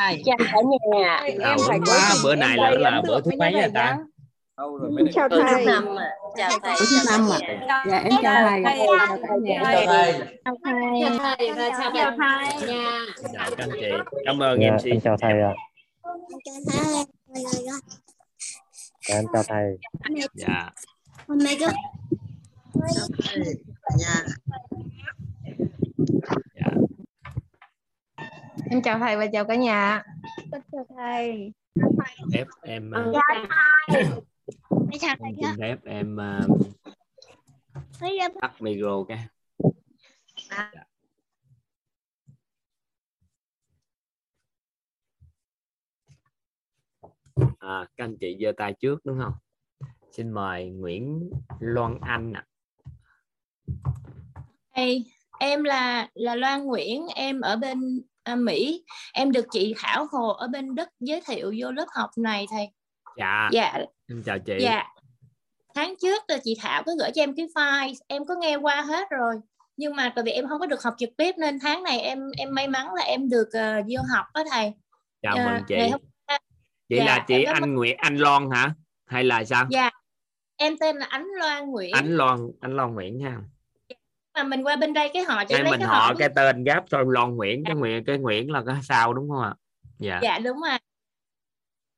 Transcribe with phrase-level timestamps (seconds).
[0.00, 0.22] thầy.
[0.26, 0.58] Chào cả
[0.98, 1.16] nhà.
[1.16, 3.98] À, em quá bữa này là là bữa thứ mấy rồi ta
[5.14, 5.66] chào thầy.
[5.66, 5.84] năm
[6.36, 7.38] chào thầy thứ năm à
[7.90, 10.12] dạ em chào thầy chào cả nhà chào thầy.
[10.44, 11.48] Chào thầy.
[11.94, 13.90] Chào thầy nhà chào các anh chị.
[14.24, 15.54] Cảm ơn dạ, em chào thầy ạ.
[19.08, 19.78] Dạ, em chào thầy.
[20.34, 20.70] Dạ.
[21.28, 21.56] Nhà
[26.56, 26.70] dạ
[28.70, 30.02] em chào thầy và chào cả nhà.
[30.52, 31.52] Chào thầy.
[32.32, 33.22] Phép em uh, chào
[33.94, 34.06] em
[35.00, 36.58] xin phép em uh,
[37.98, 39.26] thầy tắt micro cái.
[40.50, 40.72] Dạ.
[47.58, 49.32] à, các anh chị giơ tay trước đúng không?
[50.12, 52.46] Xin mời Nguyễn Loan Anh ạ.
[54.70, 55.04] Hey,
[55.38, 58.84] em là là Loan Nguyễn, em ở bên à, Mỹ.
[59.12, 62.68] Em được chị Thảo Hồ ở bên Đức giới thiệu vô lớp học này thầy.
[63.16, 63.78] dạ Dạ,
[64.08, 64.84] em chào chị dạ.
[65.74, 68.82] Tháng trước là chị Thảo có gửi cho em cái file, em có nghe qua
[68.82, 69.34] hết rồi.
[69.76, 72.30] Nhưng mà tại vì em không có được học trực tiếp nên tháng này em
[72.38, 74.72] em may mắn là em được uh, vô học đó thầy.
[75.22, 76.00] chào Ờ, mừng chị ngày hôm
[76.88, 78.74] chị dạ, là chị anh Nguyễn anh Loan hả
[79.06, 79.90] hay là sao Dạ.
[80.56, 81.92] Em tên là Ánh Loan Nguyễn.
[81.94, 83.38] anh Loan anh Loan Nguyễn nha
[84.34, 86.64] Mà mình qua bên đây cái họ Đây lấy mình cái họ của- cái tên
[86.64, 89.54] gáp thôi Loan Nguyễn cái Nguyễn cái Nguyễn là cái sao đúng không ạ?
[89.98, 90.20] Dạ.
[90.22, 90.78] Dạ đúng rồi.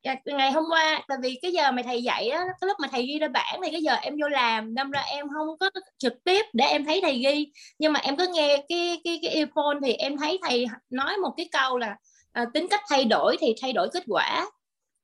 [0.04, 2.88] Dạ, ngày hôm qua tại vì cái giờ mà thầy dạy á cái lúc mà
[2.92, 5.70] thầy ghi ra bảng thì cái giờ em vô làm đâm ra em không có
[5.98, 7.52] trực tiếp để em thấy thầy ghi.
[7.78, 11.30] Nhưng mà em có nghe cái cái cái earphone thì em thấy thầy nói một
[11.36, 11.96] cái câu là
[12.32, 14.50] à, tính cách thay đổi thì thay đổi kết quả.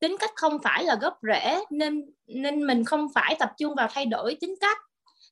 [0.01, 3.89] Tính cách không phải là gốc rễ nên nên mình không phải tập trung vào
[3.91, 4.79] thay đổi tính cách.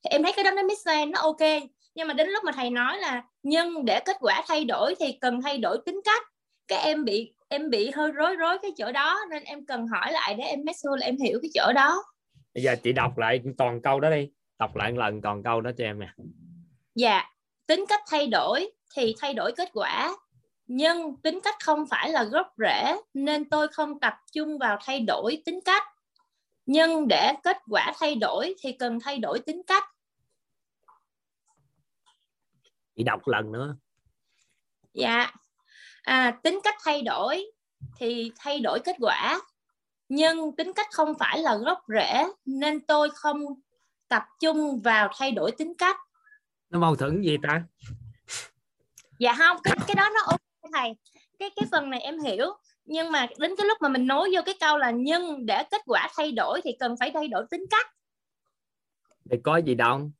[0.05, 1.62] Thì em thấy cái đó nó make sense nó ok
[1.97, 5.12] nhưng mà đến lúc mà thầy nói là nhưng để kết quả thay đổi thì
[5.20, 6.22] cần thay đổi tính cách.
[6.69, 10.12] Cái em bị em bị hơi rối rối cái chỗ đó nên em cần hỏi
[10.12, 12.05] lại để em make sure là em hiểu cái chỗ đó.
[12.55, 14.28] Bây giờ chị đọc lại toàn câu đó đi.
[14.58, 16.09] Đọc lại một lần toàn câu đó cho em nè.
[16.94, 17.25] Dạ
[17.66, 20.16] tính cách thay đổi thì thay đổi kết quả.
[20.66, 25.00] Nhưng tính cách không phải là gốc rễ nên tôi không tập trung vào thay
[25.00, 25.82] đổi tính cách.
[26.66, 29.84] Nhưng để kết quả thay đổi thì cần thay đổi tính cách
[32.97, 33.77] chị đọc lần nữa.
[34.95, 35.33] Dạ.
[36.03, 37.47] À, tính cách thay đổi
[37.97, 39.41] thì thay đổi kết quả.
[40.09, 43.39] Nhưng tính cách không phải là gốc rễ nên tôi không
[44.09, 45.97] tập trung vào thay đổi tính cách.
[46.71, 47.62] Nó mâu thuẫn gì ta?
[49.19, 50.41] Dạ không cái, cái đó nó ok
[50.73, 50.97] thầy.
[51.39, 52.47] Cái cái phần này em hiểu.
[52.84, 55.81] Nhưng mà đến cái lúc mà mình nối vô cái câu là nhưng để kết
[55.87, 57.87] quả thay đổi thì cần phải thay đổi tính cách.
[59.31, 60.11] Thì có gì đâu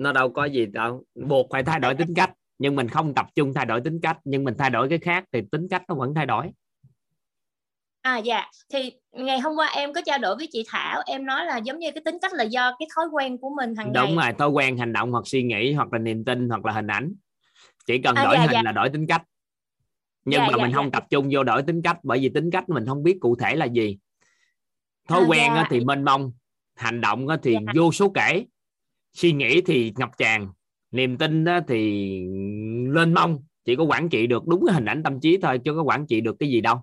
[0.00, 1.04] nó đâu có gì đâu.
[1.28, 2.30] Buộc phải thay đổi tính cách.
[2.58, 4.18] Nhưng mình không tập trung thay đổi tính cách.
[4.24, 6.50] Nhưng mình thay đổi cái khác thì tính cách nó vẫn thay đổi.
[8.02, 8.46] À dạ.
[8.72, 11.02] Thì ngày hôm qua em có trao đổi với chị Thảo.
[11.06, 13.74] Em nói là giống như cái tính cách là do cái thói quen của mình
[13.74, 14.26] hàng đúng ngày.
[14.30, 14.38] rồi.
[14.38, 17.12] Thói quen hành động hoặc suy nghĩ hoặc là niềm tin hoặc là hình ảnh.
[17.86, 18.62] Chỉ cần À, đổi dạ, hình dạ.
[18.64, 19.22] là đổi tính cách.
[20.24, 20.90] Nhưng Dạ, mà dạ, mình không dạ.
[20.92, 23.56] tập trung vô đổi tính cách bởi vì tính cách mình không biết cụ thể
[23.56, 23.98] là gì.
[25.08, 25.66] Thói À, quen dạ.
[25.70, 26.32] thì mênh mông.
[26.76, 27.72] Hành động thì Dạ.
[27.76, 28.44] vô số kể
[29.12, 30.48] suy nghĩ thì ngập tràn
[30.90, 32.10] niềm tin thì
[32.88, 35.74] lên mông chỉ có quản trị được đúng cái hình ảnh tâm trí thôi chứ
[35.74, 36.76] có quản trị được cái gì đâu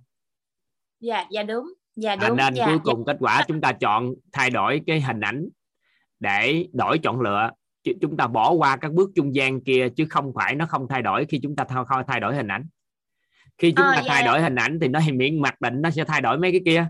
[1.00, 2.82] dạ dạ đúng dạ À, đúng nên dạ, cuối dạ.
[2.84, 5.50] cùng kết quả chúng ta chọn thay đổi cái hình ảnh
[6.20, 7.50] để đổi chọn lựa
[7.84, 10.88] Chứ chúng ta bỏ qua các bước trung gian kia chứ không phải nó không
[10.90, 12.66] thay đổi khi chúng ta thay, thay đổi hình ảnh
[13.58, 14.14] khi chúng Ờ, ta dạ.
[14.14, 16.62] thay đổi hình ảnh thì nó miễn mặc định nó sẽ thay đổi mấy cái
[16.66, 16.88] kia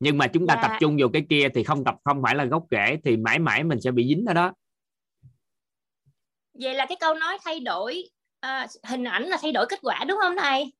[0.00, 0.62] nhưng mà chúng ta Dạ.
[0.68, 3.38] tập trung vào cái kia thì không tập không phải là gốc rễ thì mãi
[3.38, 4.52] mãi mình sẽ bị dính ở đó
[6.62, 8.02] vậy là cái câu nói thay đổi
[8.40, 10.72] à, hình ảnh là thay đổi kết quả đúng không thầy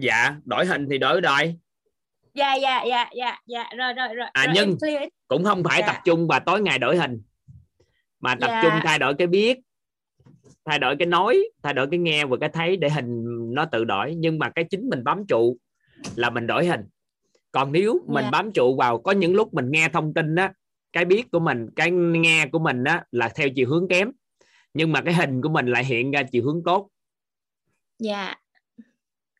[0.00, 1.58] dạ đổi hình thì đổi đời
[2.34, 4.76] dạ dạ dạ dạ dạ rồi rồi rồi À, rồi, nhưng-
[5.28, 5.86] cũng không phải Dạ.
[5.92, 7.22] tập trung và tối ngày đổi hình
[8.20, 8.60] mà tập Dạ.
[8.62, 9.58] trung thay đổi cái biết
[10.64, 13.24] thay đổi cái nói thay đổi cái nghe và cái thấy để hình
[13.54, 15.56] nó tự đổi nhưng mà cái chính mình bám trụ
[16.16, 16.80] là mình đổi hình
[17.52, 18.30] còn nếu mình Dạ.
[18.30, 20.52] bám trụ vào có những lúc mình nghe thông tin á
[20.92, 24.10] cái biết của mình cái nghe của mình á là theo chiều hướng kém
[24.74, 26.88] nhưng mà cái hình của mình lại hiện ra chiều hướng tốt.
[27.98, 28.34] Dạ.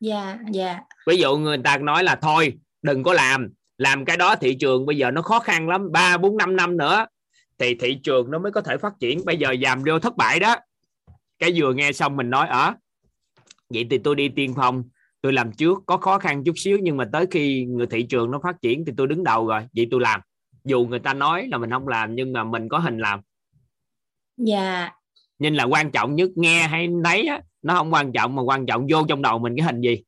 [0.01, 0.79] Dạ dạ.
[1.07, 3.49] Ví dụ người ta nói là thôi đừng có làm.
[3.77, 5.91] Làm cái đó thị trường bây giờ nó khó khăn lắm.
[5.91, 7.05] Ba bốn năm năm nữa
[7.57, 9.25] thì thị trường nó mới có thể phát triển.
[9.25, 10.55] Bây giờ làm vô thất bại đó.
[11.39, 12.73] Cái vừa nghe xong mình nói ở
[13.69, 14.83] vậy thì tôi đi tiên phong
[15.21, 15.79] tôi làm trước.
[15.85, 18.85] Có khó khăn chút xíu nhưng mà tới khi người thị trường nó phát triển
[18.85, 19.67] thì tôi đứng đầu rồi.
[19.75, 20.21] Vậy tôi làm.
[20.63, 23.19] Dù người ta nói là mình không làm nhưng mà mình có hình làm.
[24.37, 24.91] Dạ
[25.39, 28.65] nên là quan trọng nhất nghe hay lấy á, nó không quan trọng mà quan
[28.65, 30.03] trọng vô trong đầu mình cái hình gì.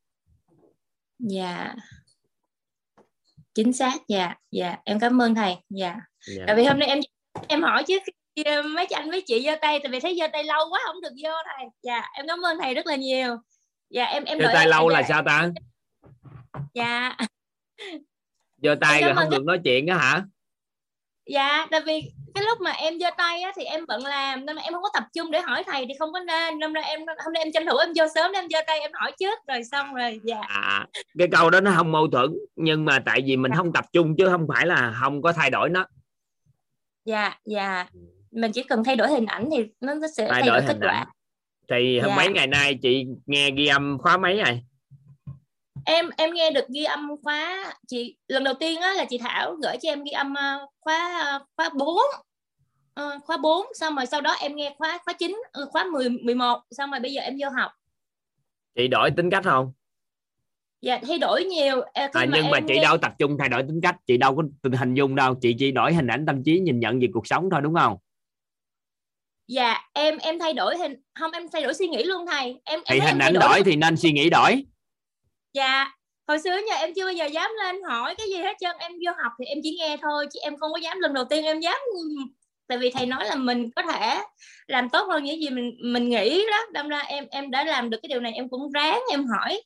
[1.19, 1.75] Dạ.
[3.53, 4.77] Chính xác dạ dạ.
[4.85, 5.95] Em cảm ơn thầy dạ.
[6.37, 6.43] Dạ.
[6.47, 6.99] tại vì hôm nay em
[7.47, 7.99] em hỏi chứ
[8.35, 8.43] khi
[8.75, 11.13] mấy anh mấy chị giơ tay tại vì thấy giơ tay lâu quá không được
[11.23, 11.67] vô thầy.
[11.83, 13.37] Dạ em cảm ơn thầy rất là nhiều.
[13.89, 15.49] Dạ em em giơ tay em- lâu là sao ta?
[16.73, 17.17] Dạ.
[18.63, 20.25] Giơ tay rồi không được nói chuyện á hả
[21.29, 22.01] dạ tại vì
[22.35, 24.83] cái lúc mà em giơ tay á, thì em bận làm nên là em không
[24.83, 26.59] có tập trung để hỏi thầy thì không có nên.
[26.59, 28.79] Nên là em hôm nay em tranh thủ em vô sớm để em giơ tay
[28.79, 30.41] em hỏi trước rồi xong rồi dạ.
[30.47, 30.87] À,
[31.17, 34.15] cái câu đó nó không mâu thuẫn nhưng mà tại vì mình không tập trung
[34.17, 35.85] chứ không phải là không có thay đổi nó.
[37.05, 37.87] Dạ dạ.
[38.31, 40.67] Mình chỉ cần thay đổi hình ảnh thì nó, nó sẽ thay thay, đổi đổi
[40.67, 40.93] kết quả.
[40.93, 41.07] ảnh.
[41.69, 42.15] Thì Dạ.
[42.15, 44.61] mấy ngày nay chị nghe ghi âm khóa mấy rồi
[45.89, 49.55] em em nghe được ghi âm khóa chị lần đầu tiên á là chị Thảo
[49.63, 51.97] gửi cho em ghi âm ờ, khóa ờ, khóa 4
[52.93, 56.09] Ờ, khóa 4 xong rồi sau đó em nghe khóa khóa 9 ờ, khóa 10
[56.09, 57.71] 11 xong rồi bây giờ em vô học.
[58.75, 59.71] Chị đổi tính cách không?
[60.81, 61.81] Dạ thay đổi nhiều.
[61.95, 64.17] Khi à, nhưng mà em chị nghe- đâu tập trung thay đổi tính cách chị
[64.17, 65.35] đâu có tình hình dung đâu.
[65.41, 67.97] Chị chỉ đổi hình ảnh tâm trí nhìn nhận về cuộc sống thôi đúng không?
[69.47, 72.61] Dạ em em thay đổi hình không em thay đổi suy nghĩ luôn thầy.
[72.63, 74.65] Em thì em thấy hình ảnh đổi thì nên suy nghĩ đổi
[75.53, 75.91] dạ.
[76.27, 78.75] Hồi xưa giờ em chưa bao giờ dám lên hỏi cái gì hết trơn.
[78.79, 80.99] Em vô học thì em chỉ nghe thôi chứ em không có dám.
[80.99, 81.77] Lần đầu tiên em dám.
[82.67, 84.19] Tại vì thầy nói là mình có thể
[84.67, 86.57] làm tốt hơn những gì mình mình nghĩ đó.
[86.71, 89.61] Đâm ra em em đã làm được cái điều này em cũng ráng em hỏi.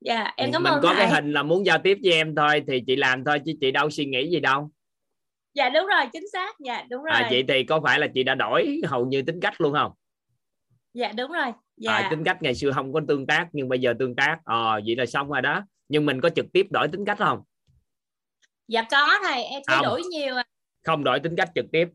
[0.00, 0.96] Dạ em cảm mình ơn có thầy.
[0.96, 3.70] cái hình là muốn giao tiếp với em thôi thì chị làm thôi chứ chị
[3.70, 4.70] đâu suy nghĩ gì đâu.
[5.54, 6.54] Dạ đúng rồi chính xác.
[6.60, 7.14] Dạ đúng rồi.
[7.14, 9.92] à, chị thì có phải là chị đã đổi hầu như tính cách luôn không?
[10.94, 13.80] Dạ đúng rồi dạ à, tính cách ngày xưa không có tương tác nhưng bây
[13.80, 14.38] giờ tương tác.
[14.44, 15.62] Ờ vậy là xong rồi đó.
[15.88, 17.42] Nhưng mình có trực tiếp đổi tính cách không?
[18.68, 19.42] Dạ có thầy.
[19.44, 20.44] Em thay đổi nhiều à.
[20.84, 21.88] không đổi tính cách trực tiếp.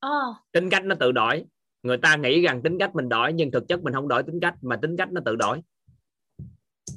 [0.00, 1.44] Ồ, tính cách nó tự đổi.
[1.82, 4.40] Người ta nghĩ rằng tính cách mình đổi nhưng thực chất mình không đổi tính
[4.40, 5.60] cách mà tính cách nó tự đổi.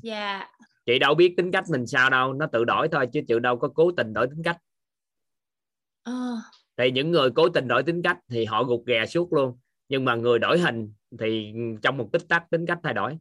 [0.01, 0.47] Dạ.
[0.85, 3.57] Chị đâu biết tính cách mình sao đâu nó tự đổi thôi chứ chị đâu
[3.57, 4.57] có cố tình đổi tính cách.
[6.03, 6.37] Ờ,
[6.77, 9.57] thì những người cố tình đổi tính cách thì họ gục ghè suốt luôn
[9.89, 13.17] nhưng mà người đổi hình thì trong một tích tắc tính cách thay đổi.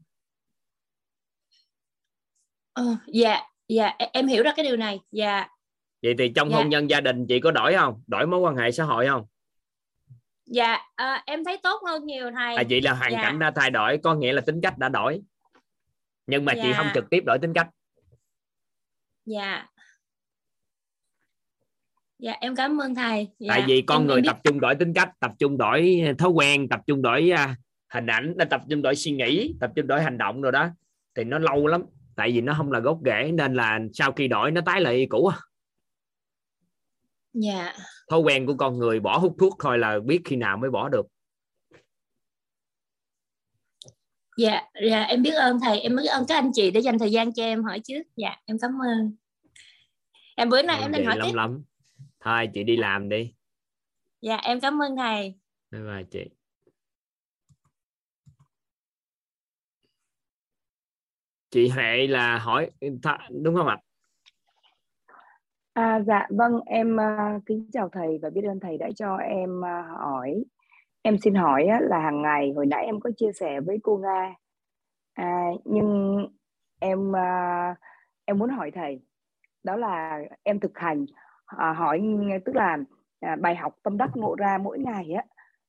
[2.72, 5.48] Ờ, dạ dạ em- em hiểu ra cái điều này dạ.
[6.02, 6.56] Vậy thì trong Dạ.
[6.56, 8.02] hôn nhân gia đình chị có đổi không?
[8.06, 9.26] Đổi mối quan hệ xã hội không?
[10.46, 13.22] Dạ ờ, em thấy tốt hơn nhiều thầy à chị là hoàn Dạ.
[13.22, 15.22] cảnh đã thay đổi có nghĩa là tính cách đã đổi.
[16.26, 16.74] Nhưng mà chị Dạ.
[16.76, 17.68] không trực tiếp đổi tính cách.
[19.24, 19.66] Dạ
[22.24, 23.28] dạ em cảm ơn thầy.
[23.38, 23.48] Dạ.
[23.48, 24.28] tại vì con em, người em biết.
[24.28, 27.56] tập trung đổi tính cách tập trung đổi thói quen tập trung đổi à,
[27.92, 30.68] hình ảnh tập trung đổi suy nghĩ tập trung đổi hành động rồi đó.
[31.14, 31.82] Thì nó lâu lắm
[32.16, 35.06] tại vì nó không là gốc rễ nên là sau khi đổi nó tái lại
[35.10, 35.30] cũ.
[37.32, 37.74] Dạ.
[38.10, 40.88] Thói quen của con người bỏ hút thuốc thôi là biết khi nào mới bỏ
[40.88, 41.06] được.
[44.36, 47.10] Dạ dạ em biết ơn thầy em biết ơn các anh chị đã dành thời
[47.10, 48.02] gian cho em hỏi trước.
[48.16, 49.16] Dạ em cảm ơn.
[50.36, 51.34] Em bữa nay em định hỏi lắm tiếp.
[51.36, 51.64] lắm
[52.24, 53.34] thôi chị đi làm đi.
[54.20, 55.34] Dạ em cảm ơn thầy.
[55.70, 56.30] Bye bye chị.
[61.50, 62.70] Chị Huệ là hỏi
[63.42, 63.78] đúng không ạ?
[65.72, 69.64] À, dạ vâng em à, kính chào thầy và biết ơn thầy đã cho em
[69.64, 70.44] à, hỏi.
[71.02, 73.96] Em xin hỏi á, là hàng ngày hồi nãy em có chia sẻ với cô
[73.96, 74.34] Nga.
[75.14, 76.18] À, nhưng
[76.80, 77.74] em à,
[78.24, 79.00] em muốn hỏi thầy
[79.62, 81.06] đó là em thực hành
[81.58, 82.02] à, hỏi
[82.44, 82.78] tức là
[83.20, 85.24] à, bài học tâm đắc ngộ ra mỗi ngày á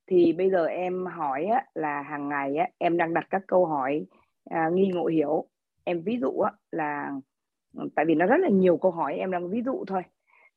[0.08, 3.65] thì bây giờ em hỏi á, là hàng ngày á, em đang đặt các câu
[3.65, 4.06] hỏi
[4.50, 5.46] à, nghi ngộ hiểu.
[5.84, 7.12] Em ví dụ á, là
[7.77, 10.01] ừ, tại vì nó rất là nhiều câu hỏi em đang ví dụ thôi.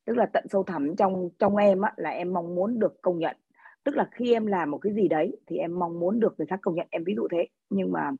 [0.05, 3.19] Tức là tận sâu thẳm trong trong em á, là em mong muốn được công
[3.19, 3.37] nhận.
[3.83, 6.47] Tức là khi em làm một cái gì đấy thì em mong muốn được người
[6.47, 7.47] khác công nhận em ví dụ thế.
[7.69, 8.11] Nhưng mà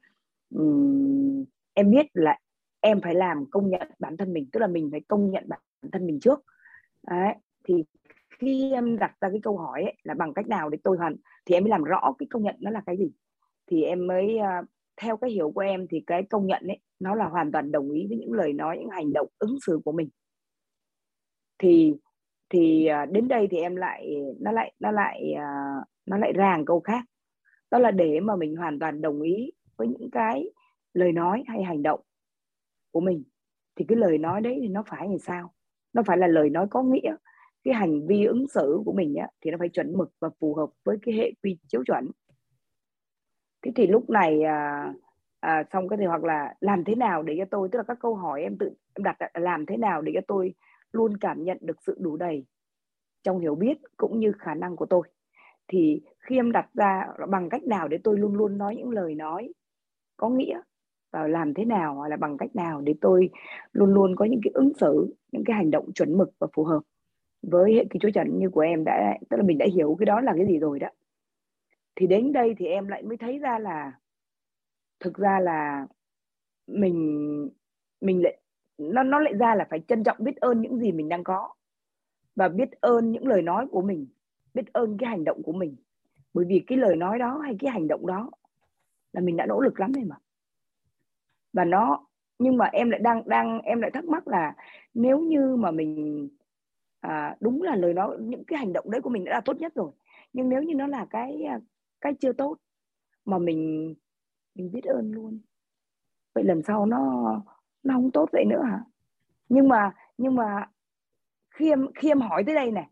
[0.55, 2.37] um, em biết là
[2.81, 5.59] em phải làm công nhận bản thân mình tức là mình phải công nhận bản
[5.91, 6.43] thân mình trước
[7.07, 7.83] đấy thì
[8.39, 11.15] khi em đặt ra cái câu hỏi ấy, là bằng cách nào để tôi hoàn
[11.45, 13.11] thì em mới làm rõ cái công nhận nó là cái gì.
[13.67, 14.61] Thì em mới à,
[15.01, 17.91] theo cái hiểu của em thì cái công nhận ấy nó là hoàn toàn đồng
[17.91, 20.09] ý với những lời nói những hành động ứng xử của mình.
[21.57, 21.93] Thì
[22.49, 25.75] thì à, đến đây thì em lại nó lại nó lại à,
[26.05, 27.05] nó lại ràng câu khác.
[27.71, 30.51] Đó là để mà mình hoàn toàn đồng ý với những cái
[30.93, 31.99] lời nói hay hành động
[32.91, 33.23] của mình.
[33.75, 35.53] Thì cái lời nói đấy thì nó phải như sao?
[35.93, 37.15] Nó phải là lời nói có nghĩa.
[37.63, 40.55] Cái hành vi ứng xử của mình á, thì nó phải chuẩn mực và phù
[40.55, 42.11] hợp với cái hệ quy chiếu chuẩn.
[43.61, 44.93] Thế thì lúc này à,
[45.39, 47.97] à, xong cái thì hoặc là làm thế nào để cho tôi tức là các
[47.99, 50.53] câu hỏi em tự em đặt làm thế nào để cho tôi
[50.91, 52.45] luôn cảm nhận được sự đủ đầy
[53.23, 55.07] trong hiểu biết cũng như khả năng của tôi.
[55.67, 59.15] Thì khi em đặt ra bằng cách nào để tôi luôn luôn nói những lời
[59.15, 59.53] nói
[60.17, 60.61] có nghĩa
[61.11, 63.29] và làm thế nào hoặc là bằng cách nào để tôi
[63.71, 66.63] luôn luôn có những cái ứng xử, những cái hành động chuẩn mực và phù
[66.63, 66.81] hợp
[67.41, 70.05] với hệ cái chúa chuẩn như của em đã, tức là mình đã hiểu cái
[70.05, 70.87] đó là cái gì rồi đó.
[71.95, 73.91] Thì đến đây thì em lại mới thấy ra là,
[74.99, 75.87] thực ra là
[76.67, 77.49] mình
[78.01, 78.39] mình lại,
[78.77, 81.53] nó nó lại ra là phải trân trọng biết ơn những gì mình đang có
[82.35, 84.07] và biết ơn những lời nói của mình,
[84.53, 85.75] biết ơn cái hành động của mình.
[86.33, 88.31] Bởi vì cái lời nói đó hay cái hành động đó
[89.13, 90.15] là mình đã nỗ lực lắm rồi mà
[91.53, 92.05] và nó
[92.39, 94.55] nhưng mà em lại đang đang em lại thắc mắc là
[94.93, 96.27] nếu như mà mình
[96.99, 99.57] à, đúng là lời nói những cái hành động đấy của mình đã là tốt
[99.59, 99.91] nhất rồi
[100.33, 101.59] nhưng nếu như nó là cái à,
[102.01, 102.57] cái chưa tốt
[103.25, 103.93] mà mình
[104.55, 105.39] mình biết ơn luôn
[106.35, 107.33] vậy lần sau nó
[107.83, 108.83] nó không tốt vậy nữa hả?
[109.49, 110.69] Nhưng mà nhưng mà
[111.51, 112.89] khi em khi em hỏi tới đây này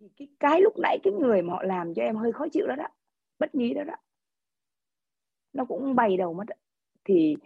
[0.00, 2.66] thì cái cái lúc nãy cái người mà họ làm cho em hơi khó chịu
[2.66, 2.88] đó đó
[3.38, 3.94] bất nhí đó đó
[5.52, 6.44] nó cũng bày đầu mất
[7.06, 7.36] thì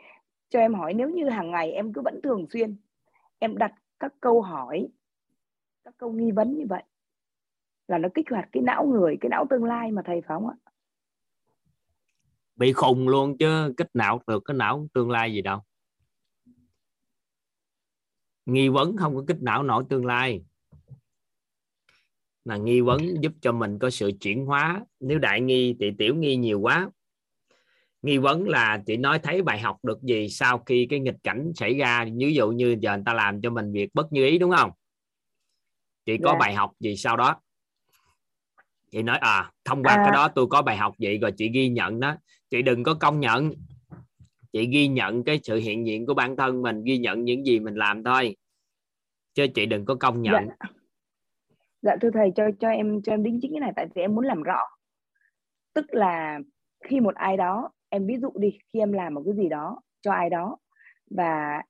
[0.49, 2.77] cho em hỏi nếu như hàng ngày em cứ vẫn thường xuyên,
[3.39, 4.89] em đặt các câu hỏi,
[5.85, 6.83] các câu nghi vấn như vậy,
[7.89, 10.49] là nó kích hoạt cái não người, cái não tương lai mà thầy phải không
[10.49, 10.57] ạ.
[12.57, 15.61] Bị khùng luôn chứ, kích não được cái não tương lai gì đâu.
[18.47, 20.45] Nghi vấn không có kích não nổi tương lai.
[22.45, 24.85] Là nghi vấn giúp cho mình có sự chuyển hóa.
[25.01, 26.91] Nếu đại nghi thì tiểu nghi nhiều quá
[28.03, 31.53] nghi vấn là chị nói thấy bài học được gì sau khi cái nghịch cảnh
[31.55, 34.39] xảy ra ví dụ như giờ người ta làm cho mình việc bất như ý
[34.39, 34.71] đúng không?
[36.07, 36.39] Chị có Dạ.
[36.39, 37.41] bài học gì sau đó?
[38.91, 40.03] Chị nói à thông qua À.
[40.05, 42.17] cái đó tôi có bài học vậy rồi chị ghi nhận đó.
[42.51, 43.53] Chị đừng có công nhận.
[44.53, 47.61] Chị ghi nhận cái sự hiện diện của bản thân mình ghi nhận những gì
[47.61, 48.37] mình làm thôi.
[49.35, 50.35] Chứ chị đừng có công nhận.
[50.49, 50.67] Dạ.
[51.83, 54.15] dạ thưa thầy cho cho em cho em đính chính cái này tại vì em
[54.15, 54.59] muốn làm rõ.
[55.75, 56.39] Tức là
[56.89, 59.81] khi một ai đó em ví dụ đi khi em làm một cái gì đó
[60.01, 60.57] cho ai đó
[61.11, 61.63] và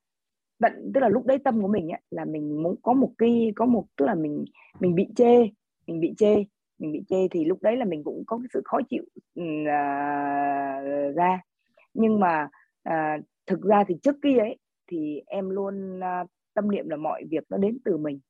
[0.59, 3.53] tận tức là lúc đấy tâm của mình ấy, là mình muốn có một cái
[3.57, 4.45] có một tức là mình
[4.81, 5.49] mình bị chê
[5.87, 6.45] mình bị chê
[6.81, 9.03] mình bị chê thì lúc đấy là mình cũng có cái sự khó chịu
[9.41, 11.41] uh, ra.
[11.95, 12.49] Nhưng mà
[12.89, 17.25] uh, thực ra thì trước kia ấy thì em luôn uh, tâm niệm là mọi
[17.31, 18.21] việc nó đến từ mình.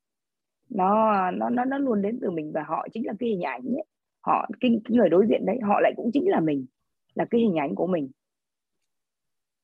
[0.69, 3.61] Nó nó nó nó luôn đến từ mình và họ chính là cái hình ảnh
[3.61, 3.85] ấy.
[4.21, 6.65] Họ cái, cái người đối diện đấy họ lại cũng chính là mình
[7.15, 8.11] là cái hình ảnh của mình.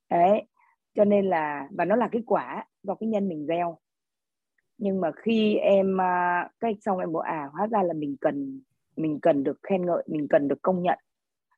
[0.10, 0.44] Đấy
[0.96, 3.78] cho nên là và nó là cái quả do cái nhân mình gieo.
[4.78, 8.62] Nhưng mà khi em cách cái xong em bảo à hóa ra là mình cần
[8.96, 11.00] mình cần được khen ngợi mình cần được công nhận.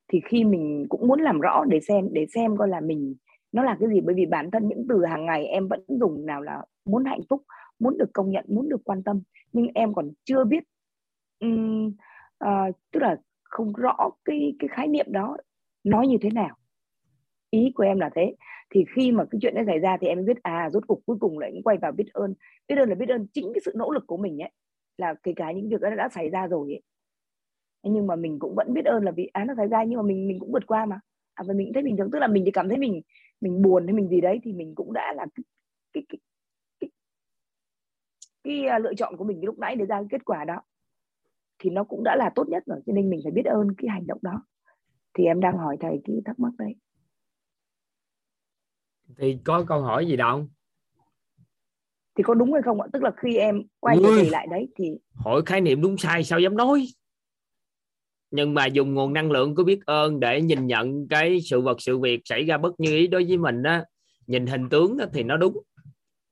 [0.07, 3.15] Thì khi mình cũng muốn làm rõ để xem để xem coi là mình
[3.51, 4.01] nó là cái gì.
[4.01, 7.21] Bởi vì bản thân những từ hàng ngày em vẫn dùng nào là muốn hạnh
[7.29, 7.43] phúc
[7.79, 9.21] muốn được công nhận muốn được quan tâm.
[9.53, 10.63] Nhưng em còn chưa biết
[11.39, 11.91] um,
[12.91, 15.37] tức là không rõ cái cái khái niệm đó
[15.83, 16.57] nói như thế nào?
[17.49, 18.35] Ý của em là thế.
[18.69, 21.17] Thì khi mà cái chuyện đấy xảy ra thì em biết à rốt cục cuối
[21.19, 22.33] cùng lại cũng quay vào biết ơn.
[22.67, 24.51] Biết ơn là biết ơn chính cái sự nỗ lực của mình ấy
[24.97, 26.81] là kể cả những việc đó đã xảy ra rồi ấy.
[27.83, 30.03] nhưng mà mình cũng vẫn biết ơn là vì á nó xảy ra nhưng mà
[30.03, 30.99] mình mình cũng vượt qua mà.
[31.33, 33.01] À, và mình cũng thấy bình thường tức là mình thì cảm thấy mình
[33.41, 35.43] mình buồn hay mình gì đấy thì mình cũng đã là cái
[35.93, 36.19] cái cái,
[36.79, 36.89] cái,
[38.43, 40.61] cái, cái lựa chọn của mình cái lúc nãy để ra cái kết quả đó.
[41.59, 43.89] Thì nó cũng đã là tốt nhất rồi cho nên mình phải biết ơn cái
[43.89, 44.43] hành động đó
[45.19, 46.75] thì em đang hỏi thầy cái thắc mắc đấy.
[49.17, 50.47] Thì có câu hỏi gì đâu.
[52.15, 52.87] Thì có đúng hay không ạ?
[52.93, 56.39] Tức là khi em quay trở lại đấy thì hỏi khái niệm đúng sai sao
[56.39, 56.87] dám nói?
[58.31, 61.81] Nhưng mà dùng nguồn năng lượng của biết ơn để nhìn nhận cái sự vật
[61.81, 63.83] sự việc xảy ra bất như ý đối với mình đó
[64.27, 65.57] nhìn hình tướng đó thì nó đúng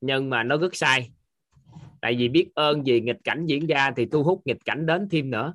[0.00, 1.10] nhưng mà nó rất sai.
[2.00, 5.08] Tại vì biết ơn vì nghịch cảnh diễn ra thì thu hút nghịch cảnh đến
[5.10, 5.54] thêm nữa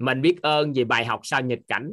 [0.00, 1.92] mình biết ơn vì bài học sau nghịch cảnh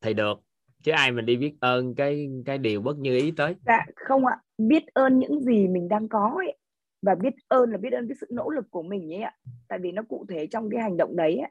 [0.00, 0.38] thì được
[0.82, 3.54] chứ ai mình đi biết ơn cái cái điều bất như ý tới.
[3.66, 4.38] Dạ không ạ.
[4.58, 6.56] Biết ơn những gì mình đang có ấy.
[7.02, 9.32] Và biết ơn là biết ơn cái sự nỗ lực của mình ấy ạ.
[9.68, 11.50] Tại vì nó cụ thể trong cái hành động đấy ấy.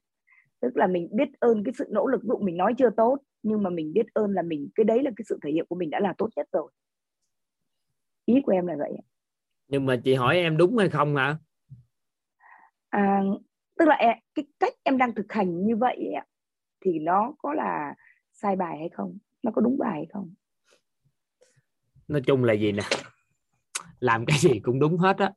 [0.61, 3.63] tức là mình biết ơn cái sự nỗ lực dụ mình nói chưa tốt nhưng
[3.63, 5.89] mà mình biết ơn là mình cái đấy là cái sự thể hiện của mình
[5.89, 6.71] đã là tốt nhất rồi.
[8.25, 8.91] Ý của em là vậy
[9.67, 11.37] nhưng mà chị hỏi em đúng hay không hả
[12.89, 13.21] à,
[13.79, 16.25] tức là em, cái cách em đang thực hành như vậy ấy,
[16.81, 17.95] thì nó có là
[18.33, 19.17] sai bài hay không?
[19.43, 20.33] Nó có đúng bài hay không?
[22.07, 22.83] Nói chung là gì nè?
[23.99, 25.31] Làm cái gì cũng đúng hết á.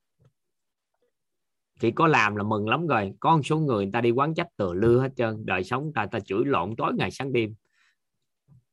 [1.80, 3.14] Chỉ có làm là mừng lắm rồi.
[3.20, 5.46] Có một số người người ta đi quán trách từa lưa hết trơn.
[5.46, 7.54] Đời sống ta ta chửi lộn tối ngày sáng đêm.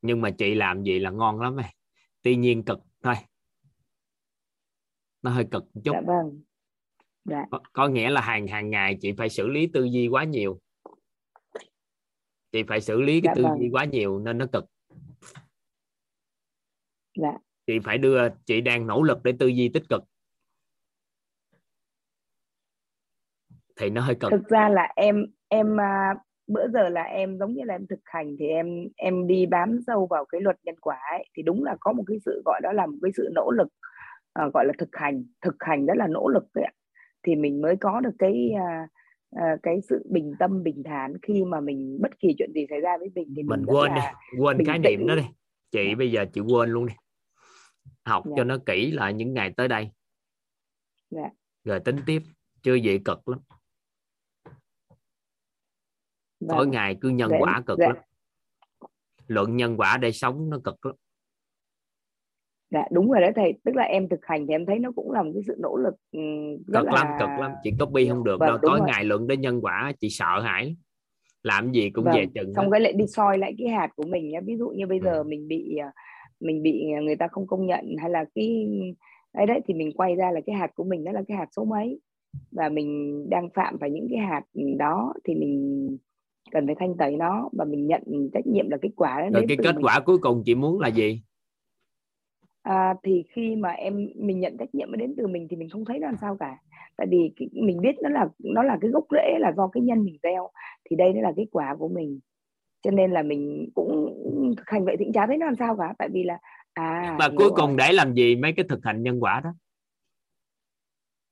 [0.02, 1.76] Nhưng mà chị làm gì là ngon lắm này
[2.22, 3.16] tuy nhiên cực thôi.
[5.22, 5.94] Nó hơi cực một chút.
[5.94, 6.42] Dạ vâng
[7.26, 7.46] dạ.
[7.52, 10.60] Có, có nghĩa là hàng hàng ngày chị phải xử lý tư duy quá nhiều.
[12.52, 13.60] Chị phải xử lý cái Dạ tư vâng.
[13.60, 14.66] duy quá nhiều nên nó cực.
[17.18, 17.38] Dạ.
[17.68, 20.04] Chị phải đưa chị đang nỗ lực để tư duy tích cực.
[23.76, 24.32] Thì nó hơi cực.
[24.32, 26.14] Thực ra là em em à,
[26.48, 29.80] bữa giờ là em giống như là em thực hành thì em em đi bám
[29.88, 31.30] sâu vào cái luật nhân quả ấy.
[31.38, 33.68] Thì đúng là có một cái sự gọi đó là một cái sự nỗ lực
[34.34, 35.26] à, gọi là thực hành.
[35.42, 36.74] Thực hành rất là nỗ lực đấy ạ
[37.26, 38.88] thì mình mới có được cái à,
[39.64, 42.98] cái sự bình tâm bình thản khi mà mình bất kỳ chuyện gì xảy ra
[42.98, 44.02] với mình thì mình, mình quên đi
[44.40, 44.82] quên tĩnh.
[44.82, 45.24] niệm đó đi.
[45.72, 46.94] Chị bây giờ chị quên luôn đi.
[48.06, 48.34] Học Dạ.
[48.38, 49.92] cho nó kỹ lại những ngày tới đây.
[51.10, 51.30] Dạ.
[51.64, 52.22] rồi tính tiếp
[52.62, 53.40] chưa vậy cực lắm.
[56.50, 57.88] Tối vâng, ngày cứ nhân Dạ, quả cực dạ.
[57.88, 57.98] lắm.
[59.28, 60.96] Luận nhân quả để sống nó cực lắm
[62.76, 63.54] dạ đúng rồi đấy thầy.
[63.64, 65.78] Tức là em thực hành thì em thấy nó cũng là một cái sự nỗ
[65.78, 65.96] lực
[66.68, 67.52] rất cực là lắm cực lắm.
[67.64, 68.58] Chị copy không được Vâng, đâu.
[68.62, 68.88] tối rồi.
[68.88, 70.76] ngày luận để nhân quả chị sợ hãi.
[71.44, 74.04] Làm gì cũng Vâng, về chừng xong cái lại đi soi lại cái hạt của
[74.08, 75.24] mình nhé ví dụ như bây giờ Ừ.
[75.24, 75.92] mình bị à,
[76.40, 78.68] mình bị người ta không công nhận hay là cái
[79.32, 81.48] ấy đấy thì mình quay ra là cái hạt của mình đó là cái hạt
[81.56, 82.00] số mấy.
[82.52, 84.42] Và mình đang phạm phải những cái hạt
[84.78, 85.88] đó thì mình
[86.52, 88.02] cần phải thanh tẩy nó và mình nhận
[88.34, 89.86] trách nhiệm là kết quả đó rồi đến cái kết mình.
[89.86, 91.22] quả cuối cùng chị muốn là gì
[92.66, 95.70] à, thì khi mà em mình nhận trách nhiệm nó đến từ mình thì mình
[95.70, 96.58] không thấy nó làm sao cả.
[96.98, 99.84] Tại vì cái, mình biết nó là nó là cái gốc rễ là do cái
[99.84, 100.50] nhân mình gieo
[100.90, 102.20] thì đây nó là kết quả của mình.
[102.82, 104.14] Cho nên là mình cũng
[104.58, 105.94] thực hành vậy thì chả thấy nó làm sao cả.
[105.98, 106.38] Tại vì là
[106.74, 107.56] à mà hiểu cuối rồi.
[107.56, 109.54] cùng để làm gì mấy cái thực hành nhân quả đó?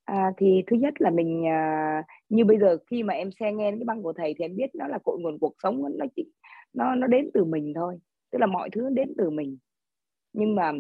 [0.06, 3.72] À, thì thứ nhất là mình à, như bây giờ khi mà em xe nghe
[3.72, 6.26] cái băng của thầy thì em biết nó là cội nguồn cuộc sống nó chỉ
[6.74, 7.98] nó nó đến từ mình thôi.
[8.32, 9.58] Tức là mọi thứ đến từ mình.
[10.34, 10.72] Nhưng mà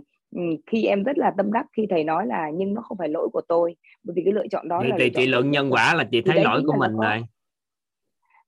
[0.67, 3.29] khi em rất là tâm đắc khi thầy nói là nhưng nó không phải lỗi
[3.33, 5.71] của tôi bởi vì cái lựa chọn đó vậy là thì chị luận nhất nhân
[5.73, 7.23] quả là chị thì thấy lỗi của là mình rồi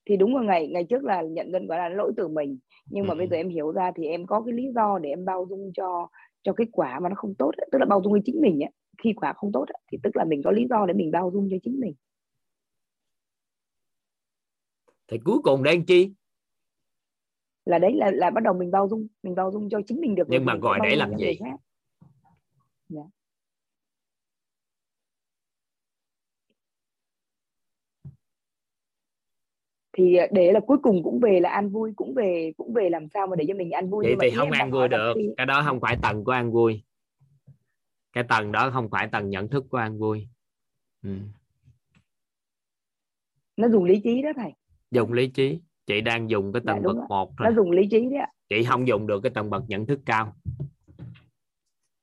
[0.05, 3.07] thì đúng rồi ngày ngày trước là nhận nhân quả là lỗi từ mình nhưng
[3.07, 3.17] mà Ừ.
[3.17, 5.71] bây giờ em hiểu ra thì em có cái lý do để em bao dung
[5.73, 6.07] cho
[6.43, 7.69] cho cái quả mà nó không tốt ấy.
[7.71, 8.71] tức là bao dung với chính mình ấy.
[9.03, 11.31] khi quả không tốt ấy, thì tức là mình có lý do để mình bao
[11.33, 11.93] dung cho chính mình
[15.07, 16.11] thì cuối cùng làm chi
[17.65, 20.15] là đấy là là bắt đầu mình bao dung mình bao dung cho chính mình
[20.15, 21.37] được Nhưng thì mà gọi để làm gì?
[21.39, 21.55] khác.
[22.89, 23.01] Dạ.
[29.97, 33.07] thì để là cuối cùng cũng về là an vui cũng về cũng về làm
[33.13, 35.45] sao mà để cho mình an vui vậy thì không đang vui được khi- cái
[35.45, 36.83] đó không phải tầng của an vui.
[38.13, 40.27] Cái tầng đó không phải tầng nhận thức của an vui.
[41.03, 41.09] Ừ.
[43.57, 44.51] nó dùng lý trí đó thầy.
[44.91, 45.59] Dùng lý trí.
[45.85, 48.19] Chị đang dùng cái Dạ, tầng đúng bậc một nó thôi dùng lý trí đấy
[48.19, 48.27] ạ.
[48.49, 50.35] Chị không dùng được cái tầng bậc nhận thức cao.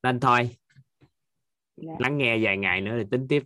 [0.03, 0.51] Nên thôi
[1.87, 1.93] Dạ.
[1.99, 3.43] lắng nghe vài ngày nữa thì tính tiếp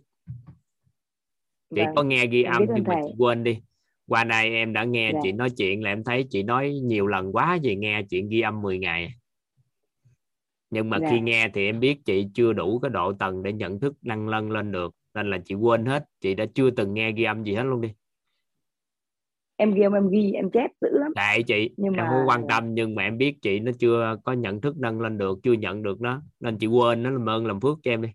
[1.75, 1.95] chị Vâng.
[1.95, 3.03] có nghe ghi âm nhưng mà thầy.
[3.07, 3.59] chị quên đi
[4.07, 5.19] qua nay em đã nghe Dạ.
[5.23, 8.41] chị nói chuyện là em thấy chị nói nhiều lần quá gì nghe chuyện ghi
[8.41, 9.13] âm 10 ngày
[10.69, 11.07] nhưng mà Dạ.
[11.11, 14.29] khi nghe thì em biết chị chưa đủ cái độ tầng để nhận thức nâng
[14.29, 17.43] lân lên được nên là chị quên hết chị đã chưa từng nghe ghi âm
[17.43, 17.89] gì hết luôn đi
[19.57, 22.43] em ghi em ghi em chép dữ lắm tại chị Nhưng em mà- không quan
[22.49, 25.53] tâm nhưng mà em biết chị nó chưa có nhận thức nâng lên được chưa
[25.53, 28.09] nhận được nó nên chị quên nó làm ơn làm phước cho em đi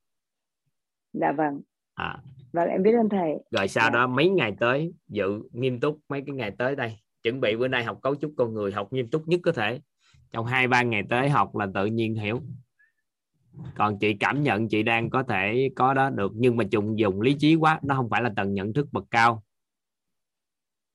[1.13, 1.61] dạ vâng.
[1.95, 2.19] À,
[2.53, 3.33] vâng em biết ơn thầy.
[3.51, 3.91] Rồi sau Dạ.
[3.91, 6.99] đó mấy ngày tới dự nghiêm túc mấy cái ngày tới đây.
[7.23, 9.81] Chuẩn bị bữa nay học cấu trúc con người học nghiêm túc nhất có thể.
[10.31, 12.41] Trong hai ba ngày tới học là tự nhiên hiểu.
[13.77, 17.21] Còn chị cảm nhận chị đang có thể có đó được nhưng mà trùng dùng
[17.21, 19.43] lý trí quá nó không phải là tầng nhận thức bậc cao.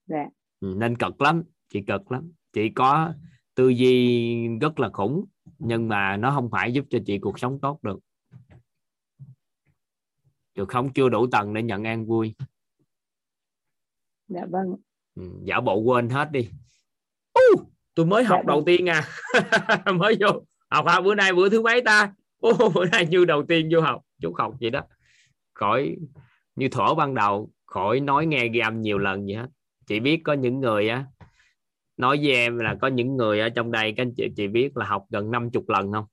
[0.06, 0.26] Dạ.
[0.60, 2.32] Ừ, nên cực lắm chị cực lắm.
[2.52, 3.12] Chị có
[3.54, 5.24] tư duy rất là khủng
[5.58, 8.00] nhưng mà nó không phải giúp cho chị cuộc sống tốt được
[10.58, 10.92] được không?
[10.92, 12.34] Chưa đủ tầng để nhận an vui.
[14.28, 14.74] Dạ vâng.
[15.14, 16.48] Ừ, giả bộ quên hết đi.
[17.32, 17.62] Ú,
[17.94, 18.64] tôi mới học Dạ đầu vâng.
[18.64, 19.04] tiên à.
[19.94, 20.28] Mới vô.
[20.70, 22.12] Học à, bữa nay bữa thứ mấy ta?
[22.40, 24.02] Ô, bữa nay như đầu tiên vô học.
[24.20, 24.82] Chú học vậy đó.
[25.54, 25.96] Khỏi
[26.56, 29.46] như thổ ban đầu khỏi nói nghe ghi âm nhiều lần gì hết.
[29.86, 31.04] Chị biết có những người á
[31.96, 34.76] nói với em là có những người ở trong đây các anh chị chị biết
[34.76, 36.04] là học gần 50 lần không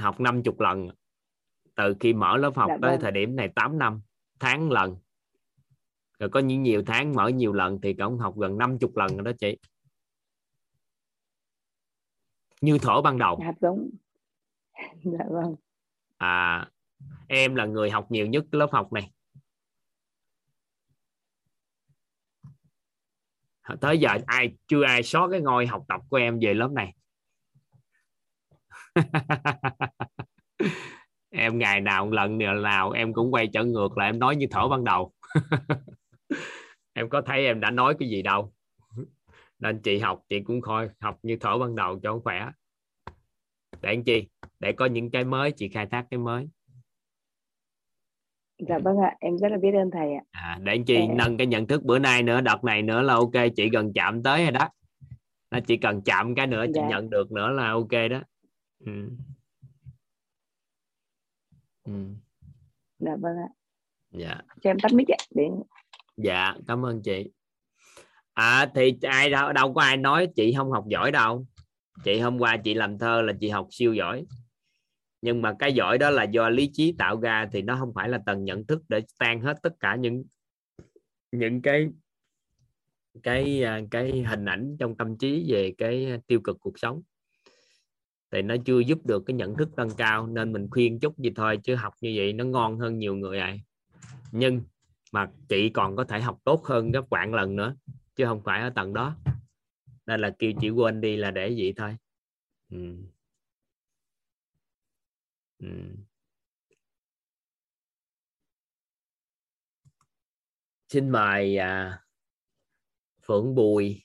[0.00, 0.88] học 50 lần.
[1.74, 3.00] Từ khi mở lớp học Dạ tới vâng.
[3.00, 4.00] thời điểm này 8 năm
[4.40, 4.96] tháng lần.
[6.18, 9.24] Rồi có những nhiều tháng mở nhiều lần thì cũng học gần 50 lần rồi
[9.24, 9.58] đó chị.
[12.60, 13.40] Như thổ ban đầu.
[13.44, 13.90] Hạt giống
[15.04, 15.54] dạ vâng.
[16.16, 16.70] À
[17.28, 19.10] em là người học nhiều nhất lớp học này.
[23.80, 26.94] Tới giờ ai chưa ai xóa cái ngôi học tập của em về lớp này
[31.30, 34.46] em ngày nào một lần nào, em cũng quay trở ngược lại em nói như
[34.50, 35.12] thở ban đầu.
[36.92, 38.52] Em có thấy em đã nói cái gì đâu.
[39.58, 42.50] Nên chị học chị cũng coi học như thở ban đầu cho khỏe.
[43.80, 44.28] Để anh chi?
[44.58, 46.48] Để có những cái mới chị khai thác cái mới.
[48.68, 50.22] Dạ vâng ạ em rất là biết ơn thầy ạ.
[50.30, 50.94] À, để anh chi?
[51.08, 51.14] Dạ.
[51.14, 54.22] nâng cái nhận thức bữa nay nữa đợt này nữa là ok chị gần chạm
[54.22, 54.68] tới rồi đó.
[55.50, 56.88] Nó chỉ cần chạm cái nữa chị Dạ.
[56.88, 58.20] nhận được nữa là ok đó
[58.86, 59.10] ừ.
[61.84, 61.92] Ừ.
[62.98, 63.48] dạ vâng ạ.
[64.10, 64.40] Dạ.
[64.62, 65.44] Cho em tắt mic ạ để
[66.16, 67.30] dạ cảm ơn chị.
[68.32, 71.46] À thì ai đâu đâu có ai nói chị không học giỏi đâu.
[72.04, 74.24] Chị hôm qua chị làm thơ là chị học siêu giỏi.
[75.22, 78.08] Nhưng mà cái giỏi đó là do lý trí tạo ra thì nó không phải
[78.08, 80.24] là tầng nhận thức để tan hết tất cả những
[81.32, 81.88] những cái
[83.22, 87.02] cái à, cái hình ảnh trong tâm trí về cái tiêu cực cuộc sống
[88.32, 91.30] thì nó chưa giúp được cái nhận thức nâng cao nên mình khuyên chút gì
[91.36, 93.56] thôi chứ học như vậy nó ngon hơn nhiều người ạ
[94.32, 94.62] nhưng
[95.12, 97.76] mà chị còn có thể học tốt hơn gấp vạn lần nữa
[98.16, 99.16] chứ không phải ở tầng đó
[100.06, 101.96] nên là kêu chị quên đi là để vậy thôi
[102.70, 102.96] ừ.
[105.58, 105.66] Ừ.
[110.88, 112.02] xin mời à,
[113.26, 114.02] Phượng Bùi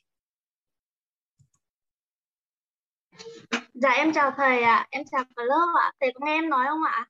[3.82, 5.92] Dạ em chào thầy ạ, em chào cả lớp ạ.
[6.00, 7.08] Thầy có nghe em nói không ạ?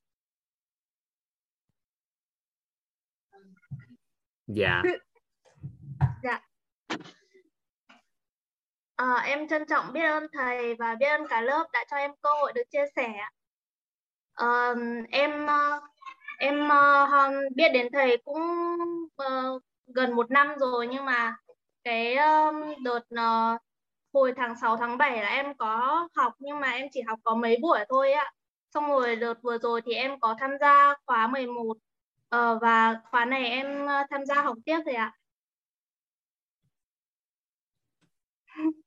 [6.22, 6.40] dạ
[8.96, 12.10] Ờ, em trân trọng biết ơn thầy và biết ơn cả lớp đã cho em
[12.22, 13.12] cơ hội được chia sẻ.
[14.34, 14.74] Ờ,
[15.10, 15.80] em ờ,
[16.38, 16.68] em
[17.54, 18.40] biết đến thầy cũng
[19.86, 21.36] gần một năm rồi nhưng mà
[21.84, 22.16] cái
[22.82, 23.58] đợt ờ,
[24.12, 27.34] hồi tháng 6 tháng 7 là em có học nhưng mà em chỉ học có
[27.34, 28.32] mấy buổi thôi ạ.
[28.74, 31.76] Xong rồi đợt vừa rồi thì em có tham gia khóa 11
[32.28, 35.12] Ờ, và khóa này em ờ, tham gia học tiếp rồi ạ.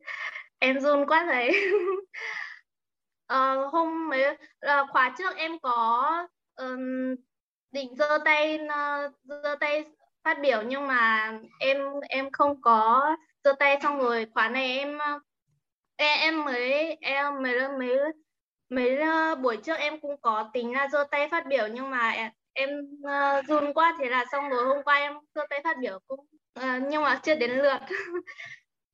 [0.60, 1.52] em run quá đấy.
[3.28, 6.04] Ờ, hôm mấy ờ, khóa trước em có
[6.56, 7.16] um,
[7.72, 9.86] định giơ tay ờ, giơ tay
[10.24, 11.78] phát biểu nhưng mà em
[12.10, 13.06] em không có
[13.44, 15.20] giơ tay xong rồi khóa này em ờ,
[15.96, 17.98] em, em mới em mới mấy
[18.70, 22.32] mấy ờ, buổi trước em cũng có tính là giơ tay phát biểu nhưng mà
[22.54, 22.70] em,
[23.04, 23.96] uh, run quá.
[24.00, 26.20] Thế là xong rồi hôm qua em giơ tay phát biểu cũng
[26.60, 27.80] uh, nhưng mà chưa đến lượt.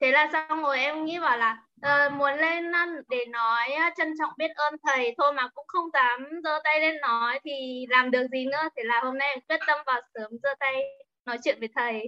[0.02, 2.72] Thế là xong rồi em nghĩ bảo là uh, muốn lên
[3.10, 6.96] để nói trân trọng biết ơn thầy thôi mà cũng không dám giơ tay lên
[7.02, 8.70] nói thì làm được gì nữa.
[8.78, 10.84] Thế là hôm nay em quyết tâm vào sớm giơ tay
[11.26, 12.08] nói chuyện với thầy.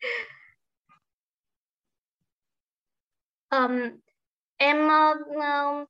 [3.52, 3.90] um,
[4.56, 5.88] em uh,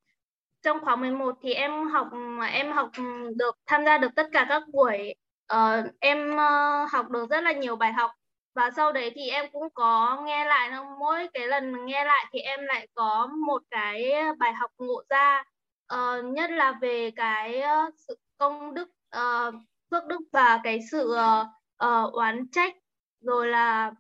[0.63, 2.09] trong khóa 11 thì em học
[2.53, 2.91] em học
[3.37, 5.15] được tham gia được tất cả các buổi.
[5.55, 8.11] Uh, em uh, học được rất là nhiều bài học.
[8.55, 12.41] Và sau đấy thì em cũng có nghe lại mỗi cái lần nghe lại thì
[12.41, 15.45] em lại có một cái bài học ngộ ra.
[15.95, 19.53] Uh, nhất là về cái uh, sự công đức ờ,
[19.91, 21.47] phước đức và cái sự uh,
[21.87, 22.75] uh, oán trách.
[23.21, 23.93] Rồi là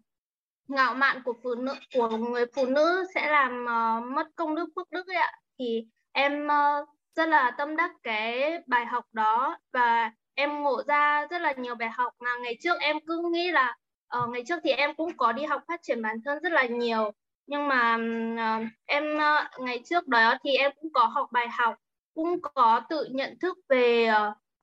[0.68, 4.66] ngạo mạn của phụ nữ của người phụ nữ sẽ làm uh, mất công đức
[4.77, 5.33] phước đức ấy ạ.
[5.59, 11.27] Thì em uh, rất là tâm đắc cái bài học đó và em ngộ ra
[11.31, 13.77] rất là nhiều bài học mà ngày trước em cứ nghĩ là
[14.22, 16.64] uh, ngày trước thì em cũng có đi học phát triển bản thân rất là
[16.66, 17.11] nhiều.
[17.46, 17.94] Nhưng mà
[18.35, 21.75] uh, em uh, ngày trước đó thì em cũng có học bài học
[22.14, 24.11] cũng có tự nhận thức về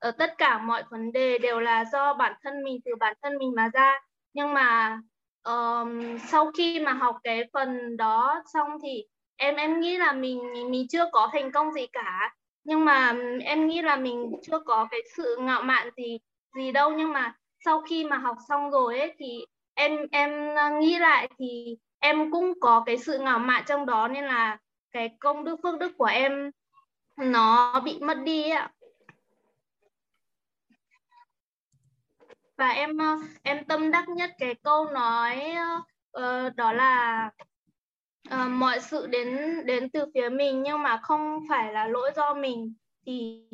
[0.08, 3.38] uh, tất cả mọi vấn đề đều là do bản thân mình từ bản thân
[3.38, 4.00] mình mà ra.
[4.32, 4.98] Nhưng mà
[5.44, 9.04] um, sau khi mà học cái phần đó xong thì
[9.36, 12.34] em em nghĩ là mình mình chưa có thành công gì cả.
[12.64, 16.18] Nhưng mà em nghĩ là mình chưa có cái sự ngạo mạn gì
[16.56, 16.90] gì đâu.
[16.90, 21.28] Nhưng mà sau khi mà học xong rồi ấy thì em em ờ, nghĩ lại
[21.38, 24.08] thì em cũng có cái sự ngạo mạn trong đó.
[24.08, 24.58] Nên là
[24.92, 26.50] cái công đức phước đức của em
[27.16, 28.70] nó bị mất đi ạ.
[32.60, 35.54] Và em ờ, em tâm đắc nhất cái câu nói
[36.18, 37.30] uh, đó là
[38.34, 42.34] uh, mọi sự đến đến từ phía mình nhưng mà không phải là lỗi do
[42.34, 42.74] mình.
[43.06, 43.44] Thì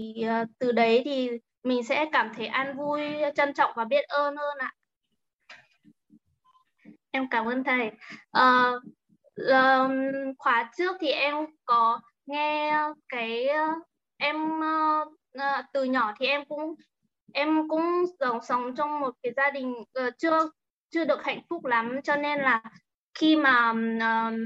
[0.43, 1.31] uh, từ đấy thì
[1.63, 3.01] mình sẽ cảm thấy an vui
[3.37, 4.73] trân trọng và biết ơn hơn ạ.
[7.11, 7.87] Em cảm ơn thầy.
[8.39, 8.83] Uh,
[9.49, 9.89] ờ,
[10.39, 12.75] khóa trước thì em có nghe
[13.09, 16.75] cái uh, em uh, từ nhỏ thì em cũng
[17.33, 20.51] em cũng sống sống trong một cái gia đình uh, chưa
[20.91, 22.63] chưa được hạnh phúc lắm cho nên là
[23.15, 24.39] khi mà um,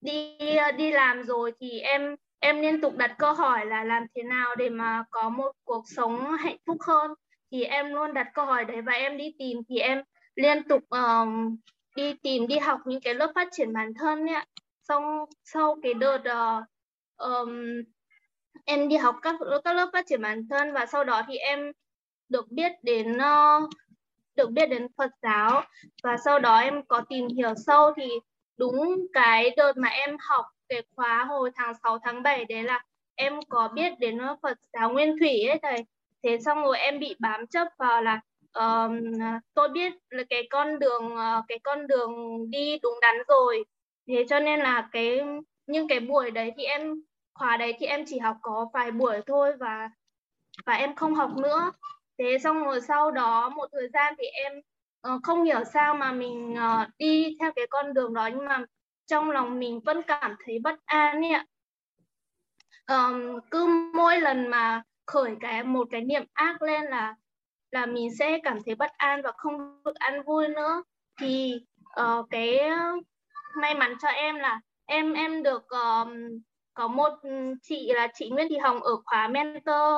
[0.00, 0.38] đi
[0.76, 4.54] đi làm rồi thì em em liên tục đặt câu hỏi là làm thế nào
[4.54, 7.10] để mà có một cuộc sống hạnh phúc hơn.
[7.50, 10.02] Thì em luôn đặt câu hỏi đấy và em đi tìm thì em
[10.36, 11.56] liên tục um,
[11.96, 14.46] đi tìm đi học những cái lớp phát triển bản thân ấy ạ.
[14.88, 16.64] Xong sau cái đợt uh,
[17.16, 17.50] um,
[18.64, 19.34] em đi học các
[19.64, 21.72] các lớp phát triển bản thân và sau đó thì em
[22.32, 23.70] được biết đến uh,
[24.36, 25.62] được biết đến Phật giáo.
[26.02, 28.08] Và sau đó em có tìm hiểu sâu thì
[28.56, 32.84] đúng cái đợt mà em học cái khóa hồi tháng 6 tháng 7 đấy là
[33.14, 35.58] em có biết đến ờ, Phật giáo Nguyên Thủy ấy.
[35.62, 35.84] Thầy
[36.22, 38.20] thế xong rồi em bị bám chấp vào là
[38.52, 39.00] um,
[39.54, 42.10] tôi biết là cái con đường ờ, cái con đường
[42.50, 43.64] đi đúng đắn rồi.
[44.08, 45.20] Thế cho nên là cái
[45.66, 47.02] nhưng cái buổi đấy thì em
[47.34, 49.90] khóa đấy thì em chỉ học có vài buổi thôi và
[50.66, 51.72] và em không học nữa
[52.18, 54.52] thế xong rồi sau đó một thời gian thì em
[55.08, 58.64] uh, không hiểu sao mà mình uh, đi theo cái con đường đó nhưng mà
[59.06, 61.46] trong lòng mình vẫn cảm thấy bất an ấy ạ.
[62.86, 67.14] Um, cứ mỗi lần mà khởi cái một cái niệm ác lên là
[67.70, 70.82] là mình sẽ cảm thấy bất an và không được ăn vui nữa.
[71.20, 71.54] Thì
[72.00, 72.60] uh, cái
[73.56, 76.10] may mắn cho em là em em được um,
[76.74, 79.94] có một ừ, chị là chị Nguyễn Thị Hồng ở khóa mentor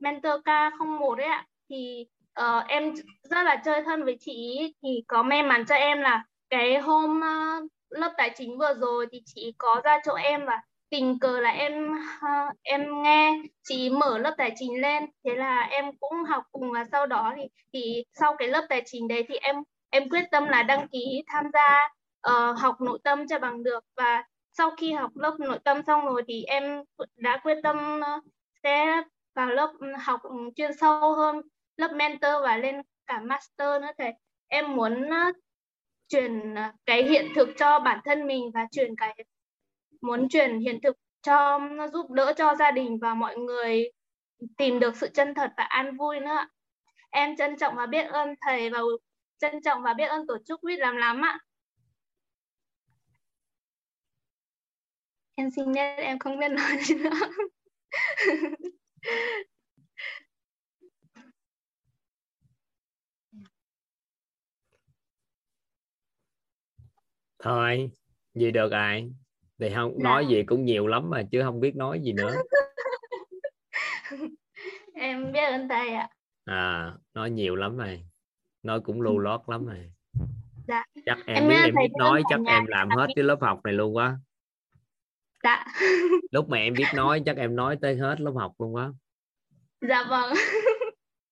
[0.00, 1.46] mentor K01 đấy ạ.
[1.70, 2.06] Thì
[2.40, 6.00] uh, em rất là chơi thân với chị ý, thì có may mắn cho em
[6.00, 10.46] là cái hôm uh, lớp tài chính vừa rồi thì chị có ra chỗ em
[10.46, 15.06] và tình cờ là em uh, em nghe chị mở lớp tài chính lên.
[15.24, 18.82] Thế là em cũng học cùng và sau đó thì thì sau cái lớp tài
[18.86, 19.56] chính đấy thì em
[19.90, 21.88] em quyết tâm là đăng ký tham gia
[22.30, 23.84] uh, học nội tâm cho bằng được.
[23.96, 26.82] Và sau khi học lớp nội tâm xong rồi thì em
[27.16, 28.24] đã quyết tâm uh,
[28.62, 29.02] sẽ
[29.38, 31.36] vào lớp ừ, học ừ, chuyên sâu hơn,
[31.76, 34.12] lớp mentor và lên cả master nữa thầy.
[34.48, 35.32] Em muốn ờ,
[36.08, 39.24] truyền ờ, cái hiện thực cho bản thân mình và truyền cái,
[40.00, 41.60] muốn truyền hiện thực cho
[41.92, 43.90] giúp đỡ cho gia đình và mọi người
[44.56, 46.46] tìm được sự chân thật và an vui nữa
[47.10, 48.80] em trân trọng và biết ơn thầy và
[49.38, 51.38] trân trọng và biết ơn tổ chức quýt làm lắm ạ.
[55.34, 57.10] Em xin nhất em không biết nói gì nữa.
[67.38, 67.90] thôi
[68.34, 69.10] gì được ai
[69.58, 70.02] thì không Dạ.
[70.04, 72.34] nói gì cũng nhiều lắm mà chứ không biết nói gì nữa.
[74.94, 76.08] Em biết ơn thầy ạ.
[76.44, 78.02] À nói nhiều lắm rồi.
[78.62, 79.92] Nói cũng lưu lót lắm rồi.
[80.68, 80.84] Dạ.
[81.06, 83.60] Chắc em, Em biết em biết nói chắc nhà em làm hết cái lớp học
[83.64, 84.18] này luôn quá
[85.42, 85.64] dạ.
[86.30, 88.92] Lúc mà em biết nói chắc em nói tới hết lớp học luôn quá
[89.80, 90.32] dạ vâng.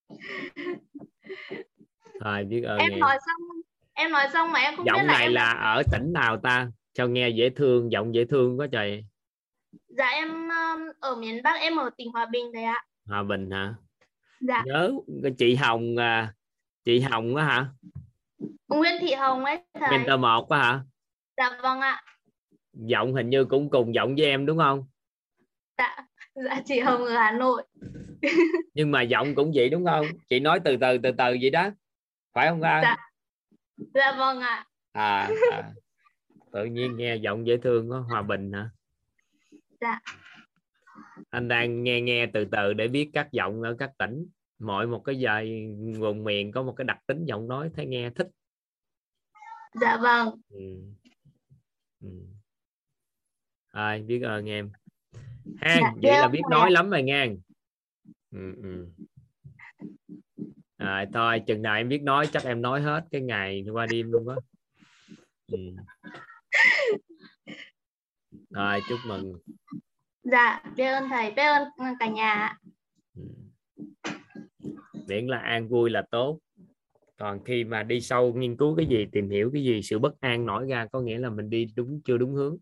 [2.20, 3.00] Thôi biết ơn em em.
[3.00, 3.60] nói xong
[3.94, 6.36] em nói xong mà em không biết giọng là này em là ở tỉnh nào
[6.36, 6.70] ta?
[6.92, 9.04] Cho nghe dễ thương giọng dễ thương quá trời.
[9.88, 12.84] Dạ em um, ở miền Bắc em ở tỉnh Hòa Bình thầy ạ.
[13.06, 13.74] Hòa Bình hả?
[14.40, 14.62] Dạ.
[14.66, 14.92] Nhớ
[15.38, 16.32] chị Hồng à,
[16.84, 17.66] chị Hồng á hả?
[18.68, 19.90] Nguyễn Thị Hồng ấy thầy.
[19.90, 20.80] Mentor một á hả?
[21.36, 22.02] Dạ vâng ạ
[22.84, 24.86] giọng hình như cũng cùng giọng với em đúng không?
[25.78, 25.96] Dạ
[26.34, 27.62] dạ chị Hồng ở Hà Nội.
[28.74, 30.06] Nhưng mà giọng cũng vậy đúng không?
[30.28, 31.70] Chị nói từ từ từ từ vậy đó.
[32.32, 32.96] Phải không ta Dạ.
[33.94, 34.66] dạ vâng ạ.
[34.92, 35.70] À, à.
[36.52, 38.70] Tự nhiên nghe giọng dễ thương có hòa bình hả?
[39.80, 40.00] Dạ.
[41.30, 44.26] anh đang nghe nghe từ từ để biết các giọng ở các tỉnh.
[44.58, 45.66] Mỗi một cái dài
[45.98, 48.28] vùng miền có một cái đặc tính giọng nói thấy nghe thích.
[49.80, 50.40] Dạ vâng.
[50.48, 50.76] Ừ.
[52.02, 52.08] Ừ.
[53.76, 54.70] Ai, biết ơn em
[55.56, 56.50] ha Dạ, vậy là biết dạ.
[56.50, 57.26] nói lắm rồi nha
[58.30, 58.86] ừ, ừ.
[60.76, 64.12] À, thôi chừng nào em biết nói chắc em nói hết cái ngày qua đêm
[64.12, 64.36] luôn á
[65.52, 65.58] ừ.
[68.50, 69.32] rồi chúc mừng
[70.22, 72.58] dạ biết ơn thầy biết ơn cả nhà.
[73.16, 73.22] Ừ.
[75.08, 76.38] miễn là an vui là tốt
[77.16, 80.20] còn khi mà đi sâu nghiên cứu cái gì tìm hiểu cái gì sự bất
[80.20, 82.56] an nổi ra có nghĩa là mình đi đúng chưa đúng hướng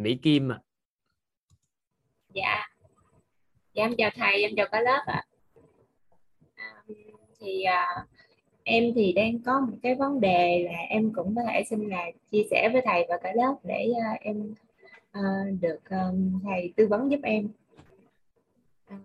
[0.00, 0.60] Mỹ Kim à.
[2.34, 2.66] dạ.
[3.74, 5.24] Dạ em chào thầy em chào cả lớp ạ.
[6.54, 6.82] À,
[7.40, 8.06] thì à,
[8.64, 12.06] em thì đang có một cái vấn đề là em cũng có thể xin là
[12.30, 14.54] chia sẻ với thầy và cả lớp để à, em
[15.10, 15.20] à,
[15.60, 16.04] được à,
[16.44, 17.48] thầy tư vấn giúp em.
[18.86, 18.98] À,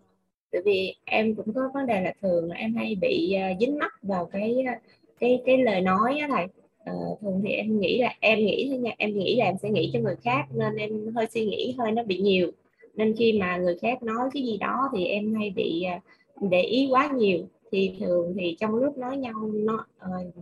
[0.51, 3.77] tại vì em cũng có vấn đề là thường là em hay bị à, dính
[3.77, 4.79] mắc vào cái à,
[5.19, 6.45] cái cái lời nói á thầy.
[6.85, 9.69] Ờ, thường thì em nghĩ là em nghĩ thôi nha em nghĩ là em sẽ
[9.69, 12.51] nghĩ cho người khác nên em hơi suy nghĩ hơi nó bị nhiều.
[12.95, 15.99] Nên khi mà người khác nói cái gì đó thì em hay bị à,
[16.41, 17.39] để ý quá nhiều.
[17.71, 20.35] Thì thường thì trong lúc nói nhau nó uh,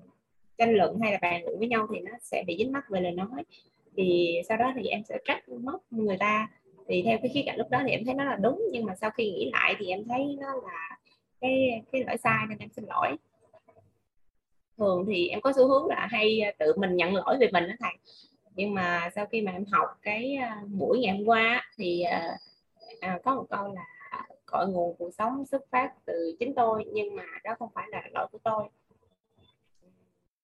[0.58, 3.02] tranh luận hay là bàn luận với nhau thì nó sẽ bị dính mắc về
[3.02, 3.44] lời nói.
[3.98, 6.50] Thì sau đó thì em sẽ trách móc người ta.
[6.88, 8.96] Thì theo cái khía cạnh lúc đó thì em thấy nó là đúng nhưng mà
[8.96, 10.98] sau khi nghĩ lại thì em thấy nó là
[11.42, 13.18] cái cái lỗi sai nên em xin lỗi
[14.84, 17.68] thường thì em có xu hướng là hay à, tự mình nhận lỗi về mình
[17.68, 17.94] đó thầy.
[18.56, 22.38] Nhưng mà sau khi mà em học cái à, buổi ngày hôm qua thì à,
[23.00, 23.86] à, có một câu là
[24.46, 28.02] cội nguồn cuộc sống xuất phát từ chính tôi nhưng mà đó không phải là
[28.14, 28.64] lỗi của tôi.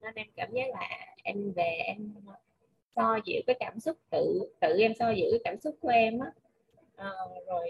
[0.02, 0.90] Nên em cảm giác là
[1.24, 2.14] em về em
[2.96, 6.20] so dịu cái cảm xúc tự tự em so dịu cái cảm xúc của em
[6.20, 6.32] á.
[6.96, 7.70] Ờ, à, rồi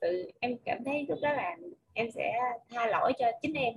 [0.00, 1.56] tự em cảm thấy lúc đó là
[1.94, 2.38] em sẽ
[2.70, 3.74] tha lỗi cho chính em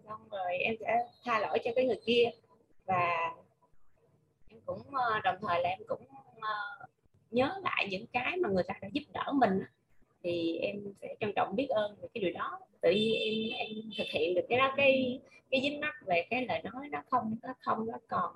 [0.00, 2.30] xong rồi em sẽ tha lỗi cho cái người kia.
[2.86, 3.34] Và
[4.48, 6.06] em cũng ờ, đồng thời là em cũng
[6.40, 6.86] ờ,
[7.30, 9.60] nhớ lại những cái mà người ta đã giúp đỡ mình
[10.22, 12.60] thì em sẽ trân trọng biết ơn về cái điều đó.
[12.80, 16.46] Tự nhiên em em thực hiện được cái đó cái cái dính mắc về cái
[16.46, 18.34] lời nói nó không nó không nó còn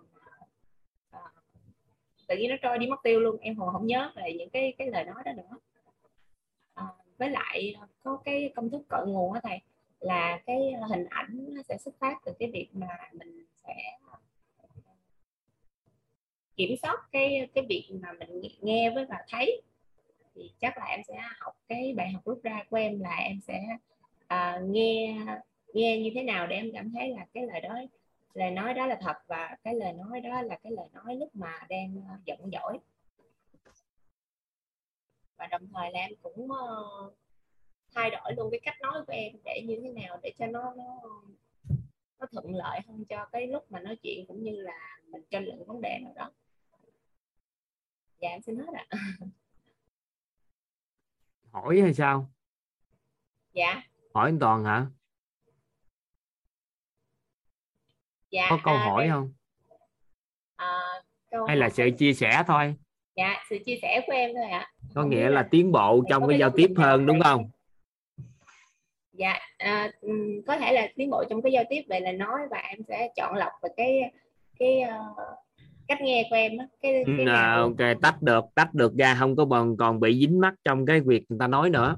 [1.10, 1.20] ờ,
[2.28, 3.36] tự nhiên nó trôi đi mất tiêu luôn.
[3.40, 5.58] Em còn không nhớ về những cái cái lời nói đó nữa.
[6.74, 6.84] À,
[7.18, 9.58] với lại có cái công thức cội nguồn á thầy
[10.00, 13.74] là cái hình ảnh nó sẽ xuất phát từ cái việc mà mình sẽ
[16.56, 19.62] kiểm soát cái cái việc mà mình nghe với và thấy.
[20.34, 23.40] Thì chắc là em sẽ học cái bài học rút ra của em là em
[23.40, 23.62] sẽ
[24.24, 25.16] uh, nghe
[25.74, 27.74] nghe như thế nào để em cảm thấy là cái lời đó
[28.34, 31.36] lời nói đó là thật và cái lời nói đó là cái lời nói lúc
[31.36, 32.78] mà đang à, giận dỗi.
[35.36, 37.14] Và đồng thời là em cũng uh,
[37.96, 40.74] thay đổi luôn cái cách nói của em để như thế nào để cho nó
[40.76, 41.00] nó
[42.18, 45.44] nó thuận lợi hơn cho cái lúc mà nói chuyện cũng như là mình tranh
[45.44, 46.30] luận vấn đề nào đó.
[48.20, 48.86] Dạ em xin hết ạ.
[51.52, 52.30] Hỏi hay sao?
[53.52, 53.82] Dạ.
[54.14, 54.86] Hỏi anh toàn hả?
[58.30, 59.32] Dạ có câu à, hỏi em, không?
[60.56, 62.74] À, câu hay là sự chia sẻ thôi?
[63.16, 64.72] Dạ sự chia sẻ của em thôi ạ.
[64.94, 67.50] Có Không nghĩa là tiến bộ trong có cái giao tiếp hơn đúng không
[69.16, 69.90] dạ à,
[70.46, 73.08] có thể là tiến bộ trong cái giao tiếp về lời nói và em sẽ
[73.16, 74.00] chọn lọc về cái
[74.58, 74.98] cái ờ,
[75.88, 79.16] cách nghe của em á cái, cái à, nào ok tách được tách được ra
[79.18, 81.96] không có còn còn bị dính mắc trong cái việc người ta nói nữa.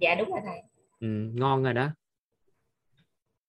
[0.00, 0.62] Dạ đúng rồi thầy.
[1.00, 1.88] Ừ, ngon rồi đó.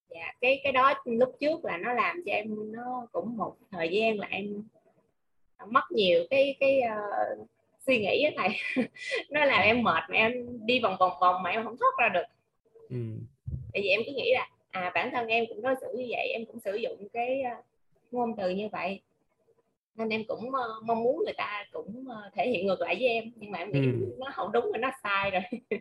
[0.10, 3.90] Dạ cái cái đó lúc trước là nó làm cho em nó cũng một thời
[3.90, 4.64] gian là em
[5.68, 6.98] mất nhiều cái cái ờ,
[7.86, 8.86] suy nghĩ á thầy.
[9.30, 10.34] Nó làm em mệt mà em
[10.66, 12.26] đi vòng vòng vòng mà em không thoát ra được
[12.90, 12.98] ừ.
[13.74, 16.28] tại vì em cứ nghĩ là à bản thân em cũng đối xử như vậy
[16.28, 17.62] em cũng sử dụng cái ờ,
[18.12, 19.02] ngôn từ như vậy.
[19.96, 23.08] Nên em cũng ờ, mong muốn người ta cũng ờ, thể hiện ngược lại với
[23.08, 24.16] em nhưng mà em nghĩ Ừ.
[24.20, 25.42] nó không đúng rồi nó sai rồi.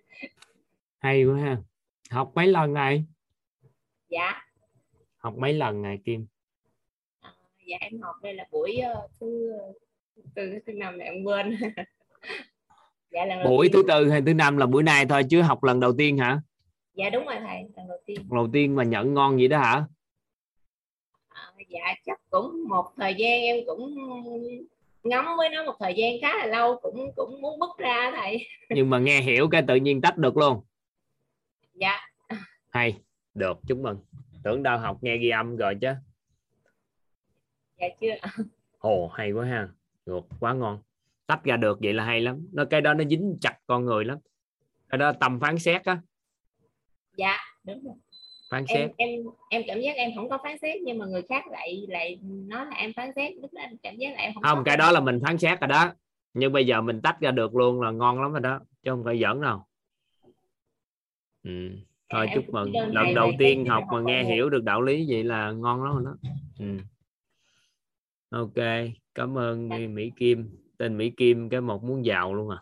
[0.98, 1.56] Hay quá ha.
[2.10, 3.04] Học mấy lần này?
[4.08, 4.42] Dạ.
[5.16, 6.26] Học mấy lần này kim?
[7.20, 7.30] À,
[7.66, 9.52] dạ em học đây là buổi ờ, thứ
[10.34, 11.56] từ thứ năm này em quên.
[13.10, 15.80] Dạ lần buổi thứ tư hay thứ năm là bữa nay thôi chứ học lần
[15.80, 16.40] đầu tiên hả
[16.94, 18.16] dạ đúng rồi thầy lần đầu tiên.
[18.20, 19.84] Lần đầu tiên mà nhận ngon vậy đó hả?
[21.28, 23.94] À, dạ chắc cũng một thời gian em cũng
[25.02, 28.46] ngắm với nó một thời gian khá là lâu cũng cũng muốn bứt ra thầy.
[28.70, 30.60] Nhưng mà nghe hiểu cái tự nhiên tách được luôn.
[31.74, 32.00] Dạ.
[32.70, 33.00] Hay
[33.34, 33.98] được chúc mừng.
[34.44, 35.92] Tưởng đâu học nghe ghi âm rồi chứ.
[37.80, 38.14] Dạ chưa.
[38.78, 39.68] Ồ hay quá ha.
[40.06, 40.82] Được quá ngon.
[41.26, 42.48] Tách ra được vậy là hay lắm.
[42.52, 44.18] Nó cái đó nó dính chặt con người lắm.
[44.88, 46.00] Cái đó tâm phán xét á
[47.16, 47.94] dạ đúng rồi.
[48.50, 48.90] Phán em xét.
[48.96, 49.20] em
[49.50, 52.66] em cảm giác em không có phán xét nhưng mà người khác lại lại nói
[52.66, 53.32] là em phán xét.
[53.36, 55.60] Lúc đó em cảm giác là em không không cái đó là mình phán xét
[55.60, 55.92] rồi đó.
[56.34, 59.04] Nhưng bây giờ mình tách ra được luôn là ngon lắm rồi đó chứ không
[59.04, 59.64] phải giỡn đâu.
[61.42, 61.70] Ừ.
[62.10, 62.72] thôi em chúc mừng.
[62.92, 66.04] lần đầu tiên học mà nghe hiểu được đạo lý vậy là ngon lắm rồi
[66.04, 66.30] đó.
[66.58, 66.66] Ừ.
[68.30, 69.76] ok cảm ơn Dạ.
[69.78, 70.58] Mỹ Kim.
[70.78, 72.58] Tên Mỹ Kim cái một muốn giàu luôn à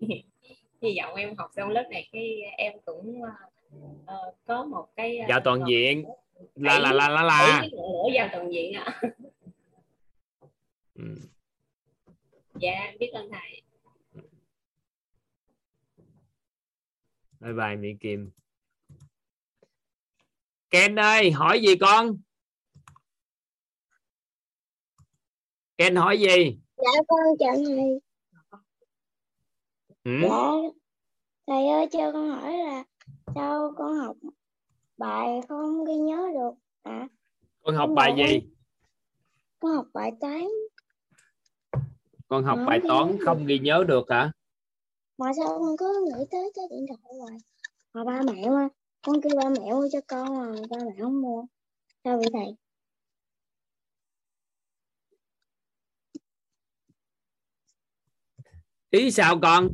[0.82, 3.22] hy vọng em học xong lớp này cái em cũng
[4.06, 6.04] ờ, có một cái ờ, Dạ toàn diện.
[6.54, 7.58] la la bảy- la la bảy la.
[7.60, 9.00] Cái ngọn lửa vào toàn diện ạ.
[10.94, 11.04] Ừ.
[12.54, 13.62] dạ em biết ơn thầy.
[17.40, 18.30] Bye bye Mỹ Kim.
[20.70, 22.16] Ken ơi hỏi gì con?
[25.78, 26.58] Ken hỏi gì?
[26.76, 28.00] Dạ con chào thầy.
[30.04, 30.10] Ừ?
[30.22, 30.50] Dạ
[31.46, 32.84] thầy ơi cho con hỏi là
[33.34, 34.16] sao con học
[34.96, 36.54] bài không ghi nhớ được?
[36.82, 37.08] À
[37.62, 38.48] con học Con bài gì?
[39.60, 40.44] con học bài toán.
[42.28, 44.32] Con học Không bài toán không ghi nhớ được hả?
[45.18, 47.36] Mà sao con cứ nghĩ tới cái điện thoại hoài?
[47.94, 48.68] Mà ba mẹ mà
[49.02, 51.44] con kêu ba mẹ mua cho con mà ba mẹ không mua.
[52.04, 52.56] Sao vậy thầy?
[58.90, 59.68] Ý sao con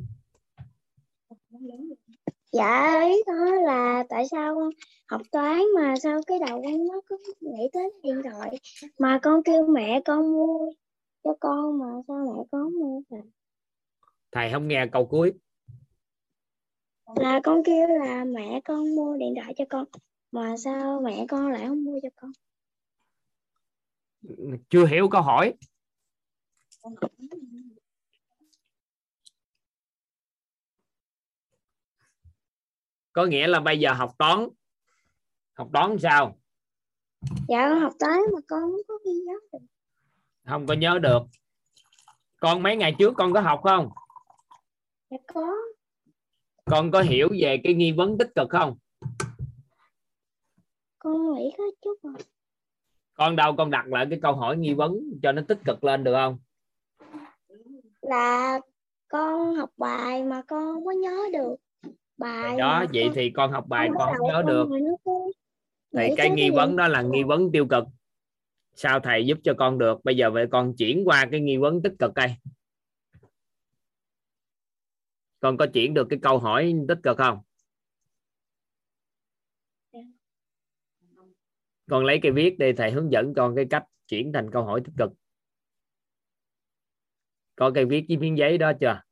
[2.53, 4.71] dạ ý đó là tại sao con
[5.07, 8.59] học toán mà sao cái đầu con nó cứ nghĩ tới điện thoại
[8.99, 10.73] mà con kêu mẹ con mua
[11.25, 13.23] cho con mà sao mẹ con không mua à?
[14.33, 15.33] thầy không nghe câu cuối.
[17.17, 19.85] Là con kêu là mẹ con mua điện thoại cho con
[20.31, 22.33] mà sao mẹ con lại không mua cho con?
[24.71, 25.55] Chưa hiểu câu hỏi
[33.19, 34.49] có nghĩa là bây giờ học toán.
[35.55, 36.39] Học toán sao?
[37.49, 39.59] Dạ con học toán mà con không có ghi nhớ được.
[40.47, 41.23] Không có nhớ được.
[42.41, 43.91] Con mấy ngày trước con có học không?
[45.11, 45.57] Dạ có.
[46.65, 48.79] Con có hiểu về cái nghi vấn tích cực không?
[50.99, 52.15] Con nghĩ có chút rồi.
[53.15, 56.05] Con đâu con đặt lại cái câu hỏi nghi vấn cho nó tích cực lên
[56.05, 56.39] được không?
[58.01, 58.61] Là
[59.09, 61.57] con học bài mà con không có nhớ được
[62.19, 64.69] bài đó vậy con- thì con học bài con không nhớ được.
[65.97, 67.85] thì cái nghi vấn đó là nghi vấn tiêu cực.
[68.75, 70.05] Sao thầy giúp cho con được?
[70.05, 72.37] Bây giờ vậy con chuyển qua cái nghi vấn tích cực đây.
[75.41, 77.39] Con có chuyển được cái câu hỏi tích cực không?
[81.91, 84.81] Con lấy cái viết đi thầy hướng dẫn con cái cách chuyển thành câu hỏi
[84.85, 85.11] tích cực.
[87.57, 89.03] Có cây viết với miếng giấy đó chưa?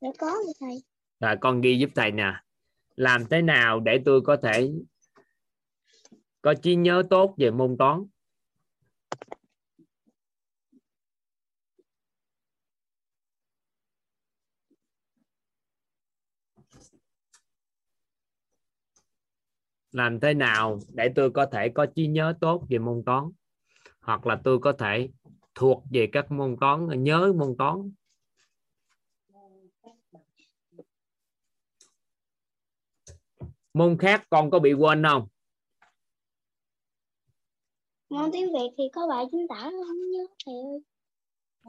[0.00, 0.82] Dạ có rồi thầy
[1.20, 2.32] rồi con ghi giúp thầy nè.
[2.96, 4.70] Làm thế nào để tôi có thể
[6.42, 8.04] có trí nhớ tốt về môn toán?
[19.92, 23.24] Làm thế nào để tôi có thể có trí nhớ tốt về môn toán?
[24.00, 25.08] Hoặc là tôi có thể
[25.54, 27.92] thuộc về các môn toán, nhớ môn toán?
[33.74, 35.28] Môn khác con có bị quên không?
[38.10, 40.80] Môn tiếng Việt thì có bài chính tả không nhớ thầy ơi?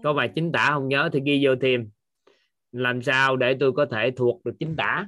[0.03, 1.89] Có bài chính tả không nhớ thì ghi vô thêm.
[2.71, 5.07] Làm sao để tôi có thể thuộc được chính tả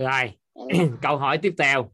[0.00, 0.32] rồi
[1.02, 1.90] câu hỏi tiếp theo.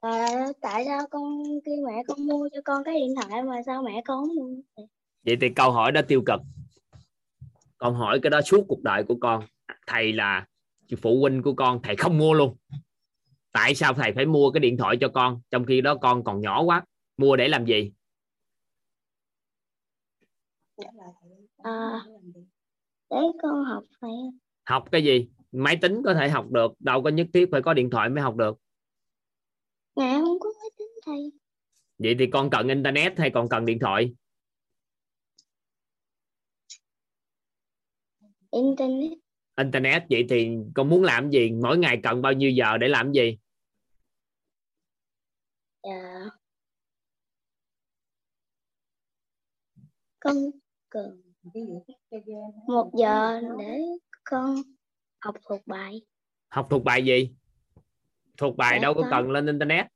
[0.00, 3.82] À, tại sao con kêu mẹ con mua cho con cái điện thoại mà sao
[3.82, 4.84] mẹ con không mua?
[5.24, 6.40] Vậy thì câu hỏi đó tiêu cực.
[7.78, 9.44] Con hỏi cái đó suốt cuộc đời của con.
[9.86, 10.46] Thầy là
[11.02, 12.56] phụ huynh của con thầy không mua luôn.
[13.52, 16.40] Tại sao thầy phải mua cái điện thoại cho con trong khi đó con còn
[16.40, 16.84] nhỏ quá?
[17.16, 17.92] Mua để làm gì?
[21.56, 22.06] À,
[23.10, 24.10] để con học thầy
[24.64, 25.28] học cái gì?
[25.52, 28.22] Máy tính có thể học được đâu có nhất thiết phải có điện thoại mới
[28.22, 28.58] học được.
[29.96, 31.32] Mẹ không có máy tính thầy
[31.98, 34.14] vậy thì con cần internet hay còn cần điện thoại?
[38.50, 39.18] Internet.
[39.56, 41.50] Internet vậy thì con muốn làm gì?
[41.50, 43.38] Mỗi ngày cần bao nhiêu giờ để làm gì?
[45.82, 46.24] Dạ.
[50.20, 50.36] Con
[50.88, 51.22] cần
[52.66, 53.80] một giờ để
[54.24, 54.62] con
[55.20, 56.02] học thuộc bài.
[56.48, 57.30] Học thuộc bài gì?
[58.36, 59.86] Thuộc bài Dạ, đâu có cần lên internet.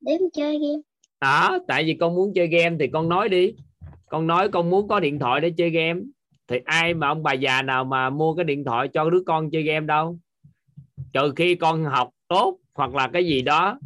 [0.00, 0.82] Để con chơi game.
[1.20, 3.54] Đó tại vì con muốn chơi game thì con nói đi.
[4.06, 6.00] Con nói con muốn có điện thoại để chơi game.
[6.46, 9.50] Thì ai mà ông bà già nào mà mua cái điện thoại cho đứa con
[9.50, 10.18] chơi game đâu?
[11.12, 13.78] Trừ khi con học tốt hoặc là cái gì đó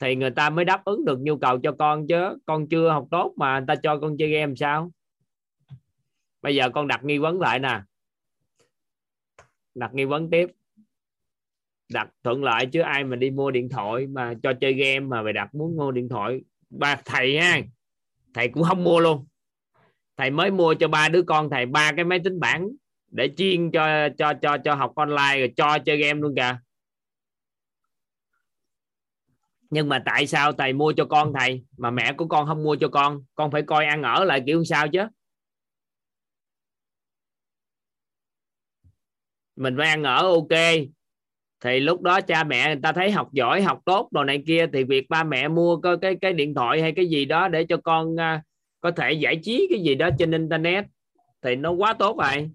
[0.00, 2.38] thì người ta mới đáp ứng được nhu cầu cho con chứ.
[2.46, 4.90] Con chưa học tốt mà người ta cho con chơi game sao
[6.42, 7.80] bây giờ con đặt nghi vấn lại nè.
[9.74, 10.50] Đặt nghi vấn tiếp.
[11.92, 15.22] Đặt thuận lợi chứ ai mà đi mua điện thoại mà cho chơi game mà
[15.22, 16.40] mày đặt muốn mua điện thoại.
[16.70, 17.60] Ba, thầy ha.
[18.34, 19.26] Thầy cũng không mua luôn.
[20.16, 22.68] Thầy mới mua cho ba đứa con thầy ba cái máy tính bảng
[23.10, 26.58] để chuyên cho cho cho cho học online rồi cho chơi game luôn kìa.
[29.70, 32.76] Nhưng mà tại sao thầy mua cho con thầy mà mẹ của con không mua
[32.76, 33.24] cho con?
[33.34, 35.02] Con phải coi ăn ở lại kiểu sao chứ?
[39.58, 40.58] Mình phải ăn ở ok.
[41.60, 44.66] Thì lúc đó cha mẹ người ta thấy học giỏi, học tốt đồ này kia,
[44.72, 47.66] thì việc ba mẹ mua có cái cái điện thoại hay cái gì đó để
[47.68, 48.42] cho con à,
[48.80, 50.84] có thể giải trí cái gì đó trên internet,
[51.42, 52.50] thì nó quá tốt rồi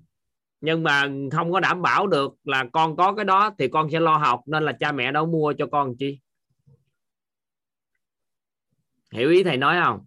[0.61, 3.99] nhưng mà không có đảm bảo được là con có cái đó thì con sẽ
[3.99, 6.19] lo học, nên là cha mẹ đâu mua cho con chi?
[9.11, 10.05] Hiểu ý thầy nói không?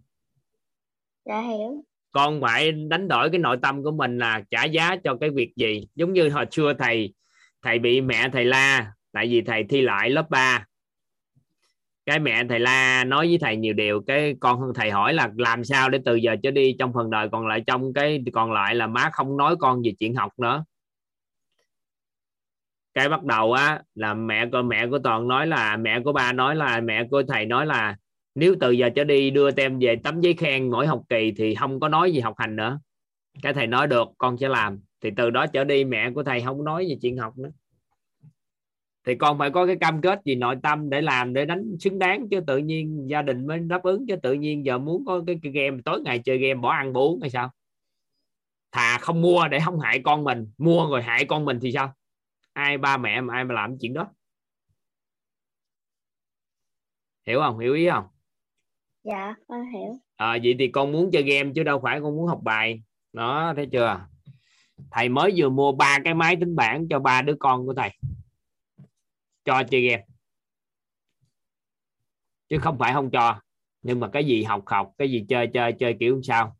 [1.25, 1.83] Dạ hiểu
[2.17, 5.53] con phải đánh đổi cái nội tâm của mình là trả giá cho cái việc
[5.55, 5.87] gì?
[5.95, 7.13] Giống như hồi xưa thầy
[7.61, 10.65] thầy bị mẹ thầy la, tại vì thầy thi lại lớp 3
[12.05, 15.63] cái mẹ thầy la nói với thầy nhiều điều, cái con thầy hỏi là làm
[15.63, 18.75] sao để từ giờ trở đi trong phần đời còn lại, trong cái còn lại
[18.75, 20.63] là má không nói con về chuyện học nữa.
[22.93, 26.33] Cái bắt đầu á, là mẹ của mẹ của toàn nói là, mẹ của ba
[26.33, 27.95] nói là, mẹ của thầy nói là
[28.39, 31.55] nếu từ giờ trở đi đưa tem về tấm giấy khen mỗi học kỳ thì
[31.55, 32.79] không có nói gì học hành nữa.
[33.41, 34.79] Cái thầy nói được con sẽ làm.
[35.01, 37.49] Thì từ đó trở đi mẹ của thầy không nói về chuyện học nữa.
[39.05, 41.99] Thì con phải có cái cam kết gì nội tâm để làm để đánh xứng
[41.99, 45.23] đáng chứ tự nhiên gia đình mới đáp ứng chứ tự nhiên giờ muốn có
[45.27, 47.51] cái, cái game tối ngày chơi game bỏ ăn bỏ uống hay sao?
[48.71, 51.93] Thà không mua để không hại con mình mua rồi hại con mình thì sao?
[52.53, 54.07] Ai ba mẹ mà ai mà làm chuyện đó?
[57.27, 57.59] Hiểu không?
[57.59, 58.05] Hiểu ý không?
[59.07, 59.99] Dạ con hiểu.
[60.15, 62.81] À, vậy thì con muốn chơi game chứ đâu phải con muốn học bài.
[63.13, 64.07] Đó thấy chưa?
[64.91, 67.89] Thầy mới vừa mua ba cái máy tính bảng cho ba đứa con của thầy.
[69.45, 70.05] Cho chơi game.
[72.49, 73.41] Chứ không phải không cho.
[73.81, 76.57] Nhưng mà cái gì học học cái gì chơi chơi chơi kiểu sao?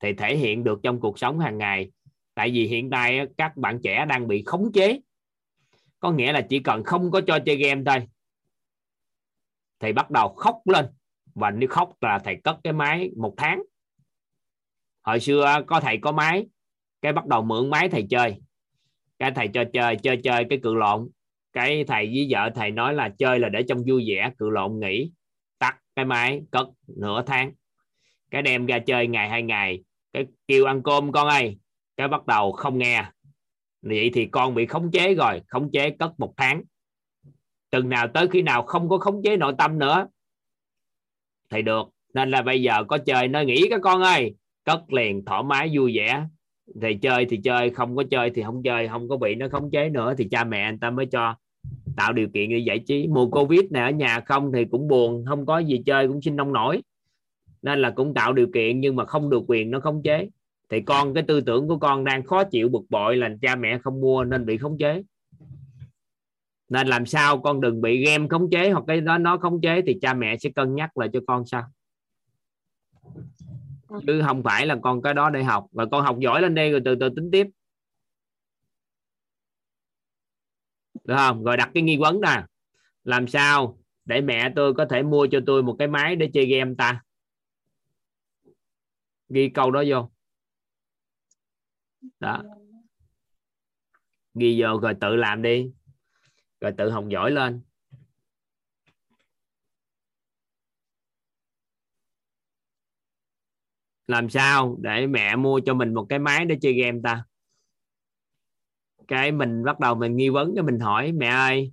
[0.00, 1.90] Thì thể hiện được trong cuộc sống hàng ngày.
[2.34, 5.00] Tại vì hiện tại các bạn trẻ đang bị khống chế.
[6.00, 8.08] Có nghĩa là chỉ cần không có cho chơi game thôi
[9.78, 10.86] thì bắt đầu khóc lên
[11.36, 13.62] và nếu khóc là thầy cất cái máy một tháng.
[15.02, 16.46] Hồi xưa có thầy có máy,
[17.02, 18.40] cái bắt đầu mượn máy thầy chơi.
[19.18, 21.08] Cái thầy cho chơi chơi chơi cái cự lộn.
[21.52, 24.80] Cái thầy với vợ thầy nói là chơi là để trong vui vẻ, cự lộn
[24.80, 25.12] nghỉ,
[25.58, 27.52] tắt cái máy, cất nửa tháng.
[28.30, 29.82] Cái đem ra chơi ngày hai ngày.
[30.12, 31.58] Cái kêu ăn cơm con ơi,
[31.96, 33.04] cái bắt đầu không nghe.
[33.82, 36.62] Vậy thì con bị khống chế rồi, khống chế cất một tháng.
[37.70, 40.06] Từng nào tới khi nào không có khống chế nội tâm nữa
[41.50, 41.88] thì được.
[42.14, 44.34] Nên là bây giờ có chơi nó nghỉ các con ơi.
[44.64, 46.26] Cất liền, thoải mái, vui vẻ.
[46.82, 48.88] Thì chơi thì chơi, không có chơi thì không chơi.
[48.88, 51.34] Không có bị nó khống chế nữa thì cha mẹ anh ta mới cho.
[51.96, 53.06] Tạo điều kiện để giải trí.
[53.08, 56.36] Mùa covid này ở nhà không thì cũng buồn, không có gì chơi, cũng xin
[56.36, 56.82] nông nổi.
[57.62, 60.28] Nên là cũng tạo điều kiện nhưng mà không được quyền nó khống chế.
[60.70, 63.78] Thì con, cái tư tưởng của con đang khó chịu, bực bội là cha mẹ
[63.78, 65.02] không mua nên bị khống chế
[66.68, 69.82] nên làm sao con đừng bị game khống chế hoặc cái đó nó khống chế
[69.86, 71.62] thì cha mẹ sẽ cân nhắc lại cho con sao?
[74.06, 75.66] Chứ không phải là con cái đó để học.
[75.72, 77.46] Và con học giỏi lên đây rồi từ từ tính tiếp.
[81.04, 81.44] Được không?
[81.44, 82.44] Rồi đặt cái nghi vấn nè.
[83.04, 86.46] Làm sao để mẹ tôi có thể mua cho tôi một cái máy để chơi
[86.46, 87.02] game ta?
[89.28, 90.10] Ghi câu đó vô.
[92.20, 92.42] Đó.
[94.34, 95.70] Ghi vô rồi tự làm đi
[96.60, 97.60] rồi tự học giỏi lên.
[104.06, 107.24] Làm sao để mẹ mua cho mình một cái máy để chơi game ta?
[109.08, 111.72] Cái mình bắt đầu mình nghi vấn cái mình hỏi, mẹ ơi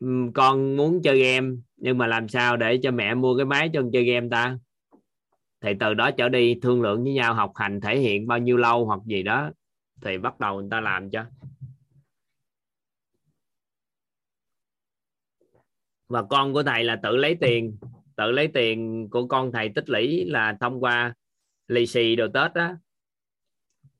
[0.00, 3.70] ừ, con muốn chơi game, nhưng mà làm sao để cho mẹ mua cái máy
[3.72, 4.58] cho con chơi game ta?
[5.60, 8.56] Thì từ đó trở đi thương lượng với nhau học hành thể hiện bao nhiêu
[8.56, 9.50] lâu hoặc gì đó,
[10.00, 11.24] thì bắt đầu người ta làm cho.
[16.12, 17.76] Và con của thầy là tự lấy tiền
[18.16, 21.14] tự lấy tiền của con thầy tích lũy là thông qua
[21.68, 22.72] lì xì đồ tết đó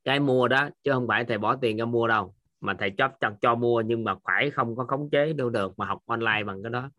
[0.04, 3.12] cái mua đó chứ không phải thầy bỏ tiền ra mua đâu mà thầy chấp
[3.20, 6.44] cho, cho mua nhưng mà phải không có khống chế đâu được mà học online
[6.46, 6.90] bằng cái đó.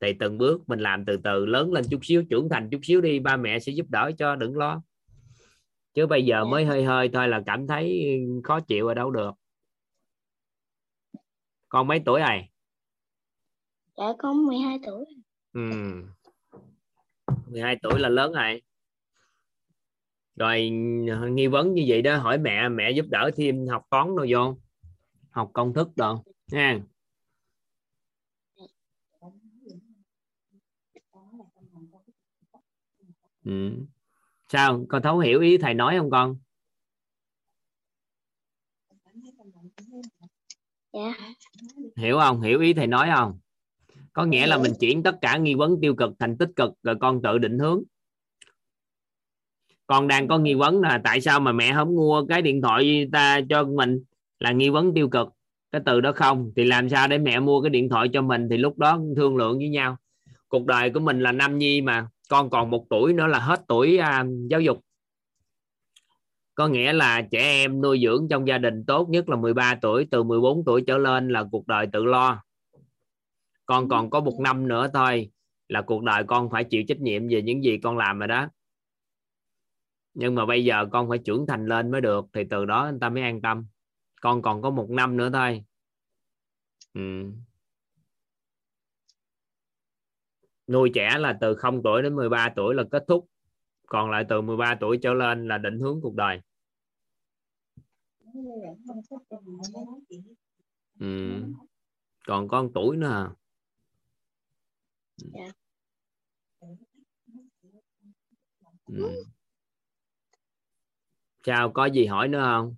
[0.00, 3.00] Thì từng bước mình làm từ từ lớn lên chút xíu trưởng thành chút xíu
[3.00, 4.82] đi ba mẹ sẽ giúp đỡ cho đừng lo.
[5.94, 9.30] Chứ bây giờ mới hơi hơi thôi là cảm thấy khó chịu ở đâu được.
[11.68, 12.50] Con mấy tuổi này
[13.96, 15.04] dạ con 12 tuổi.
[15.52, 15.60] Ừ.
[17.46, 18.62] 12 tuổi là lớn rồi.
[20.36, 20.70] Rồi
[21.30, 24.56] nghi vấn như vậy đó hỏi mẹ mẹ giúp đỡ thêm học toán rồi vô.
[25.30, 26.80] Học công thức đồ nha
[33.44, 33.72] ừ.
[34.48, 34.84] sao?
[34.88, 36.36] Con thấu hiểu ý thầy nói không con?
[40.92, 41.14] Dạ.
[41.96, 42.40] Hiểu không?
[42.40, 43.38] Hiểu ý thầy nói không
[44.14, 46.94] có nghĩa là mình chuyển tất cả nghi vấn tiêu cực thành tích cực rồi
[47.00, 47.82] con tự định hướng.
[49.86, 53.08] Con đang có nghi vấn là tại sao mà mẹ không mua cái điện thoại
[53.12, 54.04] ta cho mình?
[54.38, 55.28] Là nghi vấn tiêu cực.
[55.72, 58.48] Cái từ đó không thì làm sao để mẹ mua cái điện thoại cho mình
[58.50, 59.96] thì lúc đó thương lượng với nhau.
[60.48, 63.60] Cuộc đời của mình là năm nhi mà con còn một tuổi nữa là hết
[63.68, 64.80] tuổi à, giáo dục.
[66.54, 70.08] Có nghĩa là trẻ em nuôi dưỡng trong gia đình tốt nhất là 13 tuổi
[70.10, 72.42] từ 14 tuổi trở lên là cuộc đời tự lo
[73.66, 75.30] con còn có một năm nữa thôi
[75.68, 78.48] là cuộc đời con phải chịu trách nhiệm về những gì con làm rồi đó.
[80.14, 82.98] Nhưng mà bây giờ con phải trưởng thành lên mới được thì từ đó người
[83.00, 83.66] ta mới an tâm.
[84.20, 85.64] Con còn có một năm nữa thôi.
[86.94, 87.30] Ừ.
[90.66, 93.28] nuôi trẻ là từ 0 tuổi đến 13 tuổi là kết thúc
[93.86, 96.40] còn lại từ 13 tuổi trở lên là định hướng cuộc đời.
[101.00, 101.42] Ừ.
[102.26, 103.30] còn con tuổi nữa à
[105.16, 105.52] Dạ.
[108.86, 109.24] ừ.
[111.46, 112.74] sao có gì hỏi nữa không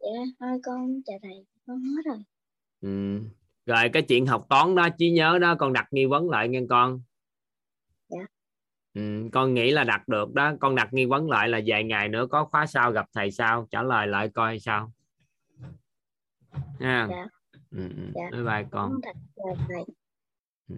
[0.00, 0.08] dạ
[0.40, 2.18] thôi con chào thầy con hết rồi
[2.80, 3.20] ừ.
[3.66, 6.60] rồi cái chuyện học toán đó trí nhớ đó con đặt nghi vấn lại nghe
[6.68, 7.00] con
[8.08, 8.26] Dạ.
[8.94, 9.28] ừ.
[9.32, 12.26] con nghĩ là đặt được đó con đặt nghi vấn lại là vài ngày nữa
[12.30, 14.92] có khóa sau gặp thầy sao trả lời lại coi sao
[16.80, 17.26] ha Dạ.
[17.70, 17.88] ừ.
[17.96, 18.12] ừ.
[18.14, 18.30] Dạ.
[18.32, 19.84] bye bye con con thật chào thầy
[20.68, 20.74] Ừ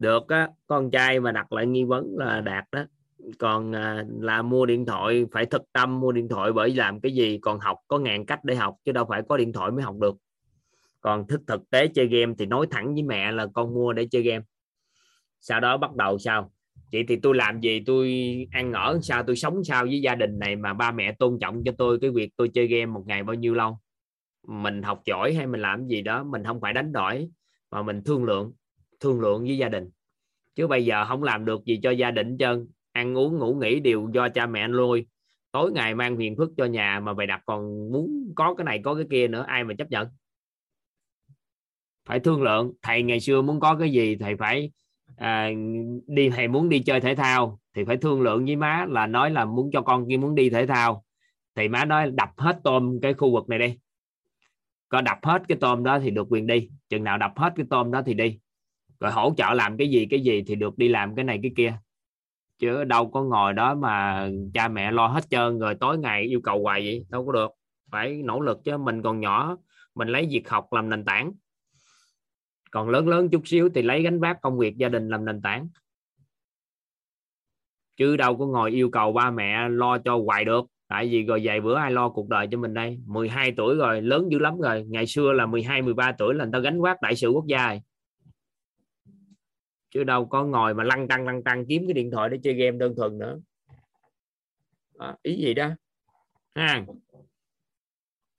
[0.00, 2.84] được á con trai mà đặt lại nghi vấn là đạt đó.
[3.38, 7.12] Còn à, là mua điện thoại phải thực tâm mua điện thoại bởi làm cái
[7.12, 7.38] gì?
[7.42, 9.96] Còn học có ngàn cách để học chứ đâu phải có điện thoại mới học
[10.00, 10.16] được.
[11.00, 14.06] Còn thức thực tế chơi game thì nói thẳng với mẹ là con mua để
[14.10, 14.44] chơi game.
[15.40, 16.52] Sau đó bắt đầu sao?
[16.92, 17.82] Chị thì tôi làm gì?
[17.86, 18.12] Tôi
[18.52, 19.22] ăn ở sao?
[19.22, 22.10] Tôi sống sao với gia đình này mà ba mẹ tôn trọng cho tôi cái
[22.10, 23.78] việc tôi chơi game một ngày bao nhiêu lâu?
[24.46, 27.28] Mình học giỏi hay mình làm gì đó mình không phải đánh đổi
[27.70, 28.52] mà mình thương lượng
[29.00, 29.90] thương lượng với gia đình.
[30.54, 32.68] Chứ bây giờ không làm được gì cho gia đình trơn.
[32.92, 35.06] Ăn uống ngủ nghỉ đều do cha mẹ nuôi
[35.52, 38.80] tối ngày mang phiền phức cho nhà mà bày đặt còn muốn có cái này
[38.84, 40.08] có cái kia nữa ai mà chấp nhận?
[42.08, 42.72] Phải thương lượng.
[42.82, 44.70] Thầy ngày xưa muốn có cái gì thầy phải
[45.16, 45.50] à,
[46.06, 49.30] đi thầy muốn đi chơi thể thao thì phải thương lượng với má là nói
[49.30, 51.04] là muốn cho con kia muốn đi thể thao.
[51.54, 53.78] Thì má nói đập hết tôm cái khu vực này đi.
[54.88, 56.68] Có đập hết cái tôm đó thì được quyền đi.
[56.88, 58.38] Chừng nào đập hết cái tôm đó thì đi
[59.00, 61.52] rồi hỗ trợ làm cái gì cái gì thì được đi làm cái này, cái
[61.56, 61.78] kia.
[62.58, 66.40] Chứ đâu có ngồi đó mà cha mẹ lo hết trơn rồi tối ngày yêu
[66.40, 67.50] cầu hoài vậy, đâu có được.
[67.90, 69.56] Phải nỗ lực chứ, mình còn nhỏ,
[69.94, 71.32] mình lấy việc học làm nền tảng.
[72.70, 75.42] Còn lớn lớn chút xíu thì lấy gánh vác công việc gia đình làm nền
[75.42, 75.68] tảng.
[77.96, 80.64] Chứ đâu có ngồi yêu cầu ba mẹ lo cho hoài được.
[80.88, 82.98] Tại vì rồi vài bữa ai lo cuộc đời cho mình đây.
[83.06, 84.84] 12 tuổi rồi, lớn dữ lắm rồi.
[84.88, 87.68] Ngày xưa là 12 13 tuổi là người ta gánh vác đại sự quốc gia
[87.68, 87.80] rồi
[89.90, 92.54] chứ đâu có ngồi mà lăn tăng lăn tăng kiếm cái điện thoại để chơi
[92.54, 93.40] game đơn thuần nữa.
[94.98, 95.70] Đó, ý gì đó.
[96.54, 96.84] Ha.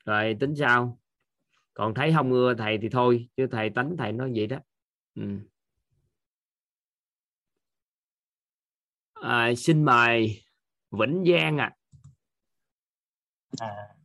[0.06, 1.00] Rồi tính sao?
[1.74, 4.58] Còn thấy không ưa thầy thì thôi chứ thầy tánh thầy nói vậy đó.
[5.16, 5.24] Ừ.
[9.14, 10.44] à, xin mời
[10.92, 11.76] Vĩnh Giang ạ.
[13.60, 13.68] À.
[13.68, 13.96] À,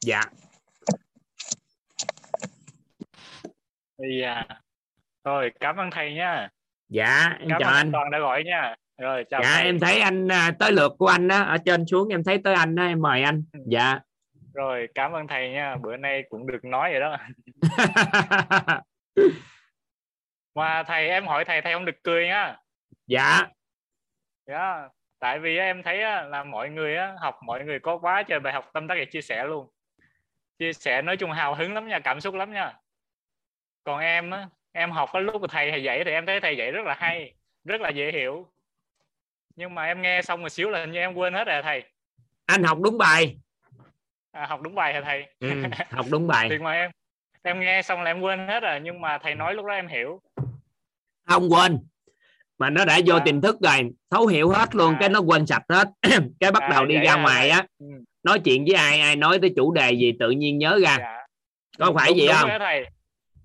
[0.00, 0.22] dạ
[4.24, 4.46] à,
[5.24, 6.48] rồi cảm ơn thầy nha.
[6.88, 7.92] Dạ em cảm chào anh.
[7.92, 8.74] toàn đã gọi nha.
[8.98, 9.64] Rồi chào dạ thầy.
[9.64, 12.54] em thấy anh à, tới lượt của anh đó ở trên xuống em thấy tới
[12.54, 13.42] anh đó em mời anh.
[13.52, 13.60] Ừ.
[13.66, 14.00] dạ.
[14.54, 15.76] Rồi cảm ơn thầy nha.
[15.76, 17.16] Bữa nay cũng được nói rồi đó.
[20.54, 22.56] Mà thầy em hỏi thầy thầy không được cười nha.
[23.06, 23.46] Dạ.
[24.46, 24.88] Dạ,
[25.18, 25.98] tại vì em thấy
[26.28, 29.20] là mọi người học mọi người có quá trời bài học tâm đắc để chia
[29.20, 29.68] sẻ luôn.
[30.58, 32.72] Chia sẻ nói chung hào hứng lắm nha cảm xúc lắm nha
[33.90, 36.56] còn em á, em học cái lúc mà thầy thầy dạy thì em thấy thầy
[36.56, 37.34] dạy rất là hay
[37.64, 38.46] rất là dễ hiểu.
[39.56, 41.82] Nhưng mà em nghe xong một xíu là hình như em quên hết rồi thầy.
[42.46, 43.36] Anh học đúng bài.
[44.32, 45.26] À, học đúng bài hả thầy?
[45.40, 45.48] Ừ,
[45.90, 46.46] học đúng bài.
[46.50, 46.90] Thì mà em
[47.42, 49.88] em nghe xong là em quên hết rồi nhưng mà thầy nói lúc đó em
[49.88, 50.20] hiểu.
[51.28, 51.78] Không quên
[52.58, 53.22] mà nó đã vô À.
[53.24, 54.96] tiềm thức rồi thấu hiểu hết luôn À.
[55.00, 55.88] cái nó quên sạch hết.
[56.40, 57.50] Cái bắt À, đầu đi vậy ra à, ngoài thầy.
[57.50, 57.86] á Ừ,
[58.22, 60.96] nói chuyện với ai ai nói tới chủ đề gì tự nhiên nhớ ra.
[60.98, 61.26] Dạ.
[61.78, 62.50] có phải đúng, vậy đúng không?
[62.58, 62.84] thầy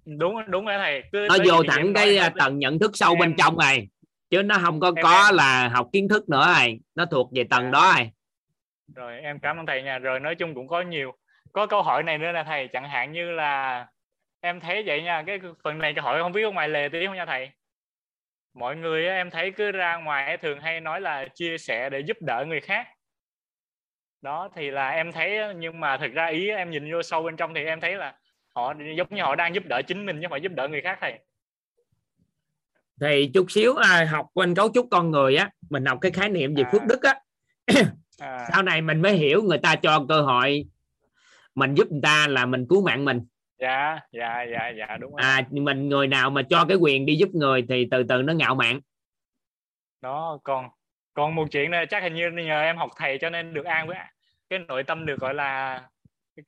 [0.05, 1.03] đúng đúng đó thầy.
[1.11, 3.87] Cứ nó vô thẳng cái nói à, tầng nhận thức sâu bên Em- trong rồi
[4.29, 7.29] chứ nó không có Em- có em- là học kiến thức nữa rồi nó thuộc
[7.35, 7.69] về tầng Dạ.
[7.71, 8.09] đó rồi
[8.95, 9.99] rồi em cảm ơn thầy nha.
[9.99, 11.11] Rồi nói chung cũng có nhiều.
[11.53, 12.67] Có câu hỏi này nữa là thầy.
[12.67, 13.85] Chẳng hạn như là
[14.41, 15.23] em thấy vậy nha.
[15.27, 17.49] Cái phần này câu hỏi không biết ở ngoài lề tí không nha thầy?
[18.53, 22.17] Mọi người em thấy cứ ra ngoài thường hay nói là chia sẻ để giúp
[22.21, 22.87] đỡ người khác.
[24.21, 27.35] Đó thì là em thấy nhưng mà thực ra ý em nhìn vô sâu bên
[27.37, 28.15] trong thì em thấy là
[28.55, 30.97] họ giống như họ đang giúp đỡ chính mình chứ phải giúp đỡ người khác
[31.01, 31.19] thầy.
[33.01, 36.29] Thì chút xíu à, học quên cấu trúc con người á mình học cái khái
[36.29, 36.69] niệm về À.
[36.71, 37.19] phước đức á.
[38.19, 40.65] À, sau này mình mới hiểu người ta cho cơ hội
[41.55, 43.21] mình giúp người ta là mình cứu mạng mình.
[43.59, 45.21] Dạ dạ dạ dạ đúng rồi.
[45.21, 48.33] À mình người nào mà cho cái quyền đi giúp người thì từ từ nó
[48.33, 48.79] ngạo mạn.
[50.01, 50.69] Đó còn
[51.13, 53.87] còn một chuyện này chắc hình như nhờ em học thầy cho nên được an
[53.87, 53.97] với
[54.49, 55.81] cái nội tâm được gọi là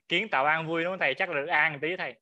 [0.09, 1.13] kiến tạo an vui đúng không thầy?
[1.13, 2.13] Chắc là được an một tí thầy.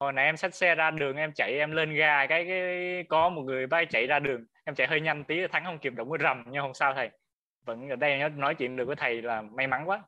[0.00, 3.28] Hồi nãy em xách xe ra đường em chạy em lên ga cái cái có
[3.28, 4.44] một người bay chạy ra đường.
[4.64, 7.10] Em chạy hơi nhanh tí thắng không kịp động cái rầm nhưng không sao thầy.
[7.64, 10.02] Vẫn ở đây nói chuyện được với thầy là may mắn quá.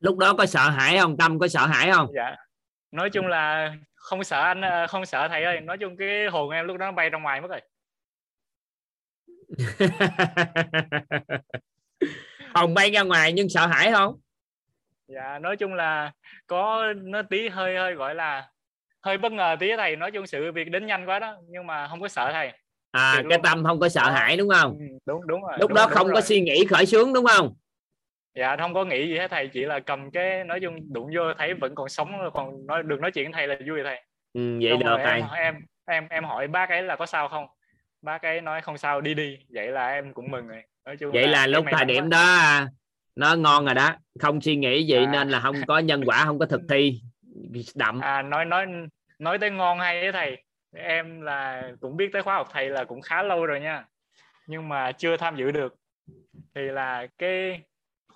[0.00, 1.16] Lúc đó có sợ hãi không?
[1.16, 2.08] Tâm có sợ hãi không?
[2.14, 2.36] Dạ.
[2.90, 5.60] Nói chung là không sợ anh ờ, không sợ thầy ơi.
[5.60, 7.60] Nói chung cái hồn em lúc đó nó bay ra ngoài mất rồi.
[12.54, 14.20] Hồn bay ra ngoài nhưng sợ hãi không
[15.08, 16.12] dạ nói chung là
[16.46, 18.48] có nó tí hơi hơi gọi là
[19.02, 19.96] hơi bất ngờ tí thầy.
[19.96, 22.52] Nói chung sự việc đến nhanh quá đó nhưng mà không có sợ thầy.
[22.90, 23.42] À Thiệt cái luôn.
[23.42, 24.76] tâm không có sợ hãi đúng không?
[24.78, 26.14] Ừ, đúng đúng rồi lúc đúng, đó đúng không rồi.
[26.14, 27.54] có suy nghĩ khởi sướng đúng không?
[28.34, 31.34] Dạ không có nghĩ gì hết thầy chỉ là cầm cái nói chung đụng vô
[31.38, 34.02] thấy vẫn còn sống còn nói được nói chuyện với thầy là vui thầy.
[34.32, 35.54] Ừ, vậy được thầy em, em
[35.86, 37.46] em em hỏi bác ấy là có sao không?
[38.02, 40.62] Bác ấy nói không sao đi đi vậy là em cũng mừng rồi.
[40.84, 42.08] Nói chung vậy là, là lúc thời điểm quá.
[42.10, 42.68] đó à,
[43.16, 43.94] nó ngon rồi đó.
[44.20, 45.12] Không suy nghĩ gì à.
[45.12, 47.00] nên là không có nhân quả không có thực thi.
[47.74, 48.00] Đậm.
[48.00, 48.66] À nói nói
[49.18, 50.42] nói tới ngon hay đấy thầy
[50.76, 53.84] em là cũng biết tới khóa học thầy là cũng khá lâu rồi nha.
[54.46, 55.74] Nhưng mà chưa tham dự được.
[56.54, 57.62] Thì là cái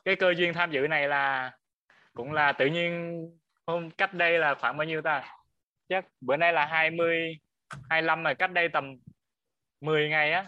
[0.05, 1.53] cái cơ duyên tham dự này là
[2.15, 3.23] cũng là tự nhiên
[3.67, 5.35] hôm cách đây là khoảng bao nhiêu ta?
[5.89, 7.39] Chắc bữa nay là 20
[7.91, 8.97] 25 rồi cách đây tầm
[9.81, 10.45] 10 ngày á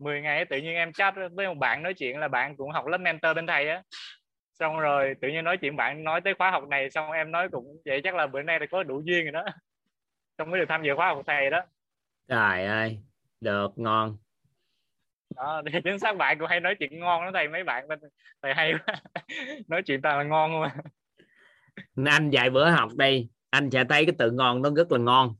[0.00, 2.86] 10 ngày tự nhiên em chat với một bạn nói chuyện là bạn cũng học
[2.86, 3.82] lớp mentor bên thầy á.
[4.52, 7.48] Xong rồi tự nhiên nói chuyện bạn nói tới khóa học này xong em nói
[7.48, 9.44] cũng vậy chắc là bữa nay là có đủ duyên rồi đó.
[10.38, 11.60] Xong mới được tham dự khóa học thầy đó.
[12.28, 12.98] Trời ơi
[13.40, 14.16] được ngon.
[15.36, 17.98] Đó thì chính xác bạn cũng hay nói chuyện ngon đó thầy mấy bạn bên
[18.42, 18.94] thầy hay quá.
[19.68, 20.68] Nói chuyện toàn là ngon luôn.
[22.06, 25.34] Anh vài bữa học đây anh sẽ thấy cái từ ngon nó rất là ngon.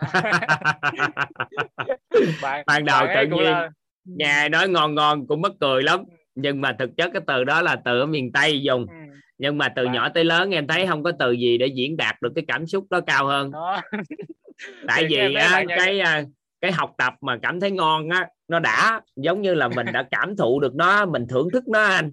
[2.42, 3.70] Bạn, ban đầu tự nhiên là...
[4.04, 6.04] nhà nói ngon ngon cũng mất cười lắm.
[6.34, 8.86] Nhưng mà thực chất cái từ đó là từ ở miền tây dùng.
[8.90, 8.94] Ừ.
[9.38, 9.94] nhưng mà từ bạn...
[9.94, 12.66] nhỏ tới lớn em thấy không có từ gì để diễn đạt được cái cảm
[12.66, 13.50] xúc đó cao hơn.
[13.50, 13.80] Đó.
[14.88, 16.32] tại vì á, cái nhận...
[16.60, 20.04] cái học tập mà cảm thấy ngon á nó đã giống như là mình đã
[20.10, 22.12] cảm thụ được nó mình thưởng thức nó anh.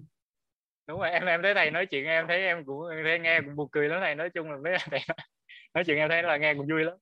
[0.88, 3.56] Đúng rồi em em thấy thầy nói chuyện em thấy em cũng thấy nghe cũng
[3.56, 4.14] buồn cười lắm thầy.
[4.14, 5.00] Nói chung là với thầy
[5.74, 6.94] nói chuyện em thấy là nghe cũng vui lắm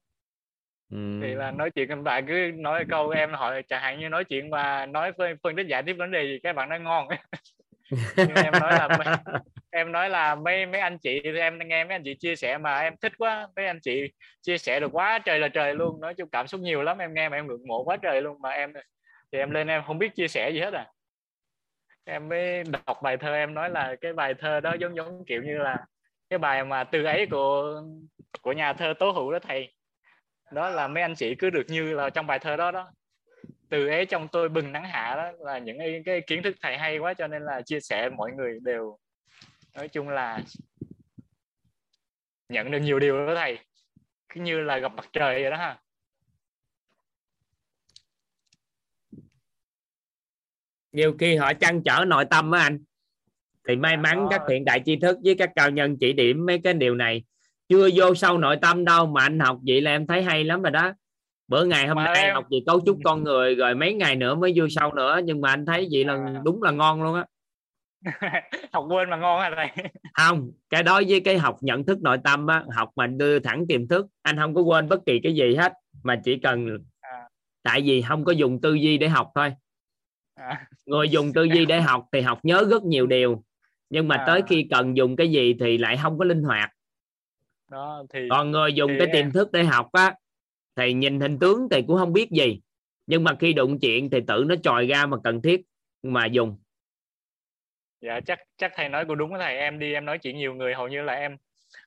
[0.90, 1.20] ừ.
[1.22, 4.24] thì là nói chuyện các bạn cứ nói câu em hỏi chẳng hạn như nói
[4.24, 7.08] chuyện và nói phân, phân tích giải thích vấn đề gì các bạn nói ngon.
[8.44, 9.06] Em nói là mấy,
[9.70, 12.78] em nói là mấy mấy anh chị em nghe mấy anh chị chia sẻ mà
[12.78, 14.12] em thích quá mấy anh chị
[14.42, 17.14] chia sẻ được quá trời là trời luôn nói chung cảm xúc nhiều lắm em
[17.14, 18.72] nghe mà em ngưỡng mộ quá trời luôn mà em
[19.32, 20.86] thì em lên em không biết chia sẻ gì hết à.
[22.04, 25.42] Em mới đọc bài thơ em nói là cái bài thơ đó giống giống kiểu
[25.42, 25.76] như là
[26.30, 27.82] cái bài mà từ ấy của
[28.42, 29.72] của nhà thơ tố hữu đó thầy
[30.52, 32.92] đó là mấy anh chị cứ được như là trong bài thơ đó đó.
[33.68, 36.78] Từ ấy trong tôi bừng nắng hạ đó là những cái, cái kiến thức thầy
[36.78, 38.98] hay quá cho nên là chia sẻ mọi người đều
[39.74, 40.42] nói chung là
[42.48, 43.58] nhận được nhiều điều đó thầy.
[44.28, 45.80] Cứ như là gặp mặt trời vậy đó ha.
[50.92, 52.78] Nhiều khi họ chăn trở nội tâm á anh.
[53.68, 54.26] Thì may mắn đó.
[54.30, 57.24] các hiện đại tri thức với các cao nhân chỉ điểm mấy cái điều này
[57.70, 60.62] chưa vô sâu nội tâm đâu mà anh học vậy là em thấy hay lắm
[60.62, 60.92] rồi đó
[61.48, 62.34] bữa ngày hôm mà nay em...
[62.34, 65.40] học về cấu trúc con người rồi mấy ngày nữa mới vô sâu nữa nhưng
[65.40, 66.40] mà anh thấy vậy là à.
[66.44, 67.24] đúng là ngon luôn á
[68.72, 69.68] học quên mà ngon hả thầy
[70.14, 73.66] không cái đó với cái học nhận thức nội tâm á học mà đưa thẳng
[73.68, 77.28] tiềm thức anh không có quên bất kỳ cái gì hết mà chỉ cần à.
[77.62, 79.54] tại vì không có dùng tư duy để học thôi
[80.34, 80.66] à.
[80.86, 83.42] người dùng tư duy để học thì học nhớ rất nhiều điều
[83.90, 84.24] nhưng mà à.
[84.26, 86.70] tới khi cần dùng cái gì thì lại không có linh hoạt
[87.70, 90.14] đó thì còn người dùng cái tiềm thức để học á
[90.76, 92.60] thì nhìn hình tướng thì cũng không biết gì.
[93.06, 95.60] Nhưng mà khi đụng chuyện thì tự nó trồi ra mà cần thiết
[96.02, 96.58] mà dùng.
[98.00, 99.56] Dạ chắc chắc thầy nói cũng đúng thầy.
[99.56, 101.36] Em đi em nói chuyện nhiều người hầu như là em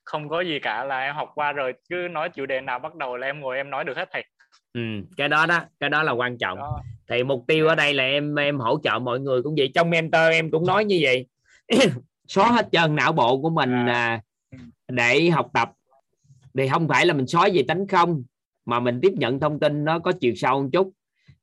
[0.04, 2.94] không có gì cả là em học qua rồi cứ nói chủ đề nào bắt
[2.94, 4.24] đầu là em ngồi em nói được hết thầy.
[4.72, 4.80] Ừ,
[5.16, 6.58] cái đó đó cái đó là quan trọng.
[6.58, 6.80] Đó.
[7.08, 9.70] thì mục tiêu ở đây là em em hỗ trợ mọi người cũng vậy.
[9.74, 11.26] Trong mentor em cũng nói như vậy.
[12.28, 13.94] Xóa hết trơn não bộ của mình à.
[13.94, 14.20] À,
[14.88, 15.72] để học tập.
[16.58, 18.24] Thì không phải là mình xóa gì tánh không
[18.64, 20.90] mà mình tiếp nhận thông tin nó có chiều sâu một chút.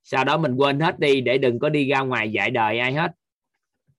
[0.04, 2.94] Sau đó mình quên hết đi để đừng có đi ra ngoài dạy đời ai
[2.94, 3.12] hết.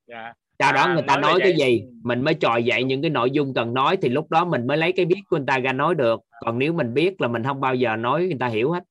[0.07, 0.33] Dạ.
[0.59, 3.11] sau đó à, người ta nói, nói cái gì mình mới trò dạy những cái
[3.11, 5.59] nội dung cần nói thì lúc đó mình mới lấy cái biết của người ta
[5.59, 6.21] ra nói được.
[6.41, 8.85] Còn nếu mình biết là mình không bao giờ nói người ta hiểu hết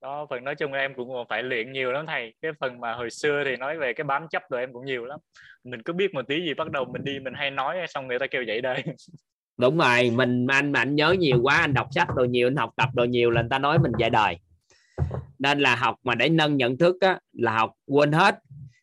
[0.00, 2.34] đó phần nói chung em cũng phải luyện nhiều lắm thầy.
[2.42, 5.04] Cái phần mà hồi xưa thì nói về cái bám chấp rồi em cũng nhiều
[5.04, 5.20] lắm.
[5.64, 8.18] Mình cứ biết một tí gì bắt đầu mình đi mình hay nói xong người
[8.18, 8.84] ta kêu vậy đây.
[9.58, 12.56] Đúng rồi mình anh mà anh nhớ nhiều quá anh đọc sách rồi nhiều anh
[12.56, 14.36] học tập rồi nhiều là người ta nói mình dạy đời.
[15.38, 18.38] Nên là học mà để nâng nhận thức á, là học quên hết.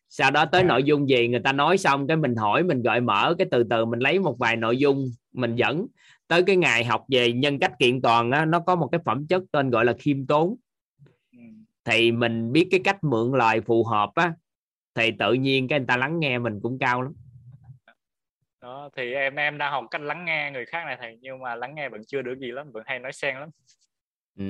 [0.08, 3.00] Sau đó tới nội dung gì người ta nói xong cái mình hỏi mình gợi
[3.00, 5.86] mở cái từ từ mình lấy một vài nội dung mình dẫn.
[6.28, 9.26] Tới cái ngày học về nhân cách kiện toàn á, nó có một cái phẩm
[9.26, 10.56] chất tên gọi là khiêm tốn
[11.86, 14.32] thì mình biết cái cách mượn lời phù hợp á
[14.94, 17.12] thì tự nhiên cái người ta lắng nghe mình cũng cao lắm.
[18.60, 21.54] Đó thì em em đang học cách lắng nghe người khác này thầy nhưng mà
[21.54, 23.48] lắng nghe vẫn chưa được gì lắm vẫn hay nói xen lắm.
[24.38, 24.44] Ừ.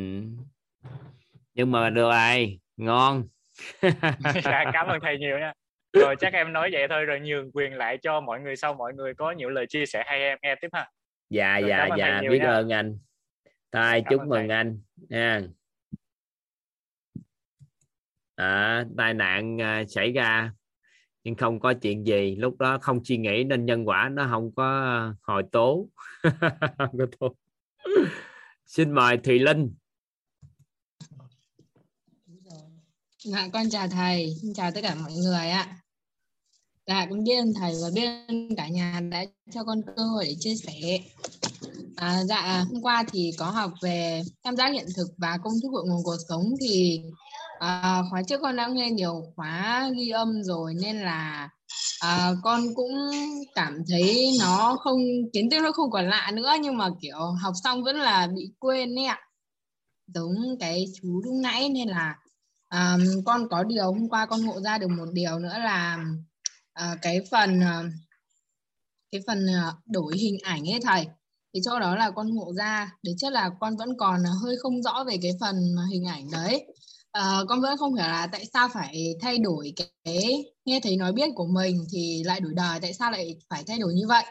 [1.55, 3.29] nhưng mà được rồi ngon.
[4.45, 5.53] Dạ, cảm ơn thầy nhiều nha.
[5.93, 8.95] Rồi chắc em nói vậy thôi rồi nhường quyền lại cho mọi người sau mọi
[8.95, 10.91] người có nhiều lời chia sẻ hay em nghe tiếp ha.
[11.31, 12.51] Dạ rồi, dạ dạ biết nha.
[12.51, 12.99] ơn anh.
[13.73, 14.57] Thôi chúc mừng thầy.
[14.57, 15.43] anh nha
[18.37, 20.53] à, tai nạn à, xảy ra
[21.27, 22.37] nhưng không có chuyện gì.
[22.37, 25.89] Lúc đó không suy nghĩ nên nhân quả nó không có ờ, hồi tố.
[26.79, 27.35] Có tố.
[28.67, 29.75] Xin mời thùy linh.
[33.25, 34.35] Dạ con chào thầy.
[34.43, 35.77] Xin chào tất cả mọi người ạ.
[36.87, 40.25] Dạ con biết ơn thầy và biết ơn cả nhà đã cho con cơ hội
[40.25, 40.99] để chia sẻ.
[41.97, 45.69] À, dạ hôm qua thì có học về tam giác hiện thực và công thức
[45.73, 47.03] hội nguồn cuộc sống thì
[47.59, 51.49] à, khóa trước con đã nghe nhiều khóa ghi âm rồi nên là
[52.01, 52.93] à, con cũng
[53.55, 55.01] cảm thấy nó không
[55.33, 58.51] kiến thức nó không còn lạ nữa nhưng mà kiểu học xong vẫn là bị
[58.59, 59.21] quên ấy ạ.
[60.07, 62.17] Giống cái chú lúc nãy nên là
[62.69, 66.05] à, con có điều hôm qua con ngộ ra được một điều nữa là
[66.73, 67.83] à, cái phần à,
[69.13, 71.07] cái phần à, đổi hình ảnh ấy thầy.
[71.55, 74.83] Thì chỗ đó là con ngộ ra để chất là con vẫn còn hơi không
[74.83, 75.57] rõ về cái phần
[75.91, 76.67] hình ảnh đấy
[77.17, 80.97] uh, con vẫn không hiểu là tại sao phải thay đổi cái, cái nghe thấy
[80.97, 84.07] nói biết của mình thì lại đổi đời tại sao lại phải thay đổi như
[84.07, 84.25] vậy?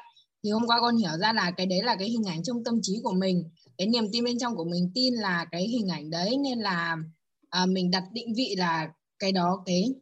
[0.43, 2.79] Thì hôm qua con hiểu ra là cái đấy là cái hình ảnh trong tâm
[2.81, 3.49] trí của mình.
[3.77, 6.97] Cái niềm tin bên trong của mình tin là cái hình ảnh đấy nên là
[7.63, 9.93] uh, mình đặt định vị là cái đó cái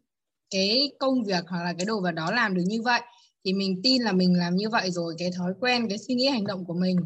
[0.49, 3.01] cái công việc hoặc là cái đồ vật đó làm được như vậy.
[3.45, 6.27] Thì mình tin là mình làm như vậy rồi cái thói quen cái suy nghĩ
[6.27, 6.97] hành động của mình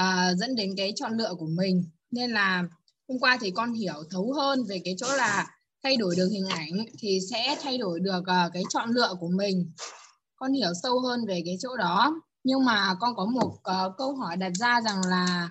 [0.00, 1.84] uh, dẫn đến cái chọn lựa của mình.
[2.10, 2.64] Nên là
[3.10, 5.46] hôm qua thì con hiểu thấu hơn về cái chỗ là
[5.82, 9.28] thay đổi được hình ảnh thì sẽ thay đổi được uh, cái chọn lựa của
[9.28, 9.72] mình.
[10.36, 12.20] Con hiểu sâu hơn về cái chỗ đó.
[12.44, 15.50] Nhưng mà con có một uh, câu hỏi đặt ra rằng là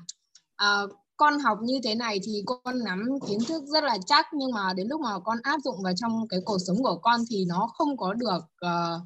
[0.64, 4.52] uh, con học như thế này thì con nắm kiến thức rất là chắc nhưng
[4.52, 7.46] mà đến lúc mà con áp dụng vào trong cái cuộc sống của con thì
[7.46, 9.02] nó không có được uh,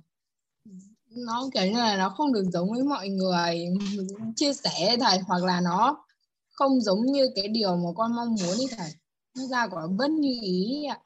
[1.10, 3.66] nó kiểu như là nó không được giống với mọi người
[3.98, 6.06] ừ, chia sẻ thầy hoặc là nó
[6.54, 8.90] không giống như cái điều mà con mong muốn đi thầy.
[9.38, 10.98] Nó ra quả bất như ý ạ.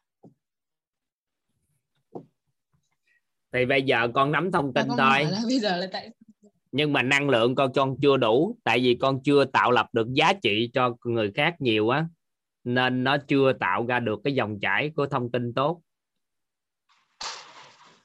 [3.53, 5.27] Thì bây giờ con nắm thông tin thôi.
[5.47, 6.11] bây giờ là tại
[6.71, 10.07] nhưng mà năng lượng con con chưa đủ tại vì con chưa tạo lập được
[10.13, 12.07] giá trị cho người khác nhiều á.
[12.63, 15.81] Nên nó chưa tạo ra được cái dòng chảy của thông tin tốt.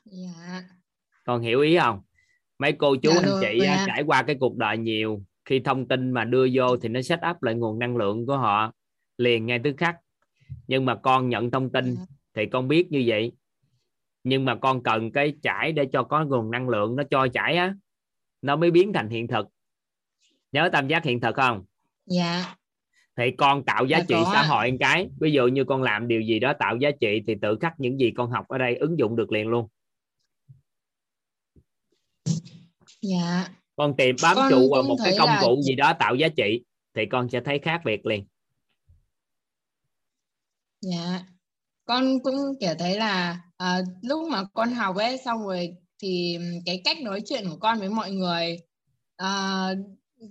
[0.05, 0.62] Dạ.
[1.24, 2.03] Con hiểu ý không?
[2.59, 3.84] Mấy cô chú Dạ anh chị dạ.
[3.86, 7.18] trải qua cái cuộc đời nhiều khi thông tin mà đưa vô thì nó set
[7.30, 8.72] up lại nguồn năng lượng của họ
[9.18, 9.97] liền ngay tức khắc.
[10.68, 12.03] Nhưng mà con nhận thông tin Dạ.
[12.34, 13.32] thì con biết như vậy.
[14.24, 17.57] Nhưng mà con cần cái chảy để cho có nguồn năng lượng nó cho chảy
[17.57, 17.74] á
[18.43, 19.47] nó mới biến thành hiện thực.
[20.53, 21.64] Nhớ tam giác hiện thực không?
[22.07, 22.55] Dạ.
[23.16, 25.11] Thì con tạo giá Dạ, trị xã hội một cái.
[25.20, 28.01] Ví dụ như con làm điều gì đó tạo giá trị thì tự khắc những
[28.01, 29.68] gì con học ở đây ứng dụng được liền luôn.
[33.03, 36.14] Dạ con tìm bám Con trụ vào một cái công là- cụ gì đó tạo
[36.14, 36.64] giá trị
[36.97, 38.25] thì con sẽ thấy khác biệt liền.
[40.81, 41.20] Dạ,
[41.85, 46.81] con cũng kiểu thấy là à, lúc mà con học ấy xong rồi thì cái
[46.85, 48.57] cách nói chuyện của con với mọi người
[49.16, 49.68] à,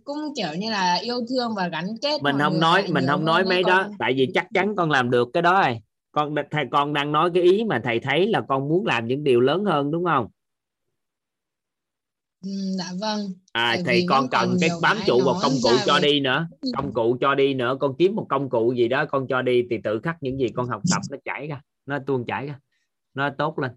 [0.04, 3.44] cũng kiểu như là yêu thương và gắn kết mình không nói mình không nói
[3.46, 5.80] mấy đó Con- tại vì chắc chắn con làm được cái đó rồi.
[6.12, 9.24] Con thầy con đang nói cái ý mà thầy thấy là con muốn làm những
[9.24, 10.28] điều lớn hơn đúng không
[12.78, 13.20] dạ vâng.
[13.52, 16.48] à Tại thì con cần cái bám trụ vào công cụ cho về- đi nữa
[16.78, 19.64] công cụ cho đi nữa con kiếm một công cụ gì đó con cho đi
[19.70, 22.60] thì tự khắc những gì con học tập nó chảy ra nó tuôn chảy ra
[23.14, 23.72] nó tốt lên.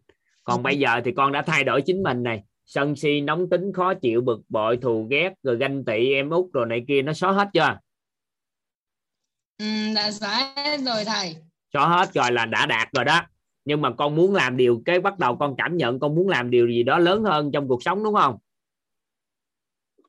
[0.44, 3.72] Còn bây giờ thì con đã thay đổi chính mình này sân si nóng tính
[3.72, 7.12] khó chịu bực bội thù ghét rồi ganh tị em út rồi này kia nó
[7.12, 7.78] xóa hết chưa?
[9.58, 11.36] Ừ, đã xóa hết rồi thầy.
[11.72, 13.20] xóa hết rồi là đã đạt rồi đó.
[13.64, 16.50] Nhưng mà con muốn làm điều cái bắt đầu con cảm nhận con muốn làm
[16.50, 18.36] điều gì đó lớn hơn trong cuộc sống đúng không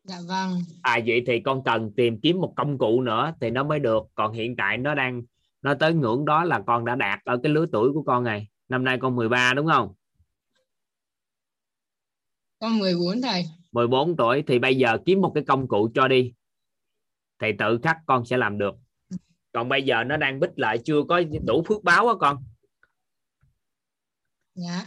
[0.08, 0.60] Dạ vâng.
[0.82, 4.04] à vậy thì con cần tìm kiếm một công cụ nữa thì nó mới được.
[4.16, 5.24] Còn hiện tại nó đang
[5.62, 8.48] nó tới ngưỡng đó là con đã đạt ở cái lứa tuổi của con này.
[8.70, 9.94] Năm nay con 13 đúng không?
[12.60, 16.34] Con 14 thầy 14 tuổi thì bây giờ kiếm một cái công cụ cho đi.
[17.40, 18.76] Thầy tự khắc con sẽ làm được.
[19.52, 22.44] Còn bây giờ nó đang bích lại chưa có đủ phước báo á con.
[24.56, 24.86] Dạ.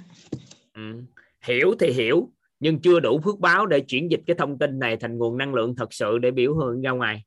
[0.75, 1.03] Ừ.
[1.43, 4.97] hiểu thì hiểu nhưng chưa đủ phước báo để chuyển dịch cái thông tin này
[4.97, 7.25] thành nguồn năng lượng thật sự để biểu hiện ra ngoài.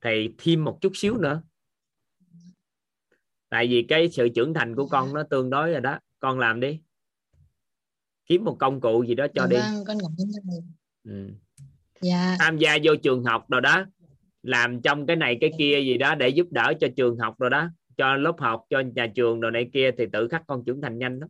[0.00, 1.42] Thì thêm một chút xíu nữa.
[3.48, 5.98] Tại vì cái sự trưởng thành của con nó tương đối rồi đó.
[6.20, 6.80] Con làm đi.
[8.26, 9.56] Kiếm một công cụ gì đó cho dạ đi.
[9.56, 9.98] vâng con
[11.04, 11.28] ừ.
[12.00, 12.36] dạ.
[12.38, 13.84] Tham gia vô trường học rồi đó.
[14.42, 17.50] Làm trong cái này cái kia gì đó để giúp đỡ cho trường học rồi
[17.50, 17.68] đó.
[17.96, 20.98] Cho lớp học cho nhà trường rồi này kia thì tự khắc con trưởng thành
[20.98, 21.28] nhanh lắm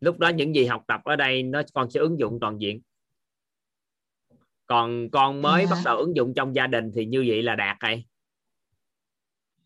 [0.00, 2.80] lúc đó những gì học tập ở đây nó con sẽ ứng dụng toàn diện.
[4.66, 5.70] Còn con mới Dạ.
[5.70, 8.04] bắt đầu ứng dụng trong gia đình thì như vậy là đạt rồi.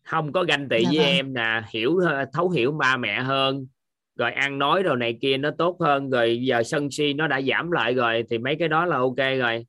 [0.03, 1.07] Không có ganh tị Dạ với vâng.
[1.07, 1.99] em nè hiểu
[2.33, 3.67] thấu hiểu ba mẹ hơn
[4.15, 7.41] rồi ăn nói rồi này kia nó tốt hơn rồi giờ sân si nó đã
[7.41, 9.65] giảm lại rồi thì mấy cái đó là ok rồi.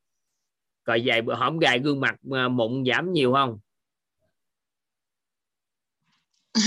[0.85, 3.59] Rồi vài bữa hổm gài gương mặt à, mụn giảm nhiều không?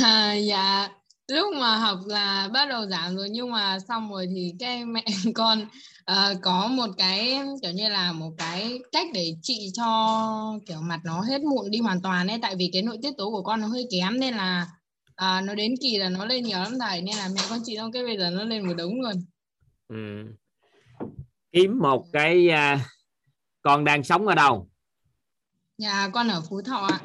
[0.03, 0.89] À, dạ
[1.27, 5.03] lúc mà học là bắt đầu giảm rồi nhưng mà xong rồi thì cái mẹ
[5.35, 5.65] con
[6.05, 10.99] ờ, có một cái kiểu như là một cái cách để trị cho kiểu mặt
[11.03, 12.39] nó hết mụn đi hoàn toàn ấy.
[12.41, 14.67] Tại vì cái nội tiết tố của con nó hơi kém nên là
[15.15, 17.01] à, nó đến kỳ là nó lên nhiều lắm thầy.
[17.01, 19.25] Nên là mẹ con trị xong cái bây giờ nó lên một đống luôn.
[19.87, 20.33] Ừ.
[21.51, 22.85] kiếm một cái à,
[23.61, 24.69] con đang sống ở đâu?
[25.77, 26.99] Nhà con ở Phú Thọ ạ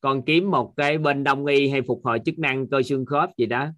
[0.00, 3.30] con kiếm một cái bên đông y hay phục hồi chức năng cơ xương khớp
[3.36, 3.68] gì đó.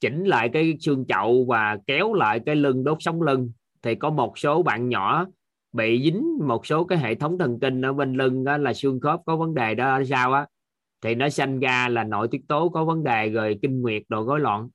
[0.00, 3.52] Chỉnh lại cái xương chậu và kéo lại cái lưng đốt sống lưng.
[3.82, 5.26] Thì có một số bạn nhỏ
[5.72, 9.00] bị dính một số cái hệ thống thần kinh ở bên lưng đó là xương
[9.00, 10.46] khớp có vấn đề đó sao á?
[11.02, 14.24] Thì nó sanh ra là nội tiết tố có vấn đề rồi kinh nguyệt rồi
[14.26, 14.68] rối loạn.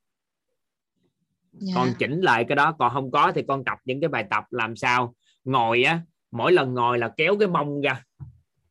[1.54, 1.74] Dạ.
[1.76, 4.44] con chỉnh lại cái đó còn không có thì con tập những cái bài tập
[4.50, 5.16] làm sao.
[5.44, 8.04] Ngồi á mỗi lần ngồi là kéo cái mông ra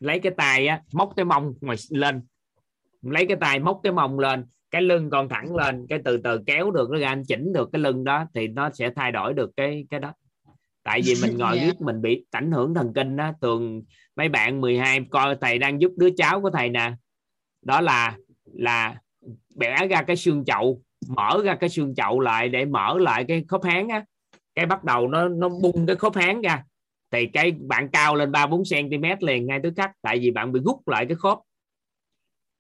[0.00, 2.22] lấy cái tay á móc cái mông ngoài lên.
[3.02, 4.44] Lấy cái tay móc cái mông lên.
[4.70, 7.68] Cái lưng con thẳng lên cái từ từ kéo được nó ra anh chỉnh được
[7.72, 10.12] cái lưng đó thì nó sẽ thay đổi được cái cái đó.
[10.82, 11.64] Tại vì mình ngồi Dạ.
[11.66, 13.82] viết mình bị ảnh hưởng thần kinh đó thường
[14.16, 16.92] mấy bạn 12 coi thầy đang giúp đứa cháu của thầy nè.
[17.62, 19.00] Đó là là
[19.56, 23.44] bẻ ra cái xương chậu mở ra cái xương chậu lại để mở lại cái
[23.48, 24.04] khớp háng á.
[24.54, 26.64] Cái bắt đầu nó nó bung cái khớp háng ra
[27.10, 30.52] thì cái bạn cao lên 3 4 cm liền ngay tức khắc tại vì bạn
[30.52, 31.38] bị rút lại cái khớp.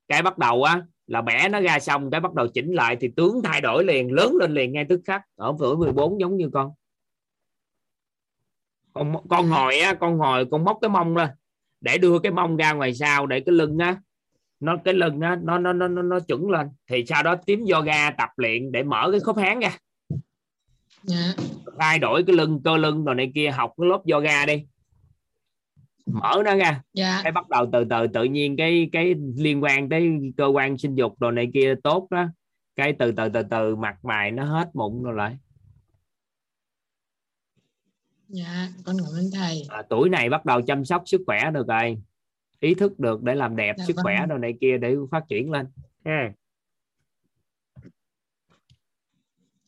[0.08, 3.10] Cái bắt đầu á là bẻ nó ra xong cái bắt đầu chỉnh lại thì
[3.16, 5.22] tướng thay đổi liền lớn lên liền ngay tức khắc.
[5.36, 6.70] Ở tuổi 14 giống như con.
[8.92, 11.28] Con con ngồi á con ngồi con móc cái mông lên
[11.80, 14.00] để đưa cái mông ra ngoài sau để cái lưng á
[14.60, 16.68] nó cái lưng á nó nó nó nó, nó chuẩn lên.
[16.90, 19.78] Thì sau đó tím yoga tập luyện để mở cái khớp háng ra.
[21.10, 21.36] Yeah
[21.80, 24.66] thay đổi cái lưng cơ lưng rồi này kia học cái lớp yoga đi.
[26.06, 26.82] Mở nó ra.
[26.92, 27.20] Dạ.
[27.22, 30.94] Cái bắt đầu từ từ tự nhiên cái cái liên quan tới cơ quan sinh
[30.94, 32.26] dục đồ này kia tốt đó.
[32.76, 35.38] Cái từ từ từ từ mặt mày nó hết mụn rồi lại.
[38.28, 39.62] Dạ con cảm ơn thầy.
[39.68, 42.02] À, tuổi này bắt đầu chăm sóc sức khỏe được rồi.
[42.60, 44.02] Ý thức được để làm đẹp Dạ sức vâng.
[44.02, 45.66] khỏe đồ này kia để phát triển lên.
[46.04, 46.32] Ha.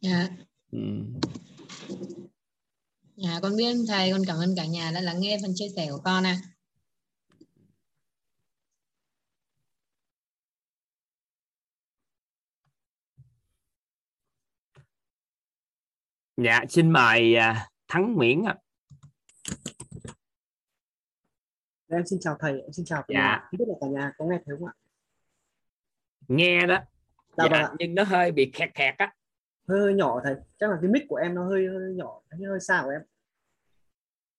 [0.00, 0.28] Dạ.
[0.72, 0.78] Ừ.
[3.16, 5.88] dạ con biết thầy con cảm ơn cả nhà đã lắng nghe phần chia sẻ
[5.90, 6.36] của con ạ
[16.36, 18.54] dạ xin mời à, thắng nguyễn ạ.
[21.88, 23.20] Em xin chào thầy, em xin chào cả Dạ.
[23.20, 23.48] nhà.
[23.50, 24.74] Không biết là cả nhà có nghe thấy không ạ?
[26.28, 26.78] nghe đó
[27.36, 29.14] Dạ dạ, vâng nhưng nó hơi bị khẹt khẹt á
[29.68, 30.34] Hơi, hơi nhỏ thầy.
[30.58, 33.02] Chắc là cái mic của em nó hơi hơi nhỏ, hơi, hơi xa của em.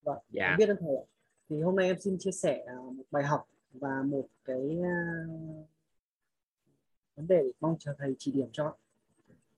[0.04, 1.04] Vâng, dạ em biết ơn thầy ạ.
[1.50, 5.26] Thì hôm nay em xin chia sẻ à, một bài học và một cái à,
[7.16, 8.76] vấn đề để mong chờ thầy chỉ điểm cho.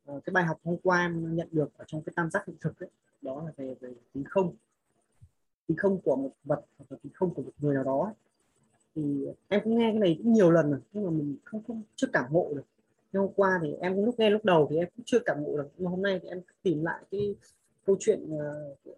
[0.05, 2.57] À, cái bài học hôm qua em nhận được ở trong cái tam giác hiện
[2.61, 2.89] thực ấy,
[3.21, 4.55] đó là về về tính không
[5.67, 8.13] tính không của một vật hoặc là tính không của một người nào đó ấy.
[8.95, 11.83] thì em cũng nghe cái này cũng nhiều lần rồi nhưng mà mình không không
[11.95, 12.65] chưa cảm ngộ được
[13.13, 15.57] nhưng hôm qua thì em lúc nghe lúc đầu thì em cũng chưa cảm ngộ
[15.57, 17.35] được nhưng mà hôm nay thì em tìm lại cái
[17.85, 18.95] câu chuyện ờ, của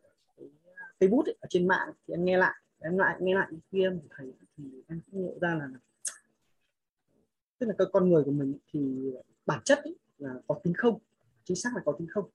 [0.99, 3.99] Facebook ấy, ở trên mạng thì em nghe lại em lại nghe lại kia em
[4.09, 5.69] thấy thì em cũng ngộ ra là
[7.59, 9.11] tức là cái con người của mình thì
[9.45, 10.99] bản chất ấy là có tính không
[11.45, 12.25] chính xác là có tính không.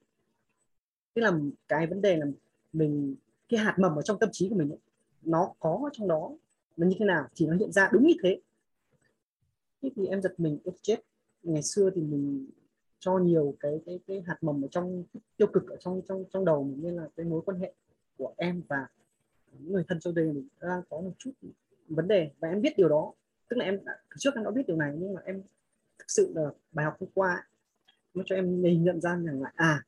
[1.15, 1.33] Tức là
[1.69, 2.27] cái vấn đề là
[2.73, 3.17] mình
[3.49, 4.79] cái hạt mầm ở trong tâm trí của mình ấy,
[5.23, 6.31] nó có ở trong đó
[6.77, 8.41] nó như thế nào thì nó hiện ra đúng như thế.
[9.83, 10.97] Thế thì em giật mình ôi chết
[11.43, 12.47] ngày xưa thì mình
[12.99, 15.05] cho nhiều cái cái cái hạt mầm ở trong
[15.37, 17.73] tiêu cực ở trong trong trong đầu mình nên là cái mối quan hệ
[18.19, 18.87] của em và
[19.59, 21.31] những người thân trong đây mình đang có một chút
[21.89, 23.13] vấn đề và em biết điều đó.
[23.49, 25.43] Tức là em đã, trước em đã biết điều này nhưng mà em
[25.99, 27.49] thực sự là bài học hôm qua
[28.15, 29.85] nó cho em nhìn nhận ra rằng là à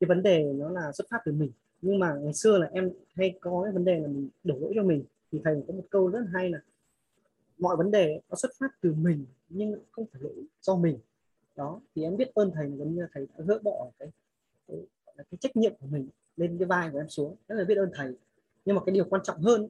[0.00, 1.52] cái vấn đề nó là xuất phát từ mình.
[1.82, 4.72] Nhưng mà ngày xưa là em hay có cái vấn đề là mình đổ lỗi
[4.76, 5.04] cho mình.
[5.32, 6.58] Thì thầy có một câu rất hay là
[7.58, 10.98] mọi vấn đề nó xuất phát từ mình nhưng không phải lỗi do mình.
[11.56, 14.08] Đó thì em biết ơn thầy giống như thầy đã gỡ bỏ cái
[14.68, 14.76] cái,
[15.06, 17.36] cái, cái trách nhiệm của mình lên cái vai của em xuống.
[17.48, 18.16] Rất là biết ơn thầy.
[18.64, 19.68] Nhưng mà cái điều quan trọng hơn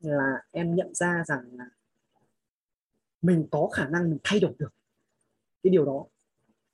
[0.00, 1.70] là em nhận ra rằng là
[3.22, 4.72] mình có khả năng mình thay đổi được
[5.62, 6.04] cái điều đó.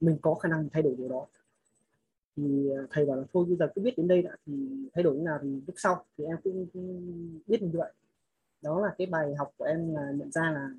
[0.00, 1.26] Mình có khả năng thay đổi điều đó.
[2.36, 4.52] Thì à, thầy bảo là thôi bây giờ cứ biết đến đây đã thì
[4.94, 6.04] thay đổi như nào thì lúc sau.
[6.18, 6.66] Thì em cũng
[7.46, 7.92] biết như vậy
[8.66, 10.70] đó là cái bài học của em là nhận ra là,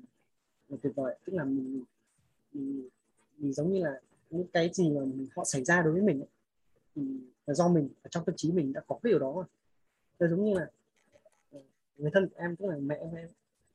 [0.68, 1.16] là tuyệt vời.
[1.24, 1.84] Tức là mình,
[2.52, 2.88] mình,
[3.38, 6.20] mình giống như là những cái gì mà mình, họ xảy ra đối với mình
[6.20, 6.28] ấy,
[6.94, 7.02] thì
[7.46, 10.30] là do mình ở trong tâm trí mình đã có cái điều đó rồi.
[10.30, 10.70] Giống như là
[11.52, 11.60] ờ,
[11.96, 13.28] người thân của em tức là mẹ em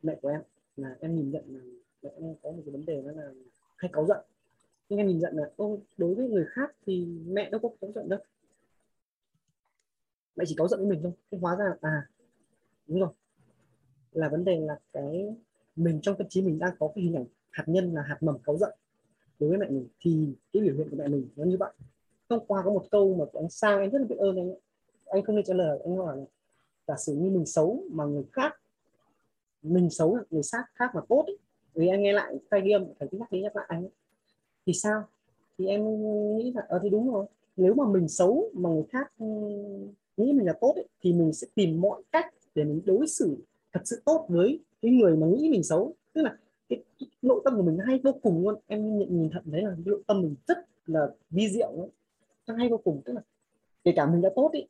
[0.03, 0.41] mẹ của em
[0.78, 1.59] là em nhìn nhận là
[2.01, 3.32] mẹ em có một cái vấn đề đó là
[3.78, 4.26] hay cáu giận.
[4.89, 7.91] Nhưng em nhìn nhận là ô đối với người khác thì mẹ đâu có cáu
[7.91, 8.20] giận đâu.
[10.36, 11.11] Mẹ chỉ cáu giận với mình thôi.
[11.32, 12.07] Nhưng hóa ra là à
[12.88, 13.09] đúng rồi
[14.14, 15.36] là vấn đề là cái
[15.76, 18.39] mình trong tâm trí mình đang có cái hình ảnh hạt nhân là hạt mầm
[18.39, 18.74] cáu giận
[19.39, 21.74] đối với mẹ mình thì cái biểu hiện của mẹ mình nó như vậy.
[22.30, 24.53] Hôm qua có một câu mà anh sang anh rất là biết ơn anh
[25.05, 26.24] anh không nên trả lời anh hỏi là
[26.88, 28.59] giả sử như mình xấu mà người khác
[29.64, 31.38] mình xấu người khác khác mà tốt ấy,
[31.74, 33.91] vì anh nghe lại tay ghi âm phải nhắc đi nhắc lại anh ấy.
[34.66, 35.03] thì sao?
[35.57, 35.82] Thì em
[36.38, 37.26] nghĩ là ờ thì đúng rồi.
[37.57, 39.26] Nếu mà mình xấu mà người khác ừ,
[40.18, 43.38] nghĩ mình là tốt ấy, thì mình sẽ tìm mọi cách để mình đối xử
[43.74, 45.93] thật sự tốt với cái người mà nghĩ mình xấu.
[46.13, 46.38] Tức là
[46.69, 48.55] cái, cái nội tâm của mình hay vô cùng luôn.
[48.67, 51.89] Em nhận nhìn thật đấy là nội tâm mình rất là vi diệu ấy.
[52.47, 53.21] nó hay vô cùng tức là
[53.84, 54.67] kể cả mình đã tốt ý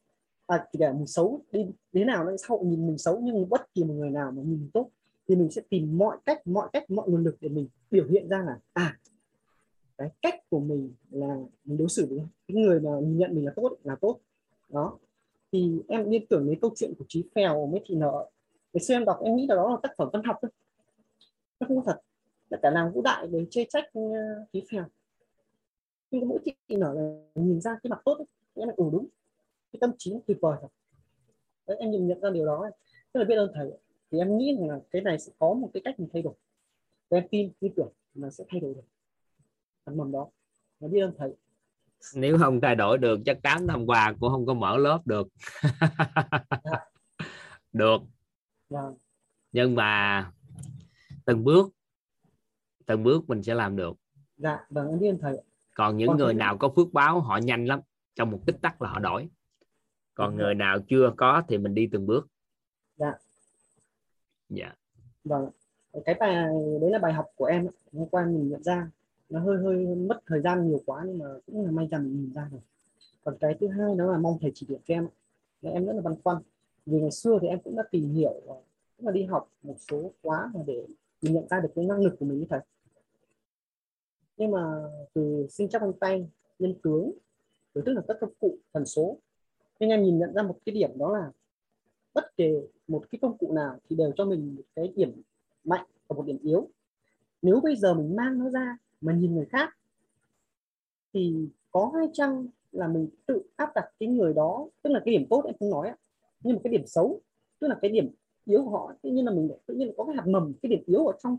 [0.48, 3.74] à, kể cả mình xấu đi thế nào nó sau nhìn mình xấu nhưng bất
[3.74, 4.90] kỳ một người nào mà nhìn tốt
[5.28, 8.28] thì mình sẽ tìm mọi cách mọi cách mọi nguồn lực để mình biểu hiện
[8.28, 9.00] ra là à
[9.98, 13.46] cái cách của mình là mình đối xử với cái người mà nhìn nhận mình
[13.46, 14.20] là tốt là tốt.
[14.70, 14.98] Đó.
[15.52, 18.30] Thì em liên tưởng đến câu chuyện của trí phèo với thị nợ
[18.74, 20.52] ngày xưa em đọc em nghĩ là đó là tác phẩm văn học thôi.
[21.60, 22.02] Nó không có thật.
[22.50, 23.86] Là cả làng vũ đại để chê trách
[24.54, 24.86] trí uh, phèo.
[26.12, 27.02] Nhưng mỗi chị nở là
[27.36, 29.08] nhìn ra cái mặt tốt ấy, em là ừ đúng.
[29.74, 30.68] Cái tâm trí tuyệt vời thật.
[31.68, 32.70] Đấy, em nhìn nhận ra điều đó
[33.14, 33.72] rất là biết ơn thầy
[34.12, 36.34] thì em nghĩ là cái này sẽ có một cái cách mình thay đổi.
[37.10, 38.86] Và em tin tin tưởng là sẽ thay đổi được.
[39.86, 40.30] Phần mầm đó.
[40.80, 41.34] Và biết ơn thầy
[42.16, 45.28] nếu không thay đổi được chắc 8 năm qua cũng không có mở lớp được.
[47.74, 48.02] Được
[48.74, 48.96] Vâng.
[49.52, 50.32] nhưng mà
[51.26, 51.70] từng bước
[52.86, 53.98] từng bước mình sẽ làm được.
[54.38, 55.38] Dạ vâng biết thầy
[55.76, 57.80] còn những Còn người thế- nào có phước báo họ nhanh lắm.
[58.16, 59.30] Trong một tích tắc là họ đổi.
[60.16, 62.28] Còn Đúng người nào chưa có thì mình đi từng bước.
[62.98, 63.14] Dạ.
[64.50, 64.74] Dạ.
[65.24, 65.50] Vâng
[66.06, 66.36] cái bài
[66.82, 68.92] đấy là bài học của em hôm qua mình nhận ra
[69.30, 72.12] nó hơi hơi mất thời gian nhiều quá nhưng mà cũng là may ra mình
[72.22, 72.62] nhìn ra rồi
[73.24, 75.08] còn cái thứ hai đó là mong thầy chỉ điểm cho em.
[75.62, 76.38] Là em rất là băn khoăn
[76.86, 78.56] vì ngày xưa thì em cũng đã tìm hiểu ờ,
[78.98, 80.86] cũng là đi học một số khóa mà để
[81.22, 82.62] mình nhận ra được cái năng lực của mình như thật.
[84.38, 86.30] Nhưng mà từ sinh chắc con tay,
[86.60, 87.12] nhân tướng
[87.74, 89.18] rồi tức là các công cụ, thần số,
[89.80, 91.32] nên em nhìn nhận ra một cái điểm đó là
[92.14, 95.22] bất kể một cái công cụ nào thì đều cho mình một cái điểm
[95.64, 96.68] mạnh và một điểm yếu.
[97.42, 99.78] Nếu bây giờ mình mang nó ra mà nhìn người khác,
[101.14, 105.12] thì có hay chăng là mình tự áp đặt cái người đó, tức là cái
[105.18, 105.92] điểm tốt em không nói
[106.44, 107.22] nhưng mà cái điểm xấu
[107.60, 108.10] tức là cái điểm
[108.46, 110.70] yếu của họ tự nhiên là mình tự nhiên là có cái hạt mầm cái
[110.70, 111.38] điểm yếu ở trong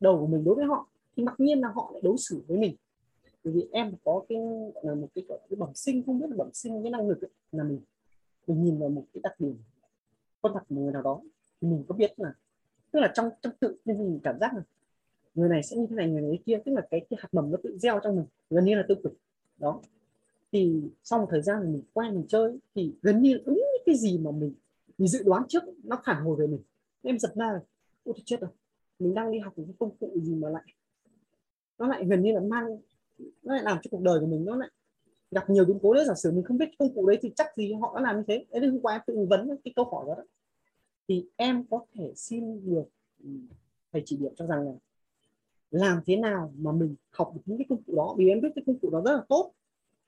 [0.00, 2.58] đầu của mình đối với họ thì mặc nhiên là họ lại đối xử với
[2.58, 2.76] mình.
[3.44, 4.38] Bởi vì em có cái
[4.74, 7.08] gọi là một cái, gọi cái bẩm sinh không biết là bẩm sinh cái năng
[7.08, 7.80] lực ấy, là mình
[8.46, 9.56] mình nhìn vào một cái đặc điểm
[10.42, 11.20] con mặt một người nào đó
[11.60, 12.34] thì mình có biết là
[12.90, 14.62] tức là trong trong tự nhiên mình cảm giác là
[15.34, 17.50] người này sẽ như thế này người này kia tức là cái, cái hạt mầm
[17.50, 19.12] nó tự gieo trong mình gần như là tiêu cực
[19.58, 19.80] đó.
[20.52, 24.18] Thì sau một thời gian mình quen mình chơi thì gần như đúng cái gì
[24.18, 24.54] mà mình
[24.98, 26.62] mình dự đoán trước nó phản hồi về mình.
[27.02, 27.52] Em giật ra
[28.04, 28.50] ôi tôi chết rồi
[28.98, 30.64] mình đang đi học một công cụ gì mà lại
[31.78, 32.78] nó lại gần như là mang
[33.42, 34.70] nó lại làm cho cuộc đời của mình nó lại
[35.30, 36.04] gặp nhiều biến cố đấy.
[36.04, 38.22] Giả sử mình không biết công cụ đấy thì chắc gì họ đã làm như
[38.28, 38.46] thế.
[38.50, 40.22] Đấy là hôm qua em tự vấn cái câu hỏi đó, đó.
[41.08, 42.84] Thì em có thể xin được
[43.24, 43.28] ừ,
[43.92, 44.72] thầy chỉ điểm cho rằng là
[45.70, 48.14] làm thế nào mà mình học được những cái công cụ đó?
[48.18, 49.52] Vì em biết cái công cụ đó rất là tốt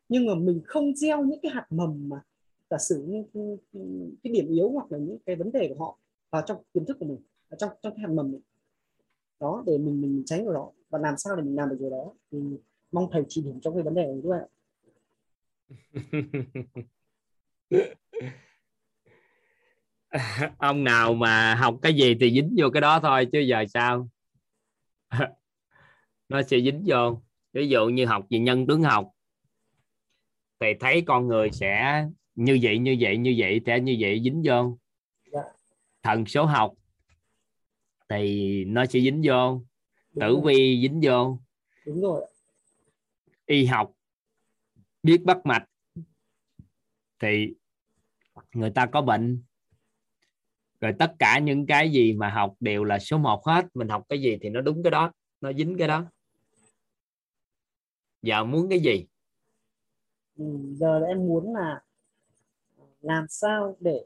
[0.08, 2.20] nhưng mà mình không gieo những cái hạt mầm mà
[2.69, 3.43] giả sử như cái,
[3.73, 5.97] cái- cái điểm yếu hoặc là những cái vấn đề của họ
[6.29, 7.19] vào trong tiềm thức của mình
[7.49, 8.41] vào trong trong cái hạt mầm này.
[9.39, 11.89] đó để mình mình tránh vào đó và làm sao để mình làm được điều
[11.89, 12.39] đó thì
[12.91, 14.41] mong thầy chỉ điểm cho cái vấn đề nàyด้วย
[20.57, 24.09] ông nào mà học cái gì thì dính vô cái đó thôi chứ giờ sao
[26.29, 27.21] nó sẽ dính vô
[27.53, 29.11] ví dụ như học về nhân tướng học
[30.59, 32.05] thì thấy con người sẽ
[32.38, 34.78] như vậy như vậy như vậy sẽ như vậy dính vô.
[35.32, 35.40] Dạ.
[36.02, 36.74] thần số học
[38.08, 39.62] thì nó sẽ dính vô.
[40.12, 40.42] Đúng tử rồi.
[40.46, 41.38] vi dính vô.
[41.86, 42.26] Đúng rồi.
[43.46, 43.92] Y học
[45.02, 45.64] biết bắt mạch
[47.18, 47.54] thì
[48.54, 49.42] người ta có bệnh.
[50.80, 53.66] Rồi tất cả những cái gì mà học đều là số 1 hết.
[53.74, 56.04] Mình học cái gì thì nó đúng cái đó nó dính cái đó.
[58.22, 59.06] Giờ muốn cái gì?
[60.36, 60.44] Ừ,
[60.74, 61.82] giờ em muốn là
[63.00, 64.04] làm sao để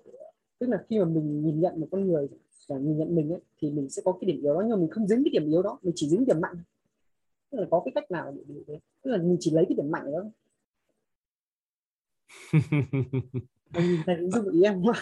[0.58, 2.28] tức là khi mà mình nhìn nhận một con người
[2.68, 4.76] và nhìn nhận mình ấy, thì mình sẽ có cái điểm yếu đó nhưng mà
[4.76, 6.54] mình không dính cái điểm yếu đó mình chỉ dính điểm mạnh
[7.50, 9.90] tức là có cái cách nào để, để, tức là mình chỉ lấy cái điểm
[9.90, 10.20] mạnh đó
[14.06, 15.00] thầy cũng giúp ý em ạ?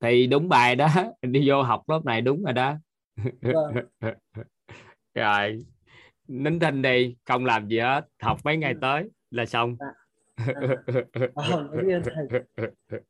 [0.00, 0.88] thì đúng bài đó
[1.22, 2.74] đi vô học lớp này đúng rồi đó.
[3.40, 3.74] Vâng.
[5.14, 5.58] rồi
[6.28, 9.76] nín thinh đi không làm gì hết học mấy ngày tới là xong
[11.34, 12.40] Ờ, nói thầy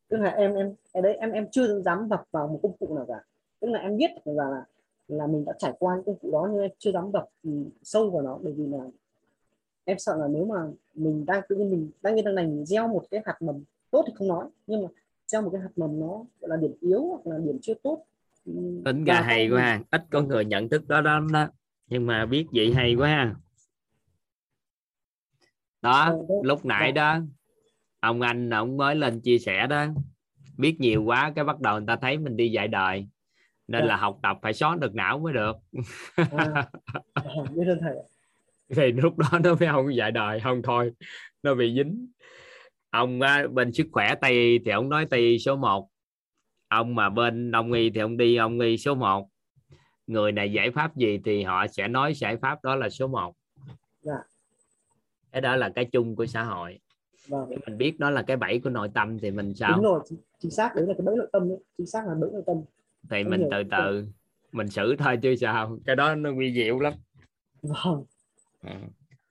[0.09, 2.94] tức là em em em đấy em em chưa dám đập vào một công cụ
[2.97, 3.24] nào cả
[3.61, 4.65] tức là em biết là là,
[5.09, 7.51] là mình đã trải qua những công cụ đó nhưng em chưa dám đập ừ,
[7.82, 8.85] sâu vào nó bởi vì là
[9.85, 10.57] em sợ là nếu mà
[10.94, 13.65] mình đang tự nhiên mình đang như đang này mình gieo một cái hạt mầm
[13.90, 14.89] tốt thì không nói nhưng mà
[15.27, 18.05] gieo một cái hạt mầm nó gọi là điểm yếu hoặc là điểm chưa tốt
[18.47, 18.52] ừ,
[18.85, 19.81] tính ra hay quá ha.
[19.90, 21.48] ít có người nhận thức đó đó, đó.
[21.86, 23.35] nhưng mà biết vậy hay quá ha.
[25.82, 26.39] Đó Ờ, đấy.
[26.44, 27.19] lúc nãy đó
[28.01, 29.86] ông anh ông mới lên chia sẻ đó
[30.59, 33.07] biết nhiều quá cái bắt đầu người ta thấy mình đi dạy đời
[33.69, 33.86] nên Dạ.
[33.89, 35.57] là học tập phải xóa được não mới được
[36.16, 36.69] à, à,
[37.55, 38.05] biết ơn thầy ạ.
[38.77, 40.93] thì lúc đó nó mới không dạy đời không thôi
[41.43, 42.07] nó bị dính
[42.90, 45.89] ông á, bên sức khỏe tây thì ông nói tây số 1
[46.69, 49.28] ông mà bên đông y thì ông đi ông y số 1
[50.07, 53.35] người này giải pháp gì thì họ sẽ nói giải pháp đó là số 1
[54.02, 54.12] Dạ.
[55.32, 56.78] Cái đó là cái chung của xã hội.
[57.28, 57.47] Vâng.
[57.51, 59.77] Nếu mình biết đó là cái bẫy của nội tâm thì mình sao?
[59.77, 60.01] Đúng rồi
[60.40, 61.59] chính, xác đấy là cái bẫy nội tâm đấy.
[61.78, 62.57] Chính xác là bẫy nội tâm.
[63.11, 64.07] Thì Không mình từ từ
[64.52, 65.78] mình xử thôi chứ sao?
[65.86, 66.93] Cái đó nó nguy diệu lắm.
[67.62, 68.05] Vâng.
[68.62, 68.70] Ừ.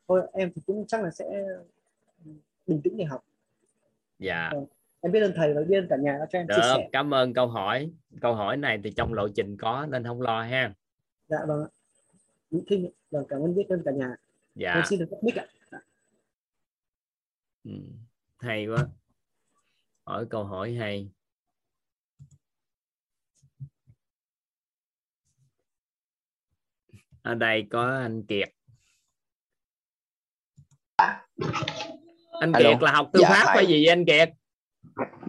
[0.08, 1.26] thôi em thì cũng chắc là sẽ
[2.68, 3.24] bình tĩnh để học.
[4.20, 4.52] Dạ.
[5.02, 6.90] Em biết ơn thầy và biết ơn cả nhà đã cho em chia được sẻ.
[6.92, 7.92] cảm ơn câu hỏi.
[8.22, 10.74] Câu hỏi này thì trong lộ trình có nên không lo ha?
[11.28, 11.70] Dạ vâng ạ.
[13.12, 14.16] Vâng cảm ơn biết ơn cả nhà.
[14.56, 14.74] Dạ.
[14.74, 15.46] Em xin được mic ạ
[17.70, 17.76] Ừ,
[18.40, 18.86] hay quá
[20.06, 21.10] hỏi câu hỏi hay
[27.22, 28.50] ở đây có anh Kiệt
[32.40, 32.70] anh Alo.
[32.70, 34.30] Kiệt là học tư Dạ, pháp hay gì vậy anh Kiệt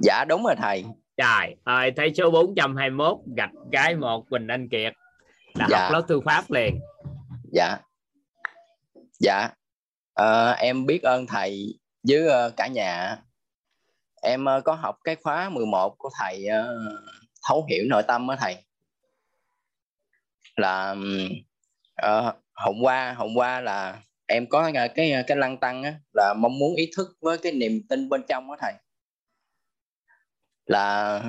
[0.02, 0.84] Dạ đúng rồi thầy.
[1.16, 4.92] trời ơi thấy số 421 gạch cái một Quỳnh Anh Kiệt
[5.54, 5.78] là Dạ.
[5.82, 6.80] học lớp tư pháp liền
[7.52, 7.78] Dạ.
[9.18, 9.48] Dạ.
[10.12, 13.16] Ờ, em biết ơn thầy với ờ, cả nhà.
[14.22, 16.78] Em ờ, có học cái khóa 11 của thầy ờ,
[17.48, 18.56] thấu hiểu nội tâm á thầy.
[20.56, 20.97] Là
[21.94, 26.35] ờ, hôm qua hôm qua là em có cái cái, cái lăng tăng á là
[26.35, 28.72] mong muốn ý thức với cái niềm tin bên trong á thầy.
[30.66, 31.22] Là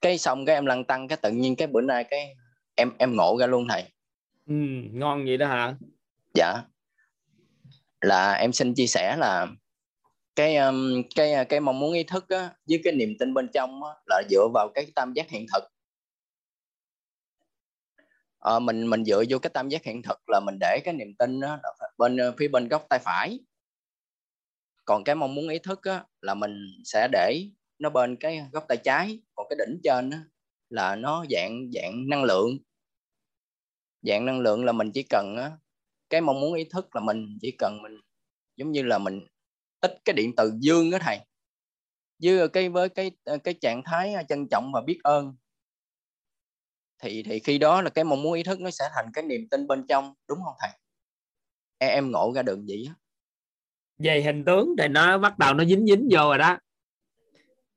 [0.00, 2.34] cái xong cái em lăng tăng cái tự nhiên cái bữa nay cái
[2.74, 3.82] em em ngộ ra luôn thầy.
[4.46, 4.54] ừ,
[4.92, 5.74] ngon vậy đó hả
[6.34, 6.62] dạ
[8.00, 9.46] là em xin chia sẻ là
[10.36, 13.48] cái um, cái ờ, cái mong muốn ý thức á, với cái niềm tin bên
[13.54, 15.64] trong á, là dựa vào cái tam giác hiện thực.
[18.40, 21.14] À, mình mình dựa vô cái tam giác hiện thực là mình để cái niềm
[21.18, 21.58] tin á,
[21.98, 23.40] bên ờ, phía bên góc tay phải.
[24.84, 27.44] Còn cái mong muốn ý thức á, là mình sẽ để
[27.78, 29.20] nó bên cái góc tay trái.
[29.34, 30.24] Còn cái đỉnh trên á,
[30.70, 32.58] là nó dạng dạng năng lượng.
[34.02, 35.50] Dạng năng lượng là mình chỉ cần á,
[36.10, 38.00] cái mong muốn ý thức là mình chỉ cần mình
[38.56, 39.20] giống như là mình
[39.82, 41.18] ít cái điện từ dương đó thầy.
[42.22, 43.10] Với cái với cái
[43.44, 45.36] cái trạng thái trân trọng và biết ơn.
[47.02, 49.48] Thì thì khi đó là cái mong muốn ý thức nó sẽ thành cái niềm
[49.50, 50.70] tin bên trong đúng không thầy?
[51.78, 52.94] Em, ngộ ra được vậy á.
[53.98, 56.58] Về hình tướng thì nó bắt đầu nó dính dính vô rồi đó.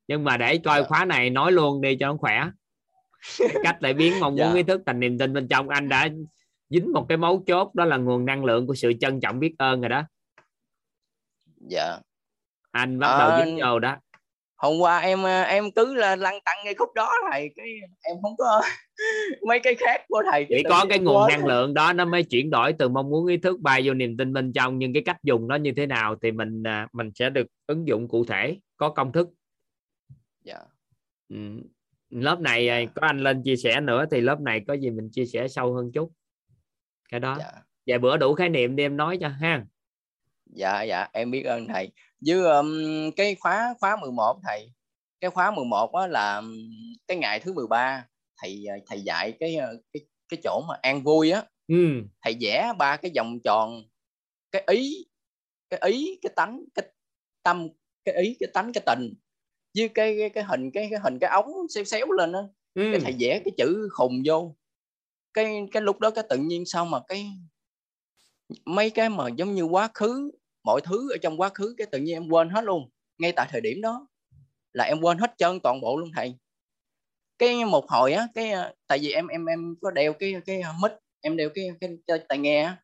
[0.08, 0.88] Nhưng mà để coi Dạ.
[0.88, 2.44] khóa này nói luôn đi cho nó khỏe.
[3.62, 4.54] Cách để biến mong muốn Dạ.
[4.54, 5.68] ý thức thành niềm tin bên trong.
[5.68, 6.08] Anh đã
[6.70, 9.54] dính một cái mấu chốt đó là nguồn năng lượng của sự trân trọng biết
[9.58, 10.02] ơn rồi đó
[11.68, 11.98] dạ.
[12.70, 13.96] Anh bắt đầu Ờ, dính vô đó.
[14.56, 17.66] hôm qua em em cứ là lăn tăng ngay khúc đó thầy cái
[18.02, 18.62] em không có
[19.48, 22.50] mấy cái khác của thầy chỉ có cái nguồn năng lượng đó nó mới chuyển
[22.50, 25.16] đổi từ mong muốn ý thức bay vô niềm tin bên trong nhưng cái cách
[25.22, 28.56] dùng nó như thế nào thì mình à, mình sẽ được ứng dụng cụ thể
[28.76, 29.28] có công thức.
[30.44, 30.58] Dạ.
[31.28, 31.36] Ừ.
[32.10, 35.10] lớp này à, có anh lên chia sẻ nữa thì lớp này có gì mình
[35.12, 36.12] chia sẻ sâu hơn chút.
[37.08, 37.36] Cái đó.
[37.38, 37.52] Dạ.
[37.86, 39.64] Vài bữa đủ khái niệm đi em nói cho ha
[40.46, 41.90] dạ dạ em biết ơn thầy
[42.26, 42.70] với um,
[43.16, 44.72] cái khóa khóa 11 thầy
[45.20, 46.42] cái khóa 11 á là
[47.06, 48.06] cái ngày thứ 13
[48.42, 52.02] thầy ờ, thầy dạy cái ờ, cái cái chỗ mà an vui á ừ.
[52.22, 53.82] thầy vẽ ba cái vòng tròn
[54.52, 55.06] cái ý
[55.70, 56.84] cái ý cái tánh cái
[57.42, 57.68] tâm
[58.04, 59.14] cái ý cái tánh cái tình
[59.78, 62.40] với cái cái, cái hình cái cái hình cái ống xéo xéo lên á
[62.74, 62.88] ừ.
[62.92, 64.54] cái thầy vẽ cái chữ khùng vô
[65.34, 67.26] cái cái lúc đó cái tự nhiên sao mà cái
[68.64, 70.30] mấy cái mà giống như quá khứ
[70.64, 72.90] mọi thứ ở trong quá khứ cái tự nhiên em quên hết luôn.
[73.18, 74.08] Ngay tại thời điểm đó
[74.72, 76.34] là em quên hết trơn toàn bộ luôn thầy.
[77.38, 80.62] Cái một hồi á cái à, tại vì em em em có đeo cái cái
[80.82, 82.76] mic em đeo cái cái, cái tai nghe á.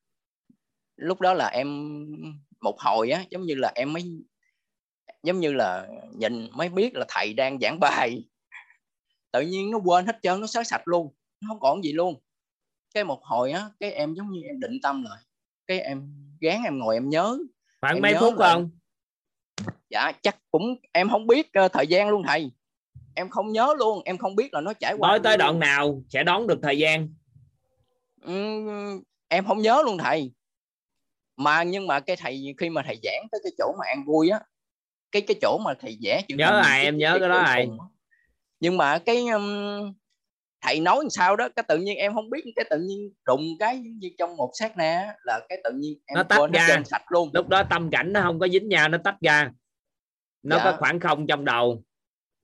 [0.97, 1.69] Lúc đó là em
[2.61, 4.03] một hồi á giống như là em mới
[5.23, 8.25] giống như là nhìn mới biết là thầy đang giảng bài.
[9.33, 12.21] Tự nhiên nó quên hết trơn nó xóa sạch luôn nó không còn gì luôn.
[12.95, 15.23] Cái một hồi á cái em giống như em định tâm lại
[15.73, 16.03] cái em
[16.41, 17.39] gán em ngồi em nhớ.
[17.81, 18.53] Khoảng em mấy nhớ phút lại.
[18.53, 18.71] không
[19.91, 22.51] dạ chắc cũng em không biết ờ, thời gian luôn thầy.
[23.15, 26.03] Em không nhớ luôn em không biết là nó trải qua nói tới đoạn nào
[26.09, 27.09] sẽ đón được thời gian?
[28.23, 30.33] Ừm, em không nhớ luôn thầy.
[31.37, 34.29] Mà nhưng mà cái thầy khi mà thầy giảng tới cái chỗ mà ăn vui
[34.29, 34.41] á
[35.13, 37.67] cái cái chỗ mà thầy vẽ nhớ ai em nhớ cái đó ai?
[37.67, 37.87] khùng á.
[38.61, 39.93] nhưng mà cái um,
[40.63, 43.43] thầy nói làm sao đó cái tự nhiên em không biết cái tự nhiên đụng
[43.59, 46.39] cái giống như trong một sát na á, là cái tự nhiên em nó tách
[46.39, 46.67] quên ra.
[46.69, 47.31] trơn sạch luôn.
[47.35, 49.51] Lúc đó tâm cảnh nó không có dính nhau nó tách ra.
[50.43, 50.65] Nó Dạ.
[50.65, 51.83] có khoảng không trong đầu.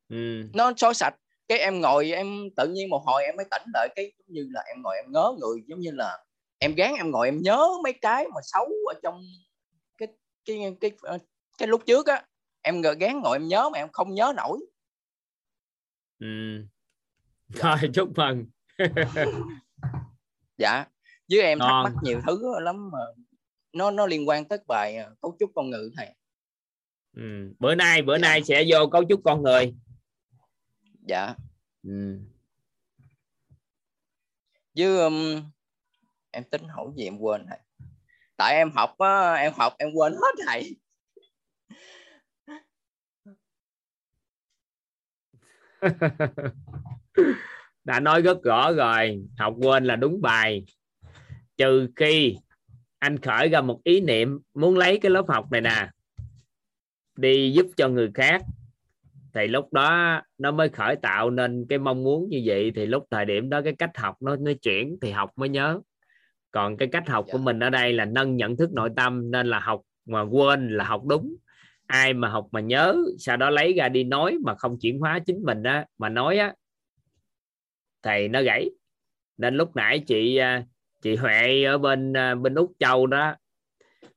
[0.08, 0.42] Ừ.
[0.54, 1.14] nó xóa sạch.
[1.48, 4.48] Cái em ngồi em tự nhiên một hồi em mới tỉnh lại cái giống như
[4.50, 6.18] là em ngồi em ngớ người giống như là
[6.58, 9.22] em gán em ngồi em nhớ mấy cái mà xấu ở trong
[9.98, 10.08] cái
[10.44, 11.18] cái cái cái,
[11.58, 12.22] cái lúc trước á.
[12.62, 14.58] Em gán ngồi em nhớ mà em không nhớ nổi.
[16.20, 16.26] Ừ.
[17.56, 18.46] thôi chúc mừng.
[20.58, 20.84] Dạ.
[21.30, 22.98] Với em thắc mắc nhiều thứ lắm mà
[23.72, 26.14] nó nó liên quan tới bài à, cấu trúc con người thầy.
[27.16, 27.54] Ừ.
[27.58, 29.74] bữa nay bữa nay sẽ vô cấu trúc con người.
[31.02, 31.34] Dạ.
[31.82, 32.18] Ừ.
[34.76, 35.42] với um,
[36.30, 37.58] em tính hỏi gì em quên thầy?
[38.36, 40.76] Tại em học á, em học em quên hết thầy
[47.84, 50.64] đã nói rất rõ rồi học quên là đúng bài.
[51.56, 52.36] Trừ khi
[52.98, 55.88] anh khởi ra một ý niệm muốn lấy cái lớp học này nè
[57.16, 58.42] đi giúp cho người khác
[59.34, 62.72] thì lúc đó nó mới khởi tạo nên cái mong muốn như vậy.
[62.74, 65.80] Thì lúc thời điểm đó cái cách học nó nó chuyển thì học mới nhớ.
[66.50, 69.46] Còn cái cách học của mình ở đây là nâng nhận thức nội tâm nên
[69.46, 71.36] là học mà quên là học đúng
[71.88, 75.18] ai mà học mà nhớ sau đó lấy ra đi nói mà không chuyển hóa
[75.26, 76.54] chính mình á mà nói á
[78.02, 78.70] thì nó gãy.
[79.36, 80.64] Nên lúc nãy chị à,
[81.02, 83.34] chị Huệ ở bên à, bên Úc Châu đó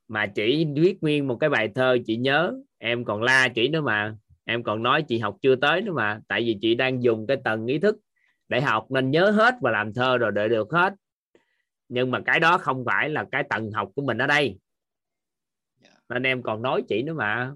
[0.07, 2.53] mà chỉ viết nguyên một cái bài thơ chị nhớ.
[2.77, 4.15] Em còn la chỉ nữa mà
[4.45, 7.37] em còn nói chị học chưa tới nữa mà tại vì chị đang dùng cái
[7.43, 7.97] tầng ý thức
[8.47, 10.93] để học nên nhớ hết và làm thơ rồi đợi được hết.
[11.89, 14.59] Nhưng mà cái đó không phải là cái tầng học của mình ở đây.
[16.09, 17.51] Nên em còn nói chị nữa mà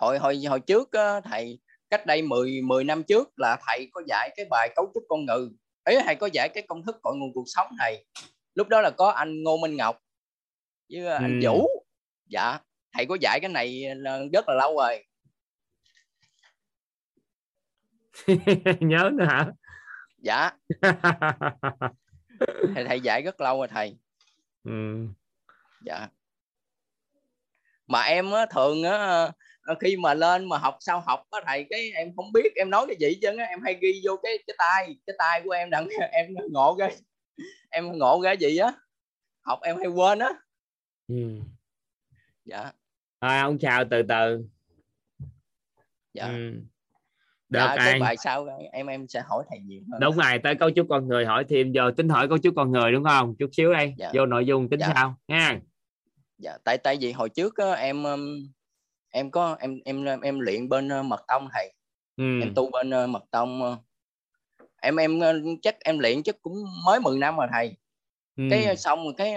[0.00, 1.58] hồi hồi hồi trước á, thầy
[1.90, 5.24] cách đây 10 10 năm trước là thầy có dạy cái bài cấu trúc con
[5.24, 5.48] người
[5.82, 8.06] ấy thầy có dạy cái công thức cội nguồn cuộc sống thầy.
[8.54, 9.98] Lúc đó là có anh Ngô Minh Ngọc
[10.92, 11.46] với anh Ừ.
[11.48, 11.68] Vũ.
[12.26, 12.58] Dạ
[12.92, 15.04] thầy có dạy cái này là rất là lâu rồi.
[18.80, 19.46] Nhớ nữa hả?
[20.18, 20.50] Dạ.
[22.74, 23.98] Thầy, thầy dạy rất lâu rồi thầy.
[24.64, 25.06] Ừ.
[25.84, 26.08] dạ.
[27.86, 29.32] Mà em á, thường á, ờ,
[29.80, 32.86] khi mà lên mà học sau học á thầy cái em không biết em nói
[32.86, 35.88] cái gì chứ em hay ghi vô cái cái tay cái tay của em đặng
[36.12, 36.96] em ngộ cái
[37.70, 38.72] em ngộ cái gì á
[39.42, 40.28] học em hay quên á
[41.08, 41.38] ừ.
[42.44, 42.72] dạ
[43.20, 44.44] thôi ông chào từ từ
[46.14, 46.50] dạ ừ.
[47.48, 50.54] được dạ cái bài sau em em sẽ hỏi thầy nhiều hơn đúng rồi tới
[50.54, 53.34] cấu trúc con người hỏi thêm giờ tính hỏi cấu trúc con người đúng không
[53.38, 54.10] chút xíu đây Dạ.
[54.14, 54.92] vô nội dung tính Dạ.
[54.94, 55.60] sau nha
[56.38, 58.46] dạ tại tại vì hồi trước á, em um,
[59.10, 61.72] em có em em em luyện bên ờ, mật tông thầy
[62.16, 62.40] ừ.
[62.40, 63.76] em tu bên ờ, mật tông ờ.
[64.82, 65.20] em em
[65.62, 67.76] chắc em luyện chắc cũng mới 10 năm rồi thầy
[68.36, 68.44] Ừ.
[68.50, 69.34] cái xong rồi cái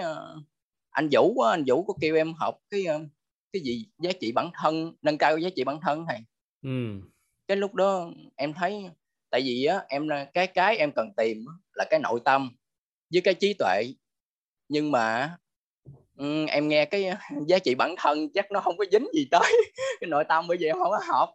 [0.90, 2.84] anh Vũ anh Vũ có kêu em học cái
[3.52, 6.18] cái gì giá trị bản thân nâng cao giá trị bản thân thầy
[6.62, 7.00] ừ.
[7.48, 8.90] cái lúc đó em thấy
[9.30, 12.56] tại vì á em cái cái em cần tìm là cái nội tâm
[13.12, 13.84] với cái trí tuệ
[14.68, 15.36] nhưng mà
[16.16, 17.10] ừ, em nghe cái
[17.46, 19.52] giá trị bản thân chắc nó không có dính gì tới
[20.00, 21.30] cái nội tâm bởi vì em không có học.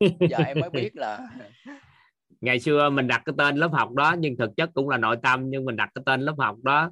[0.00, 1.28] Giờ em mới biết là
[2.40, 5.16] ngày xưa mình đặt cái tên lớp học đó nhưng thực chất cũng là nội
[5.22, 6.90] tâm nhưng mình đặt cái tên lớp học đó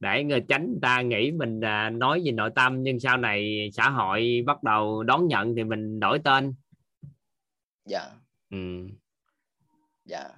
[0.00, 3.70] để người tránh người ta nghĩ mình à, nói về nội tâm nhưng sau này
[3.72, 6.54] xã hội bắt đầu đón nhận thì mình đổi tên.
[7.84, 8.10] Dạ.
[8.50, 8.88] Ừ.
[10.04, 10.28] dạ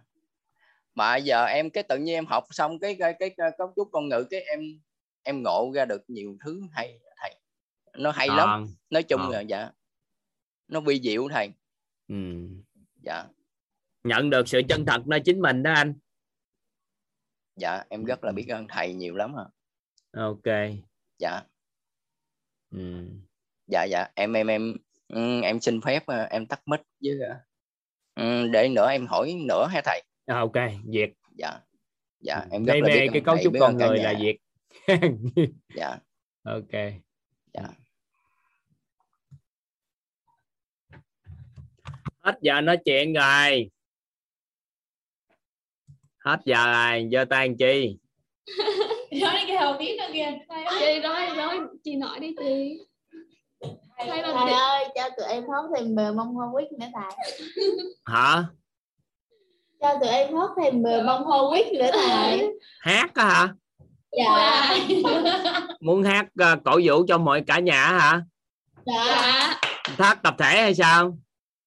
[0.99, 3.89] mà giờ em cái tự nhiên em học xong cái cái cái, cái cấu trúc
[3.93, 4.61] con ngữ cái em
[5.23, 7.35] em ngộ ra được nhiều thứ hay thầy.
[7.99, 9.29] Nó hay à, lắm nói chung à.
[9.29, 9.71] là dạ.
[10.69, 11.51] Nó vi diệu thầy.
[12.09, 12.15] Ừ.
[13.03, 13.25] dạ.
[14.05, 15.95] Nhận được sự chân thật nơi chính mình đó anh.
[17.57, 19.45] Dạ em rất là biết ơn thầy nhiều lắm à
[20.13, 20.75] ok.
[21.19, 21.43] Dạ.
[22.71, 23.09] Ừ.
[23.67, 24.09] dạ dạ.
[24.15, 24.77] Em em em
[25.09, 27.19] ừ, em xin phép ờ, em tắt mic với
[28.15, 31.61] ừ, để nữa em hỏi nữa hả thầy à, ok việc dạ.
[32.21, 34.39] Dạ em rất đây là biết cái cấu trúc con người là việc
[35.75, 35.99] dạ.
[36.43, 36.73] Ok.
[37.53, 37.63] Dạ.
[42.21, 43.71] Hết giờ nói chuyện rồi.
[46.19, 47.99] Hết giờ rồi giơ tay chi?
[49.21, 50.39] Nói cái hầu biết nữa kìa.
[50.81, 52.79] Chị nói nói chị nói đi chị.
[53.97, 54.09] Thầy
[54.53, 57.27] ơi cho tụi em hốt thêm bờ mông hoa quýt nữa thầy.
[58.05, 58.45] Hả
[59.81, 62.49] cho tụi em hốt thêm bờ mông hoa quýt nữa thầy
[62.81, 63.55] hát á hả?
[64.13, 64.77] Dạ.
[65.81, 68.23] Muốn hát uh, cổ vũ cho mọi cả nhà hả?
[68.87, 69.61] Dạ.
[69.99, 71.19] Hát tập thể hay sao?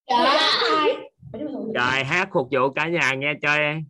[0.10, 0.40] Dạ.
[1.76, 3.84] Rồi hát phục vụ cả nhà nghe chơi em.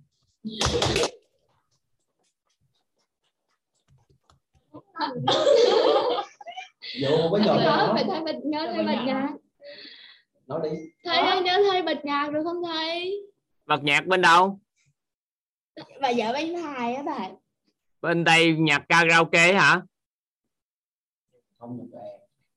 [7.02, 7.94] Vô với nhỏ nói nhỏ.
[7.94, 9.30] phải thay bật nhớ thay bật nhạc
[10.48, 10.70] Nói đi.
[11.06, 13.22] thầy ơi nhớ thay bật nhạc được không thầy
[13.66, 14.60] bật nhạc bên đâu?
[16.02, 17.30] Bà vợ bên thầy á bà
[18.02, 19.82] bên đây nhạc karaoke hả?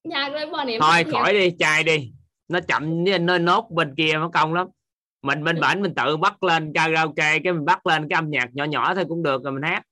[0.04, 0.48] Nhạc em
[0.80, 2.12] thôi khỏi đi chai đi.
[2.48, 4.66] Nó chậm với nó nốt bên kia nó công lắm.
[5.22, 8.48] Mình bên bển mình tự bắt lên karaoke cái mình bắt lên cái âm nhạc
[8.52, 9.82] nhỏ nhỏ thôi cũng được rồi mình hát.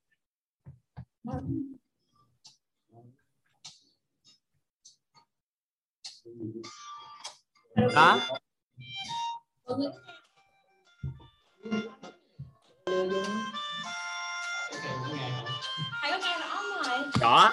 [7.95, 8.19] Đó
[12.85, 13.19] lừa gì
[16.01, 17.51] thầy có nghe rõ rồi rõ.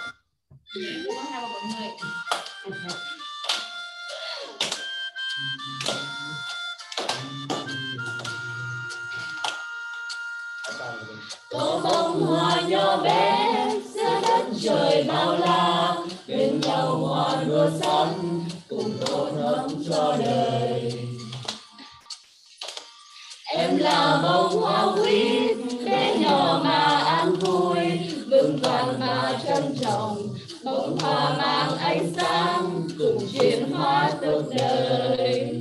[11.50, 15.94] Tôi mong hoa nhỏ bé giữa đất trời bao la.
[16.26, 21.06] Bên nhau hoa đua sóng cùng tổ ấm cho đời
[23.80, 25.48] là bông hoa quý,
[25.84, 27.76] bé nhỏ mà an vui.
[28.30, 30.28] Vững vàng mà trân trọng,
[30.64, 35.60] bông hoa mang ánh sáng, cùng chiến hoa tốt đời.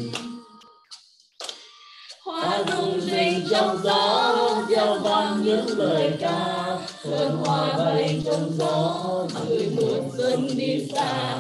[2.26, 4.36] Hoa rung rinh trong gió
[4.70, 6.66] gieo vang những lời ca.
[7.04, 8.96] Hương hoa bay trong gió
[9.34, 11.38] người buồn xuân đi xa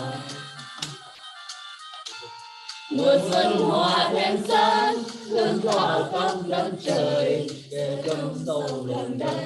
[2.91, 4.95] mùa xuân hoa thêm sáng
[5.29, 9.45] hương tỏa khắp đất trời, để cơm sâu lòng đất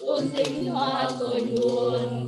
[0.00, 2.26] ôn tình hoa tôi nguồn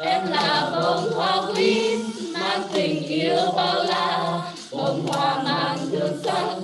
[0.00, 1.96] em là bông hoa quý,
[2.32, 4.40] mang tình yêu bao la,
[4.72, 6.56] bông hoa mang hương sắc,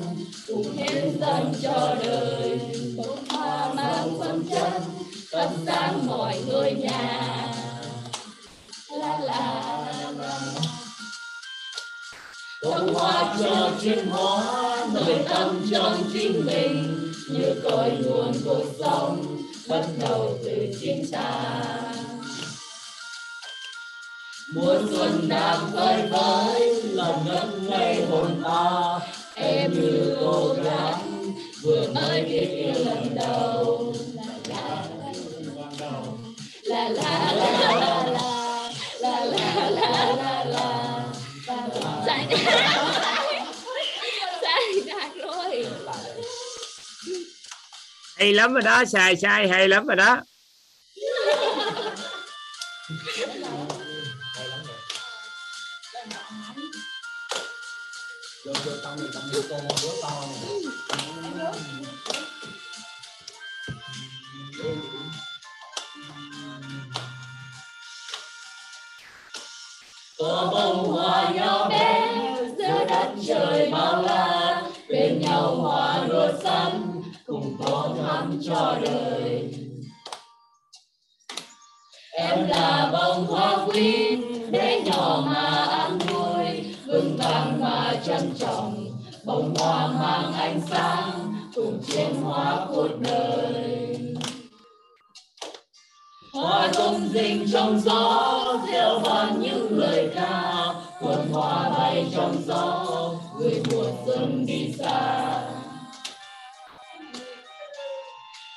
[0.48, 2.58] cùng hiến dân cho đời.
[2.96, 4.82] Bông hoa mang phẩm chất
[5.32, 7.48] thắp sáng mọi ngôi nhà.
[8.90, 9.93] La la
[12.64, 12.94] la bông
[13.40, 16.98] cho chim hóa nội tâm trong chính mình
[17.30, 19.36] như cội nguồn cuộc sống
[19.68, 21.52] bắt đầu từ chính ta
[24.54, 29.00] mùa xuân đang phơi phới lòng ngất ngây hồn ta
[29.34, 31.32] em như cô gắng
[31.62, 33.94] vừa mới biết yêu lần đầu
[34.48, 34.78] la
[36.64, 37.93] la la la la la
[44.42, 45.66] sai đạt rồi
[48.16, 50.20] hay lắm rồi đó sai sai hay lắm rồi đó.
[70.18, 72.23] Có bông hoa nhỏ bé
[72.88, 79.54] đất trời bao la, bên nhau hòa đua xanh cùng tô thắm cho đời.
[82.12, 84.16] Em là bông hoa quý,
[84.50, 88.86] bé nhỏ mà ăn vui vững vàng mà trân trọng,
[89.24, 94.13] bông hoa mang ánh sáng, cùng chiến hoa cuộc đời
[96.34, 100.54] hoa tung rình trong gió gieo vang những lời ca.
[101.00, 102.86] Quần hoa bay trong gió,
[103.38, 105.40] người mùa xuân đi xa.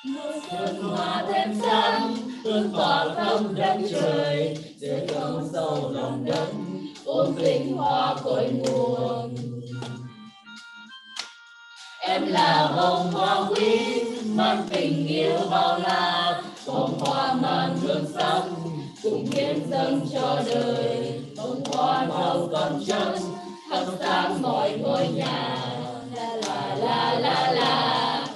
[0.05, 4.57] Mùa xuân hoa thêm xanh, hương tỏa khắp đất trời.
[4.81, 6.47] Để không sâu lòng đất
[7.05, 9.35] ôm linh hoa cội nguồn.
[11.99, 18.43] Em là hồng hoa quý, mang tình yêu bao la bông hoa mang hương sắc,
[19.03, 21.21] cùng hiến dâng cho đời.
[21.37, 23.15] Bông hoa màu còn chân
[23.71, 25.57] thắp sáng mọi ngôi nhà.
[26.15, 28.27] La la la la la.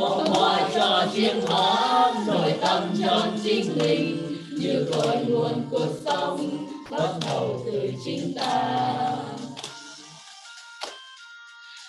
[0.00, 4.36] Bông hoa cho chiến thắng nội tâm tròn chính mình.
[4.60, 9.16] Như cội nguồn cuộc sống bắt đầu từ chính ta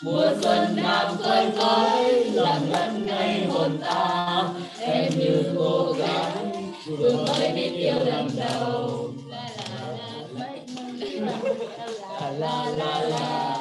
[0.01, 4.43] mùa xuân nam khơi khơi làm ngân ngay hồn ta
[4.79, 6.45] em như cô gái,
[6.87, 9.11] vừa mới biết yêu lần đầu.
[12.19, 13.55] La la la la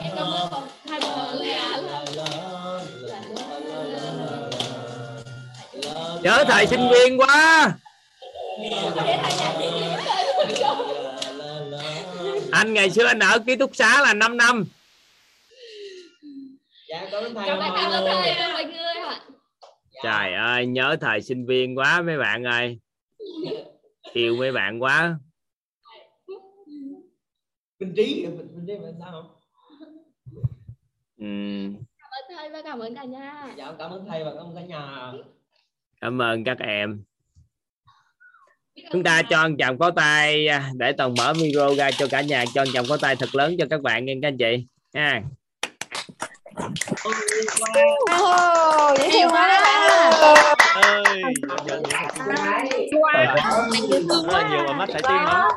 [0.00, 1.17] Em cảm ơn la hai la
[6.22, 7.72] nhớ thời sinh viên quá
[12.52, 14.64] anh ngày xưa anh ở ký túc xá là 5 năm
[16.88, 19.20] Cảm ơn cảm ơn thầy và mọi người ạ.
[20.02, 22.78] trời ơi nhớ thời sinh viên quá mấy bạn ơi
[24.12, 25.18] yêu mấy bạn quá
[27.80, 29.34] Minh Trí Minh Trí sao không?
[31.20, 33.54] Ừm, Cảm ơn thầy và cảm ơn cả nhà.
[33.56, 35.12] Dạ cảm ơn thầy và cảm ơn cả nhà.
[36.00, 37.02] Cảm ơn các em.
[38.92, 42.20] Chúng ta cho một chồng có tay à, để toàn mở micro ra cho cả
[42.20, 44.66] nhà cho một chồng có tay thật lớn cho các bạn nghe các anh chị.
[44.92, 45.22] Nha
[48.18, 49.58] Ồ, dễ thương quá.
[54.28, 55.48] ơi nhiều mà mắt phải tim lắm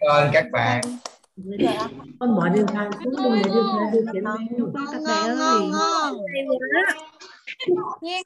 [0.00, 0.80] ơn các bạn
[2.20, 4.46] con bỏ điện thoại xuống cùng để điều khiển điều khiển lên
[4.92, 5.70] các bạn ơi
[8.00, 8.22] Nhiên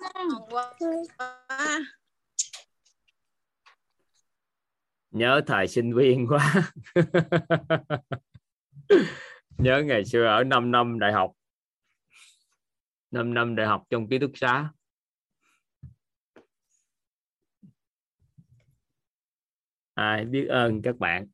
[5.10, 6.72] nhớ thời sinh viên quá.
[9.58, 11.32] Nhớ ngày xưa ở 5 năm đại học.
[13.10, 14.70] 5 năm đại học trong ký túc xá.
[19.94, 21.26] Ai biết ơn các bạn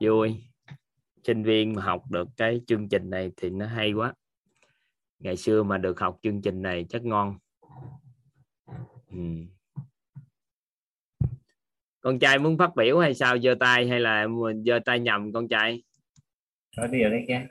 [0.00, 0.44] vui.
[1.24, 4.14] Sinh viên mà học được cái chương trình này thì nó hay quá.
[5.18, 7.38] Ngày xưa mà được học chương trình này chắc ngon.
[9.10, 9.18] Ừ.
[12.00, 13.38] con trai muốn phát biểu hay sao?
[13.38, 15.82] Giơ tay hay là mình giơ tay nhầm con trai?
[16.76, 17.46] Có điều đấy kia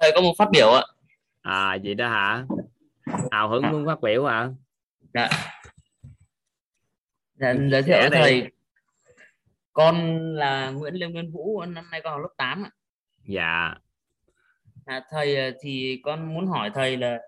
[0.00, 0.82] thầy có một phát biểu ạ?
[1.42, 2.46] À vậy đó hả?
[3.30, 4.48] Hào hứng muốn phát biểu hả?
[5.14, 5.28] Dạ.
[7.34, 8.50] Dạ giới thiệu thầy
[9.72, 12.70] con là Nguyễn Lê Nguyên Vũ năm nay con học lớp 8 ạ.
[13.24, 13.74] Dạ.
[14.84, 17.18] À, thầy ờ, thì con muốn hỏi thầy là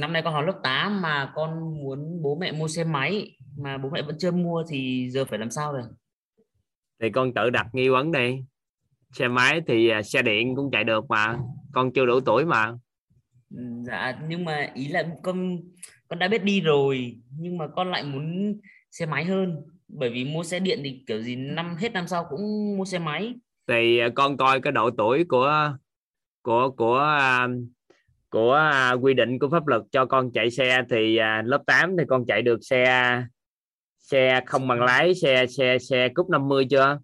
[0.00, 3.78] năm nay con học lớp 8 mà con muốn bố mẹ mua xe máy mà
[3.78, 5.82] bố mẹ vẫn chưa mua thì giờ phải làm sao rồi
[7.00, 8.44] thì con tự đặt nghi vấn đi.
[9.12, 11.36] Xe máy thì à, xe điện cũng chạy được mà
[11.72, 12.72] con chưa đủ tuổi mà.
[13.86, 15.58] Dạ nhưng mà ý là con
[16.08, 18.56] con đã biết đi rồi nhưng mà con lại muốn
[18.90, 19.62] xe máy hơn
[19.98, 22.98] bởi vì mua xe điện thì kiểu gì năm hết năm sau cũng mua xe
[22.98, 23.34] máy.
[23.66, 25.72] Thì à, con coi cái độ tuổi của
[26.42, 27.48] của của à,
[28.30, 32.04] của à, quy định của pháp luật cho con chạy xe thì lớp 8 thì
[32.08, 33.22] con chạy được xe
[33.98, 36.98] xe không bằng lái xe xe xe cúp 50 chưa?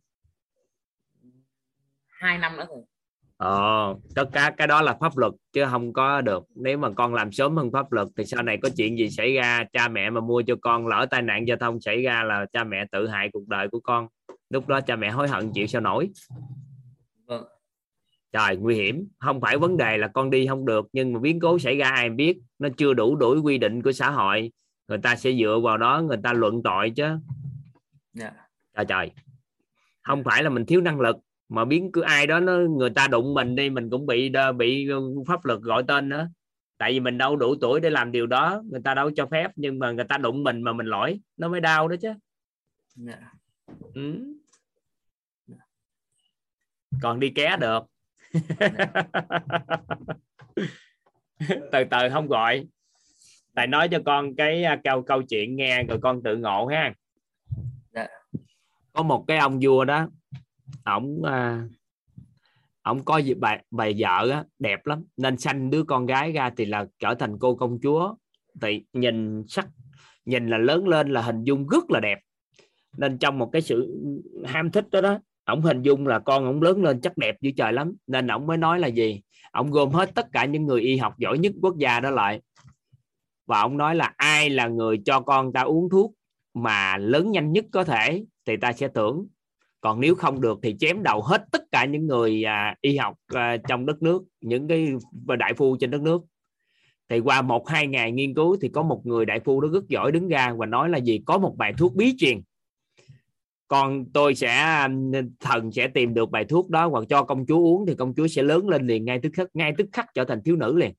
[2.07, 2.83] Hai năm nữa rồi
[3.41, 6.45] Ờ, tất cả cái đó là pháp luật chứ không có được.
[6.55, 9.35] Nếu mà con làm sớm hơn pháp luật thì sau này có chuyện gì xảy
[9.35, 12.47] ra cha mẹ mà mua cho con lỡ tai nạn giao thông xảy ra là
[12.53, 14.09] cha mẹ tự hại cuộc đời của con.
[14.51, 16.11] Lúc đó cha mẹ hối hận chịu sao nổi.
[17.27, 17.45] Vâng.
[18.33, 19.09] Trời nguy hiểm.
[19.19, 21.91] Không phải vấn đề là con đi không được nhưng mà biến cố xảy ra
[21.91, 22.39] ai biết.
[22.59, 24.53] Nó chưa đủ đuổi quy định của xã hội.
[24.89, 27.07] Người ta sẽ dựa vào đó người ta luận tội chứ.
[28.13, 28.33] Dạ.
[28.77, 29.11] trời trời.
[30.03, 31.17] Không phải là mình thiếu năng lực
[31.51, 34.89] mà biến cứ ai đó nó người ta đụng mình đi mình cũng bị bị
[35.27, 36.29] pháp luật gọi tên nữa.
[36.79, 39.51] Tại vì mình đâu đủ tuổi để làm điều đó người ta đâu cho phép
[39.57, 42.13] nhưng mà người ta đụng mình mà mình lỗi nó mới đau đó chứ.
[42.95, 43.33] Dạ.
[43.95, 44.35] ừ.
[47.03, 47.83] còn đi ké được.
[51.73, 52.67] Từ từ không gọi.
[53.55, 56.95] Tại nói cho con cái à, câu câu chuyện nghe rồi con tự ngộ ha.
[57.95, 58.07] Dạ.
[58.93, 60.09] có một cái ông vua đó
[60.85, 61.69] ổng à,
[62.83, 65.05] ổng có gì bà bà vợ á, đẹp lắm.
[65.17, 68.15] Nên sanh đứa con gái ra thì là trở thành cô công chúa.
[68.61, 69.69] Thì nhìn sắc
[70.25, 72.19] nhìn là lớn lên là hình dung rất là đẹp.
[72.97, 74.01] Nên trong một cái sự
[74.45, 77.51] ham thích đó đó ổng hình dung là con ổng lớn lên chắc đẹp dữ
[77.57, 77.93] trời lắm.
[78.07, 79.23] Nên ổng mới nói là gì?
[79.53, 82.41] Ổng gom hết tất cả những người y học giỏi nhất quốc gia đó lại.
[83.47, 86.15] Và ông nói là ai là người cho con ta uống thuốc
[86.55, 89.27] mà lớn nhanh nhất có thể thì ta sẽ tưởng
[89.81, 93.17] còn nếu không được thì chém đầu hết tất cả những người à, y học
[93.27, 94.89] à, trong đất nước những cái
[95.39, 96.23] đại phu trên đất nước.
[97.09, 99.89] Thì qua một hai ngày nghiên cứu thì có một người đại phu đó rất
[99.89, 101.21] giỏi đứng ra và nói là gì?
[101.27, 102.41] Có một bài thuốc bí truyền.
[103.69, 104.87] Còn tôi sẽ
[105.41, 108.27] thần sẽ tìm được bài thuốc đó hoặc cho công chúa uống thì công chúa
[108.27, 110.93] sẽ lớn lên liền ngay tức khắc ngay tức khắc trở thành thiếu nữ liền.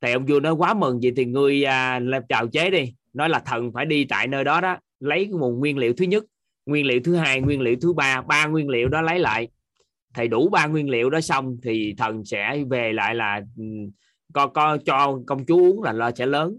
[0.00, 2.94] Thì ông vua nói quá mừng vậy thì ngươi à, làm chào chế đi.
[3.12, 6.24] Nói là thần phải đi tại nơi đó đó lấy nguồn nguyên liệu thứ nhất
[6.68, 9.48] nguyên liệu thứ hai, nguyên liệu thứ ba ba nguyên liệu đó lấy lại.
[10.14, 13.64] Thì đủ ba nguyên liệu đó xong thì thần sẽ về lại là ừ,
[14.32, 16.58] co co, cho công chúa uống là lo sẽ lớn.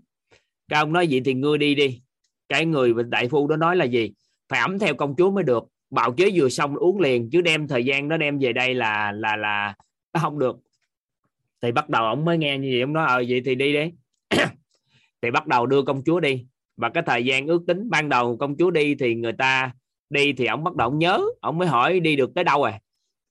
[0.68, 2.02] Cái ông nói vậy thì ngươi đi đi.
[2.50, 4.12] Cái người đại phu đó nói là gì?
[4.50, 5.64] Phải ẩm theo công chúa mới được.
[5.90, 9.12] Bào chế vừa xong uống liền, chứ đem thời gian nó đem về đây là
[9.12, 9.76] là là
[10.14, 10.58] nó không được.
[11.62, 13.92] Thì bắt đầu ông mới nghe như vậy, ông nói ờ vậy thì đi đi.
[15.22, 16.46] Thì bắt đầu đưa công chúa đi.
[16.78, 19.72] Và cái thời gian ước tính ban đầu công chúa đi thì người ta
[20.10, 22.72] đi thì ông bắt đầu ông nhớ, ông mới hỏi đi được tới đâu rồi.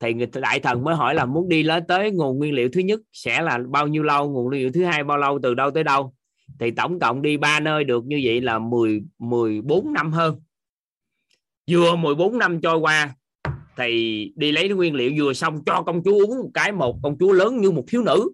[0.00, 2.80] Thì người đại thần mới hỏi là muốn đi lên tới nguồn nguyên liệu thứ
[2.80, 5.70] nhất sẽ là bao nhiêu lâu, nguồn nguyên liệu thứ hai bao lâu, từ đâu
[5.70, 6.14] tới đâu.
[6.60, 10.40] Thì tổng cộng đi ba nơi được như vậy là 10 14 năm hơn.
[11.70, 13.14] Vừa 14 năm trôi qua,
[13.76, 17.18] thì đi lấy nguyên liệu vừa xong cho công chúa uống một cái, một công
[17.18, 18.30] chúa lớn như một thiếu nữ.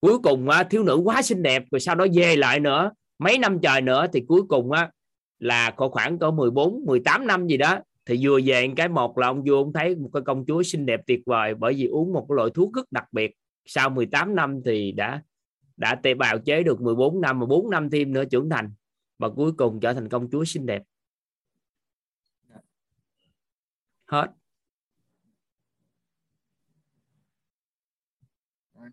[0.00, 3.58] Cuối cùng thiếu nữ quá xinh đẹp, rồi sau đó về lại nữa, mấy năm
[3.62, 4.90] trời nữa thì cuối cùng á
[5.38, 9.26] là có khoảng có 14 18 năm gì đó thì vừa về cái một là
[9.26, 12.12] ông vua ông thấy một cái công chúa xinh đẹp tuyệt vời bởi vì uống
[12.12, 13.36] một cái loại thuốc rất đặc biệt.
[13.66, 15.22] Sau 18 năm thì đã
[15.76, 18.72] đã tê bào chế được 14 năm mà 4 năm thêm nữa trưởng thành
[19.18, 20.82] và cuối cùng trở thành công chúa xinh đẹp.
[24.06, 24.26] Hết.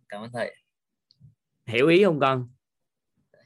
[0.10, 0.56] Cảm ơn thầy.
[1.66, 2.50] Hiểu ý không con?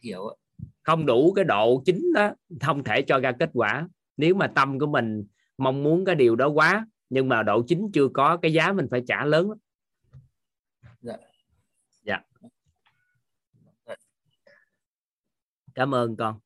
[0.02, 0.47] Hiểu ạ.
[0.88, 2.31] Không đủ cái độ chính đó
[2.61, 3.88] không thể cho ra kết quả.
[4.18, 5.26] Nếu mà tâm của mình
[5.57, 8.88] mong muốn cái điều đó quá nhưng mà độ chính chưa có cái giá mình
[8.91, 9.57] phải trả lớn lắm.
[11.01, 11.18] dạ.
[12.03, 12.22] Dạ.
[15.73, 16.39] Cảm ơn con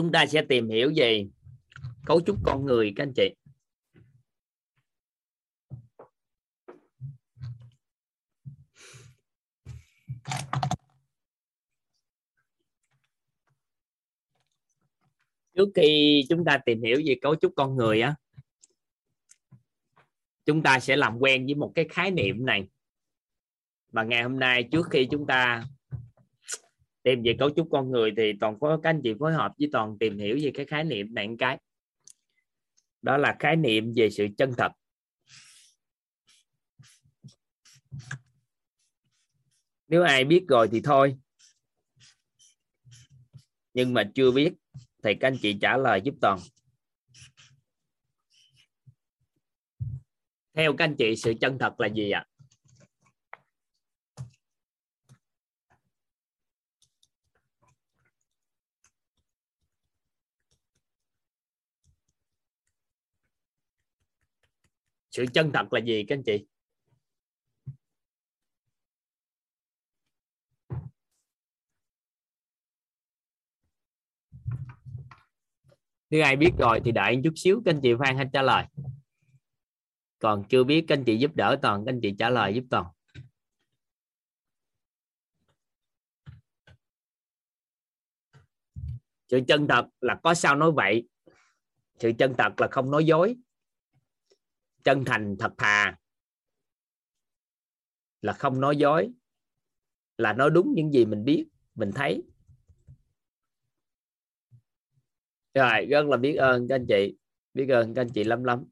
[0.00, 1.26] chúng ta sẽ tìm hiểu về
[2.06, 3.34] cấu trúc con người, các anh chị.
[15.54, 18.14] Trước khi chúng ta tìm hiểu về cấu trúc con người á,
[20.46, 22.68] chúng ta sẽ làm quen với một cái khái niệm này.
[23.92, 25.64] Và ngày hôm nay, trước khi chúng ta
[27.02, 29.68] tìm về cấu trúc con người thì toàn có các anh chị phối hợp với
[29.72, 31.58] toàn tìm hiểu về cái khái niệm này cái.
[33.02, 34.72] Đó là khái niệm về sự chân thật.
[39.88, 41.16] Nếu ai biết rồi thì thôi.
[43.74, 44.52] Nhưng mà chưa biết
[45.02, 46.38] thì các anh chị trả lời giúp toàn.
[50.54, 52.26] Theo các anh chị, sự chân thật là gì ạ?
[65.10, 66.46] sự chân thật là gì, các anh chị?
[76.10, 78.64] Nếu ai biết rồi thì đợi chút xíu, các anh chị phan hãy trả lời.
[80.18, 82.64] Còn chưa biết, các anh chị giúp đỡ toàn, các anh chị trả lời giúp
[82.70, 82.86] toàn.
[89.28, 91.08] Sự chân thật là có sao nói vậy
[91.98, 93.36] sự chân thật là không nói dối
[94.84, 95.98] chân thành thật thà,
[98.22, 99.10] là không nói dối,
[100.18, 102.22] là nói đúng những gì mình biết, mình thấy.
[105.54, 107.16] Rồi, rất là biết ơn các anh chị,
[107.54, 108.64] biết ơn các anh chị lắm lắm.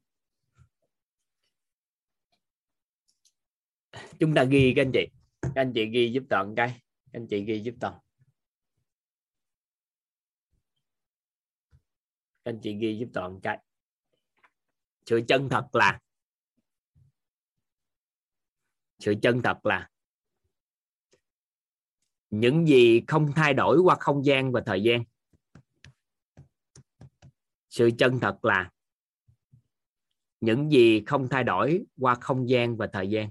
[4.18, 5.06] Chúng ta ghi các anh chị,
[5.42, 6.68] các anh chị ghi giúp toàn cái,
[7.12, 7.98] các anh chị ghi giúp toàn.
[12.44, 13.58] Các anh chị ghi giúp toàn cái
[15.08, 16.00] sự chân thật là
[18.98, 19.90] sự chân thật là
[22.30, 25.04] những gì không thay đổi qua không gian và thời gian.
[27.68, 28.70] Sự chân thật là
[30.40, 33.30] những gì không thay đổi qua không gian và thời gian.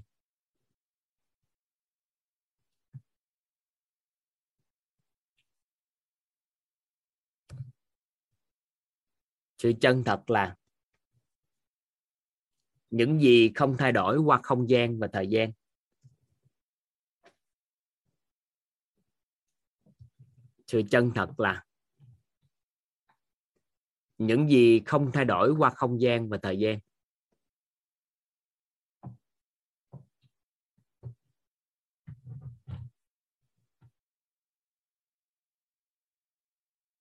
[9.58, 10.56] Sự chân thật là
[12.90, 15.52] những gì không thay đổi qua không gian và thời gian.
[20.66, 21.64] Sự chân thật là,
[24.18, 26.78] những gì không thay đổi qua không gian và thời gian.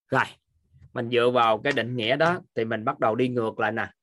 [0.07, 0.23] Rồi,
[0.93, 3.96] mình dựa vào cái định nghĩa đó thì mình bắt đầu đi ngược lại nè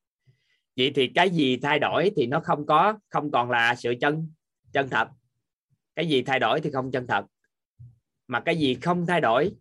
[0.76, 4.32] vậy thì cái gì thay đổi thì nó không có, không còn là sự chân
[4.72, 5.08] chân thật.
[5.94, 7.24] Cái gì thay đổi thì không chân thật.
[8.26, 9.52] Mà cái gì không thay đổi,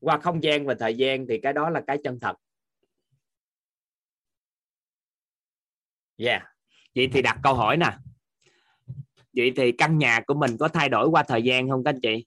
[0.00, 2.36] qua không gian và thời gian thì cái đó là cái chân thật.
[6.16, 6.42] Yeah.
[6.94, 7.96] Vậy thì đặt câu hỏi nè.
[9.32, 12.00] Vậy thì căn nhà của mình có thay đổi qua thời gian không các anh
[12.00, 12.26] chị?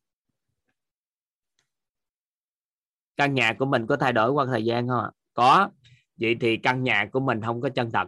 [3.17, 5.11] Căn nhà của mình có thay đổi qua thời gian không ạ?
[5.33, 5.69] Có
[6.15, 8.07] vậy thì căn nhà của mình không có chân thật.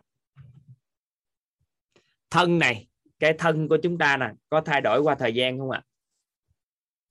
[2.29, 2.87] Thân này,
[3.19, 5.83] cái thân của chúng ta nè, có thay đổi qua thời gian không ạ?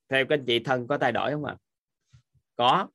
[0.08, 1.56] Theo các anh chị, thân có thay đổi không ạ?
[2.56, 2.88] Có.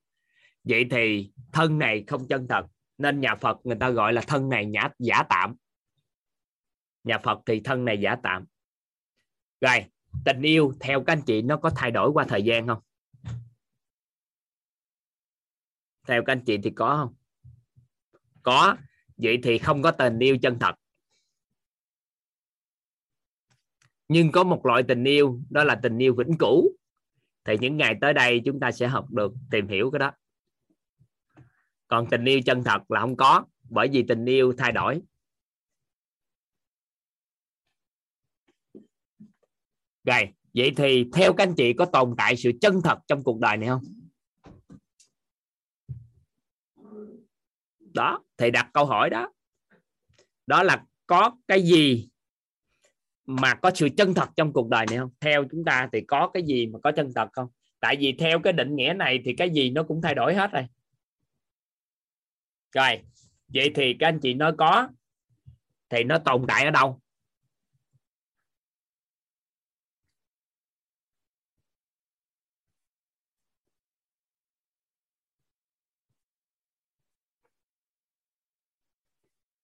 [0.64, 2.66] Vậy thì thân này không chân thật,
[2.98, 5.54] nên nhà Phật người ta gọi là thân này nhã, giả tạm.
[7.04, 8.44] Nhà Phật thì thân này giả tạm.
[9.60, 9.84] Rồi,
[10.24, 12.82] tình yêu theo các anh chị nó có thay đổi qua thời gian không?
[16.06, 17.14] Theo các anh chị thì có không?
[18.42, 18.76] Có.
[19.16, 20.74] Vậy thì không có tình yêu chân thật.
[24.08, 26.76] Nhưng có một loại tình yêu, đó là tình yêu vĩnh cửu.
[27.44, 30.12] Thì những ngày tới đây chúng ta sẽ học được tìm hiểu cái đó.
[31.88, 35.02] Còn tình yêu chân thật là không có, bởi vì tình yêu thay đổi.
[40.04, 43.40] Rồi, vậy thì theo các anh chị có tồn tại sự chân thật trong cuộc
[43.40, 43.99] đời này không?
[47.94, 49.32] Đó thì đặt câu hỏi đó.
[50.46, 52.08] Đó là có cái gì
[53.26, 55.10] mà có sự chân thật trong cuộc đời này không?
[55.20, 57.48] Theo chúng ta thì có cái gì mà có chân thật không?
[57.80, 60.52] Tại vì theo cái định nghĩa này thì cái gì nó cũng thay đổi hết
[60.52, 60.66] rồi.
[62.74, 63.00] Rồi,
[63.54, 64.88] vậy thì các anh chị nói có,
[65.88, 67.00] thì nó tồn tại ở đâu?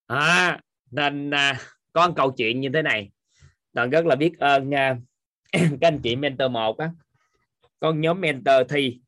[0.07, 0.61] À,
[0.91, 1.61] nên à,
[1.93, 3.11] có một câu chuyện như thế này.
[3.75, 4.97] Toàn rất là biết ơn nha
[5.51, 6.91] à, các anh chị mentor một á.
[7.81, 9.01] Con nhóm mentor thi.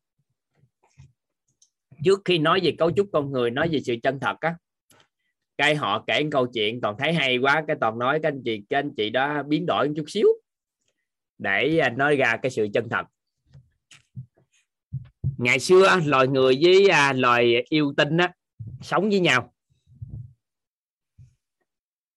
[2.03, 4.55] Trước khi nói về cấu trúc con người nói về sự chân thật á
[5.59, 8.41] cái họ kể một câu chuyện toàn thấy hay quá cái toàn nói các anh
[8.45, 10.27] chị các anh chị đó biến đổi một chút xíu
[11.37, 13.05] để à, nói ra cái sự chân thật.
[15.37, 18.33] Ngày xưa loài người với à, loài yêu tinh á
[18.81, 19.53] sống với nhau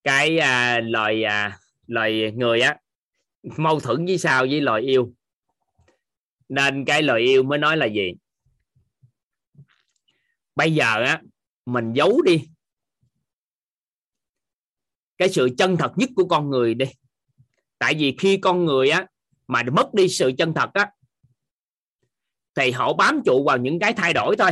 [0.03, 2.77] cái à, loài à, loài người á
[3.57, 5.13] mâu thuẫn với sao với loài yêu.
[6.49, 8.13] Nên cái loài yêu mới nói là gì?
[10.55, 11.21] Bây giờ á
[11.65, 12.49] mình giấu đi.
[15.17, 16.85] Cái sự chân thật nhất của con người đi.
[17.77, 19.07] Tại vì khi con người á
[19.47, 20.91] mà mất đi sự chân thật á
[22.55, 24.51] thì họ bám trụ vào những cái thay đổi thôi.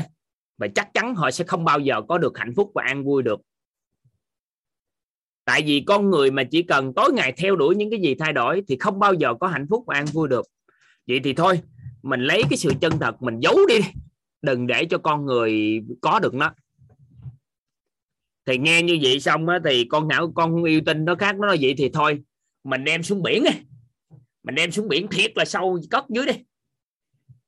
[0.58, 3.24] Và chắc chắn họ sẽ không bao giờ có được hạnh phúc và an vui
[3.24, 3.42] được
[5.46, 8.34] tại vì con người mà chỉ cần tối ngày theo đuổi những cái gì thay
[8.34, 10.46] đổi thì không bao giờ có hạnh phúc và an vui được.
[11.08, 11.62] Vậy thì thôi
[12.04, 13.80] mình lấy cái sự chân thật mình giấu đi.
[14.42, 16.54] Đừng để cho con người có được nó.
[18.46, 21.36] Thì nghe như vậy xong á, thì con não con yêu tinh nó khác.
[21.40, 22.22] Nó nói vậy thì thôi
[22.64, 23.52] mình đem xuống biển đi.
[24.44, 26.34] Mình đem xuống biển thiệt là sâu cất dưới đi.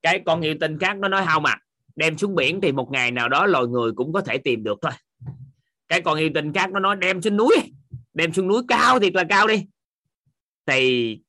[0.02, 1.56] Cái con yêu tinh khác nó nói không mà
[1.96, 4.80] đem xuống biển thì một ngày nào đó loài người cũng có thể tìm được
[4.82, 4.92] thôi.
[5.88, 7.56] Cái con yêu tinh khác nó nói đem xuống núi
[8.14, 9.66] đem xuống núi cao thiệt là cao đi.
[10.66, 11.20] Thì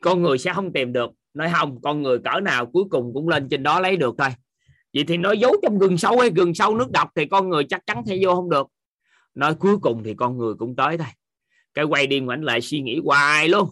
[0.00, 1.10] con người sẽ không tìm được.
[1.34, 4.28] Nói không con người cỡ nào cuối cùng cũng lên trên đó lấy được thôi.
[4.94, 7.64] Vậy thì nói giấu trong gừng sâu hay gừng sâu nước độc thì con người
[7.64, 8.66] chắc chắn sẽ vô không được.
[9.34, 11.06] Nói cuối cùng thì con người cũng tới thôi.
[11.74, 13.68] Cái quay đi ngoảnh lại suy nghĩ hoài luôn.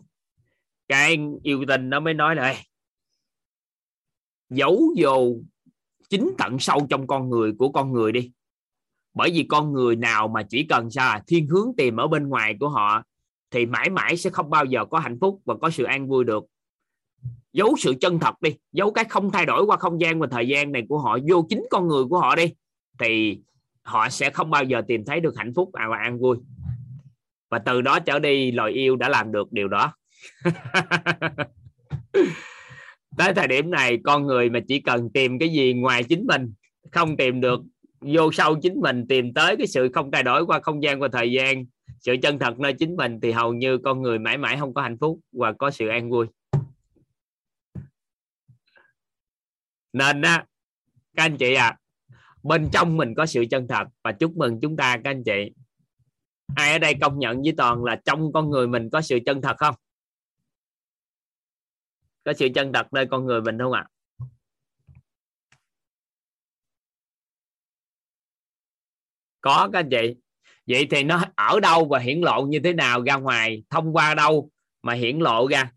[0.88, 2.66] Cái yêu tình nó mới nói này,
[4.50, 5.34] giấu vô
[6.08, 8.30] chính tận sâu trong con người của con người đi
[9.14, 12.28] bởi vì con người nào mà chỉ cần sao à, thiên hướng tìm ở bên
[12.28, 13.02] ngoài của họ,
[13.50, 16.24] thì mãi mãi sẽ không bao giờ có hạnh phúc và có sự an vui
[16.24, 16.44] được.
[17.52, 20.48] Giấu sự chân thật đi, giấu cái không thay đổi qua không gian và thời
[20.48, 22.52] gian này của họ, vô chính con người của họ đi,
[22.98, 23.40] thì
[23.82, 26.36] họ sẽ không bao giờ tìm thấy được hạnh phúc và an vui.
[27.50, 29.92] Và từ đó trở đi loài yêu đã làm được điều đó.
[33.16, 36.52] Tới thời điểm này, con người mà chỉ cần tìm cái gì ngoài chính mình,
[36.92, 37.60] không tìm được
[38.02, 41.08] vô sâu chính mình tìm tới cái sự không thay đổi qua không gian và
[41.12, 41.64] thời gian.
[42.00, 44.82] Sự chân thật nơi chính mình thì hầu như con người mãi mãi không có
[44.82, 46.26] hạnh phúc và có sự an vui.
[49.92, 50.44] Nên á,
[51.16, 51.76] các anh chị à
[52.42, 55.52] bên trong mình có sự chân thật và chúc mừng chúng ta, các anh chị.
[56.56, 59.42] Ai ở đây công nhận với toàn là trong con người mình có sự chân
[59.42, 59.74] thật không?
[62.24, 63.86] Có sự chân thật nơi con người mình không ạ?
[63.88, 63.90] à?
[69.42, 70.14] Có các anh chị
[70.66, 73.64] vậy thì nó ở đâu và hiển lộ như thế nào ra ngoài?
[73.70, 74.50] Thông qua đâu
[74.82, 75.72] mà hiển lộ ra?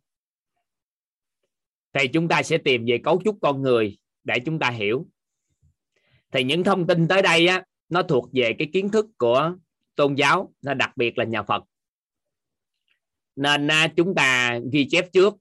[1.93, 5.07] Thì chúng ta sẽ tìm về cấu trúc con người để chúng ta hiểu.
[6.31, 9.55] Thì những thông tin tới đây á, nó thuộc về cái kiến thức của
[9.95, 11.63] tôn giáo, nó đặc biệt là nhà Phật.
[13.35, 15.33] Nên chúng ta ghi chép trước,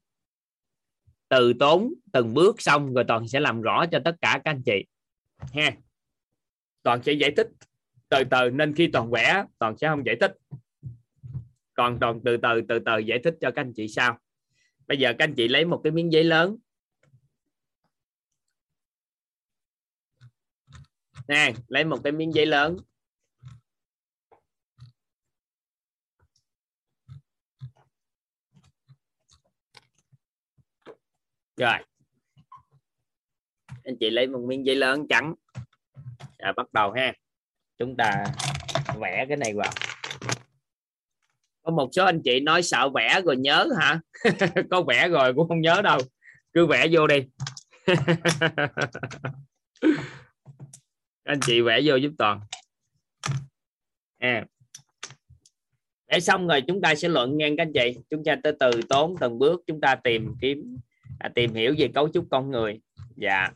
[1.29, 4.63] từ tốn từng bước xong rồi toàn sẽ làm rõ cho tất cả các anh
[4.67, 4.85] chị.
[5.53, 5.71] Ha.
[6.83, 7.49] Toàn sẽ giải thích
[8.15, 10.37] từ từ nên khi toàn vẽ toàn sẽ không giải thích.
[11.75, 14.19] Còn toàn từ từ từ từ giải thích cho các anh chị sau.
[14.87, 16.57] Bây giờ các anh chị lấy một cái miếng giấy lớn.
[21.29, 22.77] Nè, lấy một cái miếng giấy lớn.
[31.57, 31.79] Rồi.
[33.85, 35.35] Anh chị lấy một miếng giấy lớn trắng.
[36.39, 37.13] Rồi, bắt đầu ha
[37.79, 38.25] chúng ta
[39.01, 39.73] vẽ cái này vào.
[41.63, 44.01] Có một số anh chị nói sợ vẽ rồi nhớ hả?
[44.71, 45.99] Có vẽ rồi cũng không nhớ đâu.
[46.53, 47.17] Cứ vẽ vô đi.
[51.25, 52.41] Anh chị vẽ vô giúp toàn.
[54.19, 54.45] À.
[56.09, 58.01] Để xong rồi chúng ta sẽ luận ngang các anh chị.
[58.11, 60.79] Chúng ta từ từ tốn từng bước chúng ta tìm kiếm
[61.19, 62.81] à, tìm hiểu về cấu trúc con người.
[63.17, 63.51] Dạ.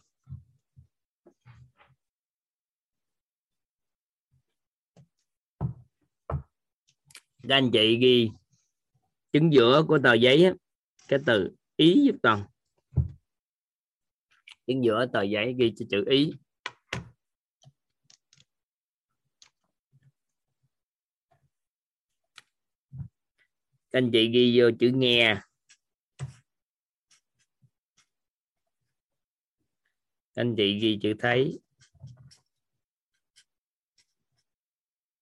[7.42, 8.30] Các anh chị ghi
[9.32, 10.52] chứng giữa của tờ giấy á,
[11.08, 12.46] cái từ ý giúp toàn
[14.66, 16.32] chứng giữa tờ giấy ghi chữ ý.
[23.90, 25.34] Các anh chị ghi vô chữ nghe.
[30.34, 31.60] Các anh chị ghi chữ thấy.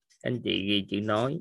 [0.09, 1.41] Các anh chị ghi chữ nói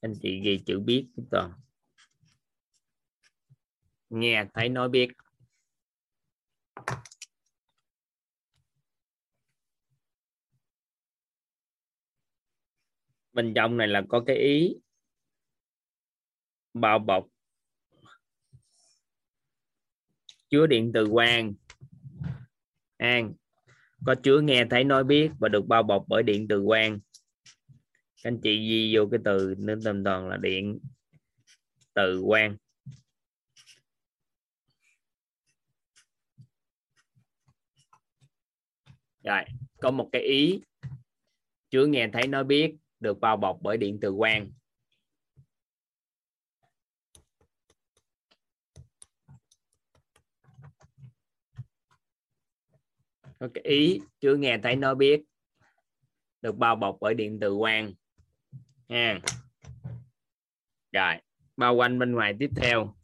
[0.00, 1.52] anh chị ghi chữ biết chúng toàn.
[4.10, 5.08] Nghe thấy nói biết.
[13.32, 14.76] Bên trong này là có cái ý.
[16.74, 17.26] Bao bọc.
[20.50, 21.54] Chứa điện từ quang.
[22.96, 23.34] An,
[24.06, 26.98] có chứa nghe thấy nói biết và được bao bọc bởi điện từ quang
[28.22, 30.78] các anh chị ghi vô cái từ nên tầm toàn là điện.
[31.94, 32.56] Từ quang
[39.24, 39.42] rồi,
[39.80, 40.60] có một cái ý
[41.70, 44.50] chưa nghe thấy nói biết, được bao bọc bởi điện từ quang
[53.40, 55.24] có cái ý chưa nghe thấy nói biết,
[56.42, 57.92] được bao bọc bởi điện từ quang
[58.88, 59.20] nha.
[60.92, 61.14] Rồi,
[61.56, 62.94] bao quanh bên ngoài tiếp theo.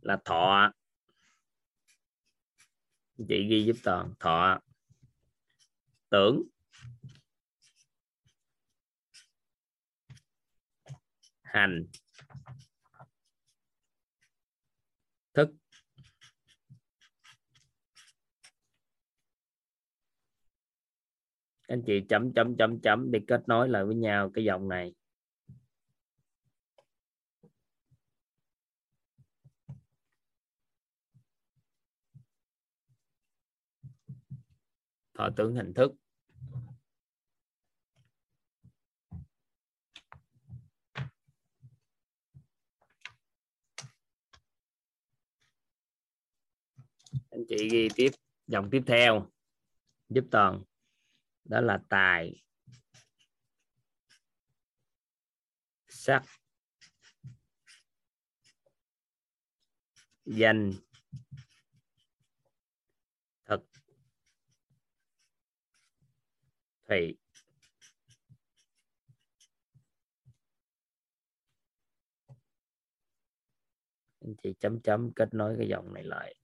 [0.00, 0.72] Là thọ.
[3.28, 4.60] Chị ghi giúp toàn, thọ.
[6.10, 6.42] Tưởng.
[11.42, 11.86] Hành.
[15.34, 15.50] Thức.
[21.66, 24.94] Anh chị chấm chấm chấm chấm để kết nối lại với nhau cái dòng này.
[35.18, 35.92] Thọ tưởng hình thức.
[47.30, 48.10] Anh chị ghi tiếp,
[48.46, 49.26] dòng tiếp theo.
[50.08, 50.62] Giúp toàn
[51.48, 52.42] đó là tài.
[55.88, 56.22] Sắc.
[60.24, 60.72] Danh.
[63.44, 63.60] Thực.
[66.88, 67.16] Thủy
[74.20, 76.34] anh chị chấm chấm kết nối cái dòng này lại.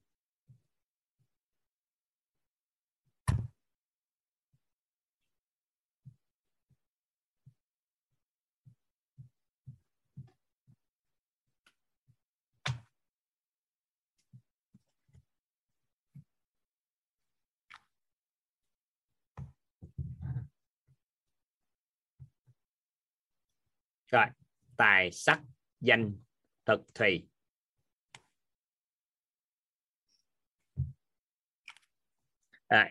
[24.12, 24.26] Rồi,
[24.76, 25.42] tài sắc
[25.80, 26.16] danh
[26.66, 27.28] thực thùy.
[32.68, 32.84] Rồi,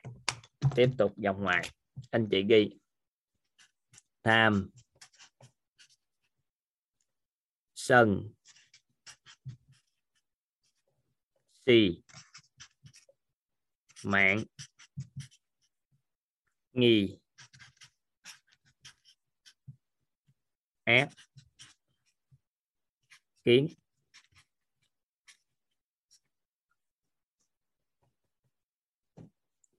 [0.75, 1.69] tiếp tục dòng ngoài.
[2.11, 2.77] Anh chị ghi.
[4.23, 4.69] Tham.
[7.75, 8.33] Sân.
[11.65, 12.03] Si.
[14.03, 14.43] Mạng.
[16.73, 17.20] Nghi.
[20.91, 21.07] Hé
[23.43, 23.67] kiến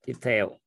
[0.06, 0.61] tiếp theo.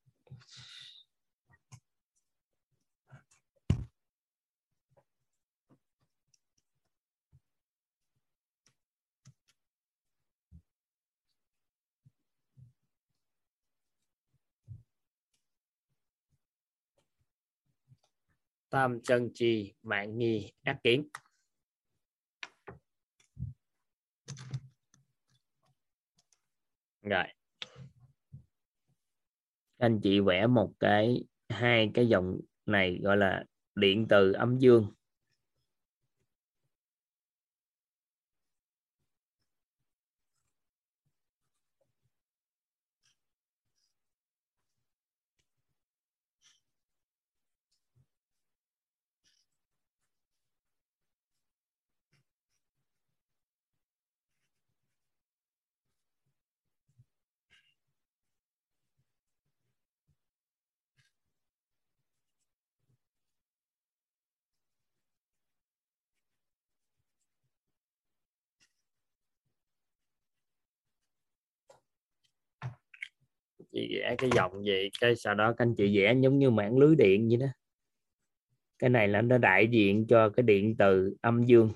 [18.76, 21.08] Tam chân trì, mạng nghi, ác kiến.
[27.02, 27.24] Rồi.
[29.78, 33.44] Anh chị vẽ một cái, hai cái dòng này gọi là
[33.76, 34.94] điện từ âm dương.
[73.76, 76.78] Chị vẽ cái dòng vậy cái sau đó các anh chị vẽ giống như mạng
[76.78, 77.48] lưới điện vậy đó.
[78.80, 81.72] Cái này là nó đại diện cho cái điện từ âm dương.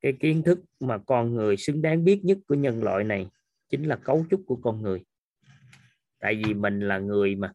[0.00, 3.28] Cái kiến thức mà con người xứng đáng biết nhất của nhân loại này
[3.68, 5.04] chính là cấu trúc của con người
[6.18, 7.52] tại vì mình là người mà.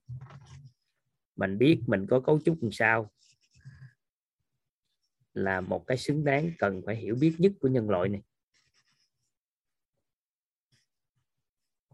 [1.36, 3.12] Mình biết mình có cấu trúc làm sao.
[5.34, 8.22] Là một cái xứng đáng cần phải hiểu biết nhất của nhân loại này.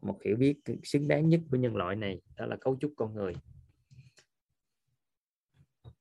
[0.01, 3.13] Một hiểu biết xứng đáng nhất của nhân loại này, đó là cấu trúc con
[3.13, 3.33] người.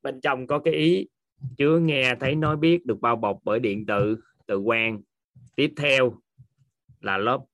[0.03, 1.09] Bên trong có cái ý
[1.59, 4.17] chứa nghe thấy nói biết được bao bọc bởi điện tử,
[4.47, 5.03] từ quan.
[5.55, 6.23] Tiếp theo
[7.01, 7.45] là lớp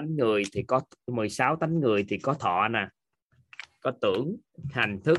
[0.00, 2.88] tánh người thì có 16 tánh người thì có thọ nè
[3.80, 4.36] có tưởng
[4.70, 5.18] hành thức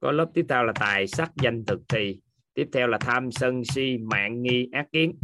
[0.00, 2.20] có lớp tiếp theo là tài sắc danh thực thì
[2.54, 5.18] tiếp theo là tham sân si mạng nghi ác kiến.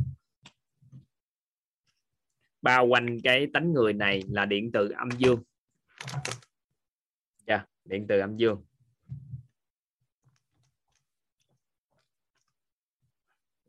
[2.63, 5.43] Bao quanh cái tánh người này là điện từ âm dương.
[7.45, 8.65] Yeah, điện từ âm dương.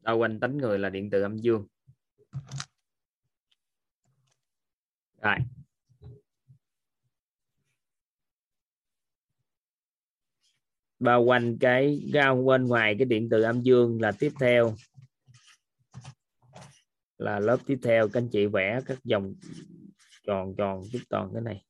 [0.02, 1.68] Bao quanh tánh người là điện từ âm dương
[5.28, 5.40] tại
[11.00, 14.76] bao quanh cái ra bên ngoài cái điện từ âm dương là tiếp theo.
[17.18, 18.08] Là lớp tiếp theo.
[18.08, 19.34] Các anh chị vẽ các dòng
[20.28, 21.67] tròn tròn chút toàn cái này.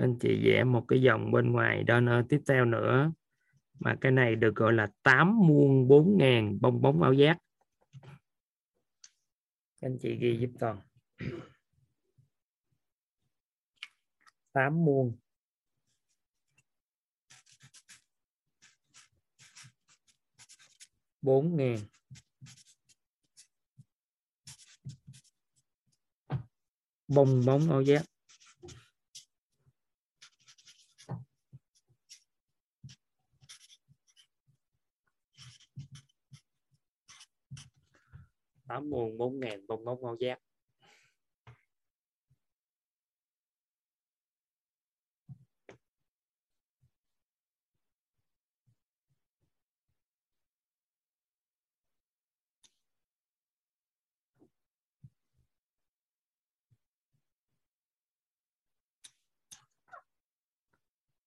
[0.00, 3.12] Anh chị vẽ một cái dòng bên ngoài donor tiếp theo nữa.
[3.80, 7.38] Mà cái này được gọi là 8 muôn 4 ngàn bong bóng áo giác
[9.80, 10.80] anh chị ghi giúp toàn.
[14.52, 15.16] 8 muôn.
[21.22, 21.76] Bốn ngàn.
[27.08, 28.02] Bong bóng áo giác
[38.70, 40.40] tám muôn bốn ngàn bông bóng áo giác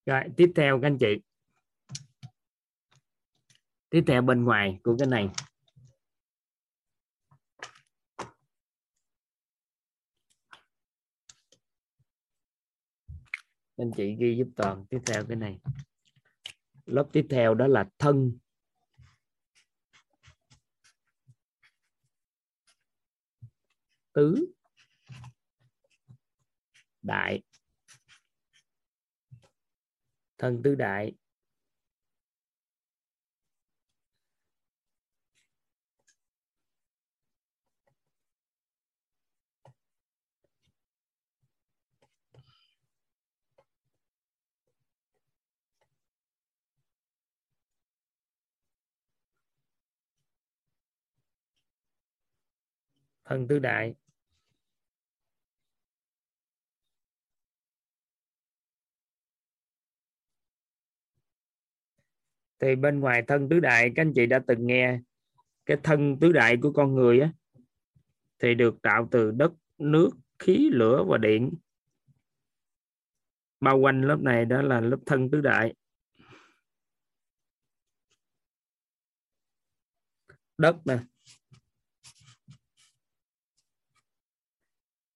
[0.05, 1.21] Rồi, tiếp theo các anh chị.
[3.89, 5.29] Tiếp theo bên ngoài của cái này.
[13.83, 15.59] Anh chị ghi giúp toàn tiếp theo cái này.
[16.85, 18.37] Lớp tiếp theo đó là thân.
[24.13, 24.53] Tứ.
[27.01, 27.43] Đại.
[30.37, 31.13] Thân tứ đại.
[53.25, 53.95] Thân tứ đại.
[62.59, 64.99] Thì bên ngoài thân tứ đại, các anh chị đã từng nghe
[65.65, 67.31] cái thân tứ đại của con người á,
[68.39, 70.09] thì được tạo từ đất, nước,
[70.39, 71.53] khí, lửa và điện.
[73.59, 75.73] Bao quanh lớp này đó là lớp thân tứ đại.
[80.57, 80.97] Đất nè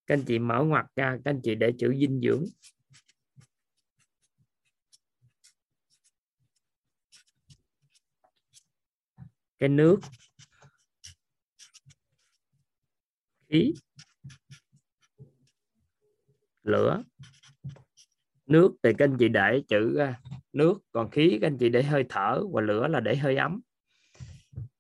[0.08, 2.46] các anh chị mở ngoặt ra, các anh chị để chữ dinh dưỡng.
[9.60, 10.00] Cái nước.
[13.50, 13.74] Khí.
[16.64, 17.04] Lửa.
[18.46, 20.22] Nước thì các anh chị để chữ à,
[20.54, 20.80] nước.
[20.92, 23.62] Còn khí các anh chị để hơi thở và lửa là để hơi ấm.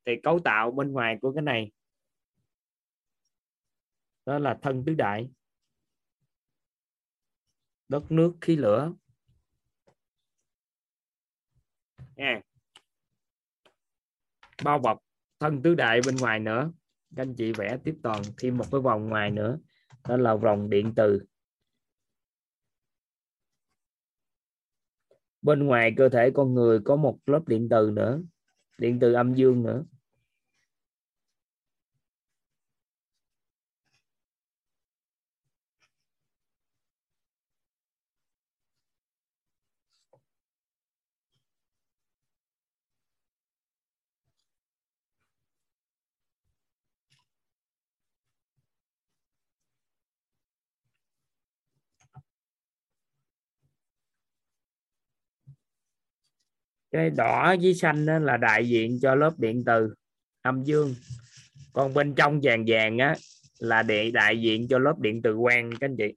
[0.05, 1.71] Thì cấu tạo bên ngoài của cái này
[4.27, 5.29] đó là thân tứ đại.
[7.89, 8.93] Đất, nước, khí, lửa.
[12.15, 12.41] Nha
[14.63, 14.99] bao bọc
[15.39, 16.71] thân tứ đại bên ngoài nữa.
[17.15, 19.59] Các anh chị vẽ tiếp toàn thêm một cái vòng ngoài nữa.
[20.09, 21.21] Đó là vòng điện từ.
[25.41, 28.21] Bên ngoài cơ thể con người có một lớp điện từ nữa.
[28.77, 29.83] Điện từ âm dương nữa.
[56.91, 59.93] Cái đỏ với xanh đó là đại diện cho lớp điện từ,
[60.41, 60.95] âm dương.
[61.73, 63.15] Còn bên trong vàng vàng á
[63.59, 66.13] là để đại diện cho lớp điện từ quang, các anh chị.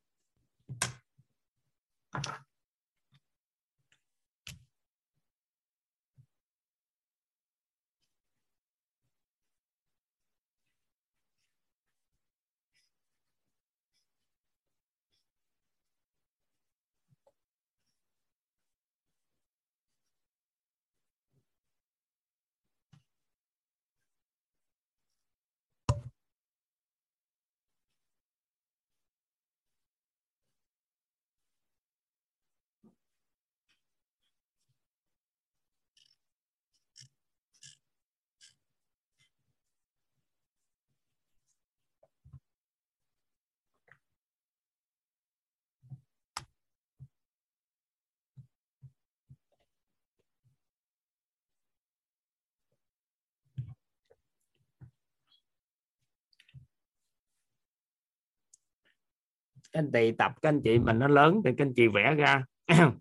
[59.73, 62.15] Các anh chị tập, các anh chị mình nó lớn thì các anh chị vẽ
[62.15, 62.45] ra.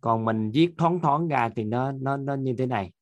[0.00, 2.92] Còn mình viết thoáng thoáng ra thì nó nó nó như thế này.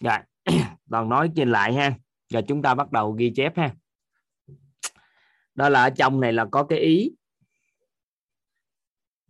[0.00, 0.18] Rồi,
[0.90, 1.98] toàn nói trên lại ha.
[2.28, 3.74] Rồi chúng ta bắt đầu ghi chép ha.
[5.54, 7.10] Đó là ở trong này là có cái ý.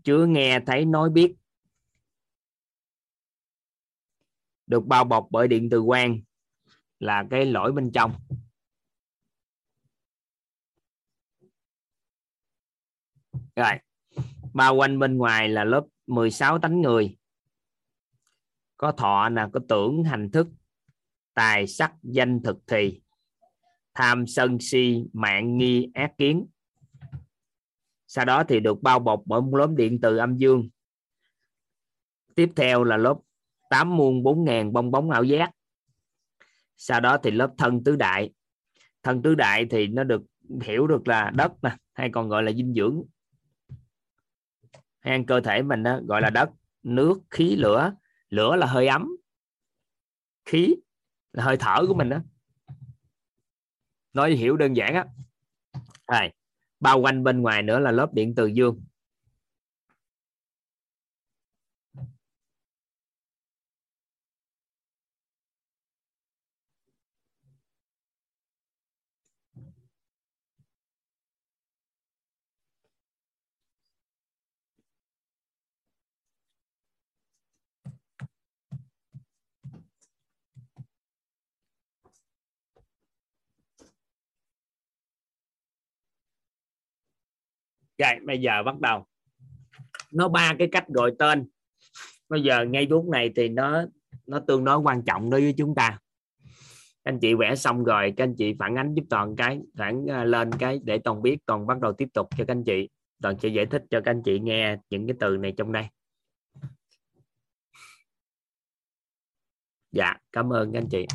[0.05, 1.35] Chưa nghe thấy nói biết.
[4.67, 6.21] Được bao bọc bởi điện từ quang
[6.99, 8.12] là cái lỗi bên trong.
[13.61, 13.73] Rồi.
[14.55, 17.16] Bao quanh bên ngoài là lớp 16 tánh người.
[18.77, 20.49] Có thọ là có tưởng, hành thức,
[21.35, 23.01] tài sắc, danh, thực thì.
[23.95, 26.47] Tham, sân, si, mạng, nghi, ác kiến.
[28.07, 30.69] Sau đó thì được bao bọc bởi một lớp điện từ âm dương.
[32.35, 33.15] Tiếp theo là lớp
[33.70, 35.51] tám muôn bốn ngàn bong bóng ảo giác.
[36.77, 38.31] Sau đó thì lớp thân tứ đại.
[39.03, 40.23] Thân tứ đại thì nó được
[40.62, 43.03] hiểu được là đất nè, hay còn gọi là dinh dưỡng
[45.01, 46.51] hay cơ thể mình đó, gọi là đất
[46.82, 47.93] nước khí lửa.
[48.28, 49.16] Lửa là hơi ấm.
[50.44, 50.77] Khí
[51.32, 52.18] là hơi thở của mình đó
[54.12, 55.05] nói hiểu đơn giản á.
[56.09, 56.35] Này
[56.81, 58.82] bao quanh bên ngoài nữa là lớp điện từ dương.
[88.01, 89.06] Rồi, bây giờ bắt đầu.
[90.12, 91.48] Nó ba cái cách gọi tên.
[92.28, 93.85] Bây giờ ngay lúc này thì nó
[94.27, 95.98] nó tương đối quan trọng đối với chúng ta.
[97.05, 100.06] Các anh chị vẽ xong rồi, các anh chị phản ánh giúp toàn cái, phản
[100.10, 102.89] à, lên cái để toàn biết, toàn bắt đầu tiếp tục cho các anh chị.
[103.22, 105.86] Toàn sẽ giải thích cho các anh chị nghe những cái từ này trong đây.
[109.93, 111.06] Dạ, cảm ơn các anh chị.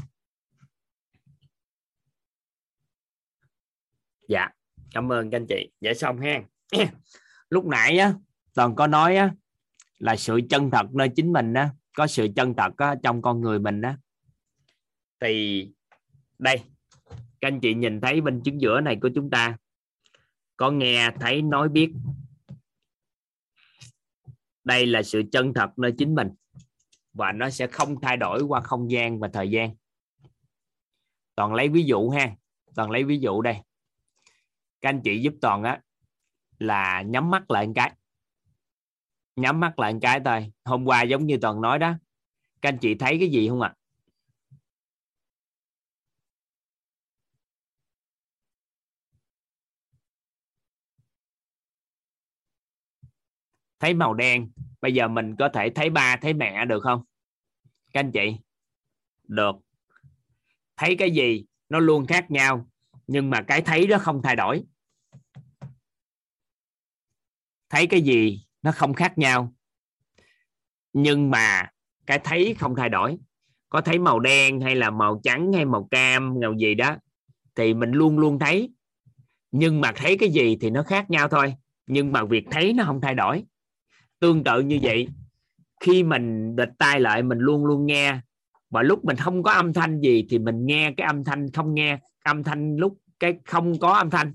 [4.27, 4.49] Dạ,
[4.91, 5.71] cảm ơn các anh chị.
[5.81, 6.43] Vẽ xong ha.
[7.49, 8.13] lúc nãy á
[8.53, 9.31] toàn có nói á
[9.97, 13.41] là sự chân thật nơi chính mình á có sự chân thật á, trong con
[13.41, 13.97] người mình á.
[15.19, 15.67] Thì
[16.39, 16.61] đây
[17.41, 19.57] các anh chị nhìn thấy bên chứng giữa này của chúng ta
[20.57, 21.93] có nghe thấy nói biết.
[24.63, 26.29] Đây là sự chân thật nơi chính mình
[27.13, 29.75] và nó sẽ không thay đổi qua không gian và thời gian.
[31.35, 32.35] Toàn lấy ví dụ ha
[32.75, 33.57] toàn lấy ví dụ đây.
[34.81, 35.81] Các anh chị giúp toàn á
[36.59, 37.91] là nhắm mắt lại một cái.
[39.35, 40.51] Nhắm mắt lại một cái thôi.
[40.65, 41.93] Hôm qua giống như toàn nói đó.
[42.61, 43.73] Các anh chị thấy cái gì không ạ?
[43.75, 43.85] À?
[53.85, 54.51] thấy màu đen.
[54.81, 57.03] Bây giờ mình có thể thấy ba, thấy mẹ được không?
[57.93, 58.37] Các anh chị.
[59.27, 59.55] Được.
[60.77, 62.67] Thấy cái gì nó luôn khác nhau,
[63.07, 64.63] nhưng mà cái thấy đó không thay đổi
[67.69, 69.53] thấy cái gì nó không khác nhau.
[70.93, 71.69] Nhưng mà
[72.05, 73.17] cái thấy không thay đổi.
[73.69, 76.95] Có thấy màu đen hay là màu trắng hay màu cam, màu gì đó,
[77.55, 78.73] thì mình luôn luôn thấy.
[79.51, 81.55] Nhưng mà thấy cái gì thì nó khác nhau thôi.
[81.87, 83.43] Nhưng mà việc thấy nó không thay đổi.
[84.19, 85.07] Tương tự như vậy,
[85.79, 88.19] khi mình địch tai lại, mình luôn luôn nghe.
[88.69, 91.73] Và lúc mình không có âm thanh gì thì mình nghe cái âm thanh không
[91.73, 91.99] nghe.
[92.23, 94.33] Âm thanh lúc cái không có âm thanh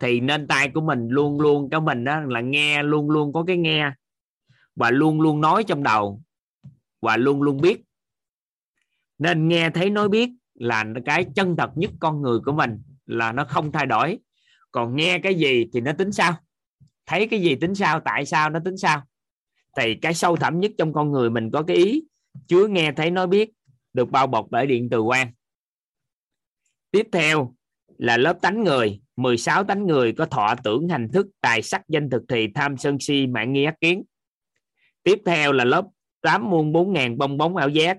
[0.00, 3.44] thì nên tai của mình luôn luôn cho mình đó là nghe, luôn luôn có
[3.46, 3.92] cái nghe.
[4.76, 6.22] Và luôn luôn nói trong đầu.
[7.00, 7.80] Và luôn luôn biết.
[9.18, 13.32] Nên nghe thấy nói biết là cái chân thật nhất con người của mình là
[13.32, 14.18] nó không thay đổi.
[14.72, 16.34] Còn nghe cái gì thì nó tính sao?
[17.06, 18.00] Thấy cái gì tính sao?
[18.00, 19.02] Tại sao nó tính sao?
[19.76, 22.04] Thì cái sâu thẳm nhất trong con người mình có cái ý,
[22.46, 23.50] chứa nghe thấy nói biết,
[23.92, 25.32] được bao bọc bởi điện từ quan.
[26.90, 27.54] Tiếp theo
[27.98, 29.00] là lớp tánh người.
[29.22, 32.96] 16 tánh người có thọ tưởng hành thức, tài sắc danh thực thì tham sân
[33.00, 34.02] si mạng nghi ác kiến.
[35.02, 35.84] Tiếp theo là lớp
[36.20, 37.98] 8 muôn 4 ngàn bong bóng ảo giác.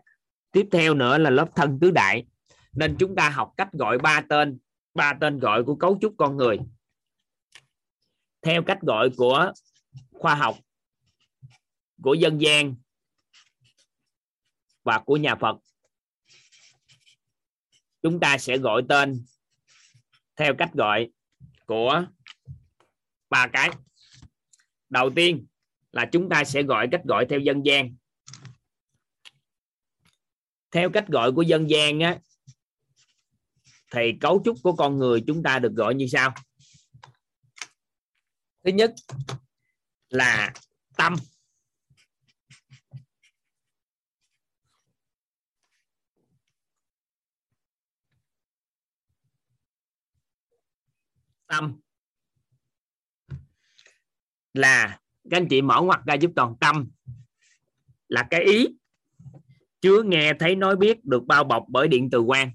[0.51, 2.25] Tiếp theo nữa là lớp thân tứ đại.
[2.73, 4.59] Nên chúng ta học cách gọi ba tên
[4.93, 6.57] ba tên gọi của cấu trúc con người.
[8.41, 9.53] Theo cách gọi của
[10.11, 10.57] khoa học,
[12.03, 12.75] của dân gian
[14.83, 15.57] và của nhà Phật,
[18.01, 19.25] chúng ta sẽ gọi tên
[20.35, 21.09] theo cách gọi
[21.65, 22.05] của
[23.29, 23.69] ba cái.
[24.89, 25.45] Đầu tiên
[25.91, 27.95] là chúng ta sẽ gọi cách gọi theo dân gian.
[30.71, 32.19] Theo cách gọi của dân gian á,
[33.91, 36.33] thì cấu trúc của con người chúng ta được gọi như sau.
[38.63, 38.93] Thứ nhất
[40.09, 40.53] là
[40.97, 41.15] tâm.
[51.51, 51.79] Tâm.
[54.53, 54.99] Là,
[55.29, 56.91] các anh chị mở ngoặt ra giúp toàn tâm.
[58.07, 58.67] Là cái ý.
[59.81, 62.51] Chứa nghe thấy nói biết được bao bọc bởi điện từ quan.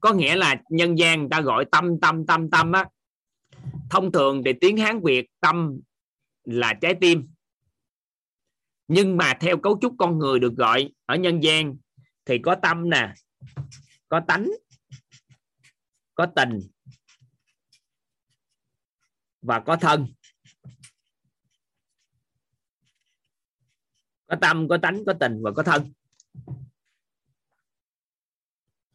[0.00, 2.88] Có nghĩa là nhân gian ta gọi tâm tâm tâm tâm á.
[3.90, 5.80] Thông thường thì tiếng hán việt tâm
[6.44, 7.28] là trái tim.
[8.88, 11.76] Nhưng mà theo cấu trúc con người được gọi ở nhân gian
[12.24, 13.14] thì có tâm nè,
[14.08, 14.50] có tánh,
[16.14, 16.60] có tình
[19.42, 20.06] và có thân.
[24.26, 25.92] Có tâm, có tánh, có tình và có thân.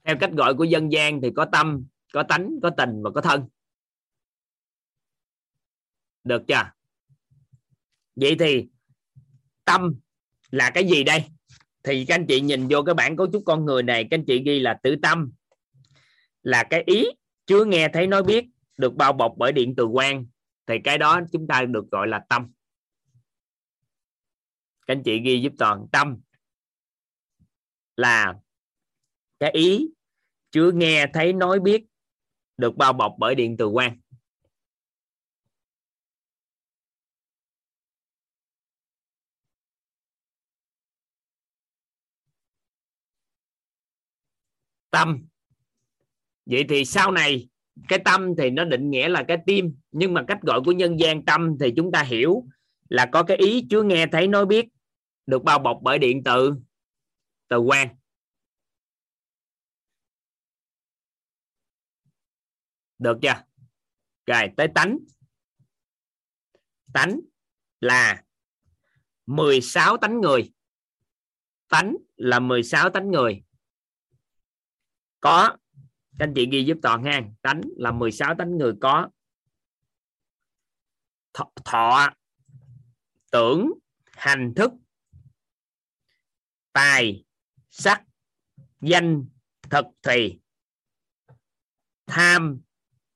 [0.04, 3.22] Theo cách gọi của dân gian thì có tâm, có tánh, có tình và có
[3.22, 3.48] thân.
[6.24, 6.72] Được chưa?
[8.16, 8.68] Vậy thì
[9.66, 10.00] tâm
[10.52, 11.24] là cái gì đây?
[11.84, 14.26] Thì các anh chị nhìn vô cái bản cấu trúc con người này, các anh
[14.26, 15.32] chị ghi là tự tâm
[16.42, 17.06] là cái ý
[17.46, 18.46] chưa nghe thấy nói biết,
[18.78, 20.26] được bao bọc bởi điện từ quan
[20.68, 22.52] thì cái đó chúng ta được gọi là tâm.
[24.88, 26.22] Các anh chị ghi giúp toàn, tâm
[27.96, 28.34] là
[29.40, 29.88] cái ý
[30.52, 31.86] chưa nghe, thấy, nói, biết
[32.58, 34.00] được bao bọc bởi điện từ quan.
[44.90, 45.28] Tâm.
[46.46, 47.48] Vậy thì sau này
[47.88, 51.00] cái tâm thì nó định nghĩa là cái tim, nhưng mà cách gọi của nhân
[51.00, 52.44] gian tâm thì chúng ta hiểu
[52.90, 54.66] là có cái ý chứa nghe thấy nói biết,
[55.26, 56.54] được bao bọc bởi điện từ
[57.48, 57.88] từ quan
[63.00, 63.44] được chưa?
[64.26, 64.98] Rồi, tới tánh.
[66.94, 67.20] Tánh
[67.82, 68.24] là
[69.26, 70.52] 16 tánh người.
[71.68, 73.44] Tánh là 16 tánh người.
[75.20, 75.58] Có
[76.20, 77.22] các anh chị ghi giúp toàn ha.
[77.42, 79.10] Tánh là 16 tánh người có
[81.34, 82.10] thọ, thọ
[83.32, 83.72] tưởng
[84.12, 84.72] hành thức
[86.74, 87.26] tài
[87.70, 88.04] sắc
[88.82, 89.26] danh
[89.62, 90.40] thực thì
[92.06, 92.62] tham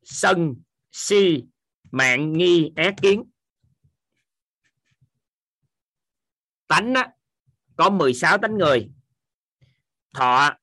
[0.03, 0.55] sân
[0.91, 1.43] si
[1.91, 3.23] mạng nghi ác kiến.
[6.67, 7.13] Tánh á,
[7.75, 8.91] có 16 tánh người.
[10.13, 10.57] Thọ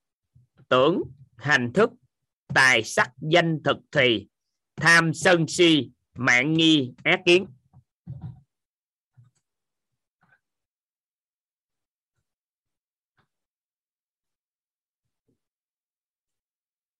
[0.69, 1.03] tưởng
[1.37, 1.91] hành thức
[2.57, 4.27] tài sắc danh thực thì
[4.77, 7.47] tham sân si mạng nghi ác kiến.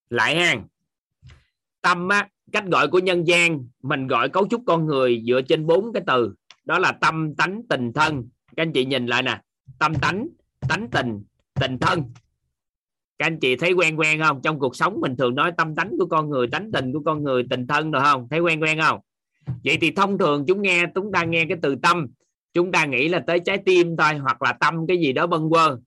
[0.09, 0.67] Lại hàng
[1.81, 5.65] tâm á, cách gọi của nhân gian mình gọi cấu trúc con người dựa trên
[5.65, 6.35] bốn cái từ.
[6.65, 8.29] Đó là tâm tánh tình thân.
[8.55, 9.41] Các anh chị nhìn lại nè
[9.79, 10.27] tâm tánh
[10.69, 11.23] tánh tình
[11.53, 12.03] tình thân
[13.17, 14.41] các anh chị thấy quen quen không?
[14.43, 17.23] Trong cuộc sống mình thường nói tâm tánh của con người, tánh tình của con
[17.23, 18.27] người, tình thân được không?
[18.29, 18.99] Thấy quen quen không?
[19.63, 22.07] Vậy thì thông thường chúng nghe, chúng ta nghe cái từ tâm.
[22.53, 25.49] Chúng ta nghĩ là tới trái tim thôi, hoặc là tâm cái gì đó bâng
[25.49, 25.77] quơ.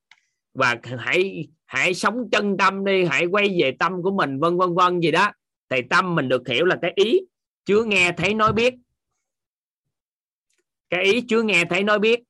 [0.54, 4.74] Và hãy hãy sống chân tâm đi, hãy quay về tâm của mình, vân vân
[4.74, 5.32] vân gì đó.
[5.68, 7.20] Thì tâm mình được hiểu là cái ý
[7.64, 8.74] chứa nghe thấy nói biết.
[10.90, 12.22] Cái ý chứa nghe thấy nói biết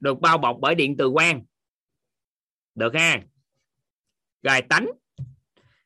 [0.00, 1.42] được bao bọc bởi điện từ quan.
[2.74, 3.22] Được ha?
[4.46, 4.86] Rồi tánh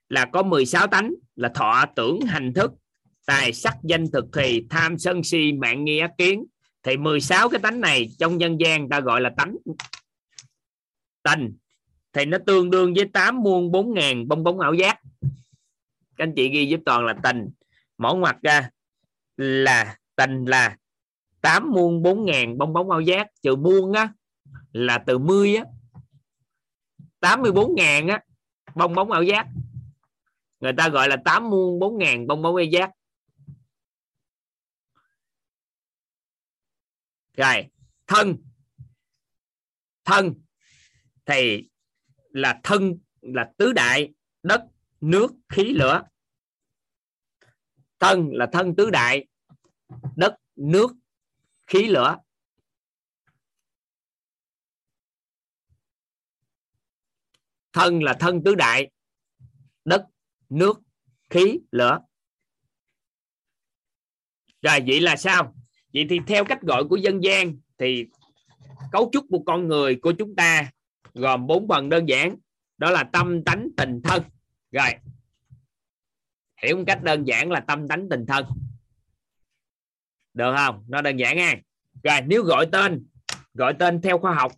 [0.08, 2.72] là có 16 tánh, là thọ tưởng, hành thức,
[3.26, 6.44] tài sắc, danh thực thì tham, sân si, mạng nghi, ác kiến.
[6.82, 9.56] Thì 16 cái tánh này trong nhân gian ta gọi là tánh.
[11.22, 11.56] Tình
[12.12, 15.00] thì nó tương đương với 8 muôn 4 ngàn bong bóng ảo giác.
[16.16, 17.50] Các anh chị ghi giúp toàn là tình
[17.98, 18.70] mỏ ngoặt ra
[19.36, 20.76] là tình là
[21.40, 23.26] 8 muôn 4 ngàn bong bóng ảo giác.
[23.42, 24.12] Trừ muôn á
[24.72, 25.64] là từ 10 á
[27.20, 28.20] 84 ngàn á
[28.74, 29.46] bong bóng ảo giác.
[30.60, 32.90] Người ta gọi là 8 muôn 4 ngàn bong bóng ảo giác.
[37.36, 37.66] Rồi,
[38.06, 38.36] thân.
[40.04, 40.34] Thân
[41.26, 41.68] thì
[42.30, 44.64] là thân, là tứ đại, đất,
[45.00, 46.02] nước, khí, lửa.
[47.98, 49.26] Thân là thân tứ đại,
[50.16, 50.92] đất, nước,
[51.66, 52.18] khí, lửa.
[57.72, 58.90] Thân là thân tứ đại.
[59.84, 60.04] Đất,
[60.48, 60.80] nước,
[61.30, 61.98] khí, lửa.
[64.62, 65.54] Rồi, vậy là sao?
[65.94, 68.06] Vậy thì theo cách gọi của dân gian thì
[68.92, 70.70] cấu trúc của con người của chúng ta
[71.14, 72.36] gồm bốn phần đơn giản.
[72.78, 74.22] Đó là tâm, tánh, tình, thân.
[74.70, 74.90] Rồi,
[76.62, 78.46] hiểu một cách đơn giản là tâm, tánh, tình, thân.
[80.34, 80.84] Được không?
[80.88, 81.54] Nó đơn giản nha
[82.02, 83.06] rồi, nếu gọi tên
[83.54, 84.52] gọi tên theo khoa học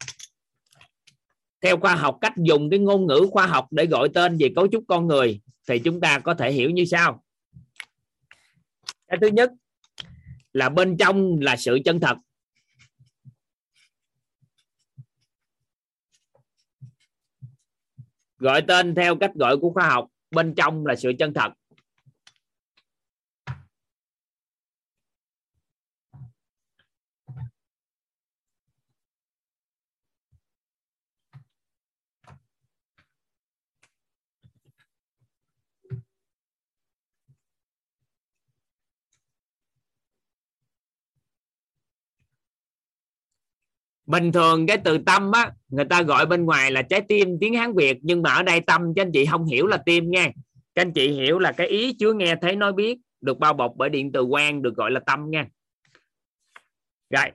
[1.62, 4.68] theo khoa học, cách dùng cái ngôn ngữ khoa học để gọi tên về cấu
[4.68, 7.24] trúc con người thì chúng ta có thể hiểu như sau.
[9.09, 9.51] Cái thứ nhất
[10.52, 12.16] là bên trong là sự chân thật.
[18.39, 21.52] Gọi tên theo cách gọi của khoa học, bên trong là sự chân thật.
[44.12, 47.55] Bình thường cái từ tâm á, người ta gọi bên ngoài là trái tim, tiếng
[47.55, 50.30] hán việt, nhưng mà ở đây tâm cho anh chị không hiểu là tim nha
[50.74, 53.72] các anh chị hiểu là cái ý chứa nghe thấy nói biết, được bao bọc
[53.76, 55.47] bởi điện từ quang, được gọi là tâm nha
[57.10, 57.30] rồi.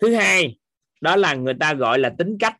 [0.00, 0.58] Thứ hai,
[1.00, 2.56] đó là người ta gọi là tính cách.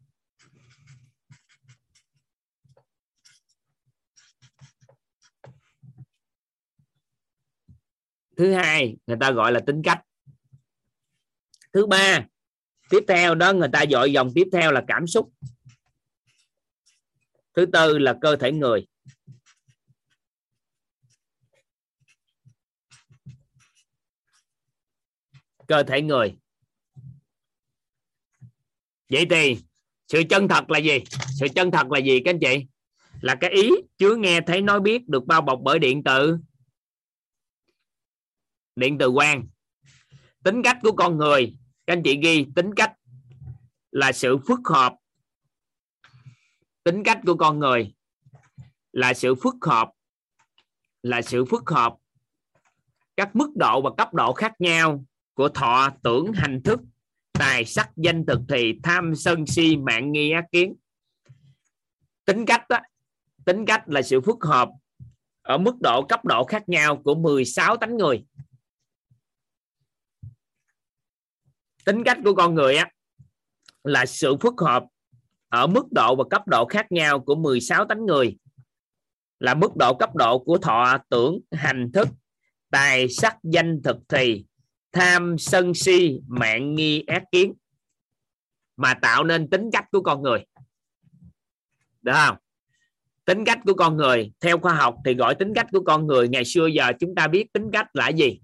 [8.37, 10.03] Thứ hai, người ta gọi là tính cách.
[11.73, 12.27] Thứ ba
[12.91, 15.33] tiếp theo đó, người ta gọi dòng tiếp theo là cảm xúc.
[17.55, 18.87] Thứ tư là cơ thể người.
[25.67, 26.37] Cơ thể người.
[29.09, 29.59] Vậy thì,
[30.09, 31.05] sự chân thật là gì?
[31.41, 32.67] Sự chân thật là gì, các anh chị?
[33.21, 36.39] Là cái ý chứa nghe thấy nói biết được bao bọc bởi điện tử.
[38.77, 39.47] Điện từ quang
[40.45, 41.57] tính cách của con người
[41.87, 42.93] các anh chị ghi tính cách
[43.91, 44.95] là sự phức hợp.
[46.85, 47.95] Tính cách của con người
[48.93, 49.91] là sự phức hợp
[51.03, 51.95] là sự phức hợp.
[53.17, 55.05] Các mức độ và cấp độ khác nhau
[55.35, 56.81] của thọ tưởng hành thức
[57.33, 60.75] tài sắc danh thực thì tham sân si mạng nghi ác kiến.
[62.25, 62.79] Tính cách đó,
[63.45, 64.69] tính cách là sự phức hợp
[65.43, 68.25] ở mức độ cấp độ khác nhau của 16 tánh người.
[71.87, 72.91] Tính cách của con người á,
[73.85, 74.85] là sự phức hợp
[75.49, 78.37] ở mức độ và cấp độ khác nhau của 16 tánh người.
[79.41, 82.09] Là mức độ cấp độ của thọ, tưởng, hành thức,
[82.71, 84.45] tài sắc, danh, thực, thì,
[84.93, 87.55] tham, sân, si, mạng, nghi, ác, kiến.
[88.77, 90.45] Mà tạo nên tính cách của con người.
[92.03, 92.37] Được không?
[93.25, 96.29] Tính cách của con người, theo khoa học thì gọi tính cách của con người,
[96.29, 98.41] ngày xưa giờ chúng ta biết tính cách là gì?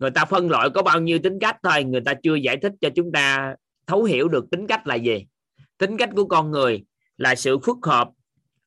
[0.00, 2.72] Người ta phân loại có bao nhiêu tính cách thôi, người ta chưa giải thích
[2.80, 3.54] cho chúng ta
[3.86, 5.26] thấu hiểu được tính cách là gì.
[5.78, 6.84] Tính cách của con người
[7.16, 8.10] là sự phức hợp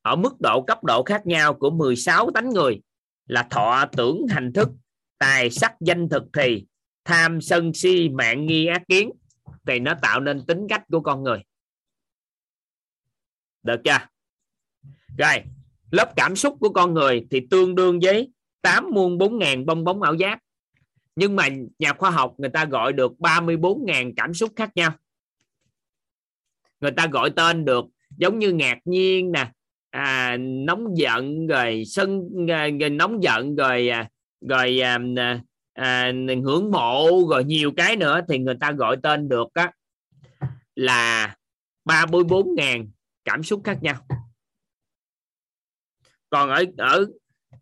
[0.02, 2.82] ở mức độ cấp độ khác nhau của 16 tánh người,
[3.26, 4.70] là thọ tưởng hành thức,
[5.18, 6.66] tài sắc danh thực thì,
[7.06, 9.12] tham sân si mạng nghi ác kiến,
[9.68, 11.40] thì nó tạo nên tính cách của con người.
[13.64, 13.98] Được chưa?
[15.18, 15.44] Rồi,
[15.92, 18.32] lớp cảm xúc của con người thì tương đương với
[18.62, 20.40] 8 muôn 4 ngàn bong bóng ảo giác
[21.16, 21.48] nhưng mà
[21.80, 24.92] nhà khoa học người ta gọi được 34.000 cảm xúc khác nhau.
[26.80, 27.86] Người ta gọi tên được
[28.18, 29.52] giống như ngạc nhiên nè
[29.90, 34.10] à, nóng giận rồi sân à, rồi nóng giận rồi à,
[34.50, 35.42] rồi à, à,
[35.74, 36.12] à
[36.44, 39.72] hưởng mộ rồi nhiều cái nữa thì người ta gọi tên được á
[40.76, 41.36] là
[41.86, 42.88] 34.000
[43.26, 43.96] cảm xúc khác nhau.
[46.30, 47.06] Còn ở ở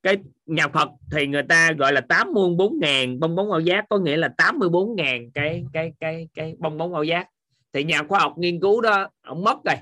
[0.03, 0.17] cái
[0.51, 3.85] nhà Phật thì người ta gọi là tám muôn bốn ngàn bong bóng ảo giác,
[3.89, 7.27] có nghĩa là 84 ngàn cái cái cái cái bong bóng ảo giác.
[7.73, 9.75] Thì nhà khoa học nghiên cứu đó, ông mất rồi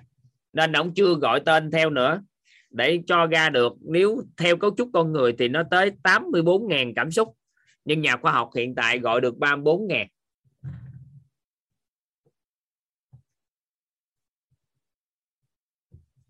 [0.53, 2.21] nên ông chưa gọi tên theo nữa,
[2.69, 3.73] để cho ra được.
[3.81, 7.35] Nếu theo cấu trúc con người thì nó tới 84 ngàn cảm xúc,
[7.85, 10.07] nhưng nhà khoa học hiện tại gọi được 34 ngàn.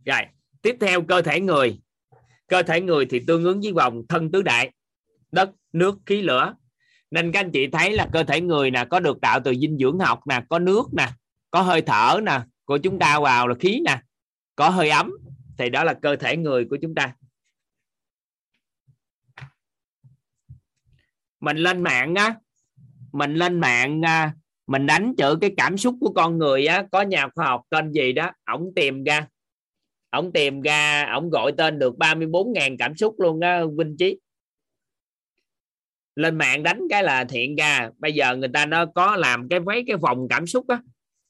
[0.06, 0.22] Rồi,
[0.62, 1.80] tiếp theo cơ thể người
[2.50, 4.72] cơ thể người thì tương ứng với vòng thân tứ đại,
[5.32, 6.56] đất, nước, khí, lửa.
[7.12, 9.78] Nên các anh chị thấy là cơ thể người nè, có được tạo từ dinh
[9.78, 11.08] dưỡng học nè, có nước nè,
[11.52, 14.02] có hơi thở nè, của chúng ta vào là khí nè,
[14.56, 15.12] có hơi ấm,
[15.58, 17.14] thì đó là cơ thể người của chúng ta.
[21.40, 22.36] Mình lên mạng á,
[23.12, 24.34] mình lên mạng à,
[24.68, 27.92] mình đánh chữ cái cảm xúc của con người á, có nhà khoa học tên
[27.92, 29.28] gì đó, ổng tìm ra
[30.10, 34.18] ổng tìm ra ổng gọi tên được 34.000 cảm xúc luôn á, Vinh Trí
[36.20, 37.90] lên mạng đánh cái là thiện ra.
[37.98, 40.82] Bây giờ người ta nó có làm cái mấy cái vòng cảm xúc á.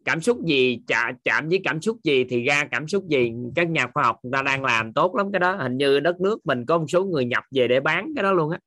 [0.05, 3.31] Cảm xúc gì chạm chạm với cảm xúc gì thì ra cảm xúc gì.
[3.55, 5.55] Các nhà khoa học người ta đang làm tốt lắm cái đó.
[5.55, 8.33] Hình như đất nước mình có một số người nhập về để bán cái đó
[8.33, 8.59] luôn á.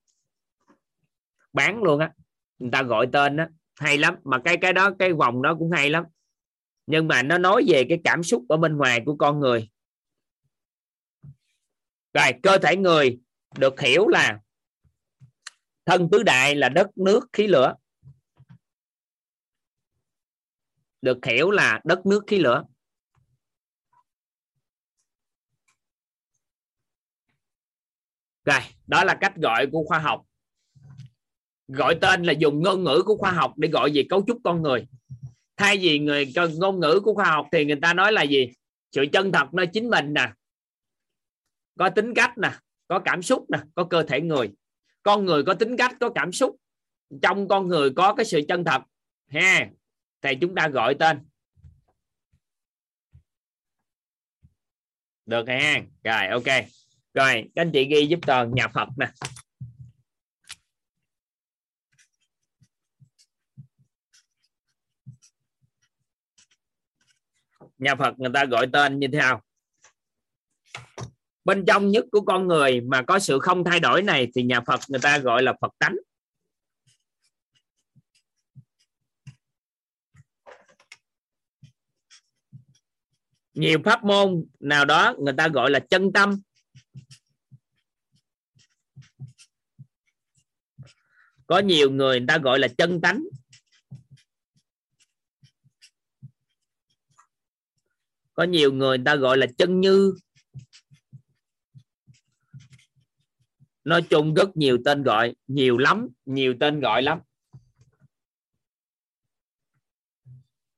[1.52, 2.10] Bán luôn á.
[2.58, 3.44] Người ta gọi tên đó
[3.80, 4.14] hay lắm.
[4.24, 6.04] Mà cái cái đó, cái vòng đó cũng hay lắm.
[6.86, 9.68] Nhưng mà nó nói về cái cảm xúc ở bên ngoài của con người
[12.14, 13.18] rồi, cơ thể người
[13.58, 14.40] được hiểu là
[15.84, 17.74] thân tứ đại là đất, nước, khí, lửa.
[21.02, 22.64] Được hiểu là đất, nước, khí, lửa.
[28.44, 30.22] Rồi, đó là cách gọi của khoa học.
[31.68, 34.62] Gọi tên là dùng ngôn ngữ của khoa học để gọi về cấu trúc con
[34.62, 34.86] người.
[35.56, 38.52] Thay vì người, ngôn ngữ của khoa học thì người ta nói là gì?
[38.92, 40.32] Sự chân thật nơi chính mình nè
[41.78, 42.50] có tính cách nè,
[42.88, 44.52] có cảm xúc nè, có cơ thể người.
[45.02, 46.56] Con người có tính cách, có cảm xúc.
[47.22, 48.82] Trong con người có cái sự chân thật.
[49.28, 49.70] Ha
[50.22, 51.26] thì chúng ta gọi tên.
[55.26, 55.82] Được ha.
[56.04, 56.64] Rồi, ok.
[57.14, 59.06] Rồi, các anh chị ghi giúp toàn nhà Phật nè.
[67.78, 69.42] Nhà Phật người ta gọi tên như thế nào?
[71.44, 74.60] Bên trong nhất của con người mà có sự không thay đổi này thì nhà
[74.60, 75.96] Phật người ta gọi là Phật tánh.
[83.54, 86.40] Nhiều pháp môn nào đó người ta gọi là chân tâm.
[91.46, 93.24] Có nhiều người người ta gọi là chân tánh.
[98.34, 100.14] Có nhiều người người ta gọi là chân như.
[103.84, 107.18] Nói chung rất nhiều tên gọi, nhiều lắm, nhiều tên gọi lắm.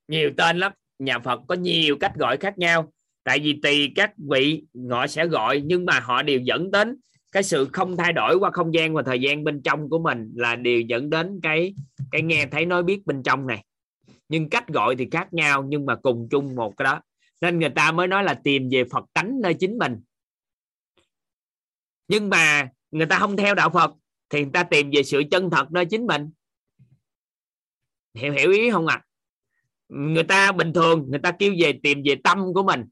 [0.09, 2.93] Nhiều tên lắm, nhà Phật có nhiều cách gọi khác nhau.
[3.25, 6.97] Tại vì tùy các vị họ sẽ gọi, nhưng mà họ đều dẫn đến
[7.33, 10.33] cái sự không thay đổi qua không gian và thời gian bên trong của mình
[10.37, 11.75] là đều dẫn đến cái
[12.11, 13.65] cái nghe thấy nói biết bên trong này.
[14.29, 17.01] Nhưng cách gọi thì khác nhau, nhưng mà cùng chung một cái đó.
[17.41, 20.01] Nên người ta mới nói là tìm về Phật tánh nơi chính mình.
[22.09, 23.91] Nhưng mà người ta không theo đạo Phật
[24.31, 26.31] thì người ta tìm về sự chân thật nơi chính mình.
[28.15, 28.95] Hiểu hiểu ý không ạ?
[28.95, 29.05] À?
[29.89, 32.85] người ta bình thường người ta kêu về tìm về tâm của mình.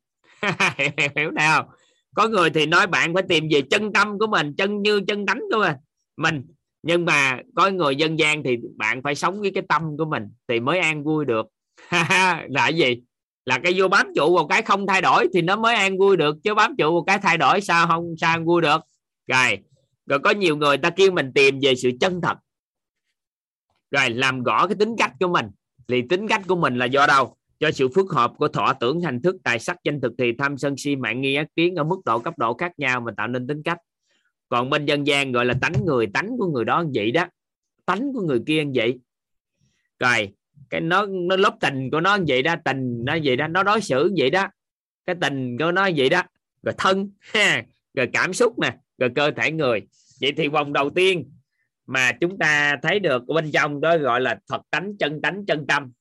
[0.79, 1.73] Hiểu, hiểu nào
[2.15, 5.27] có người thì nói bạn phải tìm về chân tâm của mình chân như chân
[5.27, 5.77] tánh của mình.
[6.17, 6.47] Mình.
[6.83, 10.29] Nhưng mà có người dân gian thì bạn phải sống với cái tâm của mình
[10.49, 11.47] thì mới an vui được.
[12.49, 13.03] Là gì?
[13.45, 16.17] Là cái vô bám trụ vào cái không thay đổi thì nó mới an vui
[16.17, 18.81] được chứ bám trụ vào cái thay đổi sao không sao an vui được?
[19.27, 19.59] Rồi
[20.13, 22.39] rồi có nhiều người ta kêu mình tìm về sự chân thật.
[23.91, 25.47] Rồi làm rõ cái tính cách của mình.
[25.89, 27.37] Thì tính cách của mình là do đâu?
[27.61, 30.59] Do sự phức hợp của thọ tưởng, hành thức, tài sắc, danh thực thì tham
[30.59, 33.29] sân si, mạng nghi, ác kiến ở mức độ cấp độ khác nhau mà tạo
[33.29, 33.79] nên tính cách.
[34.49, 37.27] Còn bên dân gian gọi là tánh người, tánh của người đó vậy đó.
[37.87, 38.99] Tánh của người kia vậy.
[39.99, 40.33] Rồi,
[40.71, 43.81] cái nó nó lớp tình của nó vậy đó, tình nó vậy đó, nó đối
[43.81, 44.49] xử vậy đó.
[45.07, 46.23] Cái tình của nó vậy đó.
[46.63, 47.65] Rồi thân, ha,
[47.95, 49.87] rồi cảm xúc nè, rồi cơ thể người
[50.23, 51.33] vậy thì vòng đầu tiên
[51.87, 55.67] mà chúng ta thấy được bên trong đó gọi là Phật tánh, chân tánh, chân
[55.69, 55.93] tâm.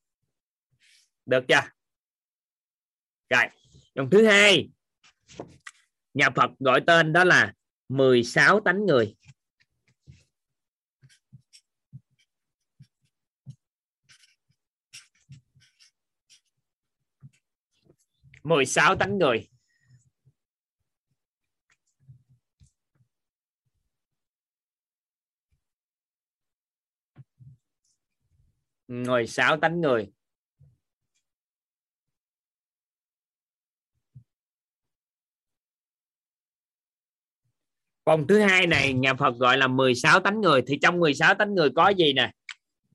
[1.25, 1.61] Được chưa?
[3.29, 3.43] Rồi,
[3.95, 4.69] vòng thứ hai,
[6.13, 7.53] nhà Phật gọi tên đó là
[7.89, 9.15] 16 tánh người.
[18.43, 19.50] mười sáu tánh người.
[28.91, 30.11] Ngồi sáu tánh người.
[38.05, 40.61] Vòng thứ hai này, nhà Phật gọi là 16 tánh người.
[40.67, 42.31] Thì trong 16 tánh người có gì nè?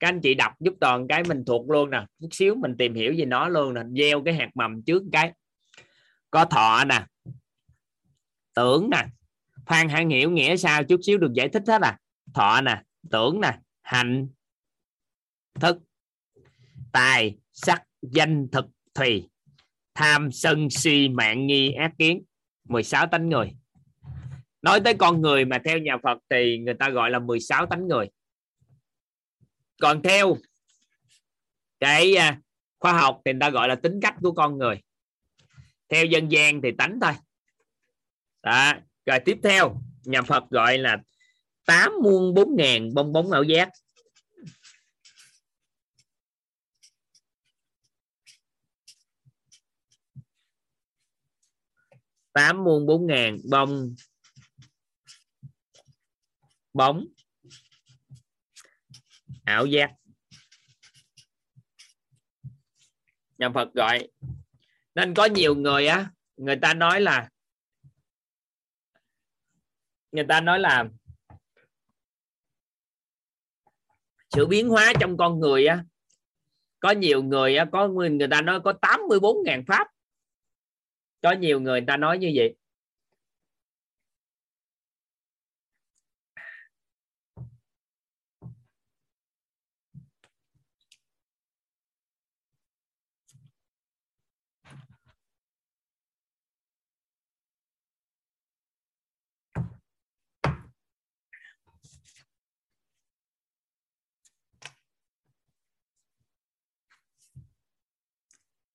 [0.01, 2.07] Các anh chị đọc giúp toàn cái mình thuộc luôn nè.
[2.21, 3.81] Chút xíu mình tìm hiểu về nó luôn nè.
[3.99, 5.33] Gieo cái hạt mầm trước cái.
[6.31, 7.07] Có thọ nè.
[8.55, 9.07] Tưởng nè.
[9.67, 10.85] Phan hãng hiểu nghĩa sao?
[10.85, 11.99] Chút xíu được giải thích hết à.
[12.35, 12.83] Thọ nè.
[13.11, 13.59] Tưởng nè.
[13.83, 14.29] Hành
[15.61, 15.86] thức
[16.97, 19.29] tài, sắc, danh, thực, thùy.
[19.95, 22.25] Tham, sân, si, mạng, nghi, ác kiến.
[22.65, 23.53] 16 tánh người.
[24.63, 27.89] Nói tới con người mà theo nhà Phật thì người ta gọi là 16 tánh
[27.89, 28.09] người.
[29.81, 30.37] Còn theo
[31.81, 32.41] cái à,
[32.79, 34.81] khoa học thì người ta gọi là tính cách của con người.
[35.89, 37.13] Theo dân gian thì tánh thôi.
[38.43, 38.73] Đó.
[39.07, 40.97] rồi tiếp theo, nhà Phật gọi là
[41.67, 43.69] tám muôn bốn ngàn bông bóng ảo giác.
[52.37, 53.95] Tám muôn bốn ngàn, bông.
[56.73, 57.07] Bóng.
[59.45, 59.91] Ảo giác.
[63.39, 64.09] Nhà Phật gọi,
[64.95, 67.29] nên có nhiều người á, người ta nói là,
[70.13, 70.85] người ta nói là
[74.31, 75.85] sự biến hóa trong con người á.
[76.81, 79.96] Có nhiều người á, có người ta nói có 84.000 pháp
[81.27, 82.55] có nhiều người người ta nói như vậy.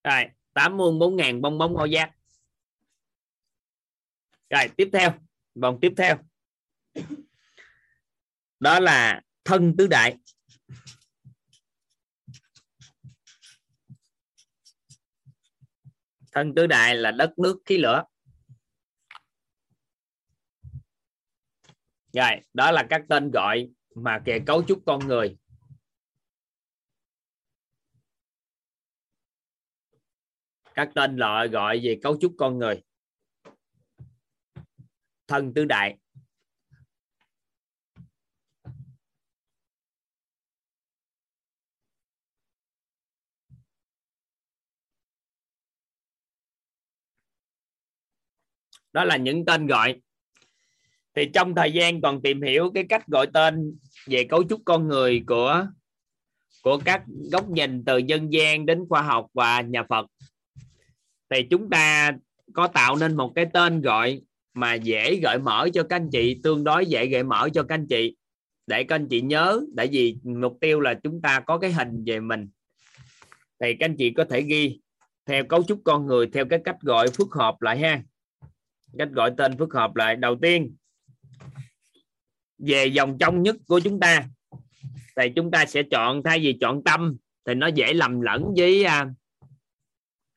[0.04, 2.21] Rồi, tám muôn bốn ngàn bong bóng ngôi giác
[4.52, 5.14] rồi, tiếp theo,
[5.56, 6.18] vòng tiếp theo.
[8.60, 10.18] Đó là thân tứ đại.
[16.32, 18.04] Thân tứ đại là đất, nước, khí, lửa.
[22.14, 25.38] Rồi, đó là các tên gọi mà kề cấu trúc con người.
[30.74, 32.84] Các tên loại gọi về cấu trúc con người
[35.32, 35.98] thân tứ đại.
[48.94, 50.02] Đó là những tên gọi.
[51.16, 54.88] Thì trong thời gian còn tìm hiểu cái cách gọi tên về cấu trúc con
[54.88, 55.68] người của
[56.64, 60.06] của các góc nhìn từ dân gian đến khoa học và nhà Phật,
[61.30, 62.12] thì chúng ta
[62.54, 64.22] có tạo nên một cái tên gọi
[64.54, 67.76] mà dễ gợi mở cho các anh chị, tương đối dễ gợi mở cho các
[67.76, 68.16] anh chị.
[68.68, 72.04] Để các anh chị nhớ, tại vì mục tiêu là chúng ta có cái hình
[72.06, 72.50] về mình.
[73.60, 74.80] Thì các anh chị có thể ghi
[75.26, 78.02] theo cấu trúc con người, theo cái cách gọi phức hợp lại ha.
[78.98, 80.16] Cách gọi tên phức hợp lại.
[80.16, 80.76] Đầu tiên,
[82.58, 84.24] về dòng trong nhất của chúng ta.
[85.16, 88.84] Thì chúng ta sẽ chọn, thay vì chọn tâm, thì nó dễ lầm lẫn với
[88.84, 89.10] à,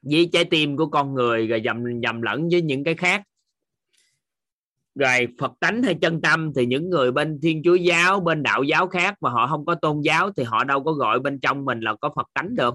[0.03, 3.23] với trái tim của con người, rồi dầm nhầm lẫn với những cái khác
[4.95, 8.63] rồi Phật tánh hay chân tâm thì những người bên Thiên Chúa giáo, bên đạo
[8.63, 11.65] giáo khác mà họ không có tôn giáo thì họ đâu có gọi bên trong
[11.65, 12.75] mình là có Phật tánh được.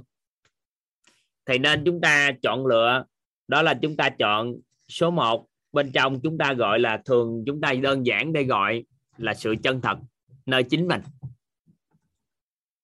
[1.46, 3.06] Thì nên chúng ta chọn lựa,
[3.48, 4.54] đó là chúng ta chọn
[4.88, 8.84] số 1 bên trong chúng ta gọi là thường, chúng ta đơn giản để gọi
[9.18, 9.98] là sự chân thật,
[10.46, 11.02] nơi chính mình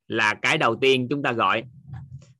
[0.08, 1.64] là cái đầu tiên chúng ta gọi.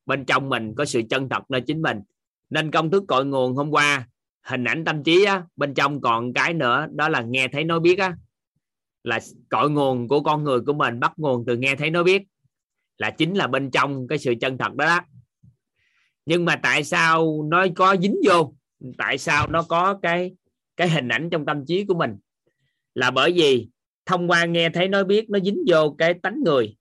[0.06, 2.02] Bên trong mình có sự chân thật, nơi chính mình.
[2.50, 4.08] Nên công thức cội nguồn hôm qua
[4.46, 7.80] hình ảnh tâm trí á, bên trong còn cái nữa đó là nghe thấy nói
[7.80, 8.16] biết á.
[9.04, 12.24] Là cội nguồn của con người của mình bắt nguồn từ nghe thấy nói biết.
[12.98, 15.00] Là chính là bên trong cái sự chân thật đó, đó
[16.26, 18.54] nhưng mà tại sao nó có dính vô?
[18.98, 20.36] Tại sao nó có cái
[20.78, 22.18] cái hình ảnh trong tâm trí của mình?
[22.94, 23.70] Là bởi vì
[24.06, 26.78] thông qua nghe thấy nói biết nó dính vô cái tánh người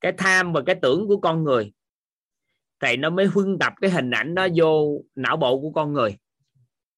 [0.00, 1.72] cái tham và cái tưởng của con người
[2.80, 6.16] thì nó mới huân tập cái hình ảnh đó vô não bộ của con người.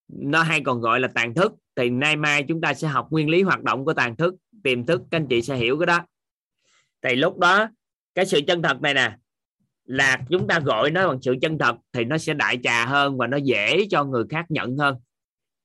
[0.09, 1.53] Nó hay còn gọi là tàn thức.
[1.77, 4.87] Thì nay mai chúng ta sẽ học nguyên lý hoạt động của tàn thức tiềm
[4.87, 6.07] thức các anh chị sẽ hiểu cái đó.
[7.03, 7.69] Thì lúc đó
[8.15, 9.17] cái sự chân thật này nè
[9.85, 13.19] là chúng ta gọi nó bằng sự chân thật thì nó sẽ đại trà hơn
[13.19, 14.97] và nó dễ cho người khác nhận hơn.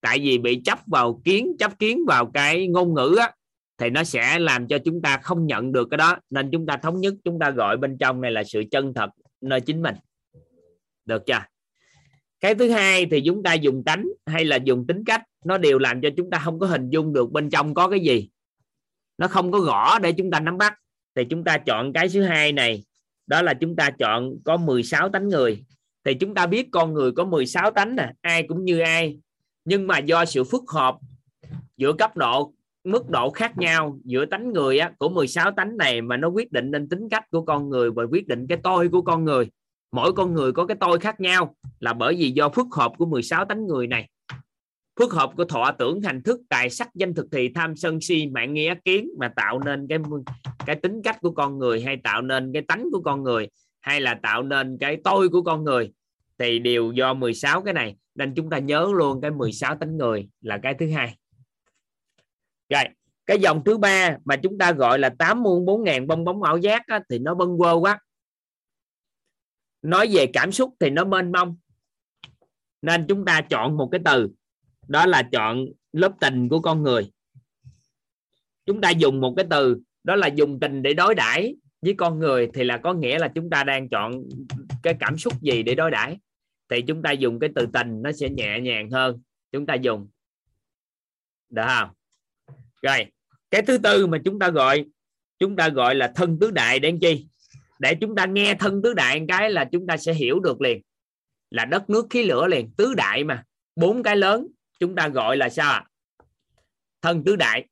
[0.01, 3.31] Tại vì bị chấp vào kiến chấp kiến vào cái ngôn ngữ á,
[3.77, 6.17] thì nó sẽ làm cho chúng ta không nhận được cái đó.
[6.29, 9.09] Nên chúng ta thống nhất chúng ta gọi bên trong này là sự chân thật
[9.49, 9.95] nơi chính mình.
[11.05, 11.39] Được chưa?
[12.39, 15.79] Cái thứ hai thì chúng ta dùng tánh hay là dùng tính cách, nó đều
[15.79, 18.29] làm cho chúng ta không có hình dung được bên trong có cái gì.
[19.17, 20.73] Nó không có gõ để chúng ta nắm bắt.
[21.15, 22.83] Thì chúng ta chọn cái thứ hai này,
[23.27, 25.63] đó là chúng ta chọn có 16 tánh người.
[26.03, 29.19] Thì chúng ta biết con người có 16 tánh nè, ai cũng như ai.
[29.65, 30.97] Nhưng mà do sự phức hợp
[31.77, 32.53] giữa cấp độ
[32.85, 36.51] mức độ khác nhau giữa tánh người á, của 16 tánh này mà nó quyết
[36.51, 39.49] định nên tính cách của con người và quyết định cái tôi của con người.
[39.91, 43.05] Mỗi con người có cái tôi khác nhau là bởi vì do phức hợp của
[43.05, 44.09] 16 tánh người này.
[44.99, 48.27] Phức hợp của thọ tưởng hành thức tài sắc danh thực thì tham sân si
[48.27, 49.99] mạng nghĩa kiến mà tạo nên cái
[50.65, 53.47] cái tính cách của con người hay tạo nên cái tánh của con người
[53.81, 55.91] hay là tạo nên cái tôi của con người.
[56.39, 60.29] Thì đều do 16 cái này nên chúng ta nhớ luôn cái 16 tánh người
[60.41, 61.15] là cái thứ hai
[62.69, 62.83] rồi
[63.25, 66.43] cái dòng thứ ba mà chúng ta gọi là tám muôn bốn ngàn bong bóng
[66.43, 67.99] ảo giác á, thì nó bâng quơ quá.
[69.81, 71.57] Nói về cảm xúc thì nó mênh mông.
[72.81, 74.29] Nên chúng ta chọn một cái từ
[74.87, 77.11] đó là chọn lớp tình của con người.
[78.65, 82.19] Chúng ta dùng một cái từ đó là dùng tình để đối đãi với con
[82.19, 84.23] người thì là có nghĩa là chúng ta đang chọn
[84.83, 86.17] cái cảm xúc gì để đối đãi.
[86.69, 89.21] Thì chúng ta dùng cái từ tình nó sẽ nhẹ nhàng hơn.
[89.51, 90.07] Chúng ta dùng.
[91.49, 91.89] Được không?
[92.85, 93.05] Rồi,
[93.51, 94.85] cái thứ tư mà chúng ta gọi,
[95.39, 97.27] chúng ta gọi là thân tứ đại để chi?
[97.79, 100.61] Để chúng ta nghe thân tứ đại một cái là chúng ta sẽ hiểu được
[100.61, 100.81] liền.
[101.49, 103.43] Là đất nước khí lửa liền, tứ đại mà.
[103.75, 104.47] Bốn cái lớn,
[104.79, 105.85] chúng ta gọi là sao
[107.01, 107.65] thân tứ đại.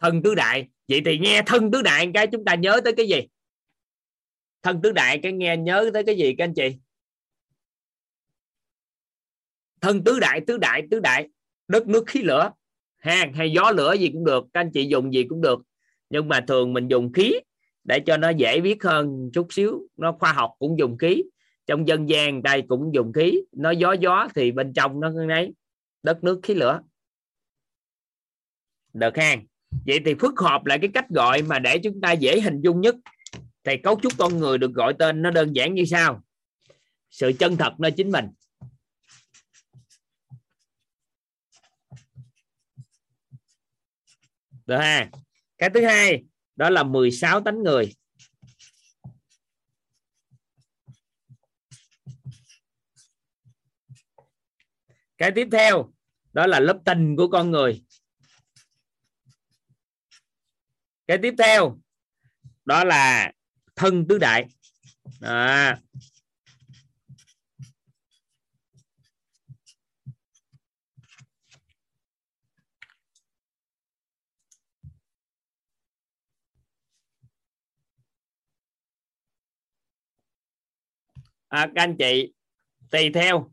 [0.00, 0.68] Thân tứ đại.
[0.88, 3.20] Vậy thì nghe thân tứ đại một cái, chúng ta nhớ tới cái gì?
[4.62, 6.76] Thân tứ đại cái nghe nhớ tới cái gì các anh chị?
[9.86, 11.28] Thân tứ đại tứ đại tứ đại.
[11.68, 12.50] Đất nước khí lửa
[12.96, 15.58] ha hay gió lửa gì cũng được, các anh chị dùng gì cũng được.
[16.10, 17.32] Nhưng mà thường mình dùng khí
[17.84, 19.88] để cho nó dễ viết hơn chút xíu.
[19.96, 21.22] Nó khoa học cũng dùng khí.
[21.66, 23.40] Trong dân gian đây cũng dùng khí.
[23.52, 25.52] Nó gió gió thì bên trong nó ấy
[26.02, 26.80] đất nước khí lửa.
[28.92, 29.36] Được ha
[29.86, 32.80] vậy thì phức hợp lại cái cách gọi mà để chúng ta dễ hình dung
[32.80, 32.94] nhất.
[33.64, 36.22] Thì cấu trúc con người được gọi tên nó đơn giản như sau.
[37.10, 38.24] Sự chân thật nơi chính mình.
[44.66, 45.10] Được ha.
[45.58, 46.24] Cái thứ hai,
[46.56, 47.94] đó là 16 tánh người.
[55.18, 55.92] Cái tiếp theo,
[56.32, 57.84] đó là lớp tình của con người.
[61.06, 61.78] Cái tiếp theo,
[62.64, 63.32] đó là
[63.76, 64.46] thân tứ đại.
[65.20, 65.80] À.
[81.48, 82.32] à, các anh chị
[82.90, 83.50] tùy theo.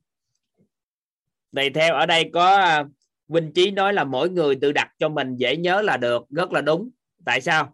[1.55, 2.83] Tùy theo ở đây có à,
[3.27, 6.51] Vinh Chí nói là mỗi người tự đặt cho mình dễ nhớ là được rất
[6.51, 6.89] là đúng.
[7.25, 7.73] Tại sao?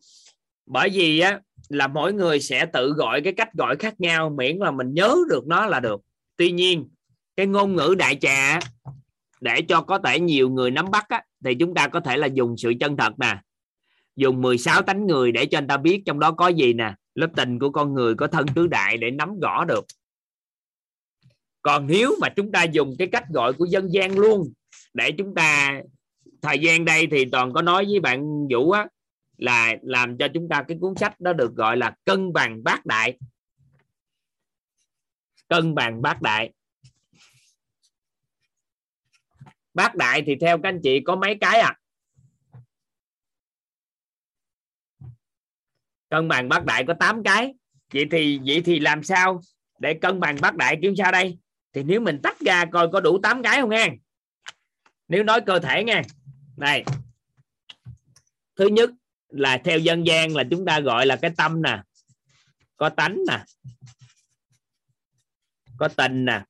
[0.66, 1.40] Bởi vì á
[1.70, 5.16] là mỗi người sẽ tự gọi cái cách gọi khác nhau miễn là mình nhớ
[5.30, 6.02] được nó là được.
[6.38, 6.90] Tuy nhiên
[7.36, 8.60] cái ngôn ngữ đại trà
[9.42, 12.28] để cho có thể nhiều người nắm bắt á, thì chúng ta có thể là
[12.28, 13.38] dùng sự chân thật nè.
[14.16, 16.94] Dùng 16 tánh người để cho anh ta biết trong đó có gì nè.
[17.16, 19.86] Lớp tình của con người có thân tứ đại để nắm rõ được
[21.62, 24.54] còn nếu mà chúng ta dùng cái cách gọi của dân gian luôn,
[24.94, 25.82] để chúng ta,
[26.42, 28.88] thời gian đây thì toàn có nói với bạn Vũ á,
[29.38, 32.86] là làm cho chúng ta cái cuốn sách đó được gọi là cân bằng bát
[32.86, 33.18] đại.
[35.48, 36.54] Cân bằng bát đại.
[39.74, 41.76] Bát đại thì theo các anh chị có mấy cái à
[46.10, 47.54] cân bằng bát đại có 8 cái.
[47.94, 49.42] Vậy thì vậy thì làm sao
[49.80, 51.38] để cân bằng bát đại kiếm sao đây?
[51.80, 53.90] Thì nếu mình tách ra coi có đủ 8 cái không nghe.
[55.08, 56.02] Nếu nói cơ thể nha
[56.58, 56.84] này
[58.56, 58.90] thứ nhất
[59.30, 61.82] là theo dân gian là chúng ta gọi là cái tâm nè.
[62.78, 63.44] Có tánh nè.
[65.78, 66.44] Có tình nè.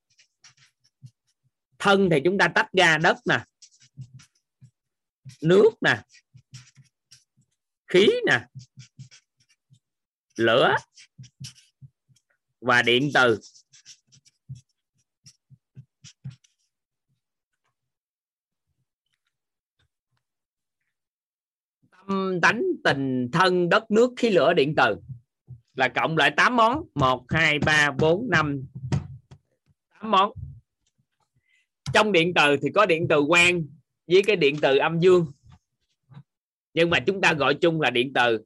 [1.79, 3.45] Thân thì chúng ta tách ra đất nè.
[5.41, 6.01] Nước nè.
[7.87, 8.45] Khí nè.
[10.35, 10.75] Lửa.
[12.61, 13.39] Và điện từ.
[22.09, 24.95] Tâm tánh tình thân đất nước khí lửa điện từ
[25.73, 26.83] là cộng lại 8 món.
[26.95, 28.63] 1 2 3 4 5
[29.99, 30.31] 8 món.
[31.93, 33.63] Trong điện từ thì có điện từ quang
[34.07, 35.25] với cái điện từ âm dương.
[36.73, 38.39] Nhưng mà chúng ta gọi chung là điện từ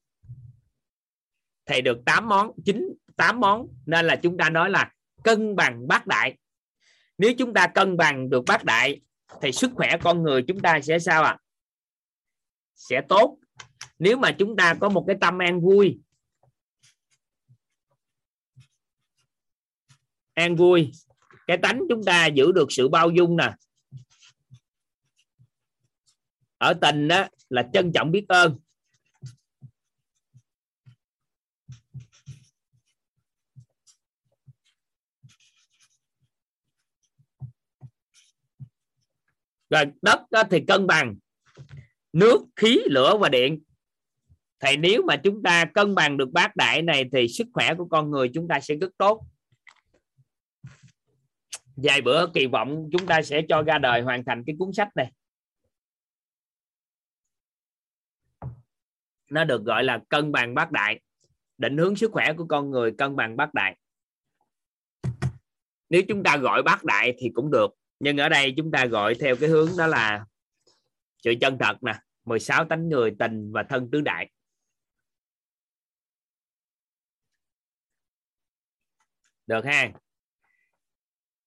[1.65, 3.67] thì được 8 món 9 8 món.
[3.85, 4.91] Nên là chúng ta nói là
[5.23, 6.37] cân bằng bát đại.
[7.17, 9.01] Nếu chúng ta cân bằng được bát đại,
[9.41, 11.29] thì sức khỏe con người chúng ta sẽ sao ạ?
[11.29, 11.39] À?
[12.75, 13.37] sẽ tốt
[13.99, 15.99] nếu mà chúng ta có một cái tâm an vui
[20.33, 20.91] an vui,
[21.47, 23.55] cái tánh chúng ta giữ được sự bao dung nè.
[26.57, 28.59] Ở tình đó là trân trọng biết ơn.
[39.69, 41.15] Rồi, đất đó thì cân bằng
[42.13, 43.61] nước, khí, lửa và điện.
[44.59, 47.85] Thì nếu mà chúng ta cân bằng được bát đại này thì sức khỏe của
[47.85, 49.25] con người chúng ta sẽ rất tốt.
[51.75, 54.89] Vài bữa kỳ vọng chúng ta sẽ cho ra đời hoàn thành cái cuốn sách
[54.95, 55.11] này.
[59.29, 61.01] Nó được gọi là cân bằng bát đại,
[61.57, 63.77] định hướng sức khỏe của con người cân bằng bát đại.
[65.89, 69.15] Nếu chúng ta gọi bát đại thì cũng được, nhưng ở đây chúng ta gọi
[69.15, 70.25] theo cái hướng đó là
[71.23, 71.93] sự chân thật nè
[72.25, 74.31] 16 tánh người tình và thân tứ đại.
[79.47, 79.91] Được ha?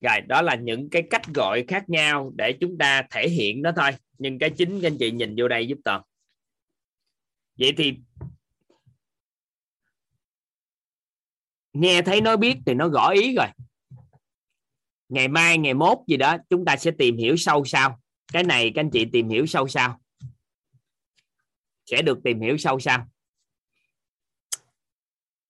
[0.00, 3.72] Rồi, đó là những cái cách gọi khác nhau để chúng ta thể hiện nó
[3.76, 3.90] thôi.
[4.18, 6.02] Nhưng cái chính các anh chị nhìn vô đây giúp toàn
[7.58, 7.98] vậy thì
[11.72, 13.46] nghe thấy nói biết thì nó gõ ý rồi.
[15.08, 18.00] Ngày mai, ngày mốt gì đó, chúng ta sẽ tìm hiểu sâu sau
[18.32, 20.00] cái này các anh chị tìm hiểu sâu sao
[21.84, 23.06] sẽ được tìm hiểu sâu sao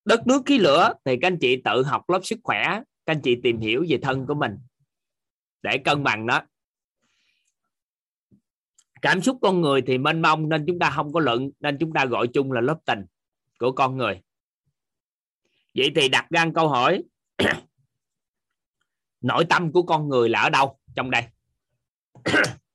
[0.07, 2.63] đất nước khí lửa thì các anh chị tự học lớp sức khỏe,
[3.07, 4.59] các anh chị tìm hiểu về thân của mình.
[5.63, 6.43] Để cân bằng đó.
[9.03, 11.93] Cảm xúc con người thì mênh mông nên chúng ta không có luận, nên chúng
[11.93, 13.05] ta gọi chung là lớp tình
[13.59, 14.23] của con người.
[15.75, 17.03] Vậy thì đặt ra câu hỏi.
[19.21, 21.23] Nội tâm của con người là ở đâu trong đây?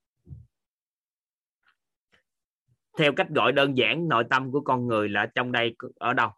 [2.98, 6.30] theo cách gọi đơn giản, nội tâm của con người là trong đây ở đâu?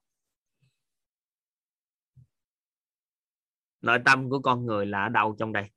[3.80, 5.70] Nội tâm của con người là ở đâu trong đây?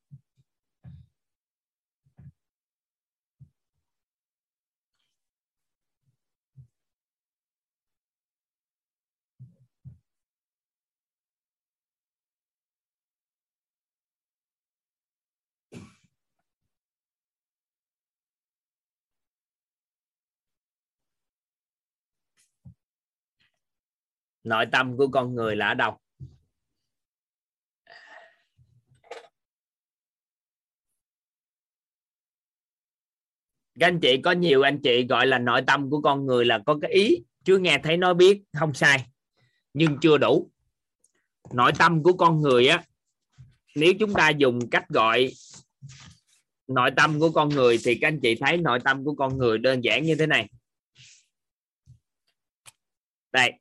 [24.47, 25.97] Nội tâm của con người là ở đâu?
[33.79, 36.59] Các anh chị, có nhiều anh chị gọi là nội tâm của con người là
[36.65, 39.05] có cái ý, chưa nghe thấy nói biết, không sai,
[39.73, 40.51] nhưng chưa đủ.
[41.53, 42.83] Nội tâm của con người á,
[43.75, 45.31] nếu chúng ta dùng cách gọi
[46.67, 49.57] nội tâm của con người thì các anh chị thấy nội tâm của con người
[49.57, 50.49] đơn giản như thế này.
[53.31, 53.53] Đây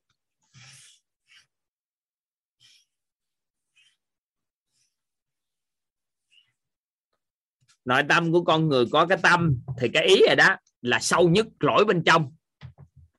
[7.86, 11.28] nội tâm của con người có cái tâm thì cái ý rồi đó là sâu
[11.28, 12.32] nhất, lỗi bên trong.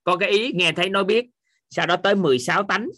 [0.04, 1.26] Có cái ý, nghe thấy nói biết.
[1.70, 2.90] Sau đó tới 16 tánh.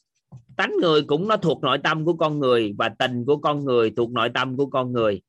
[0.57, 3.93] Tánh người cũng nó thuộc nội tâm của con người và tình của con người
[3.97, 5.21] thuộc nội tâm của con người.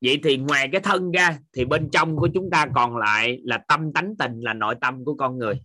[0.00, 3.64] Vậy thì ngoài cái thân ra thì bên trong của chúng ta còn lại là
[3.68, 5.60] tâm tánh tình là nội tâm của con người.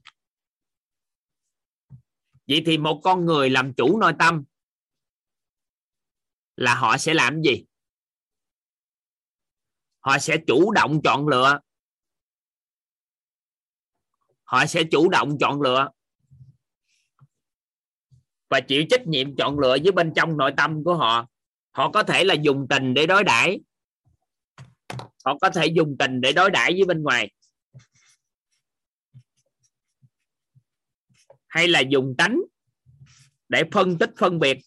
[2.47, 4.43] Vậy thì một con người làm chủ nội tâm
[6.55, 7.65] là họ sẽ làm gì?
[9.99, 11.59] Họ sẽ chủ động chọn lựa.
[14.43, 15.89] Họ sẽ chủ động chọn lựa.
[18.49, 21.27] Và chịu trách nhiệm chọn lựa với bên trong nội tâm của họ.
[21.71, 23.59] Họ có thể là dùng tình để đối đãi.
[25.25, 27.31] Họ có thể dùng tình để đối đãi với bên ngoài.
[31.47, 32.39] Hay là dùng tánh
[33.49, 34.57] để phân tích phân biệt.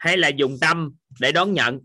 [0.00, 1.80] Hay là dùng tâm để đón nhận?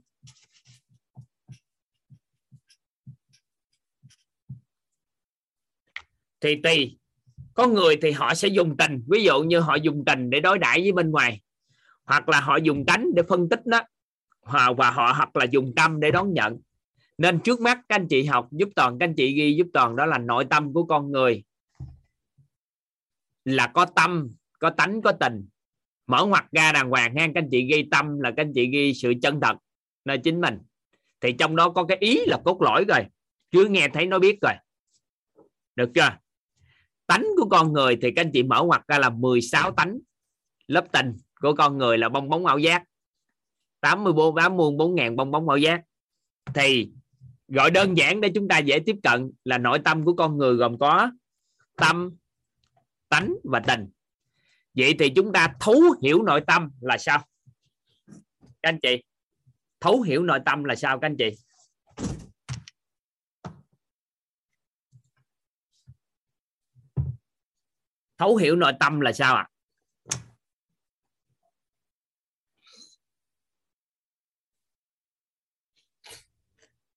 [6.41, 6.97] Thì tùy.
[7.53, 9.03] Có người thì họ sẽ dùng tình.
[9.07, 11.41] Ví dụ như họ dùng tình để đối đãi với bên ngoài,
[12.03, 13.81] hoặc là họ dùng tánh để phân tích đó
[14.77, 16.57] và họ hoặc là dùng tâm để đón nhận.
[17.17, 19.95] Nên trước mắt các anh chị học giúp toàn, các anh chị ghi giúp toàn
[19.95, 21.43] đó là nội tâm của con người
[23.45, 25.47] là có tâm, có tánh, có tình
[26.08, 28.67] mở ngoặt ra đàng hoàng ha các anh chị ghi tâm là các anh chị
[28.67, 29.58] ghi sự chân thật
[30.06, 30.58] nơi chính mình.
[31.22, 33.00] Thì trong đó có cái ý là cốt lõi rồi.
[33.51, 34.53] Chưa nghe thấy nó biết rồi.
[35.75, 36.17] Được chưa?
[37.08, 40.00] Tánh của con người thì các anh chị mở ngoặt ra là 16 tánh.
[40.67, 42.84] Lớp tình của con người là bong bóng ảo giác.
[43.82, 45.82] 84 tám muôn bốn ngàn bong bóng ảo giác.
[46.53, 46.92] Thì
[47.48, 50.56] gọi đơn giản để chúng ta dễ tiếp cận là nội tâm của con người
[50.56, 51.11] gồm có
[51.75, 52.16] tâm,
[53.09, 53.90] tánh và tình
[54.75, 57.25] vậy thì chúng ta thấu hiểu nội tâm là sao?
[58.37, 59.03] Các anh chị,
[59.79, 61.29] thấu hiểu nội tâm là sao các anh chị?
[68.17, 69.47] Thấu hiểu nội tâm là sao ạ?
[69.49, 69.51] À?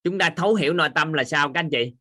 [0.09, 1.95] chúng ta thấu hiểu nội tâm là sao các anh chị?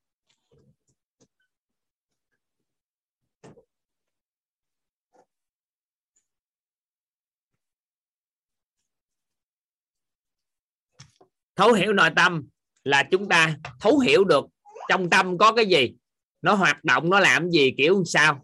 [11.57, 12.47] Thấu hiểu nội tâm
[12.83, 14.45] là chúng ta thấu hiểu được
[14.89, 15.93] trong tâm có cái gì,
[16.41, 18.41] nó hoạt động, nó làm gì, kiểu sao.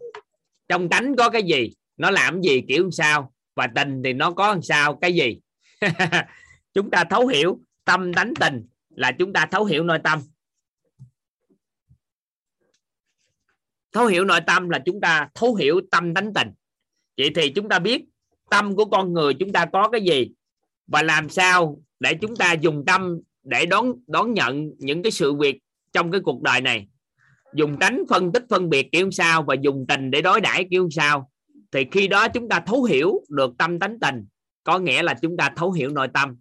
[0.68, 3.32] Trong tánh có cái gì, nó làm gì, kiểu sao.
[3.54, 5.40] Và tình thì nó có làm sao, cái gì.
[6.74, 10.20] Chúng ta thấu hiểu tâm tánh tình là chúng ta thấu hiểu nội tâm.
[13.92, 16.48] Thấu hiểu nội tâm là chúng ta thấu hiểu tâm tánh tình.
[17.16, 18.04] Vậy thì chúng ta biết
[18.50, 20.30] tâm của con người chúng ta có cái gì
[20.86, 25.34] và làm sao để chúng ta dùng tâm để đón đón nhận những cái sự
[25.34, 25.58] việc
[25.92, 26.88] trong cái cuộc đời này.
[27.54, 30.88] Dùng tánh phân tích phân biệt kiểu sao và dùng tình để đối đãi kiểu
[30.90, 31.30] sao.
[31.72, 34.26] Thì khi đó chúng ta thấu hiểu được tâm tánh tình,
[34.64, 36.36] có nghĩa là chúng ta thấu hiểu nội tâm.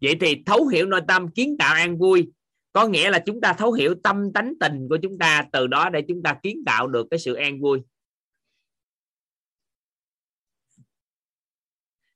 [0.00, 2.32] Vậy thì thấu hiểu nội tâm kiến tạo an vui,
[2.72, 5.90] có nghĩa là chúng ta thấu hiểu tâm tánh tình của chúng ta, từ đó
[5.90, 7.80] để chúng ta kiến tạo được cái sự an vui.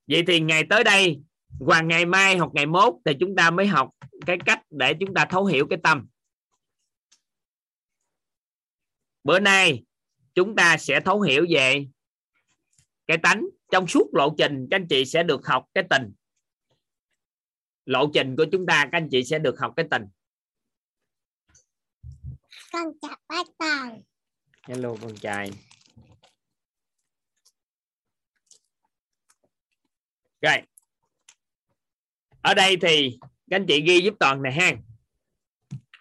[0.07, 1.21] Vậy thì ngày tới đây
[1.61, 3.91] hoặc ngày mai hoặc ngày mốt thì chúng ta mới học
[4.27, 6.09] cái cách để chúng ta thấu hiểu cái tâm.
[9.25, 9.85] Bữa nay
[10.35, 11.87] chúng ta sẽ thấu hiểu về
[13.07, 13.47] cái tánh.
[13.71, 16.13] Trong suốt lộ trình các anh chị sẽ được học cái tình.
[17.85, 20.05] Lộ trình của chúng ta các anh chị sẽ được học cái tình.
[22.73, 24.03] Con chào bác toàn.
[24.63, 25.51] Hello con trai.
[30.41, 30.63] Rồi
[32.43, 33.19] ở đây thì
[33.51, 34.73] các anh chị ghi giúp toàn này ha.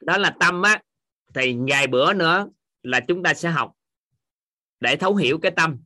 [0.02, 0.82] Đó là tâm á,
[1.34, 2.50] thì ngày bữa nữa
[2.84, 3.74] là chúng ta sẽ học
[4.80, 5.78] để thấu hiểu cái tâm.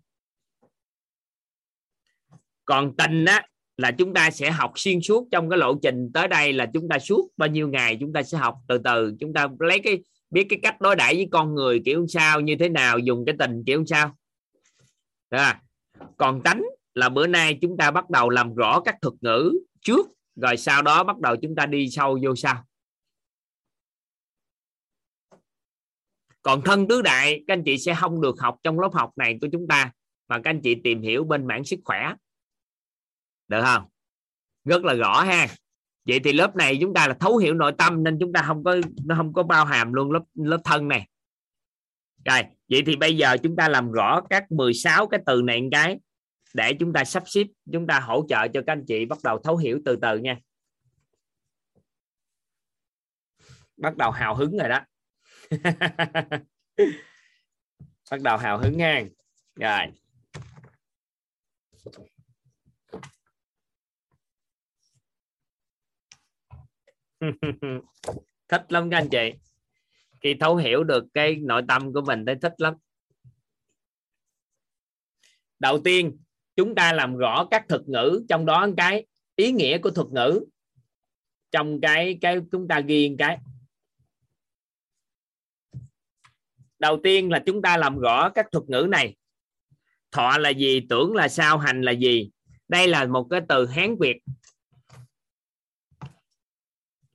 [2.66, 3.48] Còn tình á,
[3.78, 6.90] là chúng ta sẽ học xuyên suốt trong cái lộ trình tới đây là chúng
[6.90, 9.16] ta suốt bao nhiêu ngày chúng ta sẽ học từ từ.
[9.20, 12.56] Chúng ta lấy cái, biết cái cách đối đãi với con người kiểu sao, như
[12.60, 14.16] thế nào, dùng cái tình kiểu sao.
[15.30, 15.62] À.
[16.18, 16.64] còn tánh
[16.94, 20.82] là bữa nay chúng ta bắt đầu làm rõ các thuật ngữ trước rồi sau
[20.82, 22.64] đó bắt đầu chúng ta đi sâu vô sau
[26.42, 29.38] còn thân tứ đại, các anh chị sẽ không được học trong lớp học này
[29.42, 29.92] của chúng ta,
[30.28, 32.14] mà các anh chị tìm hiểu bên mảng sức khỏe.
[33.48, 33.84] Được không?
[34.66, 35.48] Rất là rõ ha.
[36.06, 38.64] Vậy thì lớp này chúng ta là thấu hiểu nội tâm nên chúng ta không
[38.64, 41.08] có, nó không có bao hàm luôn lớp lớp thân này.
[42.26, 45.68] Rồi, vậy thì bây giờ chúng ta làm rõ các 16 cái từ này một
[45.72, 46.00] cái
[46.54, 49.40] để chúng ta sắp xếp chúng ta hỗ trợ cho các anh chị bắt đầu
[49.44, 50.40] thấu hiểu từ từ nha.
[53.78, 54.80] Bắt đầu hào hứng rồi đó.
[58.12, 59.10] Bắt đầu hào hứng ngang,
[59.56, 59.86] rồi.
[68.48, 69.34] Thích lắm các anh chị.
[70.22, 72.74] Khi thấu hiểu được cái nội tâm của mình thấy thích lắm.
[75.60, 76.18] Đầu tiên
[76.62, 80.46] chúng ta làm rõ các thuật ngữ, trong đó cái ý nghĩa của thuật ngữ
[81.52, 83.38] trong cái cái chúng ta ghi cái.
[86.80, 89.16] Đầu tiên là chúng ta làm rõ các thuật ngữ này.
[90.12, 92.32] Thọ là gì, tưởng là sao, hành là gì?
[92.68, 94.18] Đây là một cái từ hán việt.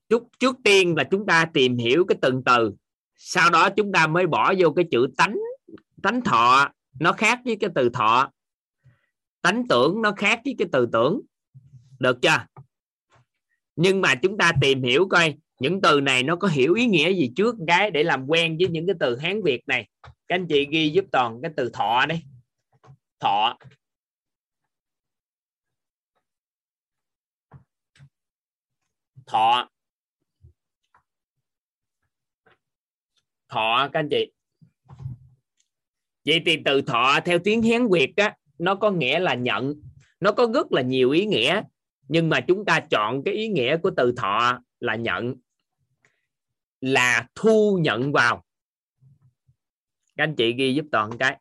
[0.08, 2.74] Trước trước tiên là chúng ta tìm hiểu cái từng từ.
[3.16, 5.36] Sau đó chúng ta mới bỏ vô cái chữ tánh
[6.02, 6.72] tánh thọ.
[7.00, 8.30] Nó khác với cái từ thọ
[9.46, 11.20] tánh tưởng nó khác với cái từ tưởng.
[11.98, 12.46] Được chưa?
[13.76, 17.12] Nhưng mà chúng ta tìm hiểu coi những từ này nó có hiểu ý nghĩa
[17.14, 19.88] gì trước cái để làm quen với những cái từ hán việt này.
[20.02, 22.22] Các anh chị ghi giúp toàn cái từ thọ đi,
[23.20, 23.58] thọ.
[29.26, 29.68] Thọ.
[33.48, 34.32] Thọ các anh chị.
[36.24, 39.74] Vậy thì từ thọ theo tiếng hán việt á nó có nghĩa là nhận,
[40.20, 41.62] nó có rất là nhiều ý nghĩa,
[42.08, 45.34] nhưng mà chúng ta chọn cái ý nghĩa của từ thọ là nhận,
[46.80, 48.44] là thu nhận vào.
[50.16, 51.40] Các anh chị ghi giúp toàn cái.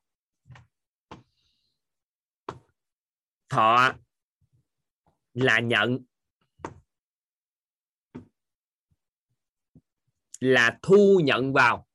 [3.50, 3.94] Thọ
[5.34, 6.00] là nhận,
[10.40, 11.88] là thu nhận vào.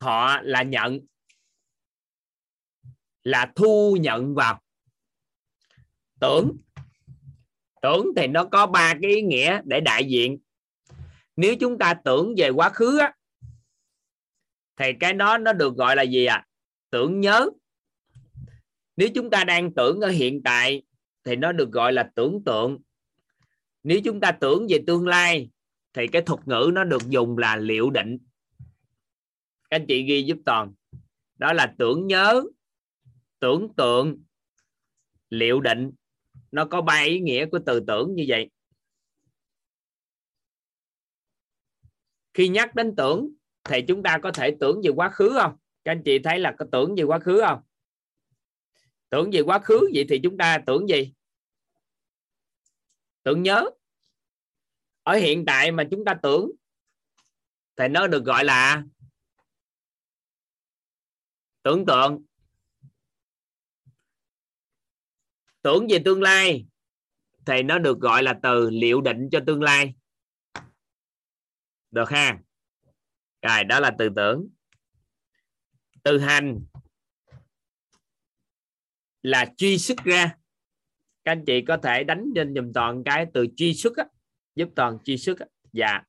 [0.00, 1.00] Họ là nhận
[3.24, 4.60] là thu nhận vào.
[6.20, 6.56] Tưởng.
[7.82, 10.38] Tưởng thì nó có ba cái ý nghĩa để đại diện.
[11.36, 13.12] Nếu chúng ta tưởng về quá khứ á,
[14.76, 16.46] thì cái đó nó được gọi là gì à
[16.90, 17.50] tưởng nhớ.
[18.96, 20.82] Nếu chúng ta đang tưởng ở hiện tại
[21.24, 22.78] thì nó được gọi là tưởng tượng.
[23.82, 25.50] Nếu chúng ta tưởng về tương lai
[25.92, 28.18] thì cái thuật ngữ nó được dùng là liệu định
[29.70, 30.74] các anh chị ghi giúp toàn.
[31.36, 32.42] Đó là tưởng nhớ,
[33.38, 34.22] tưởng tượng,
[35.30, 35.92] liệu định.
[36.52, 38.50] Nó có ba ý nghĩa của từ tưởng như vậy.
[42.34, 43.32] Khi nhắc đến tưởng,
[43.64, 45.56] thì chúng ta có thể tưởng về quá khứ không?
[45.84, 47.62] Các anh chị thấy là có tưởng về quá khứ không?
[49.10, 51.14] Tưởng về quá khứ vậy thì chúng ta tưởng gì?
[53.22, 53.70] Tưởng nhớ.
[55.02, 56.50] Ở hiện tại mà chúng ta tưởng,
[57.76, 58.84] thì nó được gọi là
[61.68, 62.24] tưởng tượng.
[65.62, 66.66] Tưởng về tương lai
[67.46, 69.94] thì nó được gọi là từ liệu định cho tương lai.
[71.90, 72.38] Được ha?
[73.42, 74.48] Rồi đó là từ tưởng.
[76.02, 76.60] Từ hành
[79.22, 80.36] là truy xuất ra.
[81.24, 84.04] Các anh chị có thể đánh trên dùm toàn cái từ truy xuất á,
[84.54, 85.46] giúp toàn truy xuất á.
[85.72, 86.02] dạ.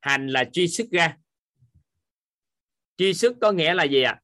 [0.00, 1.16] Hành là truy xuất ra.
[2.96, 4.20] Truy xuất có nghĩa là gì ạ?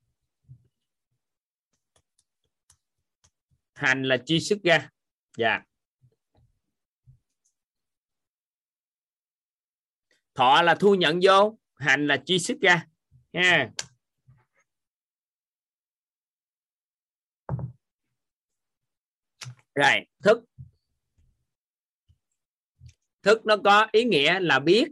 [3.82, 4.90] Hành là chi xuất ra
[5.36, 5.62] dạ.
[10.34, 12.86] Thọ là thu nhận vô, hành là chi xuất ra
[13.32, 13.70] ha.
[19.74, 20.44] Rồi, thức.
[23.22, 24.88] Thức nó có ý nghĩa là biết,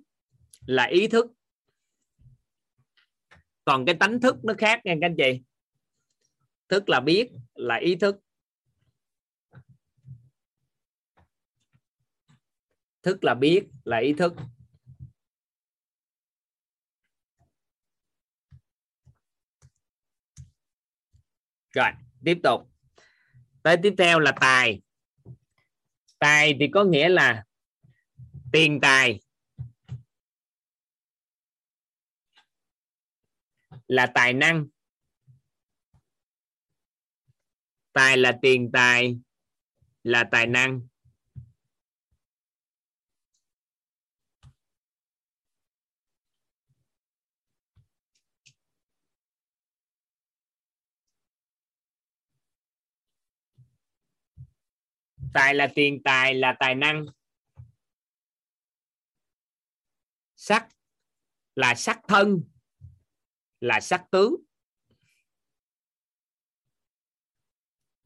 [0.66, 1.26] là ý thức.
[3.64, 5.42] Còn cái tánh thức nó khác nha các anh chị.
[6.68, 8.16] Thức là biết, là ý thức.
[13.02, 14.32] Thức là biết, là ý thức.
[21.70, 21.90] Rồi,
[22.24, 22.70] tiếp tục.
[23.62, 24.82] Tới tiếp theo là tài.
[26.18, 27.44] Tài thì có nghĩa là
[28.52, 29.20] tiền tài.
[33.86, 34.66] Là tài năng.
[37.92, 39.18] Tài là tiền tài,
[40.02, 40.89] là tài năng.
[55.34, 57.06] Tài là tiền, tài là tài năng.
[60.36, 60.68] Sắc
[61.56, 62.42] là sắc thân,
[63.60, 64.34] là sắc tướng.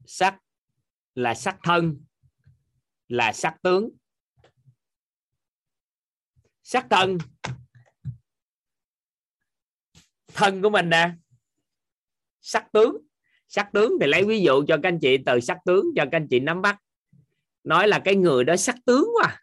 [0.05, 0.39] Sắc
[1.15, 2.05] là sắc thân,
[3.07, 3.89] là sắc tướng.
[6.63, 7.17] Sắc thân.
[10.27, 11.13] Thân của mình nè.
[12.41, 12.97] Sắc tướng.
[13.47, 16.17] Sắc tướng thì lấy ví dụ cho các anh chị, từ sắc tướng cho các
[16.17, 16.81] anh chị nắm bắt
[17.65, 19.41] nói là cái người đó sắc tướng quá.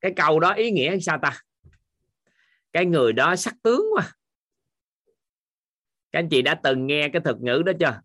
[0.00, 1.40] Cái câu đó ý nghĩa sao ta?
[2.72, 4.12] Cái người đó sắc tướng quá.
[6.12, 8.00] Các anh chị đã từng nghe cái thuật ngữ đó chưa?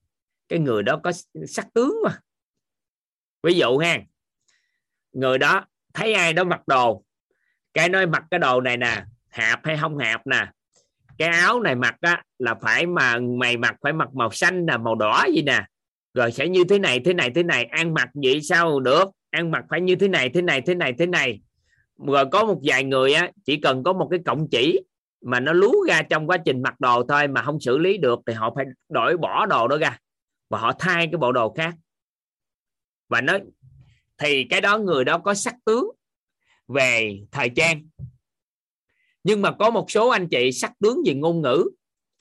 [0.48, 1.12] Cái người đó có
[1.48, 2.20] sắc tướng mà
[3.44, 4.00] ví dụ ha,
[5.12, 7.04] người đó thấy ai đó mặc đồ,
[7.74, 10.52] cái nói mặc cái đồ này nè, hạp hay không hạp nè,
[11.18, 14.78] cái áo này mặc á là phải mà mày mặc phải mặc màu xanh là
[14.78, 15.66] màu đỏ gì nè,
[16.14, 19.06] rồi sẽ như thế này thế này thế này, ăn mặc vậy sao được?
[19.30, 21.42] Ăn mặc phải như thế này thế này thế này thế này.
[22.08, 24.80] Rồi có một vài người á, chỉ cần có một cái cộng chỉ
[25.22, 28.20] mà nó lú ra trong quá trình mặc đồ thôi mà không xử lý được
[28.28, 29.98] thì họ phải đổi bỏ đồ đó ra
[30.50, 31.74] và họ thay cái bộ đồ khác.
[33.10, 33.38] Và nó,
[34.18, 35.92] thì cái đó người đó có sắc tướng
[36.68, 37.88] về thời trang.
[39.24, 41.70] Nhưng mà có một số anh chị sắc tướng về ngôn ngữ.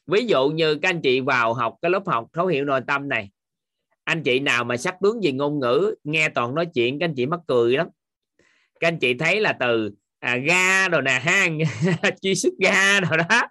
[0.07, 3.09] Ví dụ như các anh chị vào học cái lớp học thấu hiểu nội tâm
[3.09, 3.31] này
[4.09, 7.15] anh chị nào mà sắc tướng về ngôn ngữ nghe toàn nói chuyện các anh
[7.15, 7.87] chị mắc cười lắm.
[8.81, 11.49] Các anh chị thấy là từ à, ga rồi nè ha
[12.23, 13.43] chi xuất ga rồi đó.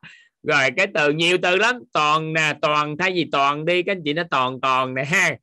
[0.44, 1.76] Rồi cái từ nhiều từ lắm.
[1.94, 5.36] Toàn nè toàn thay vì toàn đi các anh chị nó toàn toàn nè ha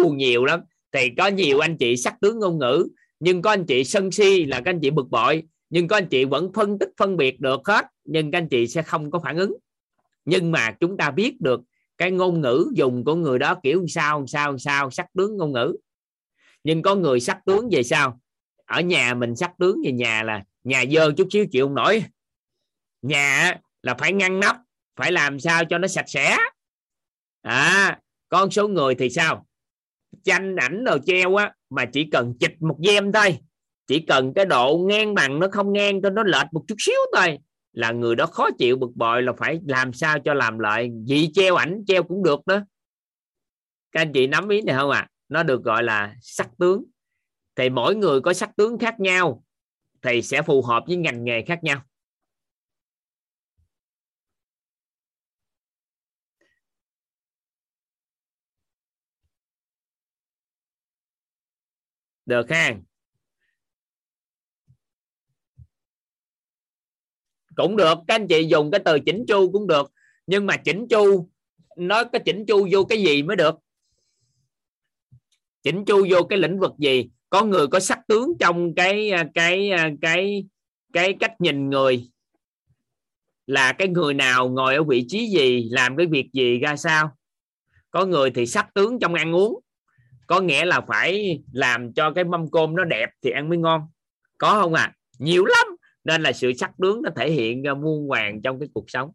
[0.00, 0.60] uh, nhiều lắm.
[0.92, 2.88] Thì có nhiều anh chị sắc tướng ngôn ngữ
[3.20, 5.42] nhưng có anh chị sân si là các anh chị bực bội.
[5.70, 8.66] Nhưng có anh chị vẫn phân tích phân biệt được hết nhưng các anh chị
[8.66, 9.54] sẽ không có phản ứng.
[10.24, 11.60] Nhưng mà chúng ta biết được
[11.98, 15.76] cái ngôn ngữ dùng của người đó kiểu sao sao sao, sắc tướng ngôn ngữ.
[16.64, 18.20] Nhưng có người sắc tướng về sao?
[18.64, 22.04] Ở nhà mình sắc tướng về nhà là nhà dơ chút xíu chịu không nổi.
[23.02, 24.56] Nhà là phải ngăn nắp,
[24.96, 26.36] phải làm sao cho nó sạch sẽ.
[27.42, 27.98] À
[28.28, 29.46] con số người thì sao?
[30.24, 33.38] Tranh ảnh đồ treo á, mà chỉ cần chịch một gem thôi.
[33.86, 36.94] Chỉ cần cái độ ngang bằng nó không ngang, cho nó lệch một chút xíu
[37.16, 37.38] thôi
[37.72, 41.30] là người đó khó chịu bực bội là phải làm sao cho làm lại gì
[41.34, 42.60] treo ảnh, treo cũng được đó.
[43.92, 45.00] Các anh chị nắm ý này không ạ?
[45.00, 45.08] À?
[45.32, 46.84] nó được gọi là sắc tướng.
[47.56, 49.44] Thì mỗi người có sắc tướng khác nhau,
[50.02, 51.82] thì sẽ phù hợp với ngành nghề khác nhau.
[62.26, 62.74] Được ha?
[67.56, 69.92] Cũng được, các anh chị dùng cái từ chỉnh chu cũng được.
[70.26, 71.28] Nhưng mà chỉnh chu,
[71.76, 73.54] nói cái chỉnh chu vô cái gì mới được?
[75.62, 77.10] Chỉnh chu vô cái lĩnh vực gì?
[77.30, 80.44] Có người có sắc tướng trong cái à, cái à, cái
[80.92, 82.08] cái cách nhìn người.
[83.46, 87.10] Là cái người nào ngồi ở vị trí gì, làm cái việc gì, ra sao?
[87.90, 89.60] Có người thì sắc tướng trong ăn uống.
[90.26, 93.80] Có nghĩa là phải làm cho cái mâm cơm nó đẹp thì ăn mới ngon.
[94.38, 94.92] Có không à?
[95.18, 95.71] Nhiều lắm!
[96.04, 99.10] Nên là sự sắc tướng nó thể hiện ra muôn vàng trong cái cuộc sống.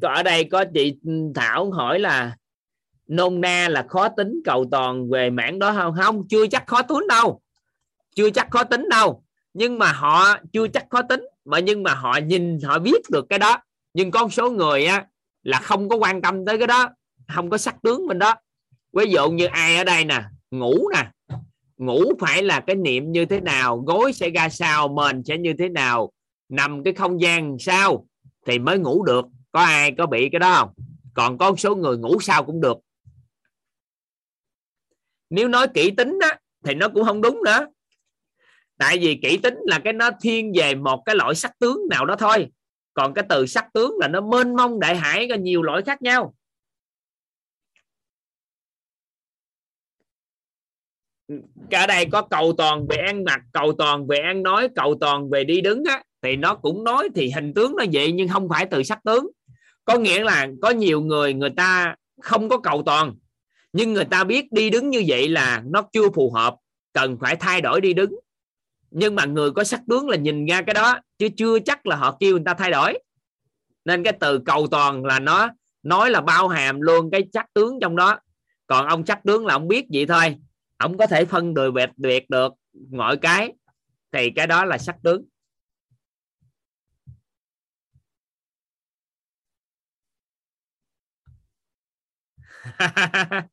[0.00, 0.96] Ở đây có chị
[1.34, 2.36] Thảo hỏi là
[3.06, 5.94] nôn na là khó tính cầu toàn về mảng đó không?
[6.02, 7.40] Không, chưa chắc khó tính đâu.
[8.14, 9.24] Chưa chắc khó tính đâu.
[9.54, 13.26] Nhưng mà họ chưa chắc khó tính, mà nhưng mà họ nhìn, họ biết được
[13.28, 13.62] cái đó.
[13.94, 15.06] Nhưng con số người á,
[15.42, 16.88] là không có quan tâm tới cái đó,
[17.34, 18.34] không có sắc tướng bên đó.
[18.92, 21.10] Ví dụ như ai ở đây nè ngủ nè.
[21.76, 25.52] Ngủ phải là cái niệm như thế nào gối sẽ ra sao mền sẽ như
[25.58, 26.12] thế nào
[26.48, 28.06] nằm cái không gian sao
[28.46, 29.24] thì mới ngủ được.
[29.52, 30.70] Có ai có bị cái đó không?
[31.14, 32.78] Còn có một số người ngủ sao cũng được.
[35.30, 37.66] Nếu nói kỹ tính á, thì nó cũng không đúng nữa.
[38.78, 42.06] Tại vì kỹ tính là cái nó thiên về một cái loại sắc tướng nào
[42.06, 42.48] đó thôi.
[42.94, 46.02] Còn cái từ sắc tướng là nó mênh mông đại hải có nhiều loại khác
[46.02, 46.34] nhau.
[51.70, 55.30] Cả đây có cầu toàn về ăn mặc, cầu toàn về ăn nói, cầu toàn
[55.30, 58.48] về đi đứng á, thì nó cũng nói thì hình tướng nó vậy nhưng không
[58.48, 59.30] phải từ sắc tướng.
[59.84, 63.14] Có nghĩa là có nhiều người người ta không có cầu toàn,
[63.72, 66.54] nhưng người ta biết đi đứng như vậy là nó chưa phù hợp,
[66.92, 68.14] cần phải thay đổi đi đứng.
[68.90, 71.96] Nhưng mà người có sắc tướng là nhìn ra cái đó, chứ chưa chắc là
[71.96, 72.98] họ kêu người ta thay đổi.
[73.84, 75.48] Nên cái từ cầu toàn là nó
[75.82, 78.18] nói là bao hàm luôn cái sắc tướng trong đó.
[78.66, 80.36] Còn ông sắc tướng là ông biết vậy thôi
[80.76, 82.52] ông có thể phân đùi biệt biệt được
[82.90, 83.52] mọi cái.
[84.12, 85.24] Thì cái đó là sắc tướng.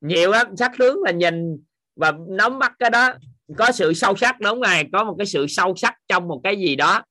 [0.00, 1.64] Nhiều lắm sắc tướng là nhìn
[1.96, 3.12] và nắm bắt cái đó
[3.56, 6.56] có sự sâu sắc đúng này có một cái sự sâu sắc trong một cái
[6.56, 7.02] gì đó.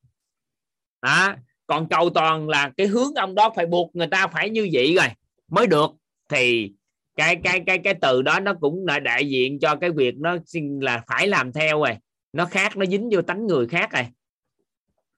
[1.00, 4.68] À, còn cầu toàn là cái hướng ông đó phải buộc người ta phải như
[4.72, 5.06] vậy rồi
[5.48, 5.90] mới được.
[6.28, 6.72] Thì
[7.16, 10.36] cái cái cái cái từ đó nó cũng là đại diện cho cái việc nó
[10.80, 11.96] là phải làm theo rồi.
[12.32, 14.06] Nó khác nó dính vô tánh người khác rồi.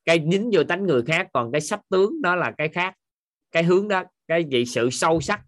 [0.05, 2.95] Cái dính vô tánh người khác còn cái sách tướng đó là cái khác.
[3.53, 5.41] Cái hướng đó cái gì sự sâu sắc.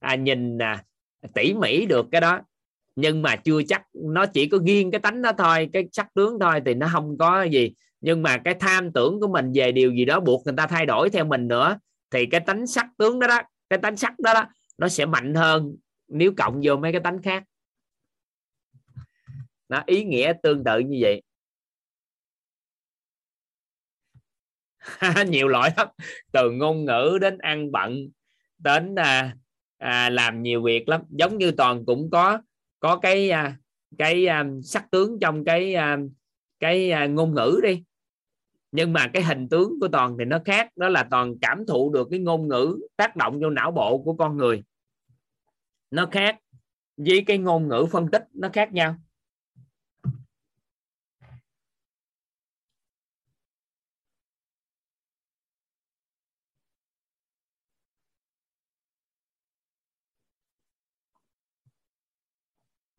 [0.00, 0.84] À, nhìn à,
[1.34, 2.40] tỉ mỉ được cái đó.
[2.96, 6.38] Nhưng mà chưa chắc nó chỉ có riêng cái tánh đó thôi cái sắc tướng
[6.40, 7.72] thôi thì nó không có gì.
[8.00, 10.86] Nhưng mà cái tham tưởng của mình về điều gì đó buộc người ta thay
[10.86, 11.78] đổi theo mình nữa
[12.10, 14.46] thì cái tánh sắc tướng đó đó cái tánh sắc đó đó
[14.78, 15.76] nó sẽ mạnh hơn
[16.08, 17.44] nếu cộng vô mấy cái tánh khác.
[19.68, 21.22] Nó ý nghĩa tương tự như vậy.
[25.28, 25.88] Nhiều loại lắm.
[26.32, 28.08] Từ ngôn ngữ đến ăn bận
[28.58, 29.36] đến à,
[29.78, 31.02] à, làm nhiều việc lắm.
[31.10, 32.38] Giống như toàn cũng có
[32.80, 33.56] có cái à,
[33.98, 35.98] cái à, sắc tướng trong cái à,
[36.60, 37.84] cái à, ngôn ngữ đi.
[38.72, 40.70] Nhưng mà cái hình tướng của toàn thì nó khác.
[40.76, 44.14] Đó là toàn cảm thụ được cái ngôn ngữ tác động vô não bộ của
[44.14, 44.62] con người
[45.90, 46.36] nó khác
[46.96, 48.96] với cái ngôn ngữ phân tích, nó khác nhau.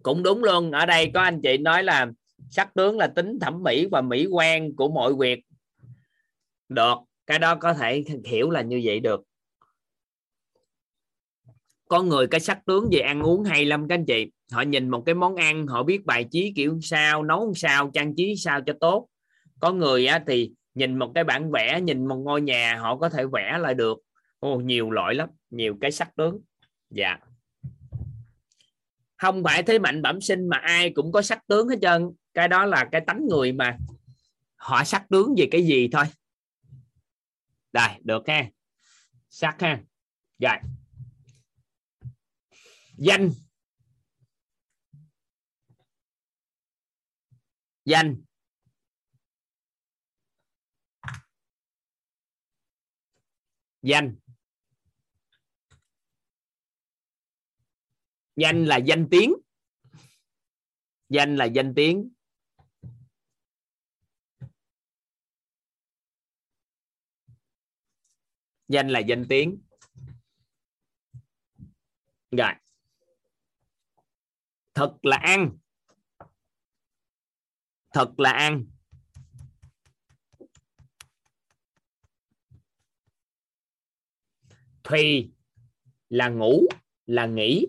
[0.03, 2.07] Cũng đúng luôn, ở đây có anh chị nói là
[2.49, 5.39] sắc tướng là tính thẩm mỹ và mỹ quan của mọi việc.
[6.69, 6.95] Được,
[7.27, 9.28] cái đó có thể hiểu là như vậy được
[11.89, 14.31] có người cái sắc tướng về ăn uống hay lắm các anh chị.
[14.51, 18.15] Họ nhìn một cái món ăn họ biết bài trí kiểu sao nấu sao trang
[18.15, 19.07] trí sao cho tốt.
[19.59, 23.09] Có người á, thì nhìn một cái bản vẽ nhìn một ngôi nhà họ có
[23.09, 23.97] thể vẽ lại được.
[24.39, 26.39] Ồ, nhiều loại lắm nhiều cái sắc tướng.
[26.89, 27.17] Dạ.
[29.17, 32.11] Không phải thế mạnh bẩm sinh mà ai cũng có sắc tướng hết trơn.
[32.33, 33.77] Cái đó là cái tánh người mà
[34.55, 36.05] họ sắc tướng về cái gì thôi.
[37.73, 38.45] Đây được ha.
[39.29, 39.79] Sắc ha.
[40.39, 40.57] Rồi
[42.99, 43.31] danh.
[47.85, 48.21] Danh.
[53.81, 54.15] Danh.
[58.35, 59.33] Danh là danh tiếng.
[61.09, 62.09] Danh là danh tiếng.
[68.67, 69.61] Danh là danh tiếng.
[72.31, 72.68] Rồi
[74.79, 75.57] thật là ăn.
[77.93, 78.65] Thật là ăn.
[84.83, 85.31] Thùy
[86.09, 86.67] là ngủ
[87.05, 87.65] là nghỉ.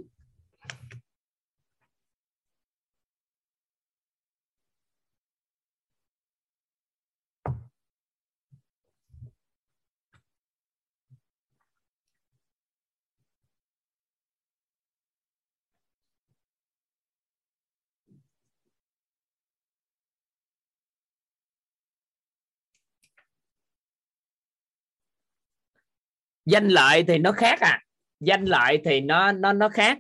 [26.51, 27.83] Danh lợi thì nó khác à.
[28.21, 29.99] Danh lợi thì nó nó nó khác.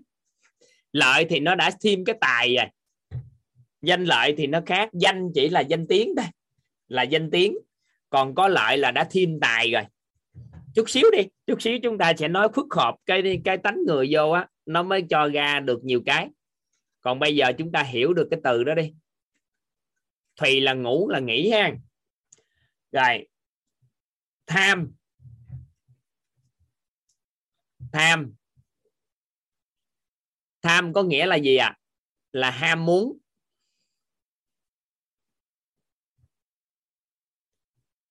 [0.92, 2.66] Lợi thì nó đã thêm cái tài rồi.
[3.82, 4.88] Danh lợi thì nó khác.
[4.92, 6.26] Danh chỉ là danh tiếng thôi.
[6.88, 7.58] Là danh tiếng.
[8.10, 9.82] Còn có lợi là đã thêm tài rồi.
[10.74, 11.22] Chút xíu đi.
[11.46, 14.48] Chút xíu chúng ta sẽ nói phức hợp cái cái tánh người vô á.
[14.66, 16.28] Nó mới cho ra được nhiều cái.
[17.00, 18.92] Còn bây giờ chúng ta hiểu được cái từ đó đi.
[20.36, 21.72] Thùy là ngủ là nghỉ ha.
[22.92, 23.28] Rồi.
[24.46, 24.92] Tham
[27.92, 28.34] tham.
[30.62, 31.66] Tham có nghĩa là gì ạ?
[31.66, 31.80] À?
[32.32, 33.18] là ham muốn.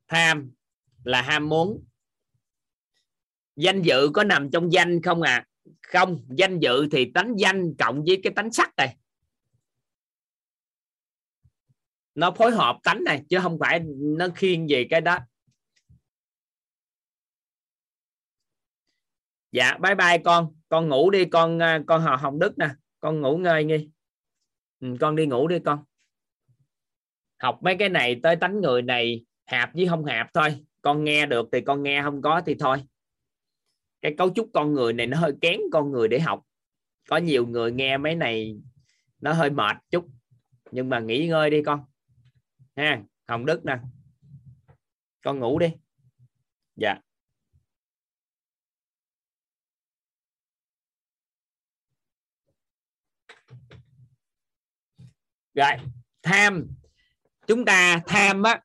[0.08, 0.52] Tham
[1.04, 1.86] là ham muốn.
[3.56, 5.46] Danh dự có nằm trong danh không à
[5.82, 8.98] không, danh dự thì tánh danh cộng với cái tánh sắc này.
[12.16, 13.80] Nó phối hợp tánh này, chứ không phải
[14.18, 15.20] nó khiên về cái đó.
[19.52, 20.54] Dạ bye bye con.
[20.70, 22.70] Con ngủ đi con à, con hò hồng đức nè.
[23.00, 23.90] Con ngủ ngơi đi
[24.80, 25.84] ừ, con đi ngủ đi con.
[27.40, 30.66] Học mấy cái này tới tánh người này hạp với không hạp thôi.
[30.82, 32.84] Con nghe được thì con nghe không có thì thôi.
[34.02, 36.44] Cái cấu trúc con người này nó hơi kén con người để học.
[37.10, 38.58] Có nhiều người nghe mấy này
[39.22, 40.08] nó hơi mệt chút.
[40.72, 41.84] Nhưng mà nghỉ ngơi đi con.
[42.76, 43.78] Ha hồng đức nè.
[45.24, 45.68] Con ngủ đi.
[46.76, 47.00] Dạ.
[55.54, 55.72] Rồi,
[56.24, 56.68] tham.
[57.48, 58.62] Chúng ta tham á,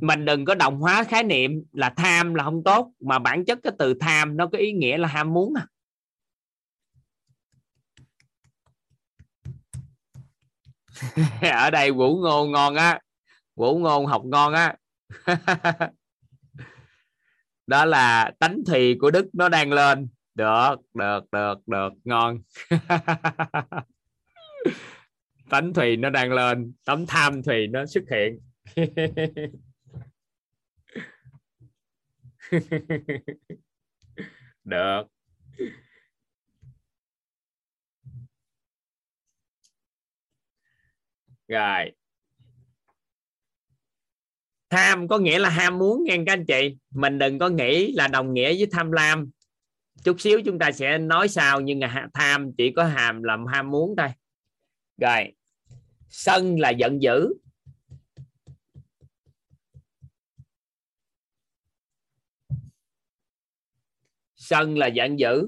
[0.00, 3.58] mình đừng có đồng hóa khái niệm là tham là không tốt, mà bản chất
[3.62, 5.66] cái từ tham nó có ý nghĩa là ham muốn à.
[11.52, 13.00] ở đây vũ ngôn ngon á,
[13.56, 14.76] vũ ngôn học ngon á.
[17.66, 20.08] Đó là tánh thì của đức nó đang lên.
[20.34, 22.38] Được được được được, ngon.
[25.50, 28.38] tánh thùy nó đang lên, tấm tham thùy nó xuất hiện.
[34.64, 35.02] Được.
[41.48, 41.92] Rồi.
[44.70, 46.76] Tham có nghĩa là ham muốn, nghe các anh chị.
[46.90, 49.30] Mình đừng có nghĩ là đồng nghĩa với tham lam.
[50.04, 53.70] Chút xíu chúng ta sẽ nói sau, nhưng mà tham chỉ có hàm làm ham
[53.70, 54.08] muốn thôi.
[55.00, 55.32] Rồi
[56.10, 57.34] sân là giận dữ.
[64.36, 65.46] Sân là giận dữ.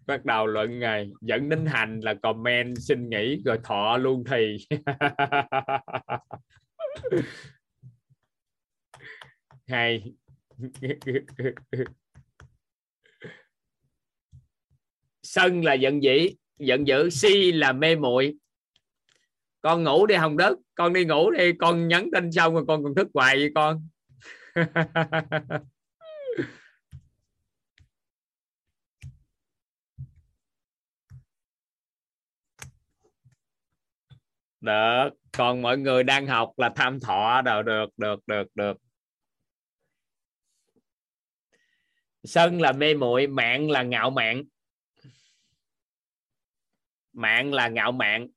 [0.06, 4.57] Bắt đầu luận ngày, dẫn đến hành là comment xin nghỉ, rồi thọ luôn thì.
[9.67, 10.14] hay.
[15.24, 16.11] Sân là giận dữ
[16.59, 18.35] giận dữ, si là mê muội.
[19.61, 22.83] Con ngủ đi hồng đất con đi ngủ đi, con nhắn tin xong rồi con
[22.83, 23.88] còn thức hoài vậy con.
[34.61, 37.42] Được, còn mọi người đang học là tham thọ.
[37.42, 38.77] Đâu được được được được.
[42.24, 44.43] Sân là mê muội, mạng là ngạo mạn.
[47.14, 48.27] Mạng là ngạo mạn.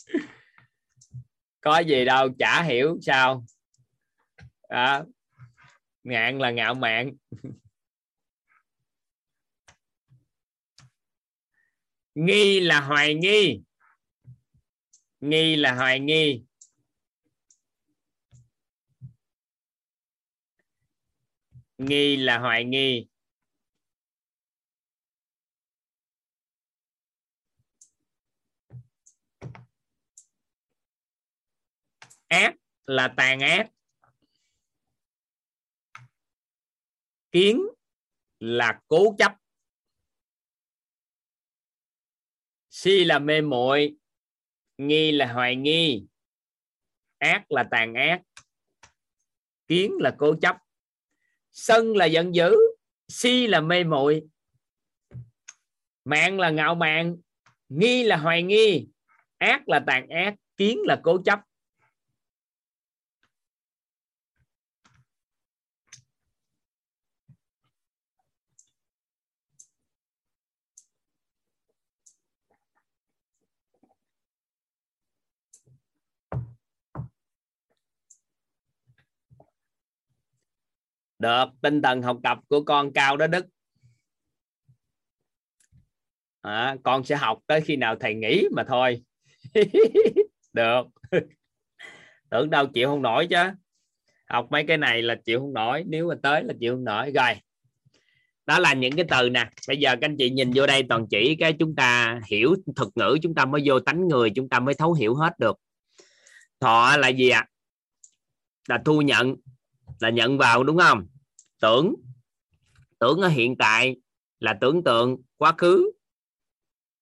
[1.61, 3.45] Có gì đâu, chả hiểu sao.
[4.69, 5.05] Đó.
[6.05, 7.13] ngạn là ngạo mạn.
[12.19, 13.63] nghi là hoài nghi.
[15.21, 16.45] Nghi là hoài nghi.
[21.79, 23.09] Nghi là hoài nghi.
[32.29, 32.55] Ác
[32.87, 33.71] là tàn ác.
[37.33, 37.61] Kiến
[38.39, 39.33] là cố chấp.
[42.81, 43.97] Si là mê muội,
[44.79, 46.05] nghi là hoài nghi,
[47.19, 48.23] ác là tàn ác,
[49.67, 50.57] kiến là cố chấp,
[51.53, 52.55] sân là giận dữ,
[53.09, 54.23] si là mê muội,
[56.05, 57.17] mạng là ngạo mạn,
[57.69, 58.89] nghi là hoài nghi,
[59.39, 61.41] ác là tàn ác, kiến là cố chấp.
[81.19, 83.47] Được tinh thần học tập của con cao đó đức.
[86.41, 89.03] À, con sẽ học tới khi nào thầy nghỉ mà thôi.
[90.53, 90.83] Được.
[92.31, 93.45] Tưởng đâu chịu không nổi chứ.
[94.29, 97.11] Học mấy cái này là chịu không nổi nếu mà tới là chịu không nổi.
[97.15, 97.35] Rồi
[98.47, 99.51] đó là những cái từ nè.
[99.69, 102.89] Bây giờ các anh chị nhìn vô đây toàn chỉ cái chúng ta hiểu thuật
[102.95, 105.57] ngữ chúng ta mới vô tánh người chúng ta mới thấu hiểu hết được.
[106.61, 107.41] Thọ là gì ạ?
[107.41, 107.49] À?
[108.69, 109.37] là thu nhận
[110.01, 111.07] là nhận vào, đúng không?
[111.61, 111.95] Tưởng.
[112.99, 113.97] Tưởng ở hiện tại
[114.41, 115.91] là tưởng tượng quá khứ.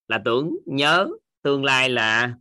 [0.08, 1.08] Là tưởng nhớ
[1.42, 2.34] tương lai là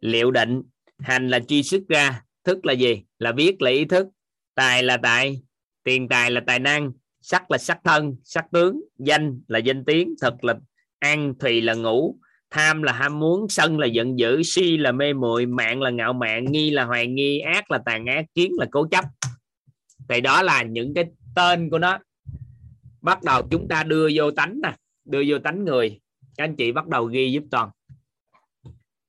[0.00, 0.62] liệu định.
[0.98, 2.22] Hành là chi xuất ra.
[2.44, 3.02] Thức là gì?
[3.18, 4.06] Là biết, là ý thức.
[4.54, 5.42] Tài là tài.
[5.82, 6.92] Tiền tài là tài năng.
[7.20, 8.80] Sắc là sắc thân, sắc tướng.
[8.98, 10.14] Danh là danh tiếng.
[10.20, 10.54] Thật là
[10.98, 12.18] ăn, thùy là ngủ.
[12.50, 13.48] Tham là ham muốn.
[13.48, 14.42] Sân là giận dữ.
[14.42, 15.46] Si là mê muội.
[15.46, 16.44] Mạng là ngạo mạn.
[16.44, 17.38] Nghi là hoài nghi.
[17.38, 18.24] Ác là tàn ác.
[18.34, 19.04] Kiến là cố chấp
[20.08, 21.04] thì đó là những cái
[21.34, 21.98] tên của nó.
[23.00, 26.00] Bắt đầu chúng ta đưa vô tánh nè, đưa vô tánh người.
[26.36, 27.70] Các anh chị bắt đầu ghi giúp toàn.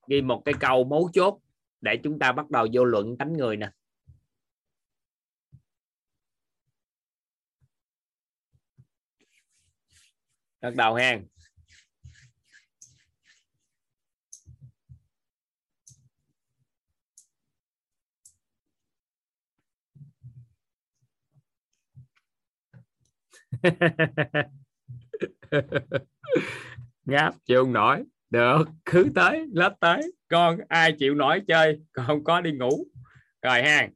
[0.08, 1.40] Ghi một cái câu mấu chốt
[1.82, 3.72] để chúng ta bắt đầu vô luận tánh người nè.
[10.61, 11.27] Bắt đầu hen.
[27.05, 27.31] Ngáp dạ.
[27.45, 28.03] chịu không nổi.
[28.29, 30.11] Được, cứ tới lớp tới.
[30.27, 32.85] Con ai chịu nổi chơi còn không có đi ngủ.
[33.41, 33.89] Rồi ha.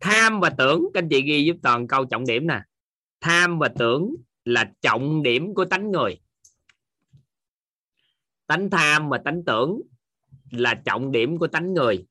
[0.00, 2.60] Tham và tưởng, các anh chị ghi giúp toàn câu trọng điểm nè.
[3.20, 6.20] Tham và tưởng là trọng điểm của tánh người.
[8.46, 9.80] Tánh tham và tánh tưởng
[10.50, 12.06] là trọng điểm của tánh người.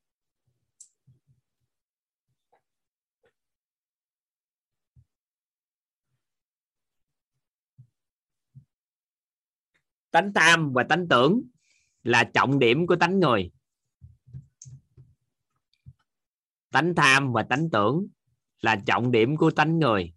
[10.11, 11.41] Tánh tham và tánh tưởng
[12.03, 13.51] là trọng điểm của tánh người.
[16.71, 18.07] Tánh tham và tánh tưởng
[18.61, 20.13] là trọng điểm của tánh người.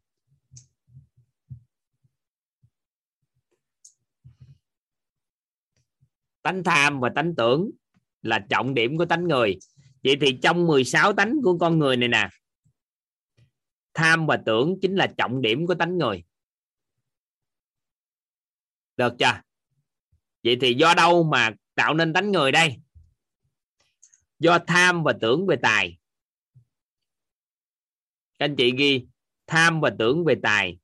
[6.42, 7.70] Tánh tham và tánh tưởng
[8.22, 9.58] là trọng điểm của tánh người.
[10.04, 12.28] Vậy thì trong 16 tánh của con người này nè,
[13.94, 16.24] tham và tưởng chính là trọng điểm của tánh người.
[18.96, 19.40] Được chưa?
[20.44, 22.76] Vậy thì do đâu mà tạo nên tánh người đây?
[24.38, 25.98] Do tham và tưởng về tài.
[28.38, 29.06] Các anh chị ghi,
[29.46, 30.78] tham và tưởng về tài.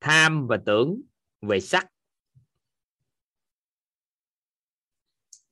[0.00, 1.00] Tham và tưởng
[1.40, 1.86] về sắc.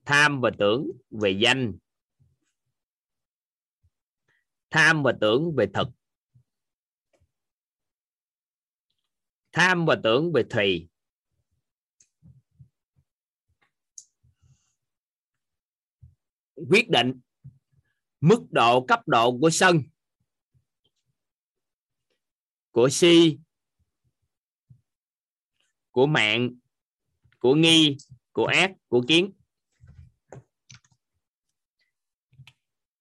[0.04, 1.78] Tham và tưởng về danh.
[4.70, 5.88] Tham và tưởng về thực.
[9.52, 10.88] Tham và tưởng về thùy.
[16.56, 17.20] Quyết định
[18.20, 19.82] mức độ cấp độ của sân
[22.76, 23.38] của si,
[25.90, 26.50] của mạng,
[27.38, 27.96] của nghi,
[28.32, 29.32] của ác, của kiến.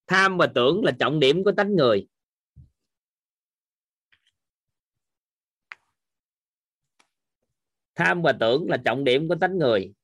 [0.06, 2.08] Tham và tưởng là trọng điểm của tánh người.
[7.94, 9.95] Tham và tưởng là trọng điểm của tánh người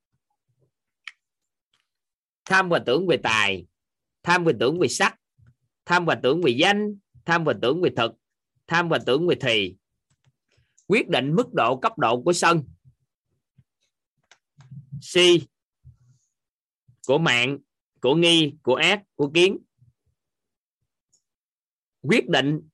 [2.45, 3.67] tham và tưởng về tài.
[4.23, 5.21] Tham và tưởng về sắc.
[5.85, 6.99] Tham và tưởng về danh.
[7.25, 8.13] Tham và tưởng về thực.
[8.67, 9.77] Tham và tưởng về thì.
[10.87, 12.65] Quyết định mức độ cấp độ của sân.
[15.01, 15.43] Si.
[17.07, 17.59] Của mạng.
[18.01, 18.55] Của nghi.
[18.63, 19.03] Của ác.
[19.15, 19.59] Của kiến.
[22.03, 22.69] Quyết định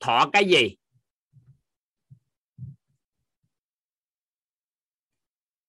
[0.00, 0.76] thọ cái gì?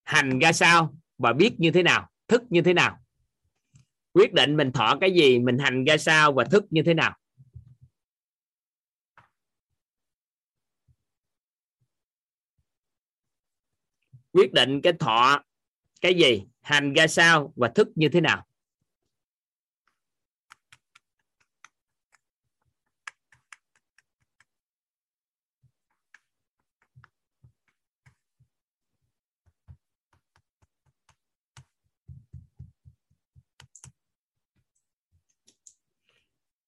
[0.04, 2.13] Hành ra sao và biết như thế nào?
[2.34, 3.00] Thức như thế nào?
[4.14, 7.18] Quyết định mình thọ cái gì, mình hành ra sao và thức như thế nào?
[14.32, 15.44] Quyết định cái thọ
[16.02, 18.46] cái gì, hành ra sao và thức như thế nào?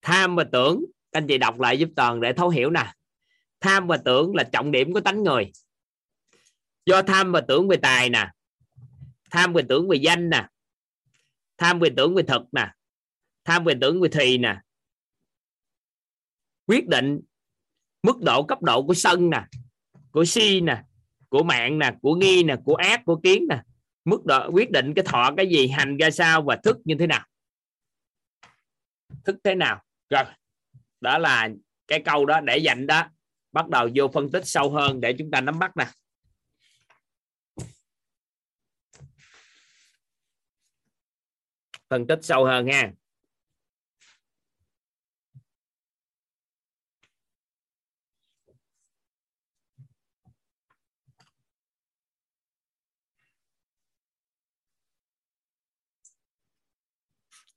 [0.06, 0.86] Tham và tưởng.
[1.12, 2.94] Anh chị đọc lại giúp toàn để thấu hiểu nè.
[3.60, 5.52] Tham và tưởng là trọng điểm của tánh người.
[6.86, 8.32] Do tham và tưởng về tài nè.
[9.32, 10.48] Tham về tưởng về danh nè.
[11.58, 12.72] Tham về tưởng về thực nè.
[13.44, 14.62] Tham về tưởng về thùy nè.
[16.68, 17.22] Quyết định
[18.04, 19.46] mức độ cấp độ của sân nè,
[20.12, 20.84] của si nè,
[21.30, 23.62] của mạng nè, của nghi nè, của ác, của kiến nè.
[24.06, 27.08] Mức độ, quyết định cái thọ cái gì, hành ra sao và thức như thế
[27.08, 27.26] nào.
[29.26, 29.85] Thức thế nào?
[30.10, 30.24] Rồi,
[31.02, 31.50] đó là
[31.88, 33.10] cái câu đó để dành đó.
[33.52, 35.86] Bắt đầu vô phân tích sâu hơn để chúng ta nắm bắt nè.
[41.90, 42.92] Phân tích sâu hơn ha.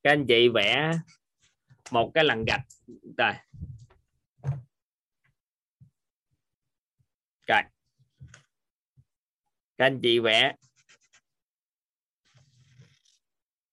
[0.03, 0.93] Các anh chị vẽ
[1.91, 2.67] một cái lần gạch.
[3.19, 3.33] Rồi.
[7.47, 7.63] Rồi.
[9.77, 10.55] Các anh chị vẽ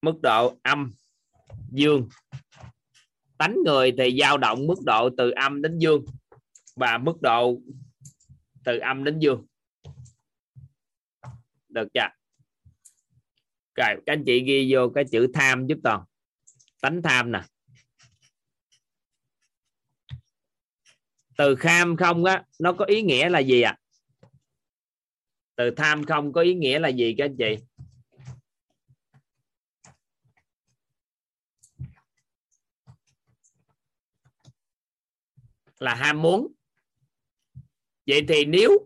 [0.02, 0.94] mức độ âm
[1.72, 2.10] dương.
[3.38, 6.06] Tánh người thì dao động mức độ từ âm đến dương
[6.76, 7.62] và mức độ
[8.64, 9.46] từ âm đến dương.
[11.70, 12.10] Được chưa?
[13.76, 16.04] Rồi, các anh chị ghi vô cái chữ tham giúp toàn.
[16.82, 17.42] Tánh tham nè.
[21.38, 23.72] Từ kham không á, nó có ý nghĩa là gì ạ?
[23.72, 23.82] À?
[25.56, 27.58] từ tham không có ý nghĩa là gì các anh chị?
[35.80, 36.48] Là ham muốn.
[38.08, 38.86] Vậy thì nếu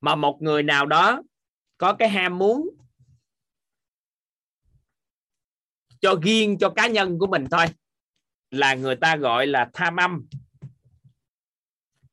[0.00, 1.22] mà một người nào đó
[1.78, 2.68] có cái ham muốn
[6.00, 7.66] cho riêng cho cá nhân của mình thôi,
[8.50, 10.28] là người ta gọi là tham âm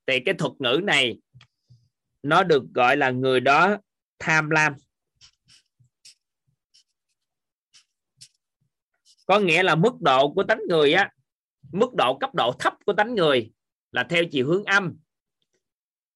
[0.06, 1.18] thì cái thuật ngữ này
[2.22, 3.76] nó được gọi là người đó
[4.18, 4.74] tham lam.
[9.26, 11.12] Có nghĩa là mức độ của tánh người á,
[11.72, 13.52] mức độ cấp độ thấp của tánh người
[13.92, 14.96] là theo chiều hướng âm.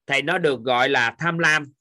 [0.06, 1.72] Thì nó được gọi là tham lam.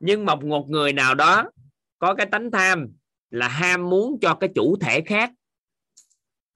[0.00, 1.50] Nhưng một một người nào đó
[1.98, 2.92] có cái tánh tham
[3.30, 5.32] là ham muốn cho cái chủ thể khác,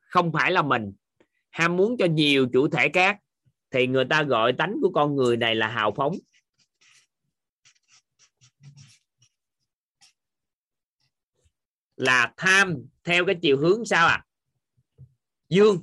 [0.01, 0.93] không phải là mình.
[1.51, 3.19] Ham muốn cho nhiều chủ thể khác
[3.71, 6.15] thì người ta gọi tánh của con người này là hào phóng.
[11.97, 14.25] Là tham theo cái chiều hướng sao à
[15.49, 15.83] dương.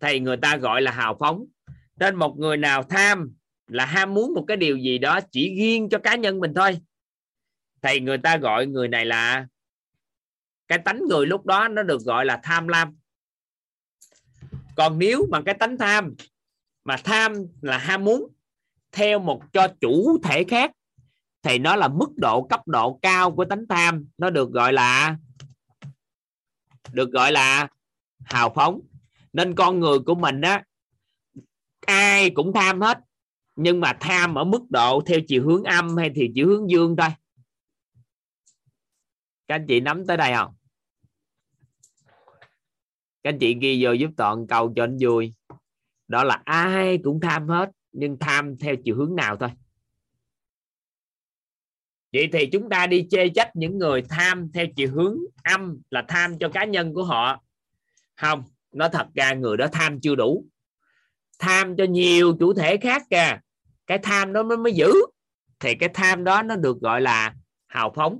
[0.00, 1.44] Thì người ta gọi là hào phóng.
[1.96, 3.32] Nên một người nào tham
[3.66, 6.80] là ham muốn một cái điều gì đó chỉ riêng cho cá nhân mình thôi.
[7.82, 9.46] Thì người ta gọi người này là
[10.68, 12.96] cái tánh người lúc đó nó được gọi là tham lam.
[14.76, 16.14] Còn nếu mà cái tánh tham
[16.84, 18.32] mà tham là ham muốn,
[18.92, 20.72] theo một cho chủ thể khác,
[21.42, 24.06] thì nó là mức độ cấp độ cao của tánh tham.
[24.18, 25.16] Nó được gọi là,
[26.92, 27.68] được gọi là
[28.24, 28.80] hào phóng.
[29.32, 30.64] Nên con người của mình á,
[31.86, 32.98] ai cũng tham hết,
[33.56, 36.96] nhưng mà tham ở mức độ theo chiều hướng âm hay thì chiều hướng dương
[36.96, 37.08] thôi.
[39.46, 40.54] Các anh chị nắm tới đây không?
[43.22, 45.34] Các anh chị ghi vô giúp toàn cầu cho anh vui
[46.12, 49.48] đó là ai cũng tham hết, nhưng tham theo chiều hướng nào thôi.
[52.12, 56.04] Vậy thì chúng ta đi chê trách những người tham theo chiều hướng âm là
[56.08, 57.42] tham cho cá nhân của họ.
[58.16, 60.46] Không nó thật ra người đó tham chưa đủ.
[61.38, 63.38] Tham cho nhiều chủ thể khác kìa.
[63.86, 64.92] Cái tham đó mới mới giữ.
[65.60, 67.34] Thì cái tham đó nó được gọi là
[67.66, 68.18] hào phóng.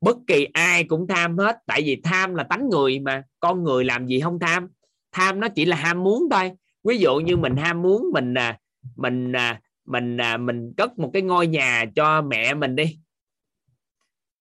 [0.00, 3.84] Bất kỳ ai cũng tham hết, tại vì tham là tánh người mà, con người
[3.84, 4.68] làm gì không tham.
[5.12, 6.52] Tham nó chỉ là ham muốn thôi.
[6.84, 8.58] Ví dụ như mình ham muốn, mình à,
[8.96, 12.98] mình à, mình à, mình cất một cái ngôi nhà cho mẹ mình đi.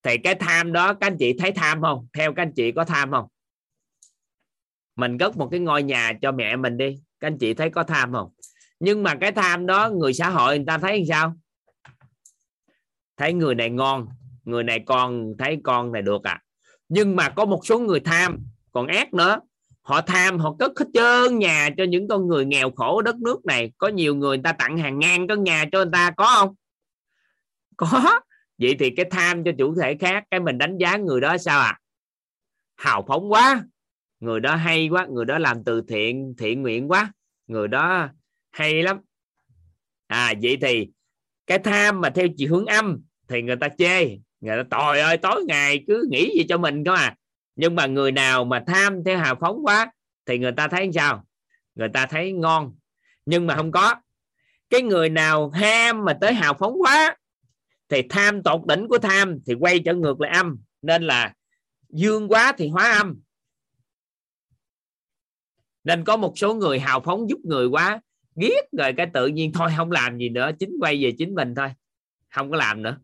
[0.03, 2.08] Thì cái tham đó, các anh chị thấy tham không?
[2.14, 3.27] Theo các anh chị có tham không?
[4.95, 6.98] Mình cất một cái ngôi nhà cho mẹ mình đi.
[7.19, 8.32] Các anh chị thấy có tham không?
[8.80, 11.34] Nhưng mà cái tham đó, người xã hội người ta thấy làm sao?
[13.18, 14.08] Thấy người này ngon
[14.48, 16.42] người này con thấy con này được à?
[16.90, 18.40] Nhưng mà có một số người tham
[18.72, 19.40] còn ác nữa.
[19.82, 23.45] Họ tham họ cất hết trơn nhà cho những con người nghèo khổ đất nước
[23.45, 23.72] này.
[23.77, 26.56] Có nhiều người, người ta tặng hàng ngàn căn nhà cho người ta có không?
[27.77, 28.19] Có.
[28.58, 31.59] Vậy thì cái tham cho chủ thể khác cái mình đánh giá người đó sao
[31.59, 31.80] à?
[32.76, 33.64] Hào phóng quá.
[34.19, 37.14] Người đó hay quá người đó làm từ thiện thiện nguyện quá.
[37.48, 38.09] Người đó
[38.51, 38.98] hay lắm.
[40.08, 40.88] À vậy thì
[41.48, 45.17] cái tham mà theo chiều hướng âm thì người ta chê người ta, trời ơi,
[45.17, 47.16] tối ngày cứ nghĩ gì cho mình cơ à
[47.57, 49.91] nhưng mà người nào mà tham theo hào phóng quá
[50.25, 51.25] thì người ta thấy sao?
[51.75, 52.75] Người ta thấy ngon.
[53.25, 53.95] Nhưng mà không có.
[54.69, 57.17] Cái người nào ham mà tới hào phóng quá
[57.90, 60.59] thì tham tột đỉnh của tham thì quay trở ngược lại âm.
[60.82, 61.33] Nên là
[61.90, 63.22] dương quá thì hóa âm.
[65.83, 68.01] Nên có một số người hào phóng giúp người quá,
[68.35, 71.56] ghét rồi cái tự nhiên thôi, không làm gì nữa, chính quay về chính mình
[71.56, 71.69] thôi.
[72.30, 72.98] Không có làm nữa.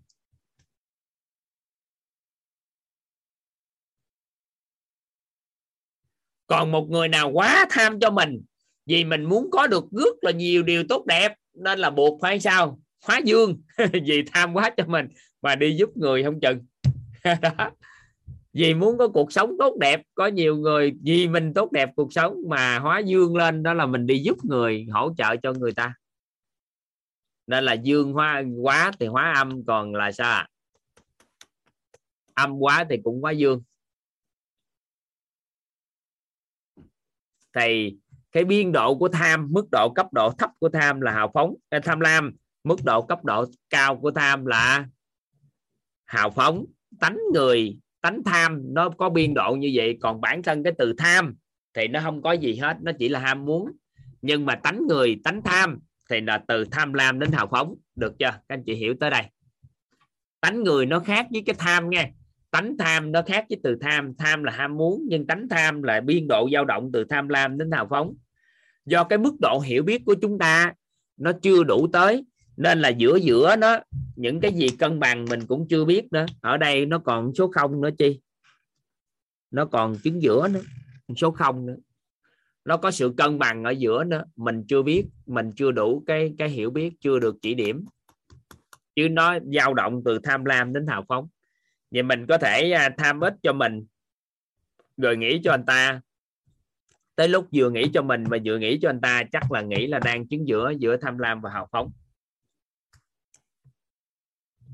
[6.47, 8.41] Còn một người nào quá tham cho mình
[8.85, 12.39] vì mình muốn có được rất là nhiều điều tốt đẹp, nên là buộc phải
[12.39, 12.79] sao?
[13.05, 13.61] Hóa dương,
[14.05, 15.07] vì tham quá cho mình
[15.41, 16.65] mà đi giúp người không chừng.
[17.41, 17.71] Đó.
[18.53, 22.13] Vì muốn có cuộc sống tốt đẹp, có nhiều người vì mình tốt đẹp cuộc
[22.13, 25.71] sống mà hóa dương lên, đó là mình đi giúp người, hỗ trợ cho người
[25.71, 25.93] ta.
[27.47, 30.47] Nên là dương hóa, quá thì hóa âm, còn là sao
[32.33, 33.61] âm quá thì cũng hóa dương.
[37.55, 37.95] Thì
[38.31, 41.55] cái biên độ của tham, mức độ cấp độ thấp của tham là hào phóng
[41.69, 42.35] à, tham lam.
[42.63, 44.85] Mức độ cấp độ cao của tham là
[46.05, 46.65] hào phóng,
[46.99, 48.61] tánh người, tánh tham.
[48.73, 51.35] Nó có biên độ như vậy, còn bản thân cái từ tham
[51.73, 53.71] thì nó không có gì hết, nó chỉ là ham muốn.
[54.21, 57.75] Nhưng mà tánh người, tánh tham thì là từ tham lam đến hào phóng.
[57.95, 58.31] Được chưa?
[58.31, 59.23] Các anh chị hiểu tới đây.
[60.41, 62.11] Tánh người nó khác với cái tham nghe
[62.53, 64.13] tánh tham nó khác với từ tham.
[64.17, 67.57] Tham là ham muốn, nhưng tánh tham là biên độ dao động từ tham lam
[67.57, 68.13] đến hào phóng.
[68.85, 70.73] Do cái mức độ hiểu biết của chúng ta
[71.17, 72.25] nó chưa đủ tới,
[72.57, 73.79] nên là giữa giữa nó
[74.15, 76.25] những cái gì cân bằng mình cũng chưa biết nữa.
[76.41, 78.19] Ở đây nó còn số không nữa chi?
[79.51, 80.61] Nó còn chứng giữa nữa,
[81.17, 81.75] số không nữa.
[82.65, 84.23] Nó có sự cân bằng ở giữa nữa.
[84.35, 87.85] Mình chưa biết, mình chưa đủ cái cái hiểu biết, chưa được chỉ điểm.
[88.95, 91.27] Chứ nó dao động từ tham lam đến hào phóng
[91.93, 93.85] vậy mình có thể à, tham ít cho mình.
[94.97, 96.01] Rồi nghĩ cho anh ta.
[97.15, 99.87] Tới lúc vừa nghĩ cho mình mà vừa nghĩ cho anh ta, chắc là nghĩ
[99.87, 101.91] là đang chứng giữa giữa tham lam và hào phóng.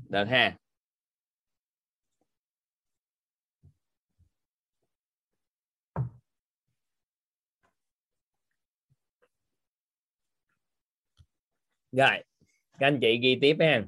[0.08, 0.56] Được ha.
[11.92, 12.24] Rồi,
[12.78, 13.82] các anh chị ghi tiếp ha.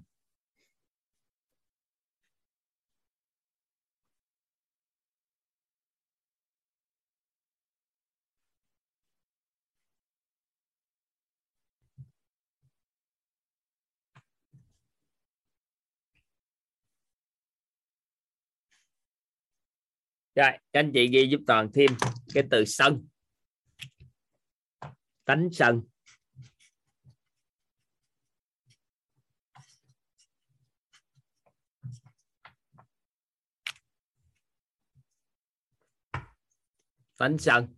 [20.35, 21.91] Rồi các anh chị ghi giúp toàn thêm
[22.35, 23.07] cái từ sân.
[25.25, 25.83] Tánh sân.
[37.19, 37.69] Tánh sân.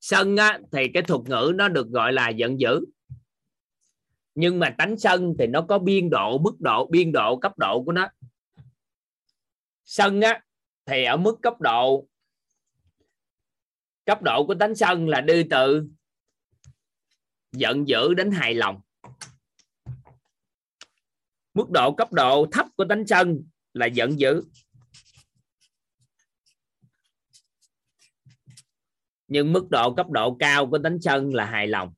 [0.00, 2.80] Sân á, thì cái thuật ngữ nó được gọi là giận dữ.
[4.34, 7.82] Nhưng mà tánh sân thì nó có biên độ mức độ biên độ cấp độ
[7.84, 8.08] của nó.
[9.84, 10.40] Sân á
[10.86, 12.08] thì ở mức cấp độ
[14.04, 15.88] cấp độ của tánh sân là đi từ
[17.52, 18.80] giận dữ đến hài lòng.
[21.54, 23.44] Mức độ cấp độ thấp của tánh sân
[23.74, 24.42] là giận dữ.
[29.28, 31.94] Nhưng mức độ cấp độ cao của tánh sân là hài lòng.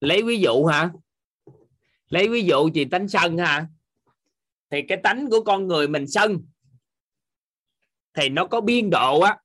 [0.00, 0.90] Lấy ví dụ hả?
[2.08, 3.66] Lấy ví dụ chị tánh sân hả?
[4.70, 6.38] Thì cái tánh của con người mình sân
[8.14, 9.38] thì nó có biên độ á.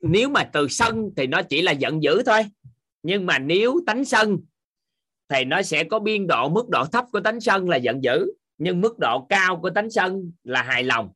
[0.00, 2.42] Nếu mà từ sân thì nó chỉ là giận dữ thôi.
[3.02, 4.38] Nhưng mà nếu tánh sân
[5.28, 8.26] thì nó sẽ có biên độ, mức độ thấp của tánh sân là giận dữ,
[8.58, 11.12] nhưng mức độ cao của tánh sân là hài lòng.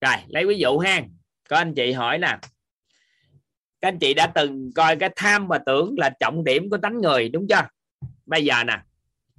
[0.00, 1.04] Rồi, lấy ví dụ ha.
[1.48, 2.38] Có anh chị hỏi nè
[3.84, 7.00] các anh chị đã từng coi cái tham và tưởng là trọng điểm của tánh
[7.00, 7.68] người đúng chưa?
[8.26, 8.78] Bây giờ nè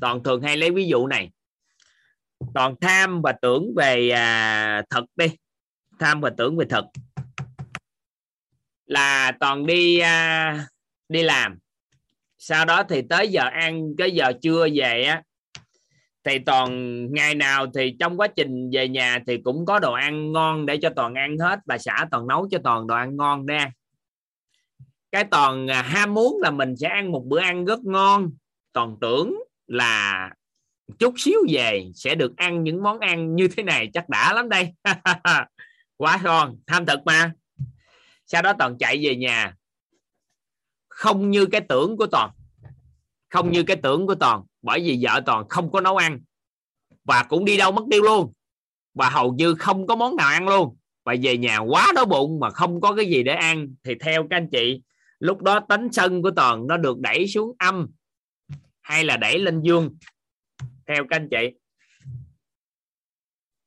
[0.02, 1.30] toàn thường hay lấy ví dụ này.
[2.54, 5.26] Toàn tham và tưởng về à, thực đi.
[6.00, 6.86] Tham và tưởng về thực
[8.86, 10.68] là toàn đi à,
[11.10, 11.58] đi làm.
[12.38, 15.24] Sau đó thì tới giờ ăn cái giờ trưa về á
[16.24, 16.70] thì toàn
[17.14, 20.78] ngày nào thì trong quá trình về nhà thì cũng có đồ ăn ngon để
[20.82, 23.72] cho toàn ăn hết bà xã toàn nấu cho toàn đồ ăn ngon để ăn
[25.12, 28.32] cái toàn à, ham muốn là mình sẽ ăn một bữa ăn rất ngon.
[28.74, 29.36] Toàn tưởng
[29.68, 30.30] là
[31.00, 34.50] chút xíu về sẽ được ăn những món ăn như thế này, chắc đã lắm
[34.50, 34.74] đây.
[35.98, 37.32] Quá ngon, tham thực mà.
[38.26, 39.56] Sau đó toàn chạy về nhà.
[40.90, 42.32] Không như cái tưởng của toàn.
[43.30, 44.44] Không như cái tưởng của toàn.
[44.62, 46.20] Bởi vì vợ toàn không có nấu ăn.
[47.04, 48.34] Và cũng đi đâu mất tiêu luôn.
[48.94, 50.78] Và hầu như không có món nào ăn luôn.
[51.06, 53.76] Và về nhà quá đói bụng mà không có cái gì để ăn.
[53.84, 54.82] Thì theo các anh chị
[55.20, 57.88] lúc đó tánh sân của toàn nó được đẩy xuống âm
[58.82, 59.98] hay là đẩy lên dương?
[60.88, 61.58] Theo các anh chị.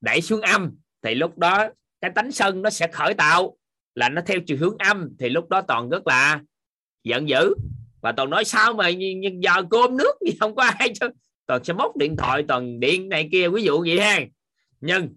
[0.00, 1.68] Đẩy xuống âm thì lúc đó
[2.00, 3.56] cái tánh sân nó sẽ khởi tạo
[3.94, 6.40] là nó theo chiều hướng âm thì lúc đó toàn rất là
[7.04, 7.54] giận dữ.
[8.00, 11.08] Và toàn nói sao mà nhưng giờ cơm nước gì không có ai cho
[11.46, 14.20] toàn sẽ móc điện thoại toàn điện này kia ví dụ vậy ha.
[14.80, 15.16] Nhưng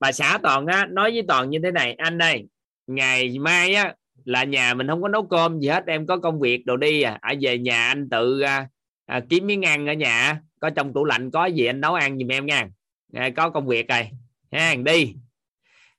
[0.00, 2.46] bà xã toàn á, nói với toàn như thế này anh đây
[2.86, 3.94] ngày mai á
[4.24, 7.02] là nhà mình không có nấu cơm gì hết em có công việc đồ đi
[7.02, 8.68] à, à về nhà anh tự à,
[9.06, 10.40] à, kiếm miếng ăn ở nhà.
[10.60, 12.68] Có trong tủ lạnh có gì anh nấu ăn giùm em nha.
[13.12, 14.08] À, có công việc rồi.
[14.52, 15.14] Ha đi.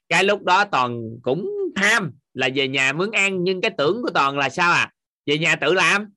[0.09, 4.09] Cái lúc đó toàn cũng tham là về nhà mướn ăn nhưng cái tưởng của
[4.13, 4.91] toàn là sao à?
[5.25, 6.09] Về nhà tự làm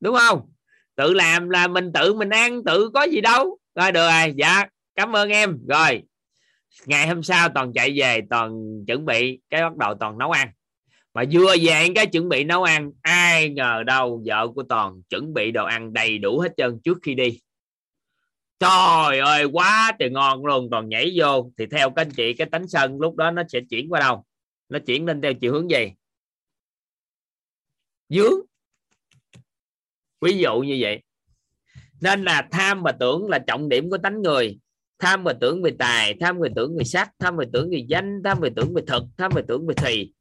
[0.00, 0.50] đúng không?
[0.94, 3.58] Tự làm là mình tự mình ăn tự có gì đâu.
[3.74, 4.34] Rồi được rồi.
[4.36, 5.58] Dạ cảm ơn em.
[5.68, 6.02] Rồi
[6.86, 8.52] ngày hôm sau toàn chạy về toàn
[8.86, 10.48] chuẩn bị cái bắt đầu toàn nấu ăn
[11.14, 15.34] mà vừa về cái chuẩn bị nấu ăn, ai ngờ đâu vợ của toàn chuẩn
[15.34, 17.40] bị đồ ăn đầy đủ hết trơn trước khi đi.
[18.58, 20.68] Trời ơi, quá trời ngon luôn.
[20.70, 23.60] Toàn nhảy vô, thì theo các anh chị, cái tánh sân lúc đó nó sẽ
[23.70, 24.24] chuyển qua đâu?
[24.68, 25.92] Nó chuyển lên theo chiều hướng gì?
[28.08, 28.40] Dướng.
[30.20, 31.02] Ví dụ như vậy.
[32.00, 34.58] Nên là tham và tưởng là trọng điểm của tánh người.
[34.98, 38.22] Tham và tưởng về tài, tham về tưởng về sắc, tham về tưởng về danh,
[38.24, 40.12] tham về tưởng về thực, tham về tưởng về thùy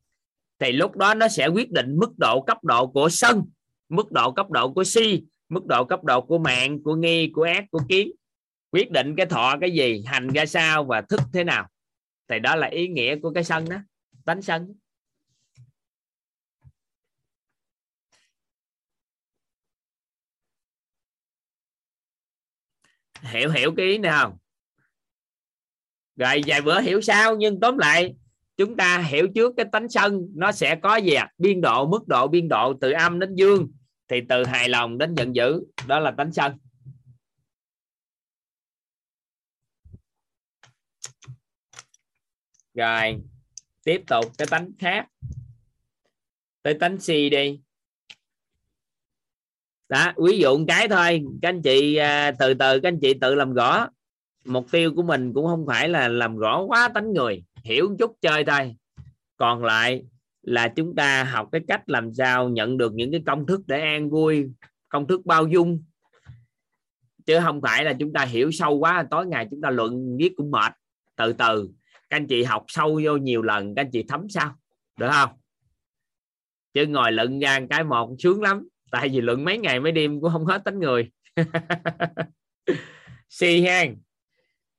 [0.62, 3.44] thì lúc đó nó sẽ quyết định mức độ cấp độ của sân,
[3.90, 7.44] mức độ cấp độ của si, mức độ cấp độ của mạng, của nghi, của
[7.44, 8.12] ác, của kiến.
[8.72, 11.70] Quyết định cái thọ cái gì, hành ra sao và thức thế nào.
[12.28, 13.78] Thì đó là ý nghĩa của cái sân đó,
[14.26, 14.76] tánh sân.
[23.22, 24.40] Hiểu hiểu cái ý nào
[26.16, 28.16] rồi vài bữa hiểu sao, nhưng tóm lại
[28.62, 31.32] chúng ta hiểu trước cái tánh sân, nó sẽ có gì à?
[31.38, 33.72] biên độ, mức độ biên độ từ âm đến dương,
[34.08, 36.58] thì từ hài lòng đến giận dữ, đó là tánh sân.
[42.74, 43.22] Rồi,
[43.84, 45.08] tiếp tục cái tánh khác.
[46.62, 47.62] Tới tánh si đi.
[49.90, 51.24] Đó, ví dụ một cái thôi.
[51.42, 53.88] Các anh chị à, từ từ, các anh chị tự làm rõ
[54.46, 58.18] mục tiêu của mình cũng không phải là làm rõ quá tánh người hiểu chút
[58.22, 58.76] chơi thôi.
[59.38, 60.04] Còn lại
[60.42, 63.82] là chúng ta học cái cách làm sao nhận được những cái công thức để
[63.82, 64.52] an vui,
[64.90, 65.84] công thức bao dung.
[67.26, 70.34] Chứ không phải là chúng ta hiểu sâu quá, tối ngày chúng ta luận viết
[70.36, 70.74] cũng mệt.
[71.16, 71.70] Từ từ,
[72.10, 74.56] các anh chị học sâu vô nhiều lần, các anh chị thấm sao?
[75.00, 75.30] Được không?
[76.74, 80.22] Chứ ngồi luận ra cái một sướng lắm, tại vì luận mấy ngày mấy đêm
[80.22, 81.12] cũng không hết tính người.
[83.34, 83.98] Si hen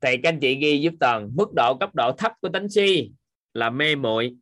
[0.02, 3.10] thì các anh chị ghi giúp toàn mức độ cấp độ thấp của tính si
[3.54, 4.36] là mê muội.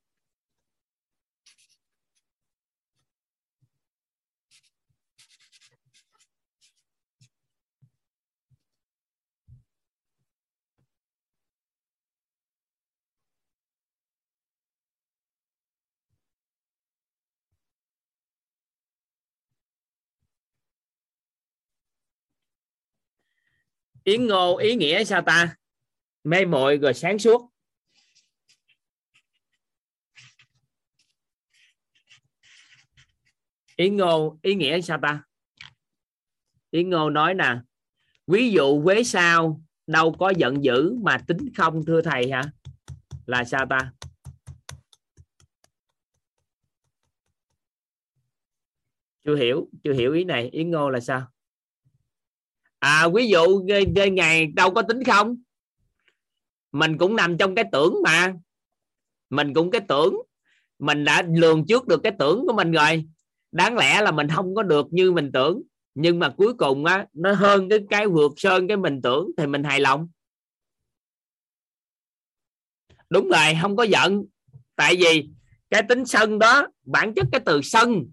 [24.10, 25.56] Yến ngô, ý nghĩa sao ta?
[26.24, 27.50] Mê muội rồi sáng suốt.
[33.76, 35.22] Yến Ngô, ý nghĩa sao ta?
[36.70, 37.56] Yến Ngô nói nè,
[38.26, 42.42] ví dụ quế sao, đâu có giận dữ mà tính không, thưa thầy hả?
[43.26, 43.92] Là sao ta?
[49.24, 50.48] Chưa hiểu chưa hiểu ý này.
[50.48, 51.26] Yến Ngô là sao?
[52.80, 53.66] À ví dụ
[54.12, 55.36] ngày đâu có tính không?
[56.72, 58.34] Mình cũng nằm trong cái tưởng mà.
[59.30, 60.22] Mình cũng cái tưởng.
[60.78, 63.04] Mình đã lường trước được cái tưởng của mình rồi.
[63.52, 65.62] Đáng lẽ là mình không có được như mình tưởng.
[65.94, 69.46] Nhưng mà cuối cùng á, nó hơn cái cái vượt sơn cái mình tưởng thì
[69.46, 70.08] mình hài lòng.
[73.10, 74.24] Đúng rồi, không có giận.
[74.76, 75.28] Tại vì
[75.70, 78.06] cái tính sân đó, bản chất cái từ sân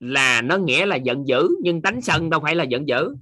[0.00, 3.14] là nó nghĩa là giận dữ, nhưng tánh sân đâu phải là giận dữ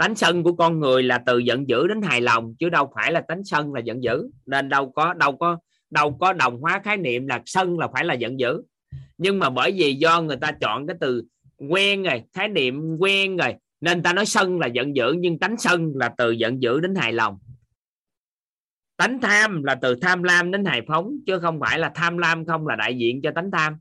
[0.00, 3.12] tánh sân của con người là từ giận dữ đến hài lòng, chứ đâu phải
[3.12, 4.30] là tánh sân là giận dữ.
[4.46, 5.58] Nên đâu có đâu có
[5.90, 8.62] đâu có đồng hóa khái niệm là sân là phải là giận dữ.
[9.18, 11.22] Nhưng mà bởi vì do người ta chọn cái từ
[11.68, 15.56] quen rồi, khái niệm quen rồi, nên ta nói sân là giận dữ, nhưng tánh
[15.58, 17.38] sân là từ giận dữ đến hài lòng.
[18.96, 22.46] Tánh tham là từ tham lam đến hài phóng, chứ không phải là tham lam
[22.46, 23.76] không là đại diện cho tánh tham.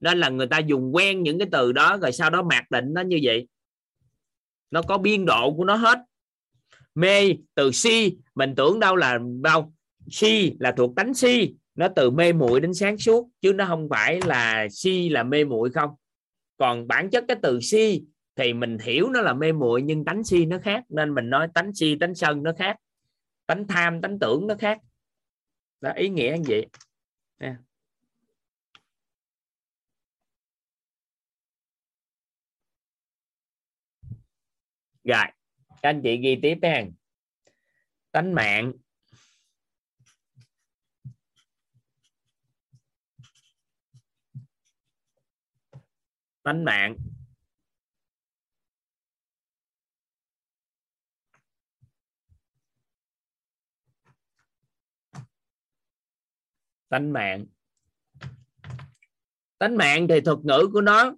[0.00, 2.94] Nên là người ta dùng quen những cái từ đó, rồi sau đó mặc định
[2.94, 3.46] nó như vậy
[4.70, 5.98] nó có biên độ của nó hết.
[6.94, 9.72] Mê từ si, mình tưởng đâu là đâu.
[10.10, 13.88] Si là thuộc tánh si, nó từ mê muội đến sáng suốt, chứ nó không
[13.90, 15.90] phải là si là mê muội không.
[16.56, 18.02] Còn bản chất cái từ si
[18.36, 21.48] thì mình hiểu nó là mê muội, nhưng tánh si nó khác, nên mình nói
[21.54, 22.76] tánh si, tánh sân nó khác.
[23.46, 24.78] Tánh tham, tánh tưởng nó khác.
[25.80, 26.66] Đó, ý nghĩa như vậy.
[27.40, 27.54] Nè.
[35.08, 35.24] Rồi,
[35.68, 36.86] các anh chị ghi tiếp nha
[38.12, 38.72] tánh mạng.
[46.42, 46.96] Tánh mạng.
[56.88, 57.46] Tánh mạng.
[59.58, 61.14] Tánh mạng thì thuật ngữ của nó.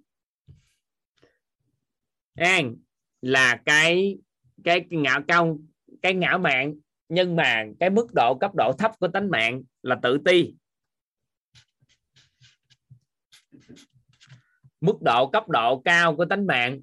[2.35, 2.75] An
[3.21, 4.17] là cái
[4.63, 5.57] cái ngạo cao,
[6.01, 6.73] cái ngạo mạn
[7.09, 10.53] nhưng mà cái mức độ, cấp độ thấp của tánh mạng là tự ti.
[14.81, 16.81] Mức độ, cấp độ cao của tánh mạng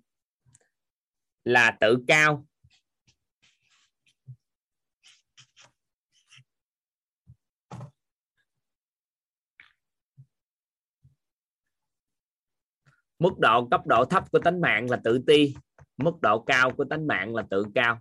[1.45, 2.47] là tự cao.
[13.19, 15.55] Mức độ, cấp độ thấp của tánh mạng là tự ti
[15.99, 18.01] mức độ cao của tánh mạng là tự cao.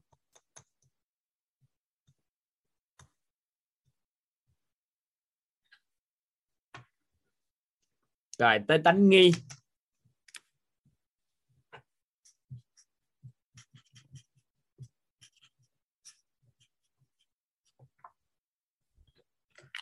[8.39, 9.31] Rồi, tới tánh nghi.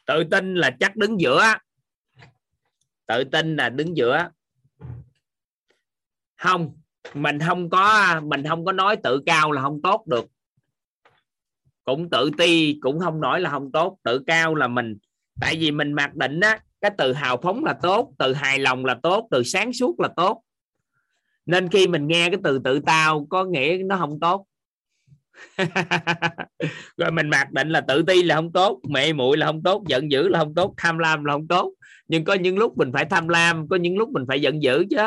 [0.06, 1.44] Tự tin là chắc đứng giữa.
[3.06, 4.30] Tự tin là đứng giữa.
[6.36, 10.26] Không mình không có, mình không có nói tự cao là không tốt được.
[11.84, 13.98] Cũng tự ti, cũng không nói là không tốt.
[14.04, 14.98] Tự cao là mình,
[15.42, 18.86] tại vì mình mặc định á, cái từ hào phóng là tốt, từ hài lòng
[18.86, 20.42] là tốt, từ sáng suốt là tốt.
[21.46, 24.46] Nên khi mình nghe cái từ tự tao có nghĩa nó không tốt.
[26.98, 29.84] Rồi mình mặc định là tự ti là không tốt, mẹ muội là không tốt,
[29.88, 31.74] giận dữ là không tốt, tham lam là không tốt.
[32.08, 34.86] Nhưng có những lúc mình phải tham lam, có những lúc mình phải giận dữ
[34.90, 34.98] chứ.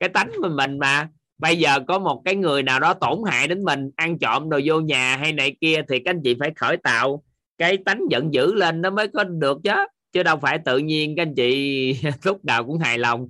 [0.00, 3.48] Cái tánh của mình mà bây giờ có một cái người nào đó tổn hại
[3.48, 6.50] đến mình, ăn trộm đồ vô nhà hay này kia thì các anh chị phải
[6.56, 7.22] khởi tạo
[7.58, 9.70] cái tánh giận dữ lên nó mới có được chứ.
[10.12, 13.28] Chứ đâu phải tự nhiên các anh chị lúc nào cũng hài lòng.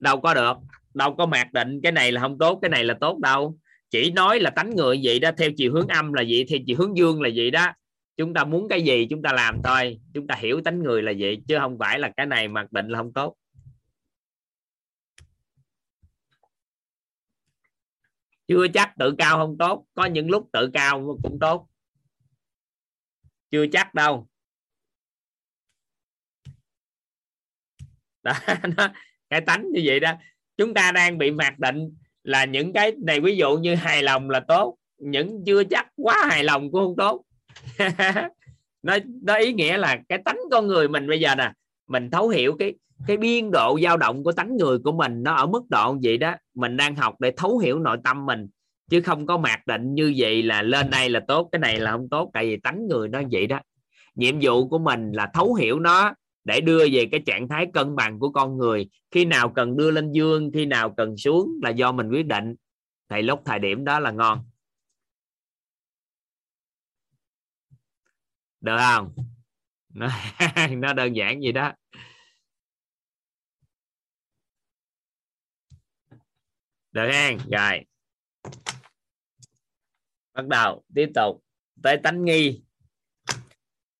[0.00, 0.56] Đâu có được,
[0.94, 3.58] đâu có mặc định cái này là không tốt, cái này là tốt đâu.
[3.90, 6.76] Chỉ nói là tánh người vậy đó, theo chiều hướng âm là vậy, theo chiều
[6.78, 7.66] hướng dương là vậy đó.
[8.16, 11.12] Chúng ta muốn cái gì chúng ta làm thôi, chúng ta hiểu tánh người là
[11.18, 13.34] vậy, chứ không phải là cái này mặc định là không tốt.
[18.46, 21.68] Chưa chắc tự cao không tốt có những lúc tự cao cũng tốt.
[23.50, 24.28] Chưa chắc đâu.
[28.22, 28.32] Đó
[28.76, 28.88] nó,
[29.30, 30.12] cái tánh như vậy đó.
[30.56, 34.30] Chúng ta đang bị mặc định là những cái này ví dụ như hài lòng
[34.30, 37.24] là tốt những chưa chắc quá hài lòng cũng không tốt.
[38.82, 41.52] Nó nó ý nghĩa là cái tánh con người mình bây giờ nè
[41.86, 42.74] mình thấu hiểu cái
[43.06, 46.18] cái biên độ dao động của tánh người của mình nó ở mức độ vậy
[46.18, 46.34] đó.
[46.54, 48.48] Mình đang học để thấu hiểu nội tâm mình
[48.90, 51.90] chứ không có mặc định như vậy là lên đây là tốt cái này là
[51.90, 52.30] không tốt.
[52.32, 53.60] Tại vì tánh người nó vậy đó.
[54.14, 56.14] Nhiệm vụ của mình là thấu hiểu nó
[56.44, 58.88] để đưa về cái trạng thái cân bằng của con người.
[59.10, 62.54] Khi nào cần đưa lên dương khi nào cần xuống là do mình quyết định.
[63.08, 64.44] Thì lúc thời điểm đó là ngon.
[68.60, 69.12] Được không?
[69.94, 70.08] Nó,
[70.76, 71.72] nó đơn giản vậy đó.
[76.94, 77.84] Được hen rồi.
[80.34, 81.44] Bắt đầu tiếp tục.
[81.82, 82.62] Tới tánh nghi.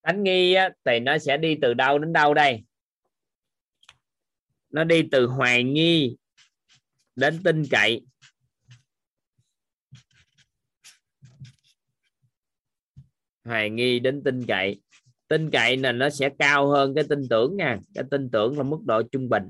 [0.03, 2.65] Tánh nghi á, thì nó sẽ đi từ đâu đến đâu đây?
[4.71, 6.17] Nó đi từ hoài nghi
[7.17, 8.07] đến tin cậy
[13.45, 14.81] hoài nghi đến tin cậy
[15.29, 17.79] tin cậy là nó sẽ cao hơn cái tin tưởng nha.
[17.95, 19.43] Cái tin tưởng là mức độ trung bình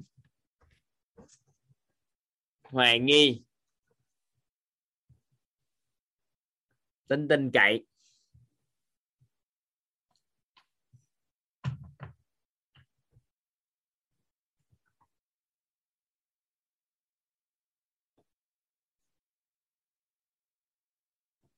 [2.74, 3.42] hoài nghi.
[7.08, 7.84] Tin tin cậy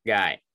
[0.04, 0.45] rồi.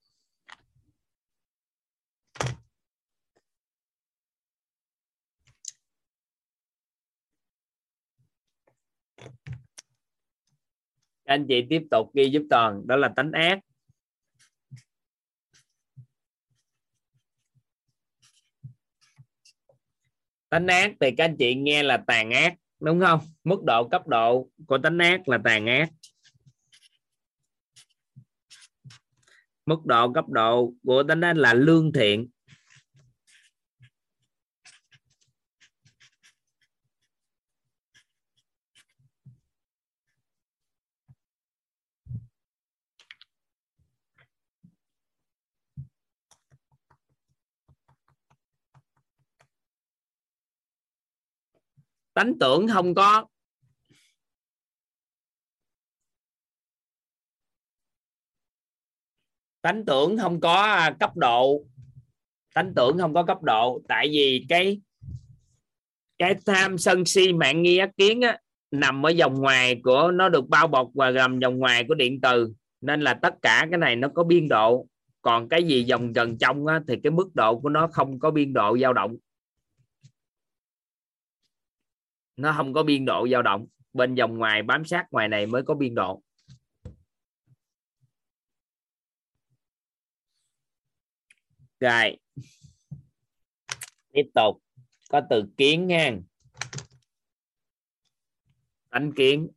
[11.32, 12.86] Anh chị tiếp tục ghi giúp toàn.
[12.86, 13.58] Đó là tánh ác.
[20.48, 23.20] Tánh ác thì các anh chị nghe là tàn ác, đúng không?
[23.44, 25.90] Mức độ cấp độ của tánh ác là tàn ác.
[29.66, 32.28] Mức độ cấp độ của tánh ác là lương thiện.
[52.14, 53.26] Tánh tưởng không có.
[59.62, 61.64] Tánh tưởng không có à, cấp độ.
[62.54, 63.82] Tánh tưởng không có cấp độ.
[63.88, 64.80] Tại vì cái
[66.18, 68.38] cái tham sân si mạng nghi ác kiến á,
[68.70, 72.20] nằm ở vòng ngoài của nó được bao bọc và gầm vòng ngoài của điện
[72.20, 72.52] từ.
[72.80, 74.86] Nên là tất cả cái này nó có biên độ.
[75.22, 78.30] Còn cái gì vòng gần trong á, thì cái mức độ của nó không có
[78.30, 79.16] biên độ dao động
[82.36, 83.66] nó không có biên độ dao động.
[83.92, 86.22] Bên vòng ngoài bám sát, ngoài này mới có biên độ.
[91.80, 92.18] Rồi.
[94.12, 94.62] Tiếp tục.
[95.08, 96.10] Có từ kiến nha
[98.90, 99.48] tánh kiến.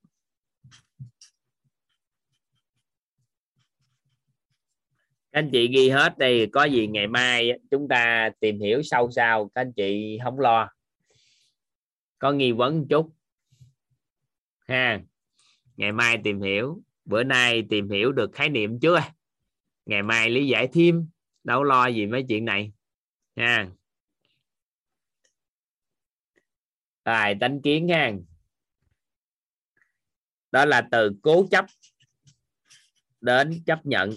[5.31, 9.11] Các anh chị ghi hết đây có gì ngày mai chúng ta tìm hiểu sâu
[9.11, 9.49] sao.
[9.55, 10.74] Các anh chị không lo
[12.19, 13.15] có nghi vấn một chút.
[14.67, 15.01] Ha,
[15.77, 16.81] ngày mai tìm hiểu.
[17.05, 18.99] Bữa nay tìm hiểu được khái niệm chưa?
[19.85, 21.09] Ngày mai lý giải thêm.
[21.43, 22.71] Đâu lo gì mấy chuyện này?
[23.35, 23.67] Ha.
[27.03, 28.11] Tài tánh kiến ha.
[30.51, 31.65] Đó là từ cố chấp
[33.21, 34.09] đến chấp nhận.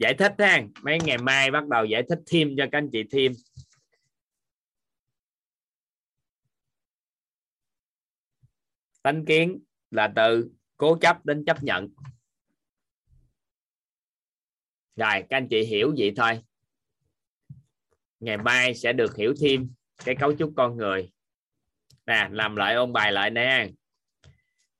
[0.00, 0.62] Giải thích ha.
[0.82, 3.32] Mấy ngày mai bắt đầu giải thích thêm cho các anh chị thêm.
[9.02, 11.88] Tánh kiến là từ cố chấp đến chấp nhận.
[14.96, 16.40] Rồi, các anh chị hiểu vậy thôi.
[18.20, 19.70] Ngày mai sẽ được hiểu thêm
[20.04, 21.12] cái cấu trúc con người.
[22.06, 23.68] Nè, làm lại ôn bài lại nè.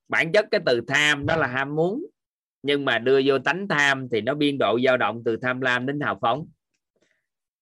[0.08, 2.06] Bản chất cái từ tham đó là ham muốn
[2.62, 5.86] nhưng mà đưa vô tánh tham thì nó biên độ dao động từ tham lam
[5.86, 6.48] đến hào phóng.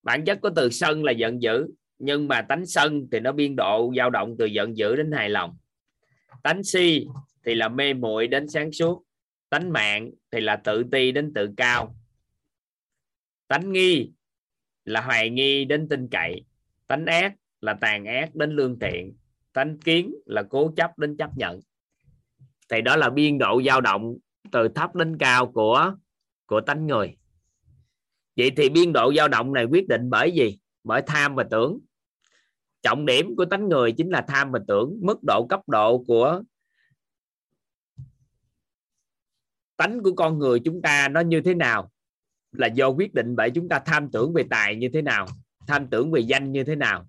[0.03, 1.67] Bản chất của từ sân là giận dữ,
[1.99, 5.29] nhưng mà tánh sân thì nó biên độ dao động từ giận dữ đến hài
[5.29, 5.57] lòng.
[6.43, 7.07] Tánh si
[7.45, 9.05] thì là mê muội đến sáng suốt,
[9.49, 11.95] tánh mạng thì là tự ti đến tự cao.
[13.49, 14.11] Tánh nghi
[14.85, 16.43] là hoài nghi đến tin cậy,
[16.87, 19.17] tánh ác là tàn ác đến lương thiện,
[19.53, 21.61] tánh kiến là cố chấp đến chấp nhận.
[22.69, 24.17] Thì đó là biên độ dao động
[24.53, 25.95] từ thấp đến cao của
[26.47, 27.17] của tánh người.
[28.37, 30.59] Vậy thì biên độ dao động này quyết định bởi gì?
[30.85, 31.79] Bởi tham và tưởng.
[32.83, 36.43] Trọng điểm của tánh người chính là tham và tưởng, mức độ cấp độ của
[39.77, 41.91] tánh của con người chúng ta nó như thế nào?
[42.53, 45.27] Là do quyết định bởi chúng ta tham tưởng về tài như thế nào?
[45.67, 47.09] Tham tưởng về danh như thế nào?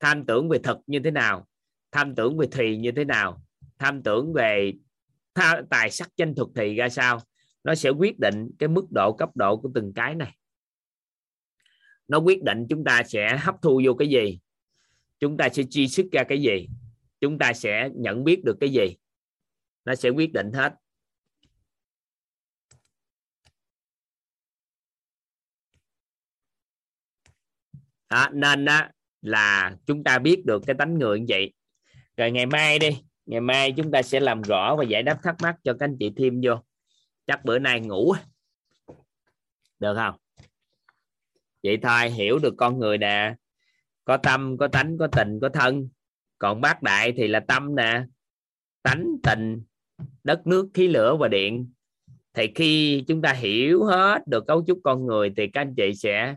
[0.00, 1.46] Tham tưởng về thực như thế nào?
[1.92, 3.42] Tham tưởng về thùy như thế nào?
[3.78, 4.72] Tham tưởng về
[5.34, 7.20] tha, tài sắc danh thuật thì ra sao?
[7.64, 10.36] Nó sẽ quyết định cái mức độ cấp độ của từng cái này.
[12.08, 14.40] Nó quyết định chúng ta sẽ hấp thu vô cái gì?
[15.20, 16.68] Chúng ta sẽ chi xuất ra cái gì?
[17.20, 18.96] Chúng ta sẽ nhận biết được cái gì?
[19.84, 20.74] Nó sẽ quyết định hết.
[28.10, 28.88] Đó, nên đó,
[29.22, 31.52] là chúng ta biết được cái tánh người như vậy.
[32.16, 35.36] Rồi ngày mai đi ngày mai chúng ta sẽ làm rõ và giải đáp thắc
[35.42, 36.54] mắc cho các anh chị thêm vô.
[37.26, 38.14] Chắc bữa nay ngủ
[39.78, 40.14] được không?
[41.62, 43.34] Vậy thôi, hiểu được con người nè.
[44.04, 45.88] Có tâm, có tánh, có tình, có thân.
[46.38, 48.04] Còn bát đại thì là tâm nè.
[48.82, 49.62] Tánh, tình,
[50.24, 51.72] đất, nước, khí, lửa và điện.
[52.34, 55.94] Thì khi chúng ta hiểu hết được cấu trúc con người thì các anh chị
[55.94, 56.36] sẽ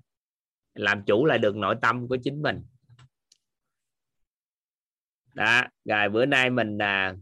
[0.73, 2.63] làm chủ lại được nội tâm của chính mình
[5.35, 7.15] đó rồi bữa nay mình à,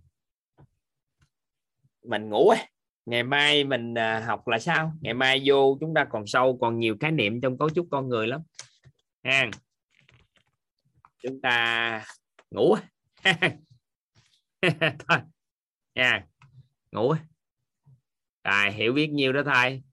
[2.04, 2.60] mình ngủ ấy.
[3.06, 4.94] ngày mai mình à, học là sao?
[5.02, 8.10] Ngày mai vô chúng ta còn sâu còn nhiều khái niệm trong cấu trúc con
[8.10, 8.42] người lắm.
[9.24, 9.50] Ha.
[11.20, 12.06] Chúng ta
[12.52, 12.76] ngủ
[15.08, 15.20] thôi.
[15.96, 16.26] Nha
[16.92, 17.16] ngủ
[18.44, 19.84] rồi hiểu biết nhiêu đó thôi.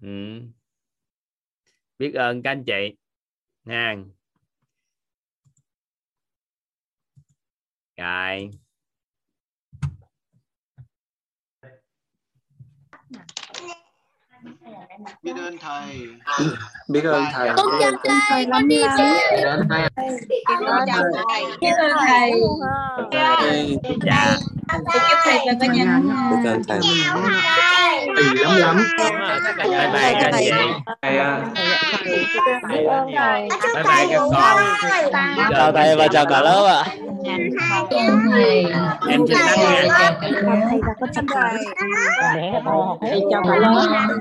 [0.00, 0.40] Ừ.
[1.98, 2.96] biết ơn các anh chị.
[3.64, 3.96] Nha
[7.96, 8.50] rồi.
[15.22, 16.08] Biết ơn thầy.
[16.88, 17.94] Biết ơn thầy Tốt biết ơn
[18.28, 18.46] thầy.
[18.46, 19.88] lắm biết lắm ơn thầy.
[21.60, 22.32] Biết ơn thầy.
[23.12, 23.78] Thầy
[24.68, 24.78] dạ
[25.08, 26.78] chúc thầy cho cả nhà biết ơn thầy
[28.16, 28.84] thầy lắm lắm
[29.58, 30.50] bye bye các anh chị
[31.02, 31.40] thầy à,
[32.68, 34.32] bye bye các con
[35.50, 36.84] chào thầy và chào cả lớp ạ.
[39.08, 39.82] Em xin tắt nha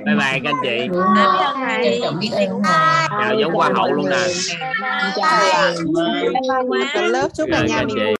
[0.05, 0.89] bye bye các anh chị.
[3.21, 4.17] Chào giống hoa hậu luôn nè.
[7.01, 7.97] Lớp chúc cả nhà mình